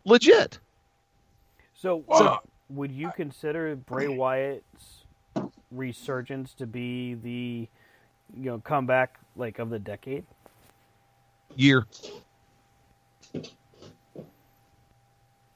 Legit. 0.05 0.59
So, 1.83 2.05
So- 2.17 2.39
would 2.69 2.93
you 2.93 3.11
consider 3.11 3.75
Bray 3.75 4.07
Wyatt's 4.07 5.05
resurgence 5.73 6.55
to 6.55 6.65
be 6.65 7.15
the, 7.15 7.69
you 8.37 8.45
know, 8.51 8.61
comeback 8.61 9.19
like 9.35 9.59
of 9.59 9.69
the 9.69 9.81
decade? 9.81 10.25
Year. 11.57 11.85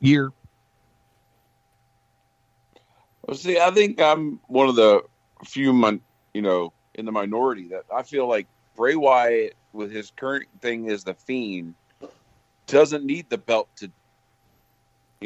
Year. 0.00 0.32
Well, 3.22 3.36
see, 3.36 3.60
I 3.60 3.70
think 3.70 4.00
I'm 4.00 4.40
one 4.48 4.68
of 4.68 4.74
the 4.74 5.04
few, 5.44 5.72
mon- 5.72 6.02
you 6.34 6.42
know, 6.42 6.72
in 6.96 7.04
the 7.04 7.12
minority 7.12 7.68
that 7.68 7.84
I 7.94 8.02
feel 8.02 8.26
like 8.26 8.48
Bray 8.74 8.96
Wyatt, 8.96 9.54
with 9.72 9.92
his 9.92 10.10
current 10.10 10.48
thing 10.60 10.90
as 10.90 11.04
the 11.04 11.14
Fiend, 11.14 11.74
doesn't 12.66 13.04
need 13.04 13.30
the 13.30 13.38
belt 13.38 13.68
to, 13.76 13.92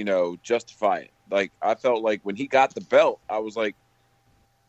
you 0.00 0.04
know, 0.04 0.38
justify 0.42 0.96
it. 0.96 1.10
Like 1.30 1.52
I 1.60 1.74
felt 1.74 2.02
like 2.02 2.22
when 2.22 2.34
he 2.34 2.46
got 2.46 2.74
the 2.74 2.80
belt, 2.80 3.20
I 3.28 3.38
was 3.38 3.54
like, 3.54 3.76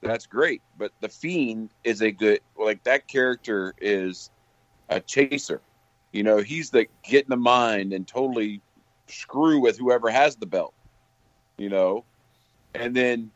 that's 0.02 0.26
great. 0.26 0.62
But 0.78 0.92
the 1.00 1.08
Fiend 1.08 1.70
is 1.86 2.02
a 2.02 2.12
good, 2.12 2.42
like 2.60 2.84
that 2.84 3.08
character 3.08 3.74
is 3.80 4.30
a 4.90 5.00
chaser. 5.00 5.62
You 6.12 6.24
know, 6.24 6.40
he's 6.40 6.70
the 6.70 6.88
get 7.02 7.24
in 7.24 7.30
the 7.30 7.38
mind 7.38 7.94
and 7.94 8.06
totally 8.06 8.60
screw 9.08 9.62
with 9.62 9.78
whoever 9.78 10.10
has 10.10 10.36
the 10.36 10.46
belt. 10.46 10.74
You 11.58 11.70
know, 11.70 12.04
and 12.76 12.94
then 12.94 13.32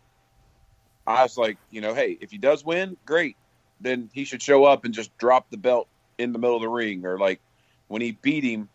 I 1.08 1.24
was 1.24 1.38
like, 1.38 1.58
you 1.72 1.80
know, 1.80 1.94
hey, 1.94 2.18
if 2.20 2.30
he 2.30 2.38
does 2.38 2.66
win, 2.66 2.98
great. 3.06 3.38
Then 3.80 4.10
he 4.12 4.26
should 4.26 4.42
show 4.42 4.66
up 4.66 4.84
and 4.84 4.94
just 4.94 5.18
drop 5.18 5.50
the 5.50 5.56
belt 5.56 5.88
in 6.18 6.34
the 6.34 6.40
middle 6.40 6.58
of 6.58 6.62
the 6.62 6.68
ring, 6.68 7.06
or 7.06 7.18
like 7.18 7.40
when 7.88 8.02
he 8.02 8.12
beat 8.22 8.44
him, 8.44 8.68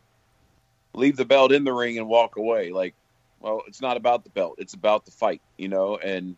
leave 0.94 1.18
the 1.18 1.26
belt 1.26 1.52
in 1.52 1.64
the 1.64 1.72
ring 1.74 1.98
and 1.98 2.08
walk 2.08 2.36
away. 2.36 2.70
Like, 2.70 2.94
well, 3.40 3.62
it's 3.66 3.80
not 3.80 3.96
about 3.96 4.24
the 4.24 4.30
belt; 4.30 4.56
it's 4.58 4.74
about 4.74 5.04
the 5.04 5.10
fight, 5.10 5.42
you 5.56 5.68
know. 5.68 5.96
And 5.96 6.36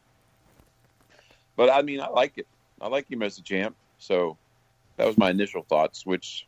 but 1.57 1.71
I 1.71 1.83
mean, 1.83 2.01
I 2.01 2.09
like 2.09 2.39
it. 2.39 2.47
I 2.81 2.89
like 2.89 3.11
him 3.11 3.23
as 3.23 3.39
a 3.39 3.43
champ. 3.43 3.77
So 3.99 4.37
that 4.97 5.07
was 5.07 5.19
my 5.19 5.31
initial 5.31 5.63
thoughts, 5.63 6.07
which 6.07 6.47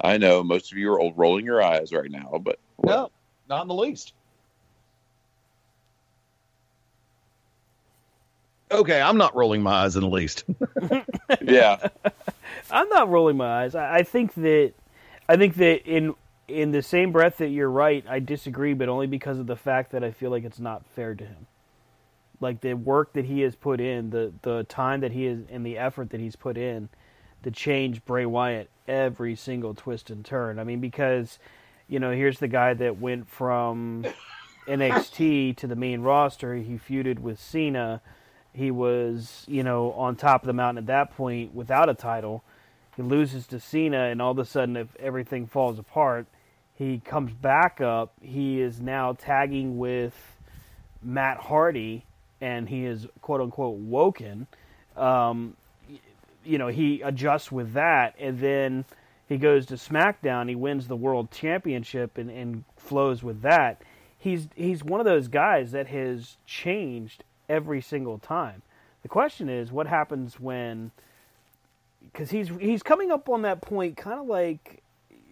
I 0.00 0.18
know 0.18 0.42
most 0.42 0.72
of 0.72 0.78
you 0.78 0.92
are 0.92 1.00
old 1.00 1.16
rolling 1.16 1.44
your 1.44 1.62
eyes 1.62 1.92
right 1.92 2.10
now, 2.10 2.40
but 2.42 2.58
No, 2.84 3.10
not 3.48 3.62
in 3.62 3.68
the 3.68 3.74
least. 3.74 4.12
Okay, 8.70 9.00
I'm 9.00 9.16
not 9.16 9.36
rolling 9.36 9.62
my 9.62 9.84
eyes 9.84 9.94
in 9.94 10.02
the 10.02 10.08
least. 10.08 10.44
yeah, 11.42 11.88
I'm 12.70 12.88
not 12.88 13.08
rolling 13.08 13.36
my 13.36 13.62
eyes. 13.64 13.74
I, 13.74 13.98
I 13.98 14.02
think 14.02 14.34
that 14.34 14.72
I 15.28 15.36
think 15.36 15.54
that 15.56 15.86
in 15.86 16.14
in 16.48 16.72
the 16.72 16.82
same 16.82 17.12
breath 17.12 17.38
that 17.38 17.48
you're 17.48 17.70
right, 17.70 18.04
I 18.08 18.20
disagree, 18.20 18.74
but 18.74 18.88
only 18.88 19.06
because 19.06 19.38
of 19.38 19.46
the 19.46 19.56
fact 19.56 19.92
that 19.92 20.04
I 20.04 20.10
feel 20.10 20.30
like 20.30 20.44
it's 20.44 20.60
not 20.60 20.84
fair 20.94 21.14
to 21.14 21.24
him. 21.24 21.46
Like 22.40 22.60
the 22.60 22.74
work 22.74 23.14
that 23.14 23.24
he 23.24 23.40
has 23.40 23.54
put 23.54 23.80
in, 23.80 24.10
the 24.10 24.32
the 24.42 24.64
time 24.64 25.00
that 25.00 25.12
he 25.12 25.26
is 25.26 25.40
and 25.50 25.64
the 25.64 25.78
effort 25.78 26.10
that 26.10 26.20
he's 26.20 26.36
put 26.36 26.58
in 26.58 26.88
to 27.42 27.50
change 27.50 28.04
Bray 28.04 28.26
Wyatt 28.26 28.68
every 28.86 29.36
single 29.36 29.74
twist 29.74 30.10
and 30.10 30.24
turn. 30.24 30.58
I 30.58 30.64
mean, 30.64 30.80
because 30.80 31.38
you 31.88 31.98
know, 31.98 32.10
here's 32.10 32.38
the 32.38 32.48
guy 32.48 32.74
that 32.74 32.98
went 32.98 33.28
from 33.28 34.04
NXT 34.66 35.56
to 35.58 35.66
the 35.66 35.76
main 35.76 36.00
roster. 36.00 36.56
He 36.56 36.74
feuded 36.74 37.18
with 37.18 37.38
Cena. 37.38 38.00
He 38.52 38.70
was, 38.70 39.44
you 39.46 39.62
know, 39.62 39.92
on 39.92 40.16
top 40.16 40.42
of 40.42 40.46
the 40.46 40.52
mountain 40.52 40.84
at 40.84 40.86
that 40.86 41.16
point 41.16 41.54
without 41.54 41.88
a 41.88 41.94
title. 41.94 42.42
He 42.96 43.02
loses 43.02 43.46
to 43.48 43.58
Cena, 43.58 44.04
and 44.04 44.22
all 44.22 44.30
of 44.30 44.38
a 44.38 44.44
sudden, 44.44 44.76
if 44.76 44.94
everything 44.96 45.46
falls 45.46 45.78
apart, 45.78 46.26
he 46.76 46.98
comes 46.98 47.32
back 47.32 47.80
up. 47.80 48.12
He 48.20 48.60
is 48.60 48.80
now 48.80 49.12
tagging 49.12 49.78
with 49.78 50.14
Matt 51.02 51.38
Hardy, 51.38 52.04
and 52.40 52.68
he 52.68 52.84
is 52.84 53.06
quote 53.20 53.40
unquote 53.40 53.78
woken. 53.78 54.46
Um, 54.96 55.56
you 56.44 56.58
know, 56.58 56.68
he 56.68 57.00
adjusts 57.00 57.50
with 57.50 57.72
that, 57.74 58.14
and 58.18 58.38
then 58.38 58.84
he 59.28 59.38
goes 59.38 59.66
to 59.66 59.74
SmackDown. 59.74 60.48
He 60.48 60.54
wins 60.54 60.88
the 60.88 60.96
World 60.96 61.30
Championship 61.30 62.18
and, 62.18 62.30
and 62.30 62.64
flows 62.76 63.22
with 63.22 63.42
that. 63.42 63.80
He's 64.18 64.48
he's 64.56 64.82
one 64.82 65.00
of 65.00 65.06
those 65.06 65.28
guys 65.28 65.72
that 65.72 65.86
has 65.88 66.36
changed 66.46 67.22
every 67.48 67.80
single 67.80 68.18
time. 68.18 68.62
The 69.02 69.08
question 69.08 69.48
is, 69.48 69.70
what 69.70 69.86
happens 69.86 70.40
when? 70.40 70.90
Because 72.02 72.30
he's 72.30 72.48
he's 72.48 72.82
coming 72.82 73.10
up 73.10 73.28
on 73.28 73.42
that 73.42 73.60
point, 73.60 73.96
kind 73.96 74.18
of 74.18 74.26
like 74.26 74.82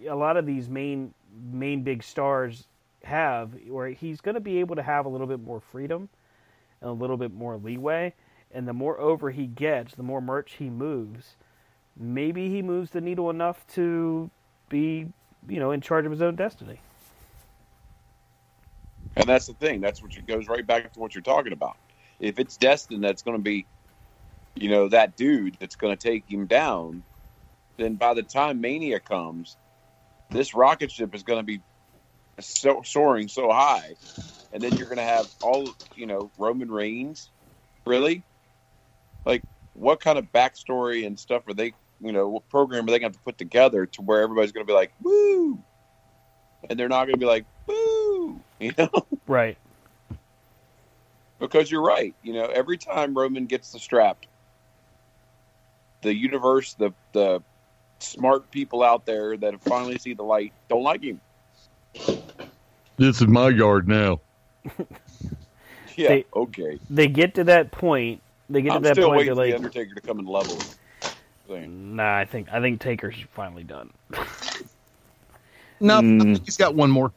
a 0.09 0.15
lot 0.15 0.37
of 0.37 0.47
these 0.47 0.69
main 0.69 1.15
main 1.51 1.83
big 1.83 2.03
stars 2.03 2.67
have, 3.05 3.55
where 3.69 3.89
he's 3.89 4.21
going 4.21 4.35
to 4.35 4.41
be 4.41 4.61
able 4.61 4.77
to 4.77 4.83
have 4.83 5.07
a 5.07 5.09
little 5.09 5.27
bit 5.27 5.43
more 5.43 5.61
freedom 5.61 6.09
and 6.81 6.91
a 6.91 6.93
little 6.93 7.17
bit 7.17 7.33
more 7.33 7.57
leeway. 7.57 8.15
And 8.55 8.69
the 8.69 8.73
more 8.73 8.99
over 9.01 9.31
he 9.31 9.47
gets, 9.47 9.95
the 9.95 10.03
more 10.03 10.21
merch 10.21 10.55
he 10.59 10.69
moves. 10.69 11.37
Maybe 11.97 12.51
he 12.51 12.63
moves 12.63 12.91
the 12.91 13.01
needle 13.01 13.31
enough 13.31 13.67
to 13.75 14.31
be, 14.69 15.09
you 15.49 15.59
know, 15.59 15.71
in 15.71 15.81
charge 15.81 16.05
of 16.05 16.11
his 16.11 16.23
own 16.23 16.37
destiny. 16.37 16.79
and 19.17 19.27
that's 19.29 19.47
the 19.47 19.55
thing. 19.55 19.81
That's 19.81 20.03
what 20.03 20.13
goes 20.27 20.49
right 20.49 20.67
back 20.67 20.93
to 20.93 21.01
what 21.01 21.15
you're 21.15 21.23
talking 21.23 21.53
about. 21.53 21.77
If 22.21 22.39
it's 22.39 22.57
destined, 22.57 23.05
that's 23.05 23.23
going 23.23 23.37
to 23.37 23.43
be, 23.43 23.67
you 24.55 24.71
know, 24.71 24.89
that 24.89 25.17
dude 25.17 25.57
that's 25.61 25.77
going 25.77 25.97
to 25.97 26.11
take 26.11 26.25
him 26.29 26.47
down, 26.47 27.03
then 27.77 27.95
by 27.95 28.15
the 28.15 28.23
time 28.23 28.61
Mania 28.61 29.01
comes, 29.01 29.57
this 30.33 30.55
rocket 30.55 30.91
ship 30.91 31.15
is 31.15 31.23
going 31.23 31.39
to 31.41 31.45
be 31.45 31.63
so, 32.41 32.83
soaring 32.85 33.29
so 33.29 33.51
high, 33.51 33.97
and 34.53 34.63
then 34.63 34.77
you're 34.77 34.89
going 34.89 34.99
to 34.99 35.05
have 35.05 35.29
all, 35.41 35.75
you 35.95 36.07
know, 36.07 36.33
Roman 36.39 36.71
Reigns. 36.71 37.31
Really, 37.87 38.25
like, 39.27 39.45
what 39.75 40.01
kind 40.01 40.19
of 40.19 40.27
backstory 40.33 41.07
and 41.07 41.19
stuff 41.19 41.43
are 41.49 41.55
they, 41.55 41.75
you 42.01 42.13
know, 42.13 42.29
what 42.29 42.49
program 42.49 42.85
are 42.85 42.91
they 42.91 42.99
going 43.01 43.13
to 43.13 43.19
put 43.25 43.39
together 43.39 43.87
to 43.87 44.03
where 44.03 44.23
everybody's 44.23 44.53
going 44.53 44.67
to 44.67 44.71
be 44.71 44.75
like, 44.77 44.93
woo, 45.01 45.65
and 46.69 46.79
they're 46.79 46.89
not 46.89 47.07
going 47.07 47.15
to 47.15 47.19
be 47.19 47.27
like, 47.27 47.47
boo, 47.67 48.45
you 48.61 48.73
know? 48.79 48.91
Right. 49.27 49.59
because 51.41 51.71
you're 51.71 51.83
right. 51.83 52.15
You 52.23 52.35
know, 52.35 52.47
every 52.47 52.79
time 52.79 53.15
Roman 53.15 53.47
gets 53.47 53.73
the 53.73 53.81
strap, 53.81 54.19
the 56.03 56.15
universe, 56.15 56.75
the 56.75 56.93
the 57.13 57.43
smart 58.03 58.51
people 58.51 58.83
out 58.83 59.07
there 59.07 59.37
that 59.37 59.53
have 59.53 59.63
finally 59.63 59.99
see 59.99 60.15
the 60.15 60.23
light 60.23 60.53
don't 60.69 60.83
like 60.83 61.03
him. 61.03 61.21
this 62.97 63.21
is 63.21 63.27
my 63.27 63.49
yard 63.49 63.89
now. 63.89 64.21
Yeah, 65.95 66.09
They- 66.09 66.25
okay. 66.35 66.79
They 66.89 67.07
get 67.07 67.35
to 67.35 67.45
that 67.45 67.71
point. 67.71 68.23
They 68.49 68.63
get 68.63 68.73
I'm 68.73 68.83
to 68.83 68.89
that 68.89 68.95
still 68.95 69.09
point. 69.09 69.19
waiting 69.19 69.35
They're 69.35 69.35
for 69.35 69.41
like, 69.43 69.51
the 69.51 69.57
Undertaker 69.57 69.95
to 69.95 70.01
come 70.01 70.19
and 70.21 70.27
level. 70.29 70.57
him. 70.57 70.67
Thing. 71.49 71.97
Nah, 71.97 72.17
I 72.17 72.25
think 72.25 72.49
I 72.51 72.61
think 72.63 72.81
Taker's 72.81 73.17
finally 73.35 73.65
done. 73.65 73.91
No, 75.81 75.99
I 75.99 76.01
think 76.01 76.23
hmm. 76.23 76.35
he's 76.45 76.57
got 76.57 76.77
one 76.77 76.91
more. 76.93 77.13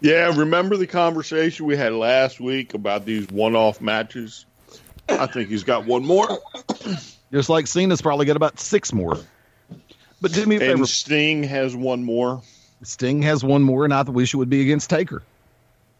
Yeah, 0.00 0.32
remember 0.36 0.76
the 0.76 0.86
conversation 0.86 1.66
we 1.66 1.76
had 1.76 1.92
last 1.92 2.38
week 2.38 2.72
about 2.74 3.04
these 3.04 3.26
one-off 3.30 3.80
matches? 3.80 4.46
I 5.08 5.26
think 5.26 5.48
he's 5.48 5.64
got 5.64 5.86
one 5.86 6.04
more. 6.06 6.28
Just 7.32 7.48
like 7.48 7.66
Cena's 7.66 8.00
probably 8.00 8.24
got 8.24 8.36
about 8.36 8.60
six 8.60 8.92
more. 8.92 9.18
But 10.20 10.32
do 10.32 10.46
me 10.46 10.56
a 10.56 10.60
favor. 10.60 10.72
And 10.74 10.88
Sting 10.88 11.42
has 11.44 11.76
one 11.76 12.04
more. 12.04 12.42
Sting 12.82 13.22
has 13.22 13.44
one 13.44 13.62
more, 13.62 13.84
and 13.84 13.92
I 13.92 14.02
wish 14.02 14.34
it 14.34 14.36
would 14.36 14.50
be 14.50 14.62
against 14.62 14.90
Taker. 14.90 15.22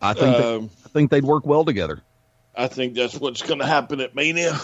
I 0.01 0.13
think 0.13 0.37
they, 0.37 0.55
Um, 0.57 0.71
I 0.85 0.89
think 0.89 1.11
they'd 1.11 1.25
work 1.25 1.47
well 1.47 1.65
together. 1.65 2.03
I 2.55 2.69
think 2.69 2.95
that's 2.95 3.19
what's 3.19 3.43
going 3.43 3.61
to 3.61 3.67
happen 3.67 4.01
at 4.01 4.15
Mania 4.15 4.59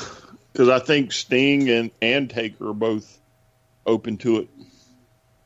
because 0.52 0.68
I 0.68 0.78
think 0.78 1.12
Sting 1.12 1.68
and, 1.68 1.90
and 2.00 2.28
Taker 2.30 2.70
are 2.70 2.74
both 2.74 3.18
open 3.86 4.16
to 4.18 4.38
it. 4.38 4.48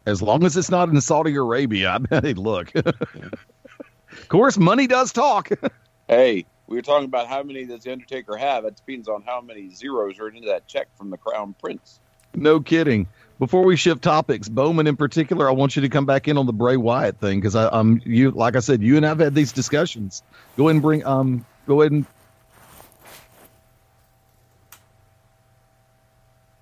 As 0.06 0.22
long 0.22 0.44
as 0.44 0.56
it's 0.56 0.70
not 0.70 0.88
in 0.88 1.00
Saudi 1.00 1.34
Arabia, 1.34 1.90
I 1.90 1.98
bet 1.98 2.24
he'd 2.24 2.38
look. 2.38 2.72
of 2.76 4.28
course, 4.28 4.56
money 4.56 4.86
does 4.86 5.12
talk. 5.12 5.50
Hey, 6.08 6.46
we 6.68 6.76
were 6.76 6.82
talking 6.82 7.06
about 7.06 7.26
how 7.26 7.42
many 7.42 7.64
does 7.64 7.82
the 7.82 7.90
Undertaker 7.90 8.36
have. 8.36 8.64
It 8.64 8.76
depends 8.76 9.08
on 9.08 9.22
how 9.22 9.40
many 9.40 9.70
zeros 9.74 10.20
are 10.20 10.28
in 10.28 10.44
that 10.44 10.68
check 10.68 10.86
from 10.96 11.10
the 11.10 11.16
Crown 11.16 11.56
Prince. 11.60 11.98
no 12.32 12.60
kidding. 12.60 13.08
Before 13.38 13.64
we 13.64 13.76
shift 13.76 14.02
topics, 14.02 14.48
Bowman 14.48 14.86
in 14.86 14.96
particular, 14.96 15.46
I 15.48 15.52
want 15.52 15.76
you 15.76 15.82
to 15.82 15.88
come 15.90 16.06
back 16.06 16.26
in 16.26 16.38
on 16.38 16.46
the 16.46 16.54
Bray 16.54 16.76
Wyatt 16.78 17.18
thing 17.20 17.38
because 17.38 17.54
I'm 17.54 18.00
you, 18.04 18.30
like 18.30 18.56
I 18.56 18.60
said, 18.60 18.82
you 18.82 18.96
and 18.96 19.04
I've 19.04 19.18
had 19.18 19.34
these 19.34 19.52
discussions. 19.52 20.22
Go 20.56 20.64
ahead 20.68 20.76
and 20.76 20.82
bring, 20.82 21.04
um, 21.04 21.44
go 21.66 21.82
ahead 21.82 21.92
and 21.92 22.06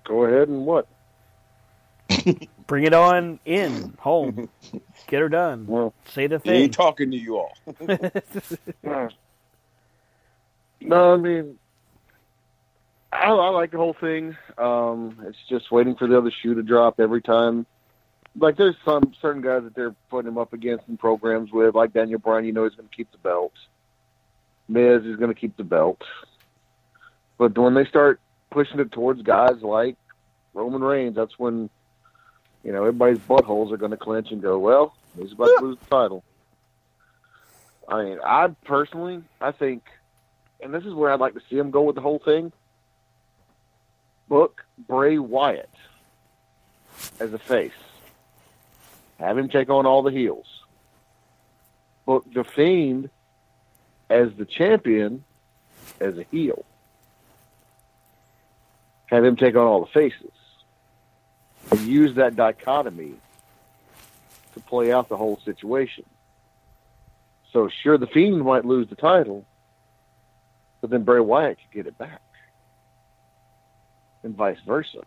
Go 0.03 0.25
ahead 0.25 0.49
and 0.49 0.65
what? 0.65 0.87
Bring 2.67 2.83
it 2.83 2.93
on 2.93 3.39
in 3.45 3.95
home. 3.99 4.49
Get 5.07 5.19
her 5.19 5.29
done. 5.29 5.65
Well, 5.65 5.93
Say 6.09 6.27
the 6.27 6.37
He 6.39 6.51
ain't 6.51 6.63
thing. 6.65 6.71
talking 6.71 7.09
to 7.11 7.17
you 7.17 7.37
all. 7.37 7.53
No, 10.81 11.13
I 11.13 11.17
mean, 11.17 11.57
I, 13.15 13.29
I 13.29 13.49
like 13.49 13.71
the 13.71 13.77
whole 13.77 13.93
thing. 13.93 14.37
Um, 14.57 15.17
it's 15.27 15.37
just 15.49 15.71
waiting 15.71 15.95
for 15.95 16.07
the 16.07 16.17
other 16.17 16.31
shoe 16.31 16.55
to 16.55 16.63
drop 16.63 16.99
every 16.99 17.21
time. 17.21 17.65
Like 18.37 18.57
there's 18.57 18.75
some 18.83 19.13
certain 19.21 19.41
guys 19.41 19.63
that 19.63 19.75
they're 19.75 19.95
putting 20.09 20.29
him 20.29 20.37
up 20.37 20.53
against 20.53 20.87
in 20.87 20.97
programs 20.97 21.51
with, 21.51 21.75
like 21.75 21.93
Daniel 21.93 22.19
Bryan. 22.19 22.45
You 22.45 22.53
know 22.53 22.65
he's 22.65 22.75
going 22.75 22.89
to 22.89 22.95
keep 22.95 23.11
the 23.11 23.17
belt. 23.17 23.53
Miz 24.67 25.05
is 25.05 25.15
going 25.15 25.33
to 25.33 25.39
keep 25.39 25.55
the 25.55 25.63
belt. 25.63 26.01
But 27.37 27.57
when 27.57 27.73
they 27.73 27.85
start 27.85 28.19
pushing 28.49 28.79
it 28.79 28.91
towards 28.91 29.21
guys 29.21 29.61
like 29.61 29.95
Roman 30.53 30.81
Reigns, 30.81 31.15
that's 31.15 31.37
when 31.39 31.69
you 32.63 32.73
know 32.73 32.81
everybody's 32.81 33.19
buttholes 33.19 33.71
are 33.71 33.77
going 33.77 33.91
to 33.91 33.97
clench 33.97 34.31
and 34.31 34.41
go, 34.41 34.59
"Well, 34.59 34.95
he's 35.17 35.31
about 35.31 35.45
to 35.57 35.65
lose 35.65 35.77
the 35.79 35.85
title." 35.85 36.23
I 37.87 38.03
mean, 38.03 38.19
I 38.23 38.47
personally, 38.65 39.23
I 39.39 39.51
think 39.51 39.83
and 40.61 40.73
this 40.73 40.83
is 40.83 40.93
where 40.93 41.11
I'd 41.11 41.19
like 41.19 41.33
to 41.33 41.41
see 41.49 41.57
him 41.57 41.71
go 41.71 41.81
with 41.81 41.95
the 41.95 42.01
whole 42.01 42.19
thing. 42.19 42.51
Book 44.27 44.65
Bray 44.77 45.17
Wyatt 45.17 45.69
as 47.19 47.33
a 47.33 47.39
face. 47.39 47.71
Have 49.19 49.37
him 49.37 49.49
take 49.49 49.69
on 49.69 49.85
all 49.85 50.03
the 50.03 50.11
heels. 50.11 50.47
Book 52.05 52.25
The 52.33 52.43
Fiend 52.43 53.09
as 54.09 54.33
the 54.33 54.45
champion 54.45 55.23
as 55.99 56.17
a 56.17 56.23
heel. 56.31 56.65
Have 59.07 59.23
him 59.23 59.35
take 59.35 59.55
on 59.55 59.65
all 59.65 59.81
the 59.81 59.91
faces. 59.91 60.31
And 61.71 61.79
use 61.81 62.15
that 62.15 62.35
dichotomy 62.35 63.13
to 64.53 64.59
play 64.61 64.91
out 64.91 65.09
the 65.09 65.17
whole 65.17 65.39
situation. 65.43 66.05
So 67.51 67.69
sure 67.69 67.97
the 67.97 68.07
Fiend 68.07 68.43
might 68.43 68.65
lose 68.65 68.89
the 68.89 68.95
title, 68.95 69.45
but 70.81 70.89
then 70.89 71.03
Bray 71.03 71.21
Wyatt 71.21 71.57
could 71.57 71.75
get 71.75 71.87
it 71.87 71.97
back, 71.97 72.21
and 74.25 74.35
vice 74.35 74.57
versa. 74.65 74.99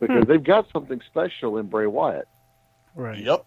Because 0.00 0.24
hmm. 0.24 0.30
they've 0.30 0.42
got 0.42 0.66
something 0.72 1.00
special 1.06 1.58
in 1.58 1.66
Bray 1.66 1.86
Wyatt, 1.86 2.28
Right. 2.94 3.18
Yep. 3.18 3.44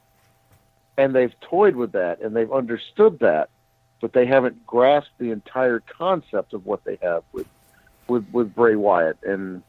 and 0.98 1.16
they've 1.16 1.34
toyed 1.42 1.76
with 1.76 1.94
that, 1.94 2.22
and 2.22 2.36
they've 2.36 2.52
understood 2.52 3.20
that, 3.20 3.50
but 4.02 4.14
they 4.14 4.26
haven't 4.26 4.66
grasped 4.68 5.18
the 5.18 5.32
entire 5.32 5.80
concept 5.80 6.54
of 6.54 6.66
what 6.66 6.84
they 6.84 7.00
have 7.02 7.24
with 7.34 7.48
with 8.08 8.26
with 8.32 8.54
Bray 8.54 8.76
Wyatt, 8.76 9.18
and 9.24 9.64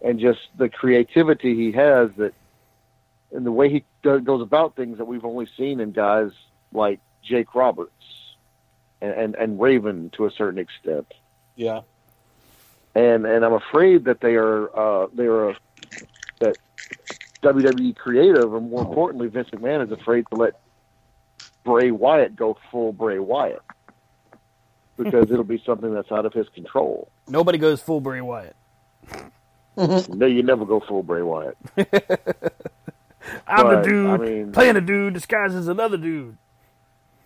and 0.00 0.18
just 0.18 0.40
the 0.56 0.68
creativity 0.68 1.54
he 1.54 1.72
has 1.72 2.10
that, 2.16 2.34
and 3.32 3.46
the 3.46 3.52
way 3.52 3.68
he 3.68 3.84
do, 4.02 4.20
goes 4.20 4.42
about 4.42 4.76
things 4.76 4.98
that 4.98 5.04
we've 5.04 5.24
only 5.24 5.48
seen 5.56 5.80
in 5.80 5.92
guys 5.92 6.30
like 6.72 7.00
Jake 7.22 7.54
Roberts 7.54 7.92
and, 9.00 9.12
and, 9.12 9.34
and 9.36 9.60
Raven 9.60 10.10
to 10.16 10.26
a 10.26 10.30
certain 10.30 10.58
extent. 10.58 11.06
Yeah. 11.56 11.80
And 12.94 13.26
and 13.26 13.44
I'm 13.44 13.54
afraid 13.54 14.04
that 14.04 14.20
they 14.20 14.34
are 14.36 14.68
uh, 14.76 15.06
they 15.12 15.26
are 15.26 15.54
that 16.40 16.56
WWE 17.42 17.96
creative, 17.96 18.54
and 18.54 18.70
more 18.70 18.82
importantly, 18.82 19.28
Vince 19.28 19.48
McMahon 19.50 19.84
is 19.84 19.92
afraid 19.92 20.26
to 20.32 20.36
let 20.36 20.60
Bray 21.64 21.90
Wyatt 21.90 22.36
go 22.36 22.56
full 22.70 22.92
Bray 22.92 23.18
Wyatt 23.18 23.62
because 24.96 25.30
it'll 25.30 25.42
be 25.44 25.60
something 25.66 25.92
that's 25.92 26.12
out 26.12 26.24
of 26.24 26.32
his 26.32 26.48
control. 26.50 27.10
Nobody 27.28 27.58
goes 27.58 27.80
full 27.80 28.00
Bray 28.00 28.20
Wyatt. 28.20 28.54
no, 29.76 30.26
you 30.26 30.42
never 30.44 30.64
go 30.64 30.78
full 30.80 31.02
Bray 31.02 31.22
Wyatt. 31.22 31.56
I'm 33.46 33.66
But, 33.66 33.82
the 33.82 33.88
dude 33.88 34.06
I 34.10 34.16
mean- 34.18 34.52
playing 34.52 34.76
a 34.76 34.80
dude 34.80 35.14
disguised 35.14 35.56
as 35.56 35.66
another 35.68 35.96
dude. 35.96 36.36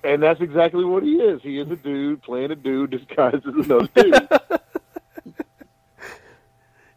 And 0.04 0.22
that's 0.22 0.40
exactly 0.40 0.84
what 0.84 1.02
he 1.02 1.16
is. 1.16 1.42
He 1.42 1.58
is 1.58 1.70
a 1.70 1.76
dude 1.76 2.22
playing 2.22 2.50
a 2.52 2.56
dude 2.56 2.90
disguised 2.98 3.46
as 3.46 3.54
another 3.66 3.88
dude. 3.94 4.28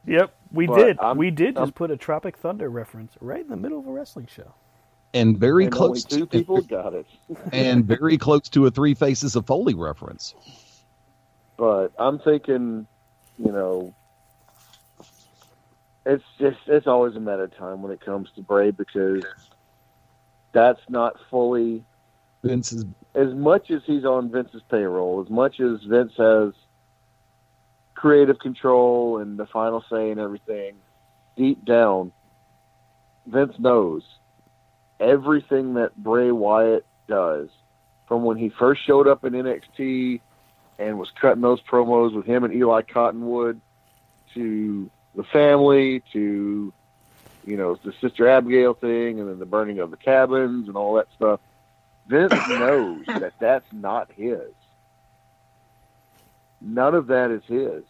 Yep, 0.03 0.34
we 0.52 0.65
But 0.65 0.78
did. 0.78 0.99
I'm- 0.99 1.15
we 1.18 1.30
did 1.30 1.57
I'm- 1.57 1.68
just 1.68 1.76
put 1.76 1.91
a 1.91 1.95
Tropic 1.98 2.36
Thunder 2.38 2.69
reference 2.69 3.14
right 3.22 3.40
in 3.41 3.48
the 3.49 3.56
middle 3.56 3.80
of 3.80 3.86
a 3.88 3.91
wrestling 3.91 4.28
show. 4.28 4.52
And 5.14 5.38
very 5.38 5.65
and 5.65 5.73
close 5.73 6.06
only 6.11 6.26
two 6.26 6.26
to, 6.26 6.40
people 6.40 6.61
got 6.61 6.94
it. 6.95 7.06
and 7.53 7.86
very 7.86 8.18
close 8.18 8.49
to 8.49 8.65
a 8.65 8.72
Three 8.72 8.95
Faces 8.95 9.36
of 9.36 9.45
Foley 9.45 9.73
reference. 9.76 10.34
but 11.57 11.90
I'm 11.99 12.18
thinking, 12.18 12.88
you 13.38 13.52
know, 13.52 13.94
it's 16.06 16.23
just 16.40 16.57
it's 16.65 16.88
always 16.88 17.15
a 17.15 17.19
matter 17.19 17.44
of 17.44 17.56
time 17.56 17.84
when 17.84 17.91
it 17.91 18.02
comes 18.02 18.30
to 18.36 18.41
Bray 18.41 18.72
because 18.72 19.23
that's 20.52 20.82
not 20.90 21.18
fully 21.30 21.84
Vince 22.43 22.72
is 22.72 22.85
as 23.13 23.34
much 23.34 23.69
as 23.69 23.81
he's 23.85 24.05
on 24.05 24.31
Vince's 24.31 24.61
payroll, 24.69 25.22
as 25.22 25.30
much 25.30 25.59
as 25.59 25.81
Vince 25.84 26.13
has 26.18 26.53
creative 27.93 28.39
control 28.39 29.19
and 29.19 29.38
the 29.38 29.45
final 29.45 29.84
say 29.89 30.11
and 30.11 30.19
everything, 30.19 30.76
deep 31.35 31.63
down, 31.65 32.11
Vince 33.27 33.53
knows 33.59 34.03
everything 34.99 35.76
that 35.76 35.95
Bray 35.95 36.31
Wyatt 36.31 36.85
does 37.07 37.49
from 38.07 38.23
when 38.23 38.38
he 38.38 38.49
first 38.49 38.85
showed 38.85 39.07
up 39.07 39.23
in 39.23 39.34
NXT 39.34 40.22
and 40.80 40.97
was 40.97 41.11
cutting 41.11 41.41
those 41.41 41.61
promos 41.61 42.13
with 42.15 42.26
him 42.26 42.43
and 42.43 42.53
Eli 42.53 42.81
Cottonwood 42.81 43.61
to 44.34 44.89
the 45.15 45.23
family 45.23 46.01
to 46.13 46.73
you 47.45 47.57
know 47.57 47.77
the 47.84 47.93
Sister 48.01 48.27
Abigail 48.27 48.73
thing 48.73 49.19
and 49.19 49.30
then 49.30 49.39
the 49.39 49.45
burning 49.45 49.80
of 49.80 49.91
the 49.91 49.97
cabins 49.97 50.68
and 50.68 50.77
all 50.77 50.95
that 50.95 51.07
stuff. 51.15 51.39
Vince 52.07 52.34
knows 52.48 53.06
that 53.07 53.34
that's 53.40 53.65
not 53.72 54.11
his. 54.11 54.52
None 56.61 56.94
of 56.94 57.07
that 57.07 57.32
is 57.32 57.44
his. 57.48 57.84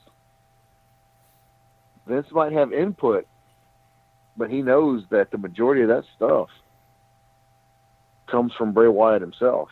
Vince 2.07 2.27
might 2.31 2.51
have 2.53 2.73
input, 2.73 3.27
but 4.37 4.49
he 4.49 4.61
knows 4.61 5.03
that 5.11 5.31
the 5.31 5.37
majority 5.37 5.81
of 5.81 5.89
that 5.89 6.03
stuff 6.15 6.49
comes 8.29 8.53
from 8.57 8.73
Bray 8.73 8.87
Wyatt 8.87 9.21
himself. 9.21 9.69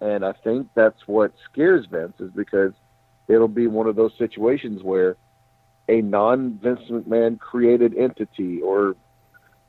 And 0.00 0.24
I 0.24 0.32
think 0.32 0.68
that's 0.74 1.06
what 1.06 1.32
scares 1.50 1.86
Vince 1.86 2.14
is 2.18 2.30
because 2.34 2.72
it'll 3.28 3.48
be 3.48 3.68
one 3.68 3.86
of 3.86 3.94
those 3.94 4.12
situations 4.18 4.82
where 4.82 5.16
a 5.88 6.00
non 6.00 6.58
Vince 6.62 6.80
McMahon 6.90 7.38
created 7.38 7.96
entity 7.96 8.60
or 8.60 8.96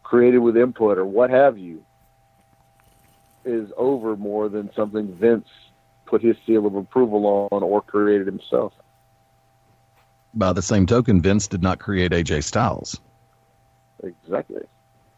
created 0.02 0.40
with 0.40 0.58
input 0.58 0.98
or 0.98 1.06
what 1.06 1.30
have 1.30 1.58
you 1.58 1.84
is 3.46 3.72
over 3.78 4.16
more 4.16 4.50
than 4.50 4.70
something 4.76 5.14
Vince 5.16 5.48
put 6.06 6.22
his 6.22 6.36
seal 6.46 6.66
of 6.66 6.76
approval 6.76 7.48
on 7.52 7.64
or 7.64 7.82
created 7.82 8.28
himself. 8.28 8.74
by 10.34 10.54
the 10.54 10.62
same 10.62 10.86
token, 10.86 11.22
Vince 11.22 11.48
did 11.48 11.62
not 11.62 11.80
create 11.80 12.12
AJ 12.12 12.44
Styles. 12.44 13.00
Exactly. 14.04 14.62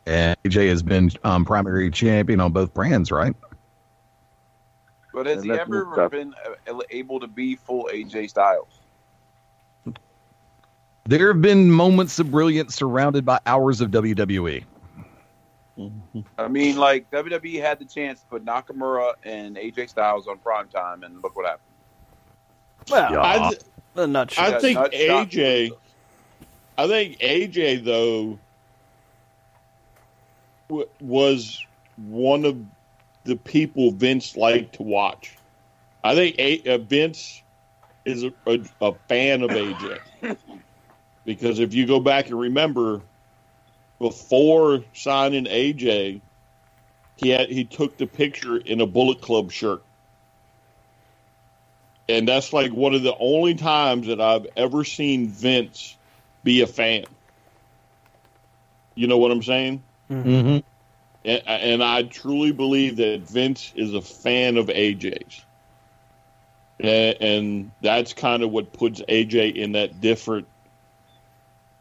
And 0.06 0.38
AJ 0.44 0.70
has 0.70 0.84
been 0.84 1.12
um, 1.24 1.46
primary 1.46 1.90
champion 1.90 2.40
on 2.40 2.52
both 2.52 2.74
brands, 2.74 3.12
right? 3.12 3.36
But 5.14 5.26
has 5.26 5.38
And 5.38 5.46
he 5.46 5.52
ever 5.52 5.86
messed 5.86 6.12
been 6.12 6.34
uh, 6.68 6.80
able 6.92 7.20
to 7.22 7.28
be 7.28 7.56
full 7.56 7.90
AJ 7.92 8.30
Styles? 8.30 8.82
There 11.08 11.28
have 11.32 11.42
been 11.42 11.72
moments 11.72 12.20
of 12.20 12.32
brilliance 12.32 12.76
surrounded 12.76 13.26
by 13.26 13.40
hours 13.46 13.80
of 13.82 13.96
E. 13.96 14.66
WWE. 15.78 16.26
I 16.38 16.48
mean, 16.48 16.78
like 16.78 17.10
WWE 17.12 17.62
had 17.62 17.80
the 17.80 17.86
chance 17.86 18.22
to 18.22 18.26
put 18.28 18.46
Nakamura 18.46 19.14
and 19.24 19.56
AJ 19.58 19.90
Styles 19.90 20.28
on 20.28 20.38
prime 20.40 20.68
time, 20.68 21.04
and 21.04 21.22
look 21.22 21.36
what 21.36 21.46
happened. 21.46 21.62
Well, 22.90 23.20
I, 23.20 23.50
th- 23.50 23.62
a 23.96 24.08
nutshell. 24.08 24.56
I 24.56 24.60
think 24.60 24.78
nut 24.80 24.94
shot. 24.94 25.30
AJ. 25.30 25.72
I 26.78 26.88
think 26.88 27.20
AJ 27.20 27.84
though 27.84 28.38
w- 30.70 30.90
was 31.02 31.66
one 31.98 32.46
of 32.46 32.58
the 33.24 33.36
people 33.36 33.92
Vince 33.92 34.36
liked 34.38 34.76
to 34.76 34.84
watch. 34.84 35.36
I 36.04 36.14
think 36.16 36.36
a- 36.38 36.76
uh, 36.76 36.78
Vince 36.78 37.42
is 38.06 38.24
a, 38.24 38.34
a, 38.46 38.60
a 38.82 38.94
fan 39.08 39.42
of 39.42 39.50
AJ 39.50 40.00
because 41.26 41.60
if 41.60 41.74
you 41.74 41.88
go 41.88 42.00
back 42.00 42.28
and 42.28 42.40
remember, 42.40 43.02
before 44.00 44.84
signing 44.94 45.46
AJ, 45.46 46.22
he 47.18 47.30
had 47.30 47.50
he 47.50 47.64
took 47.64 47.98
the 47.98 48.08
picture 48.08 48.58
in 48.58 48.82
a 48.82 48.86
Bullet 48.86 49.22
Club 49.22 49.52
shirt. 49.52 49.84
And 52.08 52.28
that's 52.28 52.54
like 52.54 52.72
one 52.72 52.94
of 52.94 53.02
the 53.02 53.16
only 53.18 53.56
times 53.56 54.08
that 54.08 54.22
I've 54.22 54.46
ever 54.56 54.84
seen 54.84 55.28
Vince 55.28 55.98
be 56.44 56.62
a 56.62 56.68
fan. 56.68 57.06
You 58.94 59.08
know 59.08 59.18
what 59.18 59.32
I'm 59.32 59.42
saying? 59.42 59.84
Mm-hmm. 60.10 60.60
And, 61.26 61.42
and 61.48 61.84
I 61.84 62.04
truly 62.04 62.52
believe 62.52 62.98
that 62.98 63.22
Vince 63.22 63.74
is 63.76 63.94
a 63.94 64.02
fan 64.02 64.58
of 64.58 64.68
AJ's. 64.68 65.44
And, 66.80 67.18
and 67.22 67.72
that's 67.82 68.14
kind 68.14 68.44
of 68.44 68.52
what 68.52 68.72
puts 68.72 69.02
AJ 69.02 69.56
in 69.56 69.72
that 69.72 70.00
different 70.00 70.48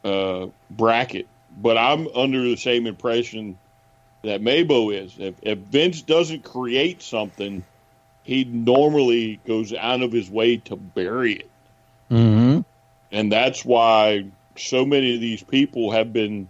uh, 0.02 0.46
bracket. 0.70 1.26
But 1.56 1.78
I'm 1.78 2.08
under 2.08 2.42
the 2.42 2.56
same 2.56 2.86
impression 2.86 3.58
that 4.22 4.40
Mabo 4.40 4.94
is. 4.94 5.14
If, 5.18 5.34
if 5.42 5.58
Vince 5.58 6.02
doesn't 6.02 6.44
create 6.44 7.02
something, 7.02 7.64
he 8.22 8.44
normally 8.44 9.40
goes 9.46 9.72
out 9.72 10.02
of 10.02 10.12
his 10.12 10.30
way 10.30 10.56
to 10.56 10.76
bury 10.76 11.34
it. 11.34 11.50
Mm-hmm. 12.10 12.60
And 13.12 13.32
that's 13.32 13.64
why 13.64 14.26
so 14.56 14.84
many 14.84 15.14
of 15.14 15.20
these 15.20 15.42
people 15.42 15.92
have 15.92 16.12
been 16.12 16.48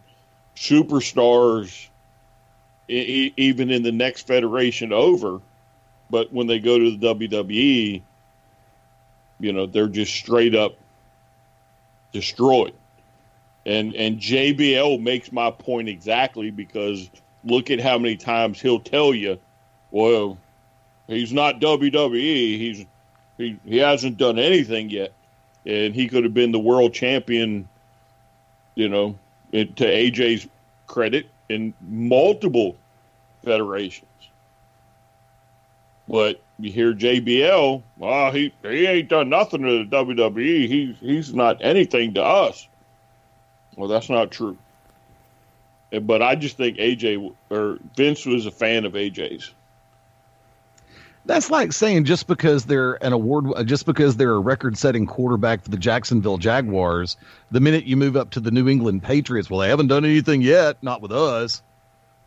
superstars, 0.57 1.89
e- 2.89 3.33
even 3.37 3.71
in 3.71 3.83
the 3.83 3.93
next 3.93 4.27
federation 4.27 4.93
over. 4.93 5.41
But 6.11 6.33
when 6.33 6.47
they 6.47 6.61
go 6.61 6.79
to 6.79 6.97
the 6.97 7.15
WWE, 7.15 8.03
you 9.41 9.53
know, 9.53 9.67
they're 9.67 9.89
just 9.89 10.15
straight 10.15 10.55
up 10.55 10.77
destroyed. 12.13 12.75
And 13.67 13.95
and 13.95 14.19
JBL 14.19 15.01
makes 15.01 15.33
my 15.33 15.51
point 15.51 15.89
exactly 15.89 16.51
because 16.51 17.09
look 17.45 17.71
at 17.71 17.81
how 17.81 17.99
many 17.99 18.17
times 18.17 18.61
he'll 18.61 18.81
tell 18.81 19.15
you, 19.15 19.39
well, 19.91 20.39
he's 21.07 21.33
not 21.33 21.61
WWE. 21.61 22.59
He's 22.59 22.87
he, 23.39 23.59
he 23.65 23.79
hasn't 23.79 24.17
done 24.17 24.39
anything 24.39 24.91
yet, 24.91 25.13
and 25.67 25.95
he 25.95 26.09
could 26.09 26.25
have 26.25 26.35
been 26.35 26.53
the 26.53 26.59
world 26.59 26.93
champion. 26.93 27.69
You 28.75 28.89
know, 28.89 29.19
it, 29.53 29.77
to 29.77 29.87
AJ's 29.87 30.49
credit, 30.87 31.27
in 31.49 31.75
multiple 31.89 32.77
federations. 33.45 34.09
But 36.09 36.43
you 36.59 36.71
hear 36.71 36.93
JBL, 36.93 37.83
well, 37.97 38.31
he 38.31 38.53
he 38.63 38.87
ain't 38.87 39.09
done 39.09 39.29
nothing 39.31 39.63
to 39.63 39.85
the 39.85 39.97
WWE. 39.97 40.69
He's 40.69 40.97
he's 41.01 41.35
not 41.35 41.59
anything 41.61 42.15
to 42.15 42.23
us. 42.23 42.69
Well, 43.77 43.89
that's 43.89 44.11
not 44.11 44.31
true. 44.31 44.57
But 45.91 46.23
I 46.23 46.35
just 46.35 46.57
think 46.57 46.79
AJ 46.79 47.33
or 47.51 47.79
Vince 47.97 48.27
was 48.27 48.47
a 48.47 48.51
fan 48.51 48.85
of 48.85 48.95
AJ's. 48.95 49.53
That's 51.27 51.51
like 51.51 51.73
saying 51.73 52.05
just 52.05 52.27
because 52.27 52.67
they're 52.67 53.03
an 53.03 53.13
award, 53.15 53.67
just 53.67 53.87
because 53.87 54.17
they're 54.17 54.35
a 54.35 54.41
record-setting 54.41 55.07
quarterback 55.07 55.63
for 55.63 55.71
the 55.71 55.79
Jacksonville 55.79 56.37
Jaguars, 56.37 57.17
the 57.51 57.61
minute 57.61 57.85
you 57.85 57.97
move 57.97 58.17
up 58.17 58.31
to 58.31 58.41
the 58.41 58.51
New 58.51 58.69
England 58.69 59.03
Patriots, 59.03 59.49
well, 59.49 59.61
they 59.61 59.69
haven't 59.69 59.87
done 59.87 60.05
anything 60.05 60.43
yet, 60.43 60.83
not 60.83 61.01
with 61.01 61.13
us. 61.13 61.63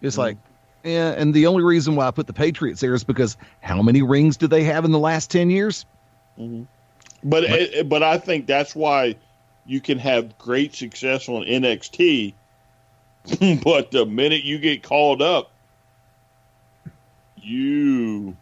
It's 0.02 0.16
mm-hmm. 0.16 0.22
like, 0.22 0.38
yeah, 0.84 1.12
and 1.12 1.34
the 1.34 1.46
only 1.46 1.64
reason 1.64 1.96
why 1.96 2.08
I 2.08 2.12
put 2.12 2.26
the 2.26 2.34
Patriots 2.34 2.82
there 2.82 2.94
is 2.96 3.04
because 3.04 3.38
how 3.62 3.84
many 3.84 4.02
rings 4.02 4.38
do 4.38 4.48
they 4.48 4.64
have 4.64 4.84
in 4.86 4.92
the 4.92 5.00
last 5.00 5.30
ten 5.30 5.50
years? 5.52 5.86
Mm-hmm. 6.40 6.64
But 7.24 7.44
it, 7.44 7.90
but 7.90 8.02
I 8.02 8.18
think 8.18 8.48
that's 8.48 8.76
why 8.76 9.16
you 9.68 9.82
can 9.82 10.00
have 10.00 10.38
great 10.38 10.74
success 10.74 11.28
on 11.28 11.44
NXT, 11.44 12.34
but 13.64 13.92
the 13.92 14.06
minute 14.06 14.44
you 14.44 14.58
get 14.58 14.82
called 14.82 15.22
up, 15.22 15.52
you 17.36 18.36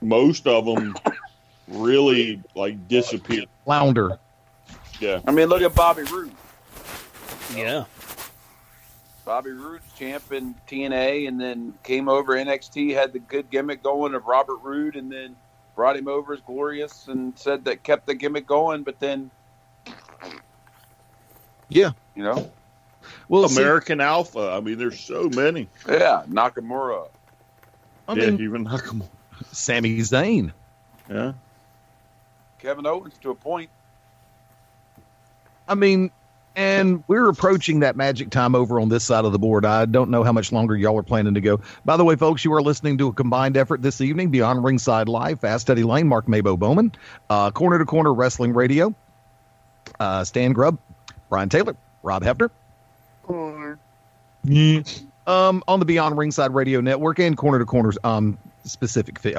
most 0.00 0.46
of 0.46 0.66
them 0.66 0.94
really 1.66 2.40
like 2.54 2.86
disappear. 2.86 3.44
Flounder. 3.64 4.18
Yeah. 5.00 5.20
I 5.26 5.32
mean, 5.32 5.48
look 5.48 5.62
at 5.62 5.74
Bobby 5.74 6.02
Roode. 6.02 6.32
Yeah. 7.54 7.84
Bobby 9.24 9.50
Roode's 9.50 9.84
champ 9.98 10.32
in 10.32 10.54
TNA, 10.66 11.28
and 11.28 11.40
then 11.40 11.74
came 11.82 12.08
over 12.08 12.34
NXT, 12.34 12.94
had 12.94 13.12
the 13.12 13.18
good 13.18 13.50
gimmick 13.50 13.82
going 13.82 14.14
of 14.14 14.26
Robert 14.26 14.56
Roode, 14.62 14.96
and 14.96 15.12
then 15.12 15.36
brought 15.76 15.96
him 15.96 16.08
over 16.08 16.32
as 16.32 16.40
Glorious, 16.40 17.08
and 17.08 17.38
said 17.38 17.64
that 17.66 17.82
kept 17.82 18.06
the 18.06 18.14
gimmick 18.14 18.46
going, 18.46 18.82
but 18.82 18.98
then 19.00 19.30
Yeah. 21.68 21.90
you 22.16 22.22
know, 22.22 22.50
Well, 23.28 23.48
see- 23.48 23.60
American 23.60 24.00
Alpha. 24.00 24.50
I 24.52 24.60
mean, 24.60 24.78
there's 24.78 24.98
so 25.00 25.28
many. 25.28 25.68
yeah, 25.88 26.22
Nakamura. 26.28 27.08
I 28.08 28.14
yeah, 28.14 28.30
mean, 28.30 28.40
even 28.42 28.64
Nakamura. 28.64 29.08
Sami 29.52 29.98
Zayn. 29.98 30.52
Yeah. 31.10 31.32
Kevin 32.60 32.86
Owens 32.86 33.14
to 33.22 33.30
a 33.30 33.34
point. 33.34 33.70
I 35.68 35.74
mean, 35.74 36.10
and 36.56 37.04
we're 37.06 37.28
approaching 37.28 37.80
that 37.80 37.94
magic 37.94 38.30
time 38.30 38.54
over 38.54 38.80
on 38.80 38.88
this 38.88 39.04
side 39.04 39.24
of 39.24 39.30
the 39.32 39.38
board. 39.38 39.64
I 39.64 39.84
don't 39.84 40.10
know 40.10 40.24
how 40.24 40.32
much 40.32 40.50
longer 40.50 40.74
y'all 40.76 40.98
are 40.98 41.02
planning 41.04 41.34
to 41.34 41.40
go. 41.40 41.60
By 41.84 41.96
the 41.96 42.04
way, 42.04 42.16
folks, 42.16 42.44
you 42.44 42.52
are 42.54 42.62
listening 42.62 42.98
to 42.98 43.08
a 43.08 43.12
combined 43.12 43.56
effort 43.56 43.80
this 43.82 44.00
evening 44.00 44.30
beyond 44.30 44.64
Ringside 44.64 45.08
Live, 45.08 45.40
Fast 45.40 45.70
Eddie 45.70 45.84
Lane, 45.84 46.08
Mark 46.08 46.26
Mabo 46.26 46.58
Bowman, 46.58 46.92
uh, 47.30 47.50
Corner 47.52 47.78
to 47.78 47.84
Corner 47.84 48.12
Wrestling 48.12 48.54
Radio, 48.54 48.92
uh, 50.00 50.24
Stan 50.24 50.52
Grubb, 50.52 50.78
Brian 51.28 51.48
Taylor, 51.48 51.76
Rob 52.02 52.22
Hefner. 52.22 52.50
Yeah. 54.44 54.82
Um, 55.26 55.62
on 55.68 55.78
the 55.78 55.84
Beyond 55.84 56.16
Ringside 56.16 56.54
Radio 56.54 56.80
Network 56.80 57.18
and 57.18 57.36
Corner 57.36 57.58
to 57.58 57.66
Corner's 57.66 57.98
um 58.04 58.38
specific 58.64 59.18
feed. 59.18 59.36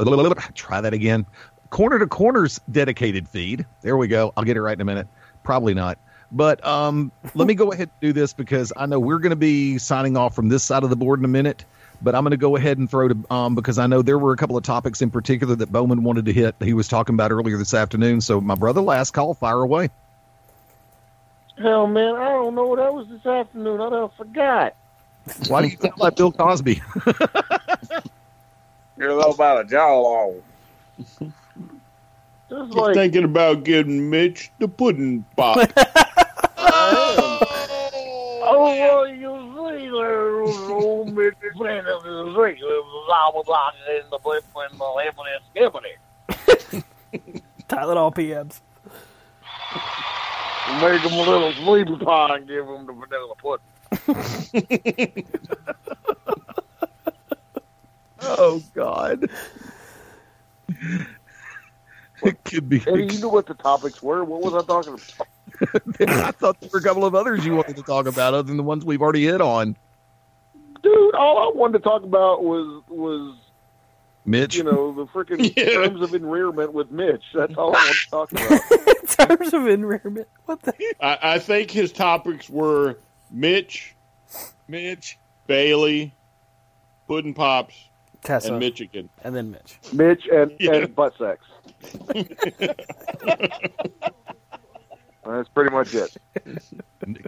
Try 0.54 0.82
that 0.82 0.94
again. 0.94 1.26
Corner 1.70 2.00
to 2.00 2.08
Corner's 2.08 2.60
dedicated 2.72 3.28
feed. 3.28 3.66
There 3.82 3.98
we 3.98 4.08
go. 4.08 4.34
I'll 4.36 4.44
get 4.44 4.58
it 4.58 4.62
right 4.62 4.74
in 4.74 4.82
a 4.82 4.86
minute. 4.86 5.08
Probably 5.44 5.74
not. 5.74 5.98
But 6.32 6.66
um, 6.66 7.12
let 7.34 7.48
me 7.48 7.56
go 7.56 7.72
ahead 7.72 7.90
and 7.90 8.02
do 8.02 8.14
this 8.14 8.34
because 8.34 8.72
I 8.76 8.86
know 8.86 9.00
we're 9.00 9.20
going 9.20 9.32
to 9.32 9.36
be 9.36 9.78
signing 9.78 10.16
off 10.16 10.36
from 10.36 10.50
this 10.50 10.64
side 10.64 10.84
of 10.84 10.90
the 10.90 10.96
board 10.96 11.20
in 11.20 11.26
a 11.26 11.30
minute. 11.30 11.66
But 12.02 12.16
I'm 12.16 12.24
going 12.24 12.32
to 12.32 12.38
go 12.38 12.56
ahead 12.56 12.78
and 12.78 12.90
throw 12.90 13.10
to 13.10 13.26
um, 13.30 13.56
because 13.56 13.78
I 13.78 13.88
know 13.88 14.02
there 14.02 14.18
were 14.18 14.32
a 14.32 14.38
couple 14.38 14.56
of 14.56 14.64
topics 14.64 15.02
in 15.02 15.12
particular 15.12 15.56
that 15.56 15.72
Bowman 15.72 16.04
wanted 16.04 16.26
to 16.26 16.34
hit. 16.34 16.56
He 16.62 16.74
was 16.74 16.88
talking 16.88 17.14
about 17.14 17.32
earlier 17.32 17.58
this 17.58 17.74
afternoon. 17.74 18.22
So 18.22 18.40
my 18.40 18.56
brother, 18.56 18.82
last 18.82 19.12
call, 19.12 19.34
fire 19.34 19.62
away. 19.62 19.90
Hell, 21.60 21.88
man, 21.88 22.16
I 22.16 22.30
don't 22.30 22.56
know. 22.56 22.68
What 22.68 22.78
that 22.78 22.94
was 22.94 23.08
this 23.10 23.26
afternoon. 23.26 23.82
I 23.82 23.90
done 23.90 24.10
forgot. 24.18 24.76
Why 25.48 25.62
do 25.62 25.68
you 25.68 25.78
sound 25.78 25.98
like 25.98 26.16
Bill 26.16 26.32
Cosby? 26.32 26.82
You're 28.98 29.10
a 29.10 29.16
little 29.16 29.34
about 29.34 29.66
a 29.66 29.68
jawbone. 29.68 30.42
Just 30.98 31.20
Just 32.50 32.74
like 32.74 32.96
thinking 32.96 33.26
about 33.26 33.64
giving 33.64 34.10
Mitch 34.10 34.52
the 34.60 34.68
pudding 34.68 35.26
pop. 35.36 35.70
Oh, 36.62 37.40
oh, 38.44 38.64
well, 38.64 39.08
you 39.08 39.80
see, 39.80 39.86
there 39.90 40.44
was 40.44 40.58
old 40.70 41.10
Mr. 41.16 41.58
Friend 41.58 41.88
of 41.88 42.04
the 42.04 42.32
Street. 42.34 42.58
It 42.60 42.64
was 42.64 43.10
always 43.12 43.48
like 43.48 43.74
in 43.90 44.10
the 44.12 44.20
blip 44.20 44.44
and 44.56 44.80
the 44.80 44.84
lippity 44.86 45.40
skippity. 45.52 46.84
Tylenol 47.70 48.14
PMs. 48.14 48.62
Make 50.82 51.02
them 51.04 51.14
a 51.14 51.22
little 51.22 51.52
sleepy 51.54 51.98
pie 52.06 52.36
and 52.38 52.48
give 52.48 52.66
them 52.66 52.86
the 52.86 52.94
vanilla 52.94 53.36
pudding. 53.36 55.26
oh 58.22 58.62
God. 58.74 59.30
It 62.22 62.44
could 62.44 62.68
be. 62.68 62.84
Eddie, 62.86 63.14
you 63.14 63.20
knew 63.22 63.30
what 63.30 63.46
the 63.46 63.54
topics 63.54 64.04
were. 64.04 64.24
What 64.24 64.42
was 64.42 64.54
I 64.54 64.66
talking 64.66 64.94
about? 64.94 66.10
I 66.26 66.32
thought 66.32 66.60
there 66.60 66.70
were 66.72 66.80
a 66.80 66.84
couple 66.84 67.06
of 67.06 67.16
others 67.16 67.46
you 67.46 67.56
wanted 67.56 67.78
to 67.78 67.84
talk 67.84 68.08
about 68.08 68.34
other 68.34 68.44
than 68.44 68.58
the 68.58 68.64
ones 68.64 68.84
we've 68.84 69.02
already 69.02 69.24
hit 69.24 69.40
on. 69.42 69.78
Dude, 70.84 71.16
all 71.16 71.38
I 71.38 71.58
wanted 71.58 71.78
to 71.78 71.84
talk 71.84 72.04
about 72.04 72.44
was 72.44 72.84
was 72.90 73.38
Mitch. 74.26 74.56
you 74.56 74.64
know 74.64 74.94
the 74.94 75.06
freaking 75.08 75.56
terms 75.74 76.02
of 76.02 76.14
enrearment 76.14 76.74
with 76.74 76.92
Mitch. 76.92 77.24
That's 77.34 77.56
all 77.56 77.76
I 77.76 77.86
want 77.86 77.96
to 77.96 78.10
talk 78.10 78.32
about. 78.32 78.62
Terms 79.08 79.54
of 79.54 79.68
enrearment. 79.68 80.28
What 80.46 80.62
the? 80.62 80.74
I, 81.02 81.18
I 81.36 81.40
think 81.40 81.72
his 81.72 81.92
topics 81.92 82.50
were 82.50 82.98
Mitch, 83.32 83.96
Mitch, 84.68 85.18
Bayley, 85.48 86.14
Pudding 87.08 87.34
Pops, 87.34 87.76
Tessa. 88.24 88.50
and 88.52 88.60
Michigan. 88.60 89.10
And 89.24 89.36
then 89.36 89.52
Mitch. 89.52 89.78
Mitch 89.94 90.28
and, 90.32 90.52
Yeah. 90.60 90.74
and 90.76 90.96
butt 90.96 91.14
sex. 91.18 91.46
That's 95.26 95.50
pretty 95.50 95.70
much 95.70 95.94
it. 95.94 96.18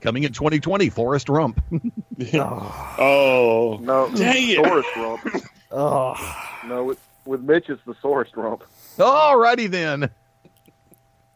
Coming 0.01 0.23
in 0.23 0.33
2020, 0.33 0.89
Forrest 0.89 1.29
Rump. 1.29 1.61
Oh. 2.35 2.95
oh, 2.99 3.79
No, 3.81 4.07
Dang 4.15 4.49
it. 4.49 4.63
sorest 4.63 4.89
rump. 4.95 5.43
Oh, 5.71 6.57
No, 6.67 6.83
with, 6.83 6.99
with 7.25 7.41
Mitch, 7.41 7.67
it's 7.67 7.81
the 7.87 7.95
sorest 7.99 8.37
rump. 8.37 8.63
All 8.99 9.39
righty 9.39 9.65
then. 9.65 10.11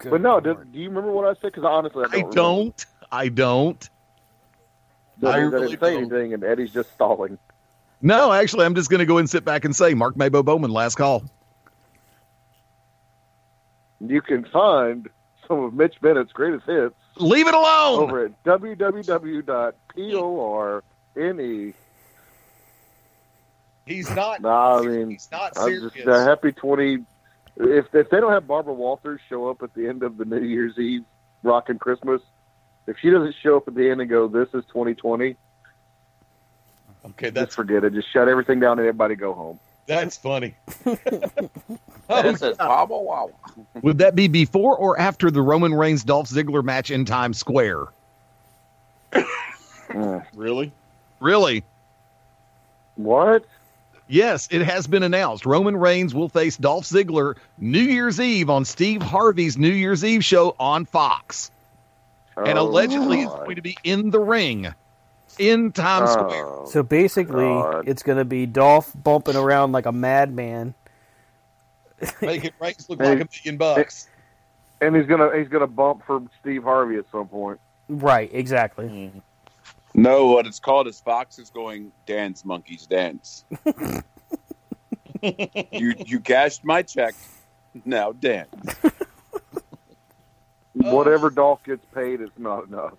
Good 0.06 0.12
But 0.12 0.22
no, 0.22 0.40
do, 0.40 0.58
do 0.72 0.80
you 0.80 0.90
remember 0.90 1.12
what 1.12 1.26
I 1.26 1.34
said? 1.34 1.54
Because 1.54 1.64
honestly, 1.64 2.06
I 2.12 2.22
don't. 2.22 2.26
I 2.28 2.34
don't. 2.34 2.86
I 3.12 3.30
don't. 3.30 3.90
That, 5.20 5.34
I 5.36 5.38
really 5.38 5.68
didn't 5.68 5.80
say 5.80 5.94
don't. 5.94 6.12
anything, 6.12 6.34
and 6.34 6.44
Eddie's 6.44 6.74
just 6.74 6.92
stalling. 6.94 7.38
No, 8.02 8.32
actually, 8.32 8.66
I'm 8.66 8.76
just 8.76 8.90
going 8.90 9.00
to 9.00 9.06
go 9.06 9.18
and 9.18 9.30
sit 9.30 9.46
back 9.46 9.66
and 9.66 9.76
say 9.76 9.94
Mark 9.94 10.16
Mabo 10.16 10.44
Bowman, 10.44 10.72
last 10.72 10.96
call. 10.96 11.24
You 14.02 14.22
can 14.22 14.46
find 14.46 15.10
some 15.48 15.60
of 15.64 15.74
Mitch 15.74 16.00
Bennett's 16.02 16.34
greatest 16.34 16.66
hits 16.66 16.96
Leave 17.18 17.48
it 17.48 17.54
alone. 17.54 18.04
over 18.04 18.26
at 18.26 18.44
www.porne. 18.44 19.34
He's 23.86 24.10
not. 24.12 24.42
Nah, 24.42 24.80
I 24.80 24.82
mean, 24.82 25.12
He's 25.12 25.30
not 25.32 25.54
I'm 25.58 25.90
just 25.92 26.08
uh, 26.08 26.26
happy 26.26 26.52
twenty. 26.52 27.06
If 27.58 27.94
if 27.94 28.10
they 28.10 28.20
don't 28.20 28.32
have 28.32 28.48
Barbara 28.48 28.74
Walters 28.74 29.22
show 29.30 29.50
up 29.50 29.64
at 29.64 29.74
the 29.74 29.88
end 29.88 30.04
of 30.04 30.18
the 30.18 30.26
New 30.26 30.42
Year's 30.42 30.78
Eve 30.78 31.04
rocking 31.44 31.80
Christmas, 31.80 32.22
if 32.88 32.98
she 33.00 33.10
doesn't 33.10 33.36
show 33.42 33.58
up 33.58 33.68
at 33.68 33.76
the 33.76 33.90
end 33.90 34.02
and 34.02 34.10
go, 34.10 34.28
"This 34.28 34.50
is 34.54 34.66
2020," 34.66 35.36
Okay, 37.06 37.26
just 37.28 37.34
that's 37.36 37.56
forget 37.56 37.84
it. 37.84 37.94
Just 37.94 38.12
shut 38.12 38.28
everything 38.28 38.60
down 38.60 38.80
and 38.80 38.88
everybody 38.88 39.16
go 39.16 39.34
home. 39.34 39.60
that's 39.88 40.18
funny. 40.18 40.56
Oh, 42.08 42.22
this 42.22 42.40
is 42.44 42.56
Baba 42.58 42.96
Wawa. 42.96 43.32
Would 43.82 43.98
that 43.98 44.14
be 44.14 44.28
before 44.28 44.78
or 44.78 45.00
after 45.00 45.32
the 45.32 45.42
Roman 45.42 45.74
Reigns 45.74 46.04
Dolph 46.04 46.30
Ziggler 46.30 46.64
match 46.64 46.92
in 46.92 47.04
Times 47.04 47.40
Square? 47.40 47.86
really? 50.36 50.72
Really? 51.20 51.64
What? 52.94 53.46
Yes, 54.08 54.48
it 54.52 54.62
has 54.62 54.86
been 54.88 55.02
announced. 55.04 55.46
Roman 55.46 55.76
Reigns 55.76 56.14
will 56.14 56.30
face 56.30 56.58
Dolph 56.58 56.86
Ziggler 56.86 57.36
New 57.58 57.80
Year's 57.82 58.20
Eve 58.20 58.50
on 58.50 58.64
Steve 58.66 59.02
Harvey's 59.02 59.58
New 59.58 59.72
Year's 59.72 60.04
Eve 60.06 60.24
show 60.24 60.56
on 60.60 60.86
Fox. 60.86 61.50
and 62.38 62.60
Oh, 62.60 62.64
allegedly 62.68 63.22
it's 63.24 63.34
going 63.34 63.56
to 63.56 63.62
be 63.64 63.78
in 63.84 64.12
the 64.12 64.20
ring 64.20 64.74
in 65.40 65.72
Times 65.72 66.12
Square. 66.12 66.46
Oh, 66.46 66.66
So 66.70 66.84
basically, 66.84 67.46
God. 67.46 67.88
it's 67.88 68.04
going 68.04 68.20
to 68.20 68.26
be 68.26 68.46
Dolph 68.46 68.92
bumping 68.96 69.36
around 69.36 69.72
like 69.72 69.86
a 69.88 69.92
madman. 69.92 70.76
Making 72.22 72.46
it 72.46 72.54
Reigns 72.60 72.90
look 72.90 73.02
Hey. 73.02 73.16
like 73.16 73.22
a 73.22 73.28
million 73.44 73.58
bucks. 73.58 74.08
and 74.82 74.96
he's 74.96 75.06
gonna 75.08 75.36
he's 75.36 75.48
gonna 75.48 75.66
bump 75.66 76.04
for 76.06 76.22
Steve 76.42 76.64
Harvey 76.64 76.98
at 76.98 77.06
some 77.12 77.28
point. 77.28 77.60
Right, 77.88 78.30
exactly. 78.34 78.86
Mm. 78.88 79.22
No, 79.96 80.28
what 80.28 80.46
it's 80.46 80.60
called 80.60 80.88
is 80.88 81.00
Fox 81.00 81.40
is 81.40 81.50
going 81.50 81.92
dance, 82.06 82.44
monkeys 82.44 82.86
dance. 82.86 83.46
you 85.22 85.94
you 86.06 86.20
cashed 86.20 86.66
my 86.66 86.82
check. 86.82 87.16
Now 87.86 88.12
dance. 88.12 88.50
Whatever 90.74 91.30
Dolph 91.30 91.64
gets 91.64 91.86
paid 91.94 92.20
is 92.20 92.30
not 92.38 92.68
enough. 92.68 92.94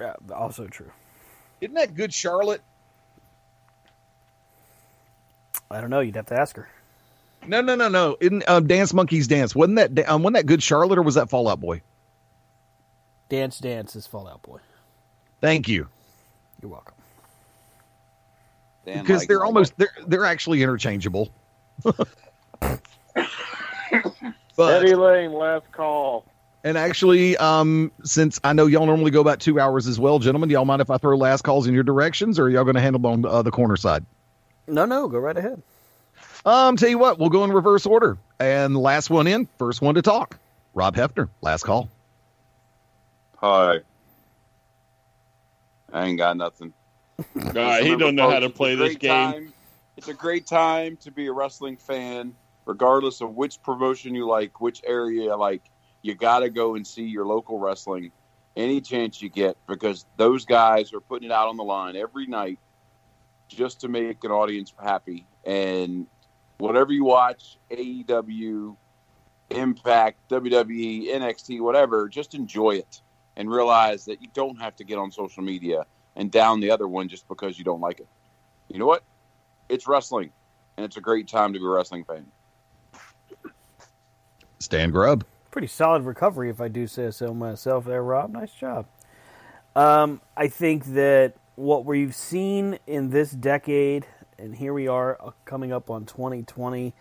Yeah, 0.00 0.14
also 0.34 0.66
true. 0.66 0.90
Isn't 1.60 1.74
that 1.74 1.94
Good 1.94 2.14
Charlotte? 2.14 2.62
I 5.70 5.82
don't 5.82 5.90
know. 5.90 6.00
You'd 6.00 6.16
have 6.16 6.26
to 6.26 6.40
ask 6.40 6.56
her. 6.56 6.68
No, 7.46 7.60
no, 7.60 7.74
no, 7.74 7.88
no. 7.88 8.16
In 8.20 8.42
uh, 8.48 8.60
Dance 8.60 8.94
Monkeys 8.94 9.28
Dance, 9.28 9.54
wasn't 9.54 9.76
that 9.76 9.94
da- 9.94 10.04
um, 10.04 10.22
wasn't 10.22 10.36
that 10.36 10.46
Good 10.46 10.62
Charlotte, 10.62 10.98
or 10.98 11.02
was 11.02 11.16
that 11.16 11.28
Fall 11.28 11.48
Out 11.48 11.60
Boy? 11.60 11.82
Dance 13.28 13.58
Dance 13.58 13.94
is 13.94 14.06
Fall 14.06 14.26
Out 14.26 14.42
Boy. 14.42 14.60
Thank 15.40 15.68
you, 15.68 15.88
You're 16.60 16.70
welcome. 16.70 16.94
Dan 18.84 19.02
because 19.02 19.26
they're 19.26 19.44
almost 19.44 19.76
they're 19.76 19.92
they're 20.06 20.24
actually 20.24 20.62
interchangeable. 20.62 21.30
but 21.82 22.80
Eddie 24.58 24.94
Lane, 24.94 25.32
last 25.32 25.70
call. 25.72 26.24
And 26.64 26.76
actually, 26.76 27.36
um, 27.36 27.92
since 28.02 28.40
I 28.42 28.52
know 28.52 28.66
y'all 28.66 28.86
normally 28.86 29.12
go 29.12 29.20
about 29.20 29.40
two 29.40 29.60
hours 29.60 29.86
as 29.86 30.00
well, 30.00 30.18
gentlemen, 30.18 30.50
y'all 30.50 30.64
mind 30.64 30.82
if 30.82 30.90
I 30.90 30.98
throw 30.98 31.16
last 31.16 31.42
calls 31.42 31.66
in 31.66 31.74
your 31.74 31.84
directions, 31.84 32.38
or 32.38 32.44
are 32.44 32.50
y'all 32.50 32.64
going 32.64 32.74
to 32.74 32.80
handle 32.80 33.00
them 33.00 33.24
on 33.24 33.30
uh, 33.30 33.42
the 33.42 33.52
corner 33.52 33.76
side? 33.76 34.04
No, 34.66 34.84
no, 34.84 35.08
go 35.08 35.18
right 35.18 35.36
ahead. 35.36 35.62
Um, 36.44 36.76
tell 36.76 36.88
you 36.88 36.98
what, 36.98 37.18
we'll 37.18 37.30
go 37.30 37.44
in 37.44 37.52
reverse 37.52 37.86
order, 37.86 38.18
and 38.40 38.76
last 38.76 39.08
one 39.08 39.26
in, 39.26 39.48
first 39.58 39.82
one 39.82 39.94
to 39.94 40.02
talk. 40.02 40.38
Rob 40.74 40.96
Hefner, 40.96 41.28
last 41.42 41.62
call. 41.62 41.88
Hi. 43.36 43.78
I 45.92 46.06
ain't 46.06 46.18
got 46.18 46.36
nothing. 46.36 46.72
God, 47.52 47.82
he 47.82 47.96
don't 47.96 48.14
know 48.14 48.30
how 48.30 48.38
to 48.40 48.50
play 48.50 48.74
this 48.74 48.96
game. 48.96 49.32
time- 49.32 49.52
It's 49.96 50.08
a 50.08 50.14
great 50.14 50.46
time 50.46 50.96
to 50.98 51.10
be 51.10 51.26
a 51.26 51.32
wrestling 51.32 51.76
fan, 51.76 52.34
regardless 52.66 53.20
of 53.20 53.34
which 53.34 53.60
promotion 53.62 54.14
you 54.14 54.26
like, 54.28 54.60
which 54.60 54.80
area 54.86 55.24
you 55.24 55.34
like. 55.34 55.62
You 56.02 56.14
got 56.14 56.40
to 56.40 56.50
go 56.50 56.76
and 56.76 56.86
see 56.86 57.02
your 57.04 57.26
local 57.26 57.58
wrestling 57.58 58.12
any 58.56 58.80
chance 58.80 59.20
you 59.20 59.28
get 59.28 59.56
because 59.66 60.06
those 60.16 60.44
guys 60.44 60.92
are 60.92 61.00
putting 61.00 61.30
it 61.30 61.32
out 61.32 61.48
on 61.48 61.56
the 61.56 61.64
line 61.64 61.96
every 61.96 62.26
night 62.26 62.58
just 63.48 63.80
to 63.80 63.88
make 63.88 64.22
an 64.22 64.30
audience 64.30 64.72
happy. 64.80 65.26
And 65.44 66.06
whatever 66.58 66.92
you 66.92 67.04
watch, 67.04 67.56
AEW, 67.70 68.76
Impact, 69.50 70.28
WWE, 70.28 71.08
NXT, 71.08 71.60
whatever, 71.60 72.08
just 72.08 72.34
enjoy 72.34 72.72
it 72.76 73.00
and 73.38 73.50
realize 73.50 74.04
that 74.04 74.20
you 74.20 74.28
don't 74.34 74.60
have 74.60 74.76
to 74.76 74.84
get 74.84 74.98
on 74.98 75.10
social 75.10 75.42
media 75.42 75.86
and 76.16 76.30
down 76.30 76.60
the 76.60 76.70
other 76.70 76.86
one 76.86 77.08
just 77.08 77.26
because 77.28 77.56
you 77.56 77.64
don't 77.64 77.80
like 77.80 78.00
it. 78.00 78.08
You 78.68 78.78
know 78.78 78.86
what? 78.86 79.04
It's 79.70 79.86
wrestling, 79.86 80.32
and 80.76 80.84
it's 80.84 80.96
a 80.96 81.00
great 81.00 81.28
time 81.28 81.54
to 81.54 81.58
be 81.58 81.64
a 81.64 81.68
wrestling 81.68 82.04
fan. 82.04 82.26
Stan 84.58 84.90
Grubb. 84.90 85.24
Pretty 85.52 85.68
solid 85.68 86.02
recovery, 86.02 86.50
if 86.50 86.60
I 86.60 86.68
do 86.68 86.86
say 86.86 87.10
so 87.12 87.32
myself. 87.32 87.84
There, 87.84 88.02
Rob. 88.02 88.32
Nice 88.32 88.52
job. 88.52 88.86
Um, 89.76 90.20
I 90.36 90.48
think 90.48 90.86
that 90.86 91.34
what 91.54 91.84
we've 91.84 92.14
seen 92.14 92.78
in 92.86 93.10
this 93.10 93.30
decade, 93.30 94.06
and 94.36 94.56
here 94.56 94.72
we 94.72 94.88
are 94.88 95.16
uh, 95.20 95.30
coming 95.44 95.72
up 95.72 95.90
on 95.90 96.04
2020, 96.04 96.92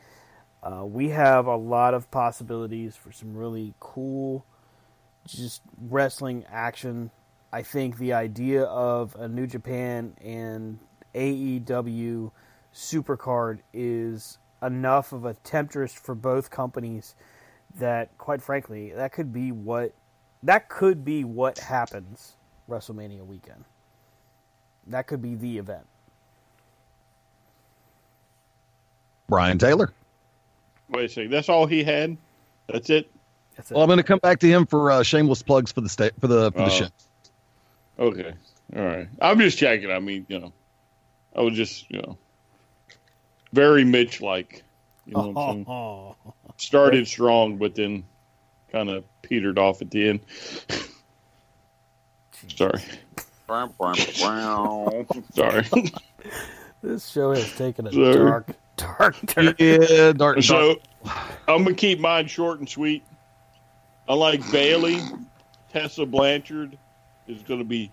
uh, 0.61 0.85
we 0.85 1.09
have 1.09 1.47
a 1.47 1.55
lot 1.55 1.95
of 1.95 2.09
possibilities 2.11 2.95
for 2.95 3.11
some 3.11 3.35
really 3.35 3.73
cool, 3.79 4.45
just 5.33 5.61
wrestling 5.79 6.45
action. 6.49 7.11
I 7.51 7.61
think 7.61 7.97
the 7.97 8.13
idea 8.13 8.63
of 8.63 9.15
a 9.15 9.27
New 9.27 9.47
Japan 9.47 10.15
and 10.21 10.79
AEW 11.15 12.31
Supercard 12.73 13.59
is 13.73 14.37
enough 14.61 15.13
of 15.13 15.25
a 15.25 15.33
temptress 15.35 15.93
for 15.93 16.15
both 16.15 16.49
companies 16.49 17.15
that, 17.79 18.17
quite 18.17 18.41
frankly, 18.41 18.91
that 18.93 19.11
could 19.11 19.31
be 19.31 19.51
what 19.51 19.93
that 20.43 20.69
could 20.69 21.03
be 21.03 21.23
what 21.23 21.57
happens 21.57 22.35
WrestleMania 22.69 23.25
weekend. 23.25 23.65
That 24.87 25.07
could 25.07 25.21
be 25.21 25.35
the 25.35 25.57
event. 25.57 25.85
Brian 29.27 29.57
Taylor. 29.57 29.91
Wait 30.89 31.05
a 31.05 31.09
second. 31.09 31.31
That's 31.31 31.49
all 31.49 31.65
he 31.65 31.83
had. 31.83 32.17
That's 32.67 32.89
it. 32.89 33.09
That's 33.57 33.71
Well, 33.71 33.81
I'm 33.81 33.87
going 33.87 33.97
to 33.97 34.03
come 34.03 34.19
back 34.19 34.39
to 34.39 34.47
him 34.47 34.65
for 34.65 34.91
uh, 34.91 35.03
shameless 35.03 35.41
plugs 35.41 35.71
for 35.71 35.81
the 35.81 35.89
state 35.89 36.13
for 36.21 36.27
the 36.27 36.51
for 36.51 36.59
the 36.59 36.65
Oh. 36.65 36.69
show. 36.69 36.87
Okay. 37.99 38.33
All 38.75 38.85
right. 38.85 39.07
I'm 39.21 39.39
just 39.39 39.57
checking. 39.57 39.91
I 39.91 39.99
mean, 39.99 40.25
you 40.29 40.39
know, 40.39 40.53
I 41.35 41.41
was 41.41 41.55
just, 41.55 41.89
you 41.89 41.99
know, 42.01 42.17
very 43.53 43.83
Mitch 43.83 44.21
like. 44.21 44.63
You 45.05 45.13
know 45.13 45.27
what 45.29 45.41
I'm 45.41 45.65
saying? 45.65 46.15
Started 46.57 47.07
strong, 47.07 47.57
but 47.57 47.75
then 47.75 48.03
kind 48.71 48.89
of 48.89 49.03
petered 49.21 49.57
off 49.57 49.81
at 49.81 49.89
the 49.91 50.09
end. 50.09 50.19
Sorry. 52.55 52.81
Sorry. 55.33 55.63
This 56.83 57.07
show 57.07 57.31
has 57.33 57.51
taken 57.55 57.87
a 57.87 57.91
Sorry. 57.93 58.13
dark, 58.15 58.49
dark 58.75 59.15
turn. 59.27 59.55
Yeah, 59.57 60.11
dark. 60.11 60.41
So 60.43 60.75
I'm 61.47 61.63
gonna 61.63 61.73
keep 61.73 61.99
mine 61.99 62.27
short 62.27 62.59
and 62.59 62.67
sweet. 62.69 63.03
Unlike 64.09 64.51
Bayley, 64.51 65.01
Tessa 65.73 66.05
Blanchard 66.05 66.77
is 67.27 67.41
gonna 67.43 67.63
be 67.63 67.91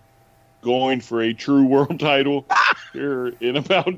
going 0.61 1.01
for 1.01 1.21
a 1.21 1.33
true 1.33 1.65
world 1.67 1.99
title 1.99 2.45
here 2.93 3.33
in 3.39 3.57
about 3.57 3.93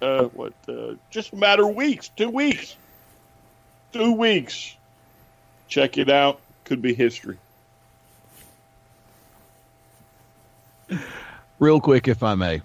uh, 0.00 0.24
what 0.24 0.52
uh, 0.68 0.94
just 1.10 1.32
a 1.32 1.36
matter 1.36 1.68
of 1.68 1.74
weeks, 1.74 2.08
two 2.08 2.30
weeks, 2.30 2.76
two 3.92 4.12
weeks. 4.12 4.74
Check 5.68 5.98
it 5.98 6.08
out. 6.08 6.40
Could 6.64 6.80
be 6.80 6.94
history. 6.94 7.36
Real 11.58 11.80
quick, 11.80 12.08
if 12.08 12.22
I 12.22 12.34
may. 12.34 12.62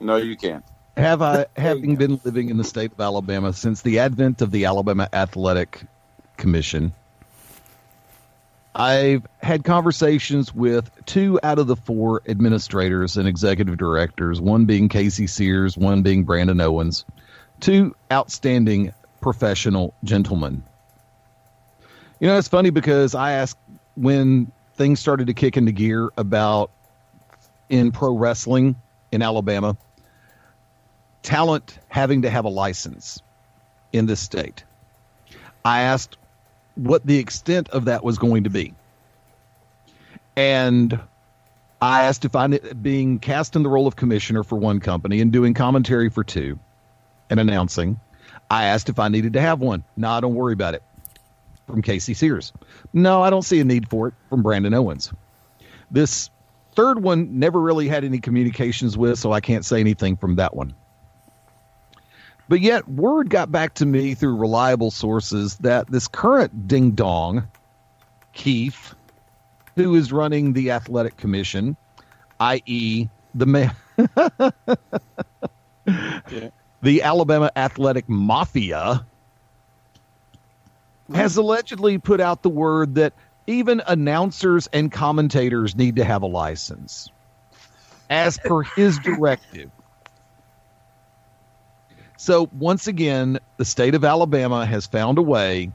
No, 0.00 0.16
you 0.16 0.36
can't. 0.36 0.64
Have 0.96 1.22
I, 1.22 1.46
having 1.56 1.96
been 1.96 2.20
living 2.24 2.48
in 2.48 2.56
the 2.56 2.64
state 2.64 2.92
of 2.92 3.00
Alabama 3.00 3.52
since 3.52 3.82
the 3.82 4.00
advent 4.00 4.42
of 4.42 4.50
the 4.50 4.64
Alabama 4.64 5.08
Athletic 5.12 5.82
Commission, 6.36 6.92
I've 8.78 9.26
had 9.42 9.64
conversations 9.64 10.54
with 10.54 10.88
two 11.04 11.40
out 11.42 11.58
of 11.58 11.66
the 11.66 11.74
four 11.74 12.22
administrators 12.28 13.16
and 13.16 13.26
executive 13.26 13.76
directors, 13.76 14.40
one 14.40 14.66
being 14.66 14.88
Casey 14.88 15.26
Sears, 15.26 15.76
one 15.76 16.02
being 16.02 16.22
Brandon 16.22 16.60
Owens, 16.60 17.04
two 17.58 17.96
outstanding 18.12 18.92
professional 19.20 19.94
gentlemen. 20.04 20.62
You 22.20 22.28
know, 22.28 22.38
it's 22.38 22.46
funny 22.46 22.70
because 22.70 23.16
I 23.16 23.32
asked 23.32 23.58
when 23.96 24.52
things 24.74 25.00
started 25.00 25.26
to 25.26 25.34
kick 25.34 25.56
into 25.56 25.72
gear 25.72 26.10
about 26.16 26.70
in 27.68 27.90
pro 27.90 28.12
wrestling 28.12 28.76
in 29.10 29.22
Alabama, 29.22 29.76
talent 31.22 31.80
having 31.88 32.22
to 32.22 32.30
have 32.30 32.44
a 32.44 32.48
license 32.48 33.20
in 33.92 34.06
this 34.06 34.20
state. 34.20 34.62
I 35.64 35.80
asked 35.80 36.16
what 36.78 37.04
the 37.04 37.18
extent 37.18 37.68
of 37.70 37.86
that 37.86 38.04
was 38.04 38.18
going 38.18 38.44
to 38.44 38.50
be. 38.50 38.74
And 40.36 40.98
I 41.82 42.04
asked 42.04 42.24
if 42.24 42.36
I'm 42.36 42.56
being 42.80 43.18
cast 43.18 43.56
in 43.56 43.62
the 43.62 43.68
role 43.68 43.86
of 43.86 43.96
commissioner 43.96 44.44
for 44.44 44.56
one 44.56 44.80
company 44.80 45.20
and 45.20 45.32
doing 45.32 45.54
commentary 45.54 46.08
for 46.08 46.24
two 46.24 46.58
and 47.28 47.40
announcing. 47.40 47.98
I 48.50 48.64
asked 48.64 48.88
if 48.88 48.98
I 48.98 49.08
needed 49.08 49.34
to 49.34 49.40
have 49.40 49.60
one. 49.60 49.84
No, 49.96 50.10
I 50.10 50.20
don't 50.20 50.34
worry 50.34 50.52
about 50.52 50.74
it. 50.74 50.82
From 51.66 51.82
Casey 51.82 52.14
Sears. 52.14 52.52
No, 52.92 53.22
I 53.22 53.30
don't 53.30 53.42
see 53.42 53.60
a 53.60 53.64
need 53.64 53.90
for 53.90 54.08
it 54.08 54.14
from 54.30 54.42
Brandon 54.42 54.72
Owens. 54.72 55.12
This 55.90 56.30
third 56.74 57.02
one 57.02 57.40
never 57.40 57.60
really 57.60 57.88
had 57.88 58.04
any 58.04 58.20
communications 58.20 58.96
with, 58.96 59.18
so 59.18 59.32
I 59.32 59.40
can't 59.40 59.64
say 59.64 59.80
anything 59.80 60.16
from 60.16 60.36
that 60.36 60.54
one. 60.54 60.74
But 62.48 62.60
yet, 62.60 62.88
word 62.88 63.28
got 63.28 63.52
back 63.52 63.74
to 63.74 63.86
me 63.86 64.14
through 64.14 64.36
reliable 64.36 64.90
sources 64.90 65.56
that 65.58 65.90
this 65.90 66.08
current 66.08 66.66
ding 66.66 66.92
dong, 66.92 67.46
Keith, 68.32 68.94
who 69.76 69.94
is 69.94 70.10
running 70.12 70.54
the 70.54 70.70
athletic 70.70 71.18
commission, 71.18 71.76
i.e., 72.40 73.08
the 73.34 73.46
ma- 73.46 73.70
the 76.82 77.02
Alabama 77.02 77.50
athletic 77.54 78.08
mafia, 78.08 79.04
has 81.14 81.36
allegedly 81.36 81.98
put 81.98 82.20
out 82.20 82.42
the 82.42 82.48
word 82.48 82.94
that 82.94 83.12
even 83.46 83.82
announcers 83.86 84.68
and 84.72 84.90
commentators 84.90 85.76
need 85.76 85.96
to 85.96 86.04
have 86.04 86.22
a 86.22 86.26
license, 86.26 87.10
as 88.08 88.38
per 88.38 88.62
his 88.62 88.98
directive. 89.02 89.70
So 92.18 92.50
once 92.58 92.88
again, 92.88 93.38
the 93.58 93.64
state 93.64 93.94
of 93.94 94.04
Alabama 94.04 94.66
has 94.66 94.86
found 94.86 95.18
a 95.18 95.22
way 95.22 95.70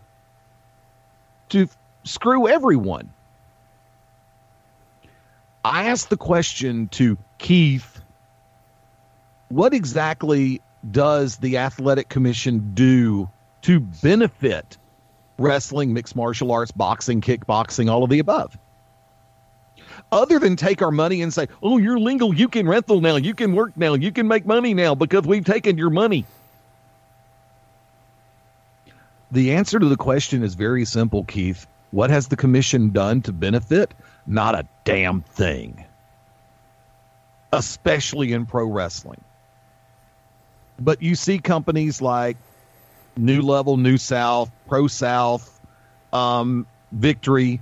to 1.50 1.64
f- 1.64 1.78
screw 2.04 2.50
everyone. 2.50 3.10
I 5.64 5.86
asked 5.86 6.10
the 6.10 6.18
question 6.18 6.90
to 6.90 7.18
Keith 7.38 8.02
what 9.48 9.74
exactly 9.74 10.62
does 10.92 11.38
the 11.38 11.60
athletic 11.60 12.10
commission 12.10 12.72
do 12.74 13.30
to 13.62 13.80
benefit 13.80 14.78
wrestling, 15.40 15.94
mixed 15.94 16.14
martial 16.14 16.52
arts, 16.52 16.74
boxing, 16.74 17.22
kickboxing, 17.22 17.90
all 17.90 18.04
of 18.04 18.10
the 18.10 18.20
above? 18.20 18.58
Other 20.14 20.38
than 20.38 20.56
take 20.56 20.84
our 20.84 20.92
money 20.92 21.24
and 21.24 21.34
say, 21.34 21.48
oh, 21.64 21.80
you're 21.80 21.98
legal, 21.98 22.36
you 22.36 22.48
can 22.48 22.68
rental 22.68 23.02
now, 23.02 23.16
you 23.16 23.34
can 23.34 23.54
work 23.54 23.76
now, 23.76 23.96
you 23.96 24.12
can 24.12 24.28
make 24.28 24.46
money 24.46 24.76
now 24.76 24.94
because 24.94 25.26
we've 25.26 25.44
taken 25.44 25.76
your 25.76 25.90
money. 25.90 26.24
The 29.32 29.54
answer 29.54 29.80
to 29.80 29.88
the 29.88 29.98
question 29.98 30.44
is 30.44 30.54
very 30.54 30.86
simple, 30.86 31.24
Keith. 31.24 31.66
What 31.90 32.12
has 32.12 32.28
the 32.28 32.36
commission 32.36 32.92
done 32.92 33.24
to 33.24 33.32
benefit? 33.32 33.92
Not 34.28 34.54
a 34.54 34.68
damn 34.84 35.22
thing. 35.22 35.84
Especially 37.52 38.34
in 38.34 38.46
pro 38.46 38.68
wrestling. 38.68 39.24
But 40.80 41.02
you 41.02 41.16
see 41.16 41.40
companies 41.40 42.04
like 42.04 42.38
New 43.18 43.42
Level, 43.42 43.78
New 43.78 43.98
South, 43.98 44.52
Pro 44.68 44.86
South, 44.86 45.60
um, 46.12 46.68
Victory, 46.92 47.62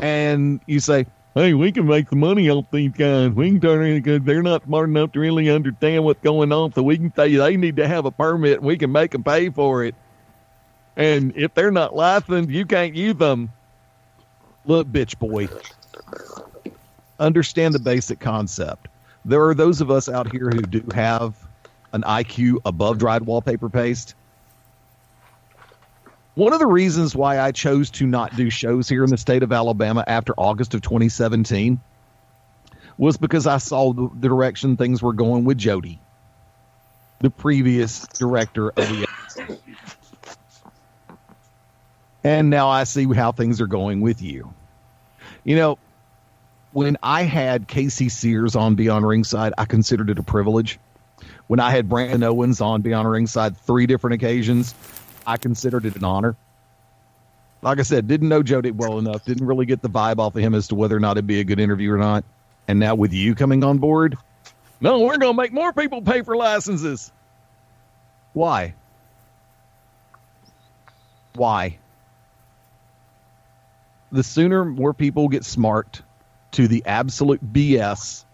and 0.00 0.58
you 0.66 0.80
say, 0.80 1.06
"Hey, 1.34 1.54
we 1.54 1.72
can 1.72 1.86
make 1.86 2.10
the 2.10 2.16
money 2.16 2.50
off 2.50 2.66
these 2.72 2.92
guys. 2.92 3.30
We 3.30 3.50
can 3.50 3.60
turn 3.60 3.86
it 3.86 4.02
because 4.02 4.22
they're 4.22 4.42
not 4.42 4.64
smart 4.64 4.88
enough 4.88 5.12
to 5.12 5.20
really 5.20 5.48
understand 5.50 6.04
what's 6.04 6.20
going 6.22 6.52
on. 6.52 6.72
So 6.72 6.82
we 6.82 6.98
can 6.98 7.12
say 7.14 7.36
they 7.36 7.56
need 7.56 7.76
to 7.76 7.88
have 7.88 8.04
a 8.04 8.10
permit, 8.10 8.58
and 8.58 8.66
we 8.66 8.76
can 8.76 8.92
make 8.92 9.12
them 9.12 9.24
pay 9.24 9.50
for 9.50 9.84
it. 9.84 9.94
And 10.96 11.32
if 11.36 11.54
they're 11.54 11.70
not 11.70 11.94
licensed, 11.94 12.50
you 12.50 12.66
can't 12.66 12.94
use 12.94 13.16
them." 13.16 13.50
Look, 14.66 14.88
bitch 14.88 15.18
boy, 15.18 15.48
understand 17.18 17.74
the 17.74 17.78
basic 17.78 18.20
concept. 18.20 18.88
There 19.24 19.46
are 19.48 19.54
those 19.54 19.80
of 19.80 19.90
us 19.90 20.08
out 20.08 20.28
here 20.28 20.50
who 20.50 20.66
do 20.66 20.82
have 20.92 21.36
an 21.92 22.02
IQ 22.02 22.58
above 22.64 22.98
dried 22.98 23.22
wallpaper 23.22 23.68
paste. 23.70 24.14
One 26.40 26.54
of 26.54 26.58
the 26.58 26.66
reasons 26.66 27.14
why 27.14 27.38
I 27.38 27.52
chose 27.52 27.90
to 27.90 28.06
not 28.06 28.34
do 28.34 28.48
shows 28.48 28.88
here 28.88 29.04
in 29.04 29.10
the 29.10 29.18
state 29.18 29.42
of 29.42 29.52
Alabama 29.52 30.02
after 30.06 30.32
August 30.38 30.72
of 30.72 30.80
2017 30.80 31.78
was 32.96 33.18
because 33.18 33.46
I 33.46 33.58
saw 33.58 33.92
the 33.92 34.08
direction 34.18 34.78
things 34.78 35.02
were 35.02 35.12
going 35.12 35.44
with 35.44 35.58
Jody, 35.58 36.00
the 37.20 37.28
previous 37.28 38.06
director 38.06 38.70
of 38.70 38.74
the. 38.76 39.58
And 42.24 42.48
now 42.48 42.70
I 42.70 42.84
see 42.84 43.04
how 43.12 43.32
things 43.32 43.60
are 43.60 43.66
going 43.66 44.00
with 44.00 44.22
you. 44.22 44.54
You 45.44 45.56
know, 45.56 45.78
when 46.72 46.96
I 47.02 47.24
had 47.24 47.68
Casey 47.68 48.08
Sears 48.08 48.56
on 48.56 48.76
Beyond 48.76 49.06
Ringside, 49.06 49.52
I 49.58 49.66
considered 49.66 50.08
it 50.08 50.18
a 50.18 50.22
privilege. 50.22 50.78
When 51.48 51.60
I 51.60 51.70
had 51.70 51.90
Brandon 51.90 52.22
Owens 52.22 52.62
on 52.62 52.80
Beyond 52.80 53.10
Ringside 53.10 53.58
three 53.58 53.84
different 53.84 54.14
occasions, 54.14 54.74
I 55.30 55.36
considered 55.36 55.86
it 55.86 55.94
an 55.94 56.02
honor. 56.02 56.34
Like 57.62 57.78
I 57.78 57.82
said, 57.82 58.08
didn't 58.08 58.28
know 58.28 58.42
Jody 58.42 58.72
well 58.72 58.98
enough, 58.98 59.24
didn't 59.24 59.46
really 59.46 59.64
get 59.64 59.80
the 59.80 59.88
vibe 59.88 60.18
off 60.18 60.34
of 60.34 60.42
him 60.42 60.56
as 60.56 60.66
to 60.68 60.74
whether 60.74 60.96
or 60.96 61.00
not 61.00 61.12
it'd 61.12 61.28
be 61.28 61.38
a 61.38 61.44
good 61.44 61.60
interview 61.60 61.92
or 61.92 61.98
not. 61.98 62.24
And 62.66 62.80
now 62.80 62.96
with 62.96 63.12
you 63.12 63.36
coming 63.36 63.62
on 63.62 63.78
board, 63.78 64.16
no, 64.80 64.98
we're 65.00 65.18
going 65.18 65.32
to 65.32 65.40
make 65.40 65.52
more 65.52 65.72
people 65.72 66.02
pay 66.02 66.22
for 66.22 66.34
licenses. 66.34 67.12
Why? 68.32 68.74
Why? 71.34 71.78
The 74.10 74.24
sooner 74.24 74.64
more 74.64 74.94
people 74.94 75.28
get 75.28 75.44
smart 75.44 76.02
to 76.52 76.66
the 76.66 76.82
absolute 76.86 77.40
BS 77.52 78.24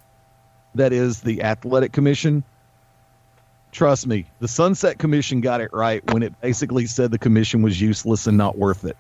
that 0.77 0.95
is 0.95 1.21
the 1.21 1.43
athletic 1.43 1.93
commission, 1.93 2.43
trust 3.77 4.07
me, 4.07 4.25
the 4.41 4.49
Sunset 4.49 4.99
Commission 4.99 5.41
got 5.43 5.61
it 5.61 5.71
right 5.73 6.03
when 6.13 6.23
it 6.23 6.41
basically 6.41 6.87
said 6.87 7.11
the 7.11 7.19
commission 7.19 7.63
was 7.63 7.81
useless 7.81 8.27
and 8.27 8.37
not 8.37 8.57
worth 8.57 8.85
it. 8.85 8.97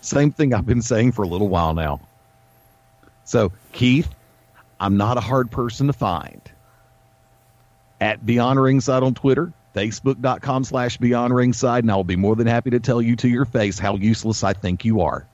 Same 0.00 0.32
thing 0.32 0.52
I've 0.52 0.66
been 0.66 0.82
saying 0.82 1.12
for 1.12 1.22
a 1.22 1.28
little 1.28 1.48
while 1.48 1.72
now. 1.72 2.00
So, 3.24 3.52
Keith, 3.72 4.08
I'm 4.80 4.96
not 4.96 5.16
a 5.18 5.20
hard 5.20 5.50
person 5.50 5.86
to 5.86 5.92
find. 5.92 6.40
At 8.00 8.26
Beyond 8.26 8.60
Ringside 8.60 9.02
on 9.02 9.14
Twitter, 9.14 9.52
Facebook.com 9.76 10.64
slash 10.64 10.96
Beyond 10.96 11.34
Ringside, 11.34 11.84
and 11.84 11.92
I 11.92 11.96
will 11.96 12.02
be 12.02 12.16
more 12.16 12.34
than 12.34 12.48
happy 12.48 12.70
to 12.70 12.80
tell 12.80 13.00
you 13.00 13.14
to 13.16 13.28
your 13.28 13.44
face 13.44 13.78
how 13.78 13.94
useless 13.94 14.42
I 14.42 14.52
think 14.52 14.84
you 14.84 15.02
are. 15.02 15.26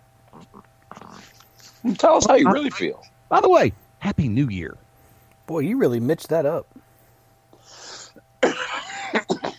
Tell 1.96 2.16
us 2.16 2.26
how 2.26 2.34
you 2.34 2.48
uh, 2.48 2.52
really 2.52 2.70
feel. 2.70 3.02
By 3.30 3.40
the 3.40 3.48
way, 3.48 3.72
Happy 4.00 4.28
New 4.28 4.48
Year. 4.48 4.76
Boy, 5.46 5.60
you 5.60 5.78
really 5.78 6.00
mitched 6.00 6.28
that 6.28 6.44
up. 6.44 6.66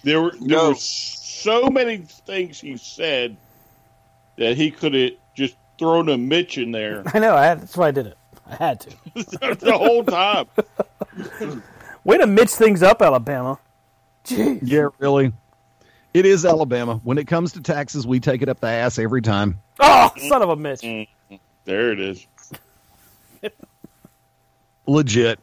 There 0.03 0.21
were 0.21 0.33
there 0.39 0.69
were 0.69 0.75
so 0.75 1.69
many 1.69 1.97
things 1.97 2.59
he 2.59 2.77
said 2.77 3.35
that 4.37 4.55
he 4.55 4.71
could 4.71 4.93
have 4.93 5.11
just 5.35 5.55
thrown 5.77 6.09
a 6.09 6.17
Mitch 6.17 6.57
in 6.57 6.71
there 6.71 7.03
I 7.13 7.19
know. 7.19 7.35
I 7.35 7.45
had, 7.45 7.61
that's 7.61 7.75
why 7.77 7.89
I 7.89 7.91
did 7.91 8.07
it. 8.07 8.17
I 8.49 8.55
had 8.55 8.79
to. 8.81 8.89
the 9.15 9.77
whole 9.77 10.03
time. 10.03 10.47
Way 12.05 12.17
to 12.19 12.27
mitch 12.27 12.51
things 12.51 12.81
up, 12.81 13.01
Alabama. 13.01 13.59
Jeez. 14.23 14.59
Yeah, 14.61 14.87
really. 14.99 15.33
It 16.13 16.25
is 16.25 16.45
Alabama. 16.45 17.01
When 17.03 17.17
it 17.17 17.27
comes 17.27 17.51
to 17.53 17.61
taxes, 17.61 18.07
we 18.07 18.21
take 18.21 18.41
it 18.41 18.47
up 18.47 18.61
the 18.61 18.67
ass 18.67 18.97
every 18.97 19.21
time. 19.21 19.59
Oh, 19.81 20.09
son 20.29 20.41
of 20.41 20.49
a 20.49 20.55
Mitch. 20.55 20.81
Mm-hmm. 20.81 21.35
There 21.65 21.91
it 21.91 21.99
is. 21.99 22.25
Legit. 24.87 25.39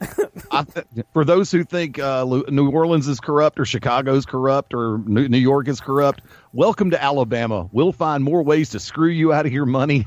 Th- 0.00 0.86
for 1.12 1.24
those 1.24 1.50
who 1.50 1.64
think 1.64 1.98
uh, 1.98 2.24
New 2.48 2.70
Orleans 2.70 3.06
is 3.06 3.20
corrupt 3.20 3.60
or 3.60 3.64
Chicago's 3.64 4.24
corrupt 4.26 4.72
or 4.74 4.98
New 5.06 5.28
New 5.28 5.38
York 5.38 5.68
is 5.68 5.80
corrupt, 5.80 6.22
welcome 6.52 6.90
to 6.90 7.02
Alabama. 7.02 7.68
We'll 7.72 7.92
find 7.92 8.24
more 8.24 8.42
ways 8.42 8.70
to 8.70 8.80
screw 8.80 9.08
you 9.10 9.32
out 9.32 9.46
of 9.46 9.52
your 9.52 9.66
money. 9.66 10.06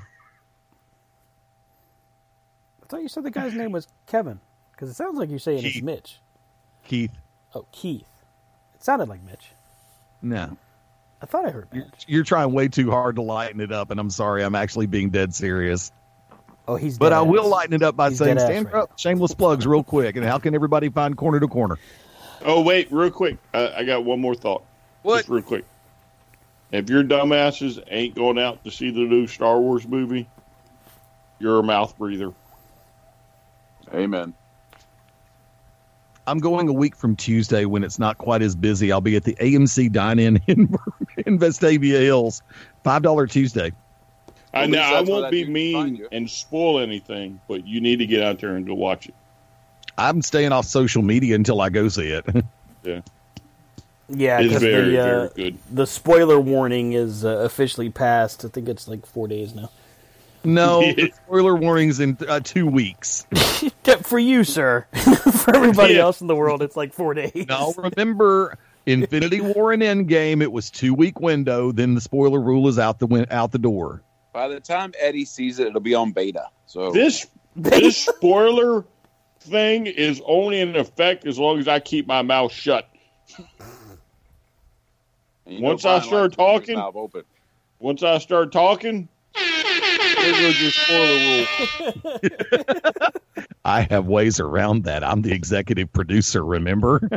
I 2.82 2.86
thought 2.88 3.02
you 3.02 3.08
said 3.08 3.24
the 3.24 3.32
guy's 3.32 3.54
name 3.54 3.72
was 3.72 3.88
Kevin. 4.08 4.40
Because 4.72 4.90
it 4.90 4.96
sounds 4.96 5.18
like 5.18 5.30
you're 5.30 5.40
saying 5.40 5.64
it's 5.64 5.82
Mitch. 5.82 6.20
Keith, 6.86 7.12
Oh, 7.56 7.66
Keith. 7.72 8.08
It 8.76 8.84
sounded 8.84 9.08
like 9.10 9.24
Mitch. 9.24 9.46
no. 10.22 10.58
I 11.22 11.26
thought 11.26 11.46
I 11.46 11.52
heard 11.52 11.70
You're, 11.72 11.86
you're 12.06 12.24
trying 12.26 12.52
way 12.52 12.68
too 12.68 12.92
hard 12.92 13.16
to 13.16 13.22
lighten 13.22 13.62
it 13.62 13.72
up, 13.72 13.92
and 13.92 14.00
I'm 14.00 14.10
sorry. 14.10 14.44
I'm 14.44 14.56
actually 14.56 14.88
being 14.88 15.10
dead 15.10 15.34
serious. 15.34 15.90
Oh, 16.68 16.76
he's 16.76 16.98
But 16.98 17.10
dead 17.10 17.18
I 17.18 17.22
will 17.22 17.50
lighten 17.50 17.74
it 17.74 17.84
up 17.84 17.96
by 17.96 18.10
He's 18.10 18.20
saying, 18.20 18.40
stand 18.40 18.66
right 18.68 18.76
up, 18.76 18.98
shameless 18.98 19.34
plugs, 19.34 19.68
real 19.68 19.84
quick. 19.84 20.16
And 20.16 20.26
how 20.26 20.38
can 20.38 20.56
everybody 20.56 20.90
find 20.90 21.18
corner 21.18 21.40
to 21.40 21.48
corner? 21.48 21.78
Oh 22.46 22.62
wait, 22.62 22.92
real 22.92 23.12
quick. 23.12 23.38
I, 23.54 23.74
I 23.78 23.84
got 23.84 24.06
one 24.06 24.20
more 24.20 24.36
thought. 24.36 24.64
What? 25.02 25.18
Just 25.18 25.30
real 25.30 25.44
quick. 25.44 25.66
If 26.72 26.90
your 26.90 27.04
dumbasses 27.04 27.84
ain't 27.88 28.16
going 28.16 28.40
out 28.40 28.64
to 28.64 28.72
see 28.72 28.90
the 28.90 29.02
new 29.02 29.28
Star 29.28 29.60
Wars 29.60 29.88
movie, 29.88 30.28
you're 31.40 31.60
a 31.60 31.64
mouth 31.64 31.98
breather. 31.98 32.34
Amen. 33.94 34.34
I'm 36.26 36.40
going 36.40 36.70
a 36.70 36.74
week 36.74 36.96
from 36.96 37.16
Tuesday 37.16 37.66
when 37.66 37.84
it's 37.84 38.00
not 38.00 38.18
quite 38.18 38.42
as 38.42 38.56
busy. 38.56 38.92
I'll 38.92 39.02
be 39.02 39.16
at 39.18 39.26
the 39.26 39.36
AMC 39.36 39.92
Dine 39.92 40.20
In 40.20 40.38
in, 40.48 40.74
in 41.26 41.38
Vestavia 41.38 42.00
Hills. 42.00 42.42
Five 42.84 43.04
dollar 43.04 43.28
Tuesday. 43.28 43.72
I 44.54 44.64
At 44.64 44.70
know 44.70 44.82
I 44.82 45.02
won't 45.02 45.32
be 45.32 45.44
dude 45.46 45.56
can 45.56 45.74
find 45.74 45.94
mean 46.00 46.08
and 46.12 46.30
spoil 46.30 46.80
anything, 46.80 47.40
but 47.48 47.66
you 47.66 47.82
need 47.82 47.98
to 47.98 48.06
get 48.06 48.24
out 48.24 48.40
there 48.40 48.56
and 48.56 48.66
go 48.68 48.74
watch 48.76 49.08
it. 49.08 49.16
I'm 49.98 50.22
staying 50.22 50.52
off 50.52 50.66
social 50.66 51.02
media 51.02 51.36
until 51.36 51.62
I 51.62 51.70
go 51.70 51.88
see 51.88 52.10
it. 52.10 52.26
Yeah. 52.84 53.00
Yeah, 54.10 54.40
It's 54.42 54.48
because 54.50 54.62
very, 54.64 54.90
the, 54.92 55.00
uh, 55.00 55.06
very 55.06 55.52
good. 55.52 55.58
the 55.72 55.88
spoiler 55.88 56.38
warning 56.38 56.92
is 56.92 57.24
uh, 57.24 57.30
officially 57.38 57.90
passed. 57.90 58.44
I 58.44 58.50
think 58.50 58.68
it's 58.68 58.90
like 58.90 59.06
four 59.06 59.30
days 59.30 59.56
now. 59.56 59.70
no, 60.44 60.82
the 60.94 61.10
spoiler 61.26 61.56
warnings 61.56 62.02
in 62.02 62.18
uh, 62.28 62.42
two 62.42 62.68
weeks. 62.68 63.26
For 64.02 64.20
you, 64.20 64.44
sir. 64.44 64.86
For 64.92 65.56
everybody 65.56 65.94
Yeah. 65.94 66.02
else 66.02 66.20
in 66.20 66.28
the 66.28 66.36
world, 66.36 66.62
it's 66.62 66.76
like 66.76 66.92
four 66.94 67.14
days. 67.14 67.46
Now 67.48 67.72
remember, 67.78 68.58
Infinity 68.86 69.40
War 69.40 69.72
and 69.72 69.82
Endgame, 69.82 70.42
it 70.42 70.52
was 70.52 70.70
two 70.70 70.94
week 70.94 71.22
window. 71.22 71.72
Then 71.72 71.96
the 71.96 72.02
spoiler 72.02 72.42
rule 72.42 72.68
is 72.68 72.78
out 72.78 73.00
the 73.00 73.08
win- 73.08 73.28
out 73.32 73.52
the 73.54 73.60
door. 73.60 74.02
By 74.34 74.48
the 74.48 74.60
time 74.60 74.94
Eddie 75.00 75.26
sees 75.26 75.60
it, 75.60 75.68
it'll 75.68 75.80
be 75.80 75.94
on 75.96 76.12
beta. 76.12 76.48
So 76.66 76.92
This 76.92 77.28
this 77.56 77.98
spoiler 78.06 78.84
thing 79.42 79.86
is 79.88 80.22
only 80.26 80.60
in 80.60 80.76
effect 80.76 81.26
as 81.28 81.38
long 81.38 81.60
as 81.60 81.68
I 81.68 81.80
keep 81.80 82.08
my 82.08 82.22
mouth 82.24 82.52
shut. 82.52 82.90
And 85.46 85.56
you 85.56 85.62
know 85.62 85.68
Once 85.70 85.86
I 85.86 86.00
start 86.00 86.32
likes 86.32 86.36
to 86.36 86.38
keep 86.38 86.48
his 86.48 86.60
talking, 86.68 86.76
mouth 86.78 86.96
open. 86.96 87.24
once 87.80 88.02
I 88.04 88.18
start 88.18 88.52
talking, 88.52 89.08
there 89.36 90.32
goes 90.32 90.62
your 90.62 90.72
spoiler 90.72 91.46
rule. 92.22 93.10
I 93.66 93.82
have 93.82 94.06
ways 94.08 94.40
around 94.40 94.86
that. 94.86 95.04
I'm 95.04 95.22
the 95.22 95.32
executive 95.34 95.92
producer. 95.94 96.44
Remember? 96.44 97.08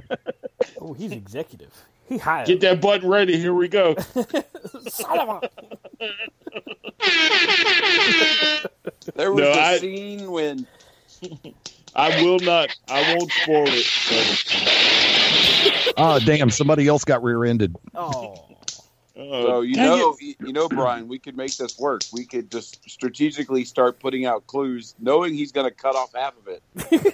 Oh, 0.80 0.92
he's 0.92 1.12
executive. 1.12 1.72
He 2.08 2.18
hired. 2.18 2.46
Get 2.46 2.60
that 2.60 2.80
button 2.80 3.08
ready. 3.08 3.36
Here 3.38 3.54
we 3.54 3.66
go. 3.68 3.96
Son 4.88 5.18
of 5.18 5.28
a. 5.42 5.50
There 9.14 9.32
was 9.32 9.42
No, 9.42 9.50
a 9.52 9.60
I- 9.60 9.78
scene 9.78 10.30
when 10.30 10.66
I 11.94 12.22
will 12.22 12.38
not. 12.40 12.74
I 12.88 13.14
won't 13.14 13.30
spoil 13.32 13.64
it. 13.68 13.86
oh 15.96 16.18
damn! 16.20 16.50
Somebody 16.50 16.86
else 16.88 17.04
got 17.04 17.22
rear-ended. 17.22 17.74
Oh. 17.94 18.45
So 19.16 19.56
uh, 19.56 19.60
you 19.60 19.74
dang 19.74 19.98
know, 19.98 20.16
you, 20.20 20.34
you 20.40 20.52
know, 20.52 20.68
Brian, 20.68 21.08
we 21.08 21.18
could 21.18 21.36
make 21.38 21.56
this 21.56 21.78
work. 21.78 22.02
We 22.12 22.26
could 22.26 22.50
just 22.50 22.86
strategically 22.88 23.64
start 23.64 23.98
putting 23.98 24.26
out 24.26 24.46
clues, 24.46 24.94
knowing 24.98 25.32
he's 25.32 25.52
going 25.52 25.66
to 25.66 25.70
cut 25.74 25.96
off 25.96 26.12
half 26.14 26.34
of 26.36 26.48
it. 26.48 26.62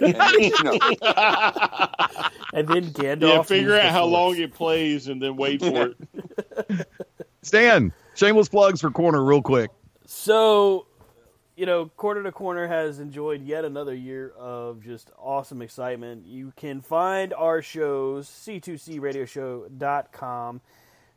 And, 0.00 0.16
you 0.42 0.64
know, 0.64 0.78
And 2.52 2.66
then 2.68 2.90
Gandalf. 2.90 3.28
yeah, 3.28 3.42
figure 3.42 3.78
out 3.78 3.90
how 3.92 4.04
long 4.04 4.36
it 4.36 4.52
plays 4.52 5.06
and 5.08 5.22
then 5.22 5.36
wait 5.36 5.60
for 5.60 5.94
it. 5.94 5.96
Stan, 7.42 7.92
shameless 8.14 8.48
plugs 8.48 8.80
for 8.80 8.90
corner, 8.90 9.22
real 9.24 9.40
quick. 9.40 9.70
So, 10.04 10.86
you 11.56 11.66
know, 11.66 11.86
Corner 11.86 12.24
to 12.24 12.32
Corner 12.32 12.66
has 12.66 12.98
enjoyed 12.98 13.42
yet 13.42 13.64
another 13.64 13.94
year 13.94 14.30
of 14.38 14.82
just 14.82 15.12
awesome 15.18 15.62
excitement. 15.62 16.26
You 16.26 16.52
can 16.56 16.80
find 16.80 17.32
our 17.32 17.62
shows, 17.62 18.28
c2cradioshow.com, 18.28 20.60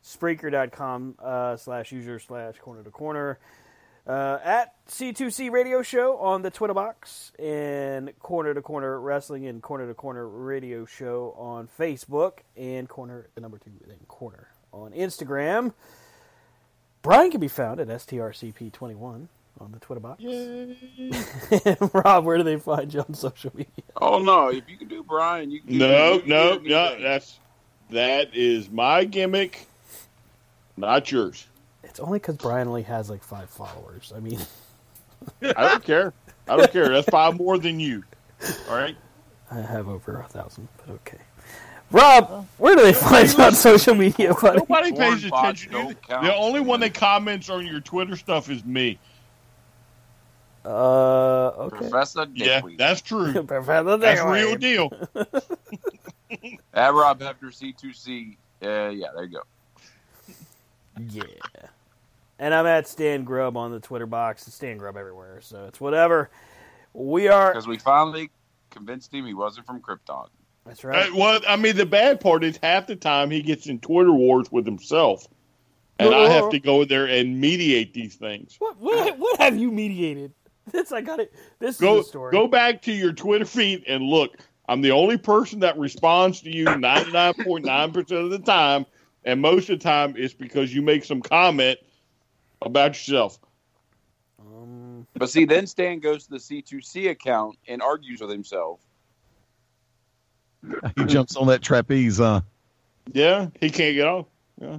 spreaker.com 0.06 1.16
uh, 1.22 1.56
slash 1.56 1.90
user 1.92 2.18
slash 2.18 2.56
corner 2.58 2.82
to 2.82 2.90
corner. 2.90 3.38
Uh, 4.06 4.38
at 4.44 4.72
C2C 4.86 5.50
Radio 5.50 5.82
Show 5.82 6.16
on 6.18 6.42
the 6.42 6.50
Twitter 6.50 6.74
box 6.74 7.32
and 7.40 8.16
Corner 8.20 8.54
to 8.54 8.62
Corner 8.62 9.00
Wrestling 9.00 9.48
and 9.48 9.60
Corner 9.60 9.88
to 9.88 9.94
Corner 9.94 10.28
Radio 10.28 10.84
Show 10.86 11.34
on 11.36 11.68
Facebook 11.76 12.34
and 12.56 12.88
Corner 12.88 13.26
the 13.34 13.40
number 13.40 13.58
two 13.58 13.72
then 13.84 13.96
Corner 14.06 14.46
on 14.72 14.92
Instagram. 14.92 15.72
Brian 17.02 17.32
can 17.32 17.40
be 17.40 17.48
found 17.48 17.80
at 17.80 17.88
STRCP21 17.88 19.26
on 19.58 19.72
the 19.72 19.80
Twitter 19.80 20.00
box. 20.00 20.22
Rob, 21.94 22.24
where 22.24 22.36
do 22.36 22.44
they 22.44 22.58
find 22.58 22.92
you 22.94 23.00
on 23.00 23.12
social 23.14 23.50
media? 23.56 23.72
Oh 23.96 24.20
no! 24.20 24.48
If 24.50 24.68
you 24.68 24.76
can 24.76 24.86
do 24.86 25.02
Brian, 25.02 25.50
you 25.50 25.60
can. 25.60 25.72
do- 25.72 25.78
No, 25.78 26.12
you 26.14 26.22
no, 26.26 26.58
no. 26.58 27.00
That's 27.02 27.40
that 27.90 28.36
is 28.36 28.70
my 28.70 29.04
gimmick, 29.04 29.66
not 30.76 31.10
yours. 31.10 31.46
It's 31.84 32.00
only 32.00 32.18
because 32.18 32.36
Brian 32.36 32.72
Lee 32.72 32.82
has 32.82 33.08
like 33.10 33.22
five 33.22 33.48
followers. 33.50 34.12
I 34.14 34.20
mean, 34.20 34.40
I 35.42 35.68
don't 35.68 35.84
care. 35.84 36.12
I 36.48 36.56
don't 36.56 36.72
care. 36.72 36.88
That's 36.88 37.08
five 37.08 37.36
more 37.38 37.58
than 37.58 37.80
you. 37.80 38.02
All 38.68 38.76
right. 38.76 38.96
I 39.50 39.60
have 39.60 39.88
over 39.88 40.20
a 40.20 40.24
thousand, 40.24 40.68
but 40.78 40.92
okay. 40.94 41.18
Rob, 41.92 42.46
where 42.58 42.74
do 42.74 42.82
they 42.82 42.92
find 42.92 43.32
you 43.32 43.44
on 43.44 43.54
social 43.54 43.94
media, 43.94 44.34
buddy? 44.34 44.58
Nobody 44.58 44.90
pays 44.92 45.24
Corn 45.30 45.44
attention. 45.44 45.72
to. 45.72 45.96
The 46.08 46.34
only 46.34 46.58
one 46.60 46.80
that 46.80 46.94
comments 46.94 47.48
on 47.48 47.64
your 47.64 47.80
Twitter 47.80 48.16
stuff 48.16 48.50
is 48.50 48.64
me. 48.64 48.98
Uh, 50.64 51.48
okay. 51.58 51.76
Professor 51.76 52.26
Yeah, 52.34 52.56
Dickweed. 52.56 52.78
that's 52.78 53.00
true. 53.00 53.32
Professor 53.44 53.96
That's 53.98 54.20
Dickweed. 54.20 54.32
real 54.34 54.56
deal. 54.56 54.92
At 56.74 56.92
Rob 56.92 57.20
Hefner 57.20 57.52
C2C. 57.54 58.36
Uh, 58.62 58.88
yeah, 58.90 59.06
there 59.14 59.24
you 59.24 59.30
go. 59.30 59.42
Yeah. 60.98 61.22
And 62.38 62.52
I'm 62.54 62.66
at 62.66 62.86
Stan 62.86 63.24
Grubb 63.24 63.56
on 63.56 63.70
the 63.72 63.80
Twitter 63.80 64.06
box. 64.06 64.46
It's 64.46 64.56
Stan 64.56 64.76
Grubb 64.76 64.96
everywhere, 64.96 65.40
so 65.40 65.64
it's 65.66 65.80
whatever. 65.80 66.30
We 66.92 67.28
are. 67.28 67.50
Because 67.52 67.66
we 67.66 67.78
finally 67.78 68.30
convinced 68.70 69.12
him 69.12 69.24
he 69.26 69.34
wasn't 69.34 69.66
from 69.66 69.80
Krypton. 69.80 70.28
That's 70.66 70.84
Uh, 70.84 70.88
right. 70.88 71.14
well, 71.14 71.40
I 71.48 71.56
mean, 71.56 71.76
the 71.76 71.86
bad 71.86 72.20
part 72.20 72.44
is 72.44 72.58
half 72.62 72.86
the 72.86 72.96
time 72.96 73.30
he 73.30 73.40
gets 73.42 73.66
in 73.66 73.78
Twitter 73.80 74.12
wars 74.12 74.50
with 74.52 74.66
himself, 74.66 75.26
and 75.98 76.14
I 76.14 76.28
have 76.28 76.50
to 76.50 76.58
go 76.58 76.82
in 76.82 76.88
there 76.88 77.06
and 77.06 77.40
mediate 77.40 77.94
these 77.94 78.16
things. 78.16 78.56
What, 78.58 78.76
what, 78.78 79.16
what 79.18 79.40
have 79.40 79.56
you 79.56 79.70
mediated? 79.70 80.32
This 80.72 80.90
I 80.90 81.00
got 81.00 81.20
it. 81.20 81.32
This 81.60 81.78
Go 81.78 82.00
is 82.00 82.06
the 82.06 82.08
story. 82.08 82.32
go 82.32 82.48
back 82.48 82.82
to 82.82 82.92
your 82.92 83.12
Twitter 83.12 83.44
feed 83.44 83.84
and 83.86 84.02
look. 84.02 84.36
I'm 84.68 84.80
the 84.80 84.90
only 84.90 85.16
person 85.16 85.60
that 85.60 85.78
responds 85.78 86.40
to 86.40 86.50
you 86.52 86.64
99.9 86.64 87.92
percent 87.94 88.20
of 88.20 88.30
the 88.30 88.40
time, 88.40 88.84
and 89.26 89.42
most 89.42 89.68
of 89.68 89.78
the 89.78 89.82
time 89.82 90.14
it's 90.16 90.32
because 90.32 90.74
you 90.74 90.80
make 90.80 91.04
some 91.04 91.20
comment 91.20 91.78
about 92.62 92.90
yourself. 92.90 93.38
Um, 94.40 95.06
But 95.14 95.28
see, 95.28 95.44
then 95.44 95.66
Stan 95.66 95.98
goes 95.98 96.24
to 96.24 96.30
the 96.30 96.38
C2C 96.38 97.10
account 97.10 97.58
and 97.68 97.82
argues 97.82 98.20
with 98.20 98.30
himself. 98.30 98.80
He 100.96 101.04
jumps 101.04 101.36
on 101.36 101.48
that 101.48 101.62
trapeze, 101.62 102.18
huh? 102.18 102.40
Yeah, 103.12 103.48
he 103.60 103.68
can't 103.68 103.94
get 103.94 104.06
off. 104.06 104.26
Yeah. 104.60 104.78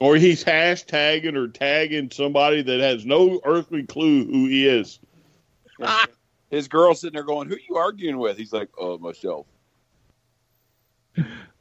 Or 0.00 0.16
he's 0.16 0.44
hashtagging 0.44 1.34
or 1.34 1.48
tagging 1.48 2.10
somebody 2.10 2.62
that 2.62 2.80
has 2.80 3.06
no 3.06 3.40
earthly 3.44 3.84
clue 3.84 4.24
who 4.26 4.46
he 4.46 4.68
is. 4.68 4.98
His 6.50 6.68
girl 6.68 6.94
sitting 6.94 7.14
there 7.14 7.24
going, 7.24 7.48
"Who 7.48 7.54
are 7.54 7.60
you 7.68 7.76
arguing 7.76 8.18
with?" 8.18 8.36
He's 8.36 8.52
like, 8.52 8.68
"Oh, 8.78 8.98
myself." 8.98 9.46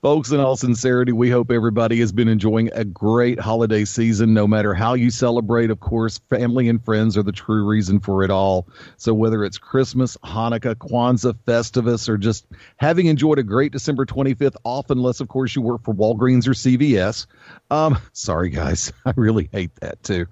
Folks, 0.04 0.32
in 0.32 0.42
all 0.42 0.58
sincerity, 0.58 1.14
we 1.14 1.30
hope 1.30 1.50
everybody 1.50 2.02
has 2.02 2.12
been 2.12 2.28
enjoying 2.28 2.70
a 2.74 2.84
great 2.84 3.40
holiday 3.40 3.86
season, 3.86 4.34
no 4.34 4.46
matter 4.46 4.74
how 4.74 4.96
you 4.96 5.10
celebrate. 5.10 5.72
Of 5.72 5.80
course, 5.80 6.20
family 6.30 6.68
and 6.68 6.84
friends 6.84 7.18
are 7.18 7.24
the 7.24 7.32
true 7.32 7.66
reason 7.66 8.02
for 8.02 8.22
it 8.22 8.30
all. 8.30 8.68
So, 8.98 9.14
whether 9.14 9.46
it's 9.46 9.58
Christmas, 9.58 10.18
Hanukkah, 10.18 10.76
Kwanzaa, 10.76 11.36
Festivus, 11.48 12.10
or 12.10 12.18
just 12.18 12.46
having 12.76 13.06
enjoyed 13.06 13.40
a 13.40 13.44
great 13.44 13.72
December 13.72 14.06
25th 14.06 14.58
off, 14.66 14.90
unless, 14.90 15.22
of 15.22 15.30
course, 15.30 15.56
you 15.56 15.62
work 15.62 15.86
for 15.86 15.94
Walgreens 15.94 16.50
or 16.50 16.52
CVS. 16.52 17.26
Um, 17.72 17.98
sorry, 18.12 18.50
guys. 18.50 18.92
I 19.06 19.14
really 19.16 19.48
hate 19.54 19.74
that 19.78 20.04
too. 20.04 20.26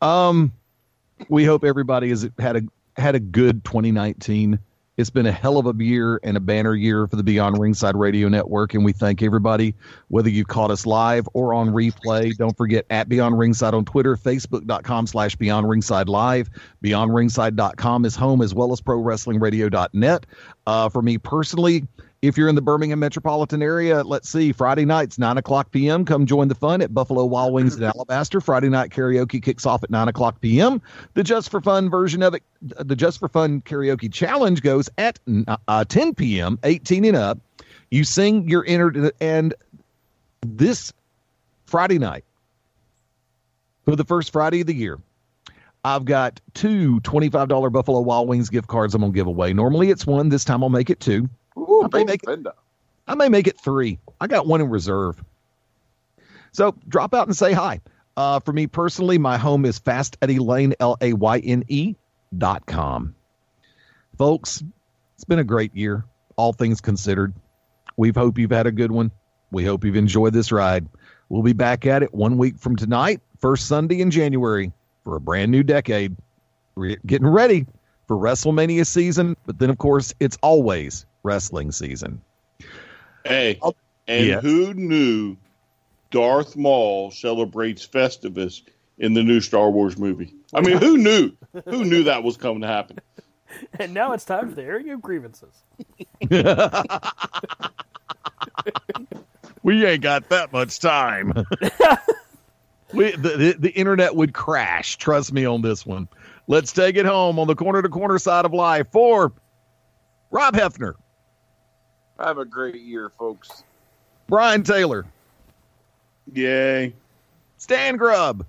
Um, 0.00 0.54
we 1.28 1.44
hope 1.44 1.64
everybody 1.64 2.08
has 2.08 2.26
had 2.38 2.56
a 2.56 2.62
had 2.96 3.14
a 3.14 3.20
good 3.20 3.62
2019. 3.62 4.58
It's 4.98 5.10
been 5.10 5.26
a 5.26 5.32
hell 5.32 5.58
of 5.58 5.66
a 5.66 5.84
year 5.84 6.18
and 6.24 6.36
a 6.36 6.40
banner 6.40 6.74
year 6.74 7.06
for 7.06 7.14
the 7.14 7.22
Beyond 7.22 7.56
Ringside 7.56 7.94
Radio 7.94 8.28
Network, 8.28 8.74
and 8.74 8.84
we 8.84 8.92
thank 8.92 9.22
everybody, 9.22 9.76
whether 10.08 10.28
you've 10.28 10.48
caught 10.48 10.72
us 10.72 10.86
live 10.86 11.28
or 11.34 11.54
on 11.54 11.68
replay. 11.68 12.36
Don't 12.36 12.56
forget 12.56 12.84
at 12.90 13.08
Beyond 13.08 13.38
Ringside 13.38 13.74
on 13.74 13.84
Twitter, 13.84 14.16
Facebook.com 14.16 15.06
slash 15.06 15.36
Beyond 15.36 15.68
Ringside 15.68 16.08
Live. 16.08 16.50
BeyondRingside.com 16.82 18.06
is 18.06 18.16
home 18.16 18.42
as 18.42 18.56
well 18.56 18.72
as 18.72 18.80
ProWrestlingRadio.net. 18.80 20.26
Uh, 20.66 20.88
for 20.88 21.00
me 21.00 21.16
personally, 21.16 21.86
if 22.20 22.36
you're 22.36 22.48
in 22.48 22.54
the 22.56 22.62
Birmingham 22.62 22.98
metropolitan 22.98 23.62
area, 23.62 24.02
let's 24.02 24.28
see, 24.28 24.52
Friday 24.52 24.84
nights, 24.84 25.18
9 25.18 25.38
o'clock 25.38 25.70
p.m., 25.70 26.04
come 26.04 26.26
join 26.26 26.48
the 26.48 26.54
fun 26.54 26.82
at 26.82 26.92
Buffalo 26.92 27.24
Wild 27.24 27.52
Wings 27.52 27.76
in 27.76 27.82
Alabaster. 27.96 28.40
Friday 28.40 28.68
night 28.68 28.90
karaoke 28.90 29.40
kicks 29.40 29.64
off 29.64 29.84
at 29.84 29.90
9 29.90 30.08
o'clock 30.08 30.40
p.m. 30.40 30.82
The 31.14 31.22
Just 31.22 31.50
for 31.50 31.60
Fun 31.60 31.88
version 31.88 32.22
of 32.22 32.34
it, 32.34 32.42
the 32.60 32.96
Just 32.96 33.20
for 33.20 33.28
Fun 33.28 33.60
karaoke 33.60 34.12
challenge 34.12 34.62
goes 34.62 34.90
at 34.98 35.20
uh, 35.68 35.84
10 35.84 36.14
p.m., 36.14 36.58
18 36.64 37.04
and 37.04 37.16
up. 37.16 37.38
You 37.90 38.04
sing, 38.04 38.48
you're 38.48 38.64
entered, 38.66 39.12
and 39.20 39.54
this 40.40 40.92
Friday 41.66 41.98
night, 41.98 42.24
for 43.84 43.96
the 43.96 44.04
first 44.04 44.32
Friday 44.32 44.60
of 44.60 44.66
the 44.66 44.74
year, 44.74 44.98
I've 45.88 46.04
got 46.04 46.38
two 46.52 47.00
$25 47.00 47.72
Buffalo 47.72 48.00
Wild 48.00 48.28
Wings 48.28 48.50
gift 48.50 48.68
cards 48.68 48.94
I'm 48.94 49.00
going 49.00 49.10
to 49.10 49.16
give 49.16 49.26
away. 49.26 49.54
Normally 49.54 49.90
it's 49.90 50.06
one. 50.06 50.28
This 50.28 50.44
time 50.44 50.62
I'll 50.62 50.68
make 50.68 50.90
it 50.90 51.00
two. 51.00 51.30
Ooh, 51.56 51.82
I 51.82 51.96
may 51.96 52.04
make 52.04 52.22
it, 52.28 52.46
I 53.06 53.14
may 53.14 53.30
make 53.30 53.46
it 53.46 53.58
three. 53.58 53.98
I 54.20 54.26
got 54.26 54.46
one 54.46 54.60
in 54.60 54.68
reserve. 54.68 55.22
So 56.52 56.74
drop 56.88 57.14
out 57.14 57.26
and 57.26 57.34
say 57.34 57.54
hi. 57.54 57.80
Uh, 58.18 58.40
for 58.40 58.52
me 58.52 58.66
personally, 58.66 59.16
my 59.16 59.38
home 59.38 59.64
is 59.64 59.78
Fast 59.78 60.18
Eddie 60.20 60.40
Lane, 60.40 60.74
L 60.78 60.98
A 61.00 61.14
Y 61.14 61.38
N 61.38 61.64
E 61.68 61.94
dot 62.36 62.66
com. 62.66 63.14
Folks, 64.18 64.62
it's 65.14 65.24
been 65.24 65.38
a 65.38 65.44
great 65.44 65.74
year, 65.74 66.04
all 66.36 66.52
things 66.52 66.82
considered. 66.82 67.32
We 67.96 68.10
hope 68.10 68.36
you've 68.36 68.50
had 68.50 68.66
a 68.66 68.72
good 68.72 68.92
one. 68.92 69.10
We 69.52 69.64
hope 69.64 69.84
you've 69.84 69.96
enjoyed 69.96 70.34
this 70.34 70.52
ride. 70.52 70.86
We'll 71.30 71.42
be 71.42 71.54
back 71.54 71.86
at 71.86 72.02
it 72.02 72.12
one 72.12 72.36
week 72.36 72.58
from 72.58 72.76
tonight, 72.76 73.22
first 73.38 73.66
Sunday 73.66 74.02
in 74.02 74.10
January, 74.10 74.72
for 75.08 75.16
a 75.16 75.20
brand 75.20 75.50
new 75.50 75.62
decade. 75.62 76.14
We're 76.76 76.98
getting 77.06 77.26
ready 77.26 77.64
for 78.06 78.16
WrestleMania 78.18 78.86
season, 78.86 79.38
but 79.46 79.58
then, 79.58 79.70
of 79.70 79.78
course, 79.78 80.12
it's 80.20 80.36
always 80.42 81.06
wrestling 81.22 81.72
season. 81.72 82.20
Hey, 83.24 83.58
oh, 83.62 83.72
and 84.06 84.26
Yeah. 84.26 84.40
who 84.40 84.74
knew 84.74 85.38
Darth 86.10 86.56
Maul 86.56 87.10
celebrates 87.10 87.86
Festivus 87.86 88.60
in 88.98 89.14
the 89.14 89.22
new 89.22 89.40
Star 89.40 89.70
Wars 89.70 89.96
movie? 89.96 90.34
I 90.52 90.60
mean, 90.60 90.76
who 90.76 90.98
knew? 90.98 91.32
Who 91.64 91.86
knew 91.86 92.04
that 92.04 92.22
was 92.22 92.36
coming 92.36 92.60
to 92.60 92.66
happen? 92.68 92.98
And 93.80 93.94
now 93.94 94.12
it's 94.12 94.26
time 94.26 94.50
for 94.50 94.54
the 94.54 94.62
airing 94.62 94.90
of 94.90 95.00
grievances. 95.00 95.62
we 99.62 99.86
ain't 99.86 100.02
got 100.02 100.28
that 100.28 100.52
much 100.52 100.78
time. 100.80 101.32
we 102.92 103.12
the, 103.12 103.36
the, 103.36 103.56
the 103.58 103.70
internet 103.70 104.14
would 104.16 104.34
crash. 104.34 104.96
Trust 104.96 105.32
me 105.32 105.44
on 105.44 105.62
this 105.62 105.84
one. 105.84 106.08
Let's 106.46 106.72
take 106.72 106.96
it 106.96 107.04
home 107.04 107.38
on 107.38 107.46
the 107.46 107.54
corner 107.54 107.82
to 107.82 107.88
corner 107.88 108.18
side 108.18 108.44
of 108.44 108.54
life 108.54 108.86
for 108.90 109.32
Rob 110.30 110.54
Hefner, 110.54 110.94
Have 112.18 112.38
a 112.38 112.44
great 112.44 112.80
year, 112.80 113.10
folks. 113.10 113.64
Brian 114.28 114.62
Taylor, 114.62 115.06
Yay. 116.32 116.92
Stan 117.56 117.96
Grubb. 117.96 118.44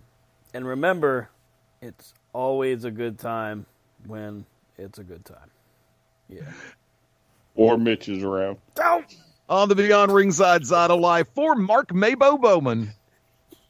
And 0.53 0.65
remember, 0.65 1.29
it's 1.81 2.13
always 2.33 2.83
a 2.83 2.91
good 2.91 3.17
time 3.17 3.65
when 4.07 4.45
it's 4.77 4.99
a 4.99 5.03
good 5.03 5.23
time. 5.25 5.49
Yeah. 6.27 6.41
Or 7.55 7.77
Mitch 7.77 8.09
is 8.09 8.23
around. 8.23 8.57
On 9.49 9.67
the 9.67 9.75
Beyond 9.75 10.13
Ringside 10.13 10.65
side 10.65 10.91
of 10.91 10.99
life 10.99 11.27
for 11.33 11.55
Mark 11.55 11.89
Mabo 11.89 12.39
Bowman. 12.39 12.93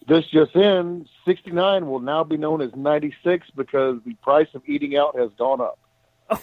This 0.09 0.25
just 0.25 0.55
in, 0.55 1.07
69 1.25 1.85
will 1.85 1.99
now 1.99 2.23
be 2.23 2.35
known 2.35 2.63
as 2.63 2.75
96 2.75 3.47
because 3.55 3.99
the 4.03 4.15
price 4.15 4.47
of 4.55 4.63
eating 4.67 4.97
out 4.97 5.15
has 5.15 5.29
gone 5.38 5.61
up. 5.61 5.79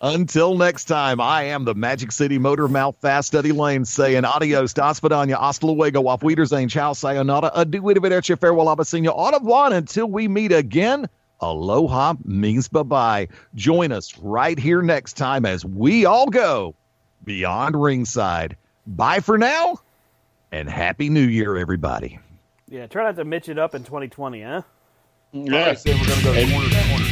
Until 0.00 0.56
next 0.56 0.86
time, 0.86 1.20
I 1.20 1.42
am 1.42 1.66
the 1.66 1.74
Magic 1.74 2.10
City 2.10 2.38
Motor 2.38 2.66
Mouth 2.66 2.96
Fast 3.02 3.34
Eddie 3.34 3.52
Lane 3.52 3.84
saying 3.84 4.24
adios, 4.24 4.72
das 4.72 5.00
vidania, 5.00 5.38
hasta 5.38 5.66
luego, 5.66 6.08
auf 6.08 6.22
Wiedersehen, 6.22 6.70
ciao, 6.70 6.94
sayonara, 6.94 7.50
adieu, 7.54 7.82
arrivederci, 7.82 8.40
farewell, 8.40 8.74
abasino, 8.74 9.12
au 9.14 9.30
revoir, 9.30 9.74
until 9.74 10.06
we 10.06 10.28
meet 10.28 10.50
again, 10.50 11.06
aloha 11.42 12.14
means 12.24 12.68
bye-bye. 12.68 13.28
Join 13.54 13.92
us 13.92 14.16
right 14.18 14.58
here 14.58 14.80
next 14.80 15.18
time 15.18 15.44
as 15.44 15.62
we 15.62 16.06
all 16.06 16.30
go 16.30 16.74
beyond 17.22 17.80
ringside. 17.80 18.56
Bye 18.86 19.20
for 19.20 19.36
now, 19.36 19.78
and 20.52 20.68
Happy 20.68 21.08
New 21.08 21.26
Year, 21.26 21.56
everybody. 21.56 22.18
Yeah, 22.68 22.86
try 22.86 23.02
not 23.04 23.16
to 23.16 23.24
mitch 23.24 23.48
it 23.48 23.58
up 23.58 23.74
in 23.74 23.82
2020, 23.84 24.42
huh? 24.42 24.62
Yeah. 25.32 25.70
I 25.70 25.74
said 25.74 25.96
we're 26.00 26.06
gonna 26.06 26.22
go 26.22 26.32
And- 26.32 26.50
corner 26.52 26.68
to 26.68 26.82
corner. 26.88 27.04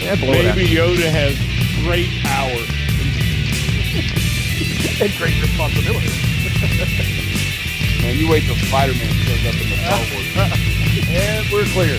Yeah, 0.00 0.14
blow 0.16 0.32
it. 0.32 0.54
Baby 0.54 0.68
Yoda 0.74 1.10
has 1.10 1.36
great 1.84 2.08
power. 2.22 2.48
and 5.02 5.12
great 5.18 5.36
responsibility. 5.42 6.08
Man, 8.02 8.16
you 8.16 8.28
wait 8.30 8.44
till 8.44 8.54
Spider-Man 8.56 9.12
shows 9.26 9.44
up 9.46 9.54
in 9.60 9.68
the 9.68 9.76
Star 9.82 9.98
Wars. 9.98 10.28
And 11.10 11.46
we're 11.52 11.66
clear. 11.74 11.98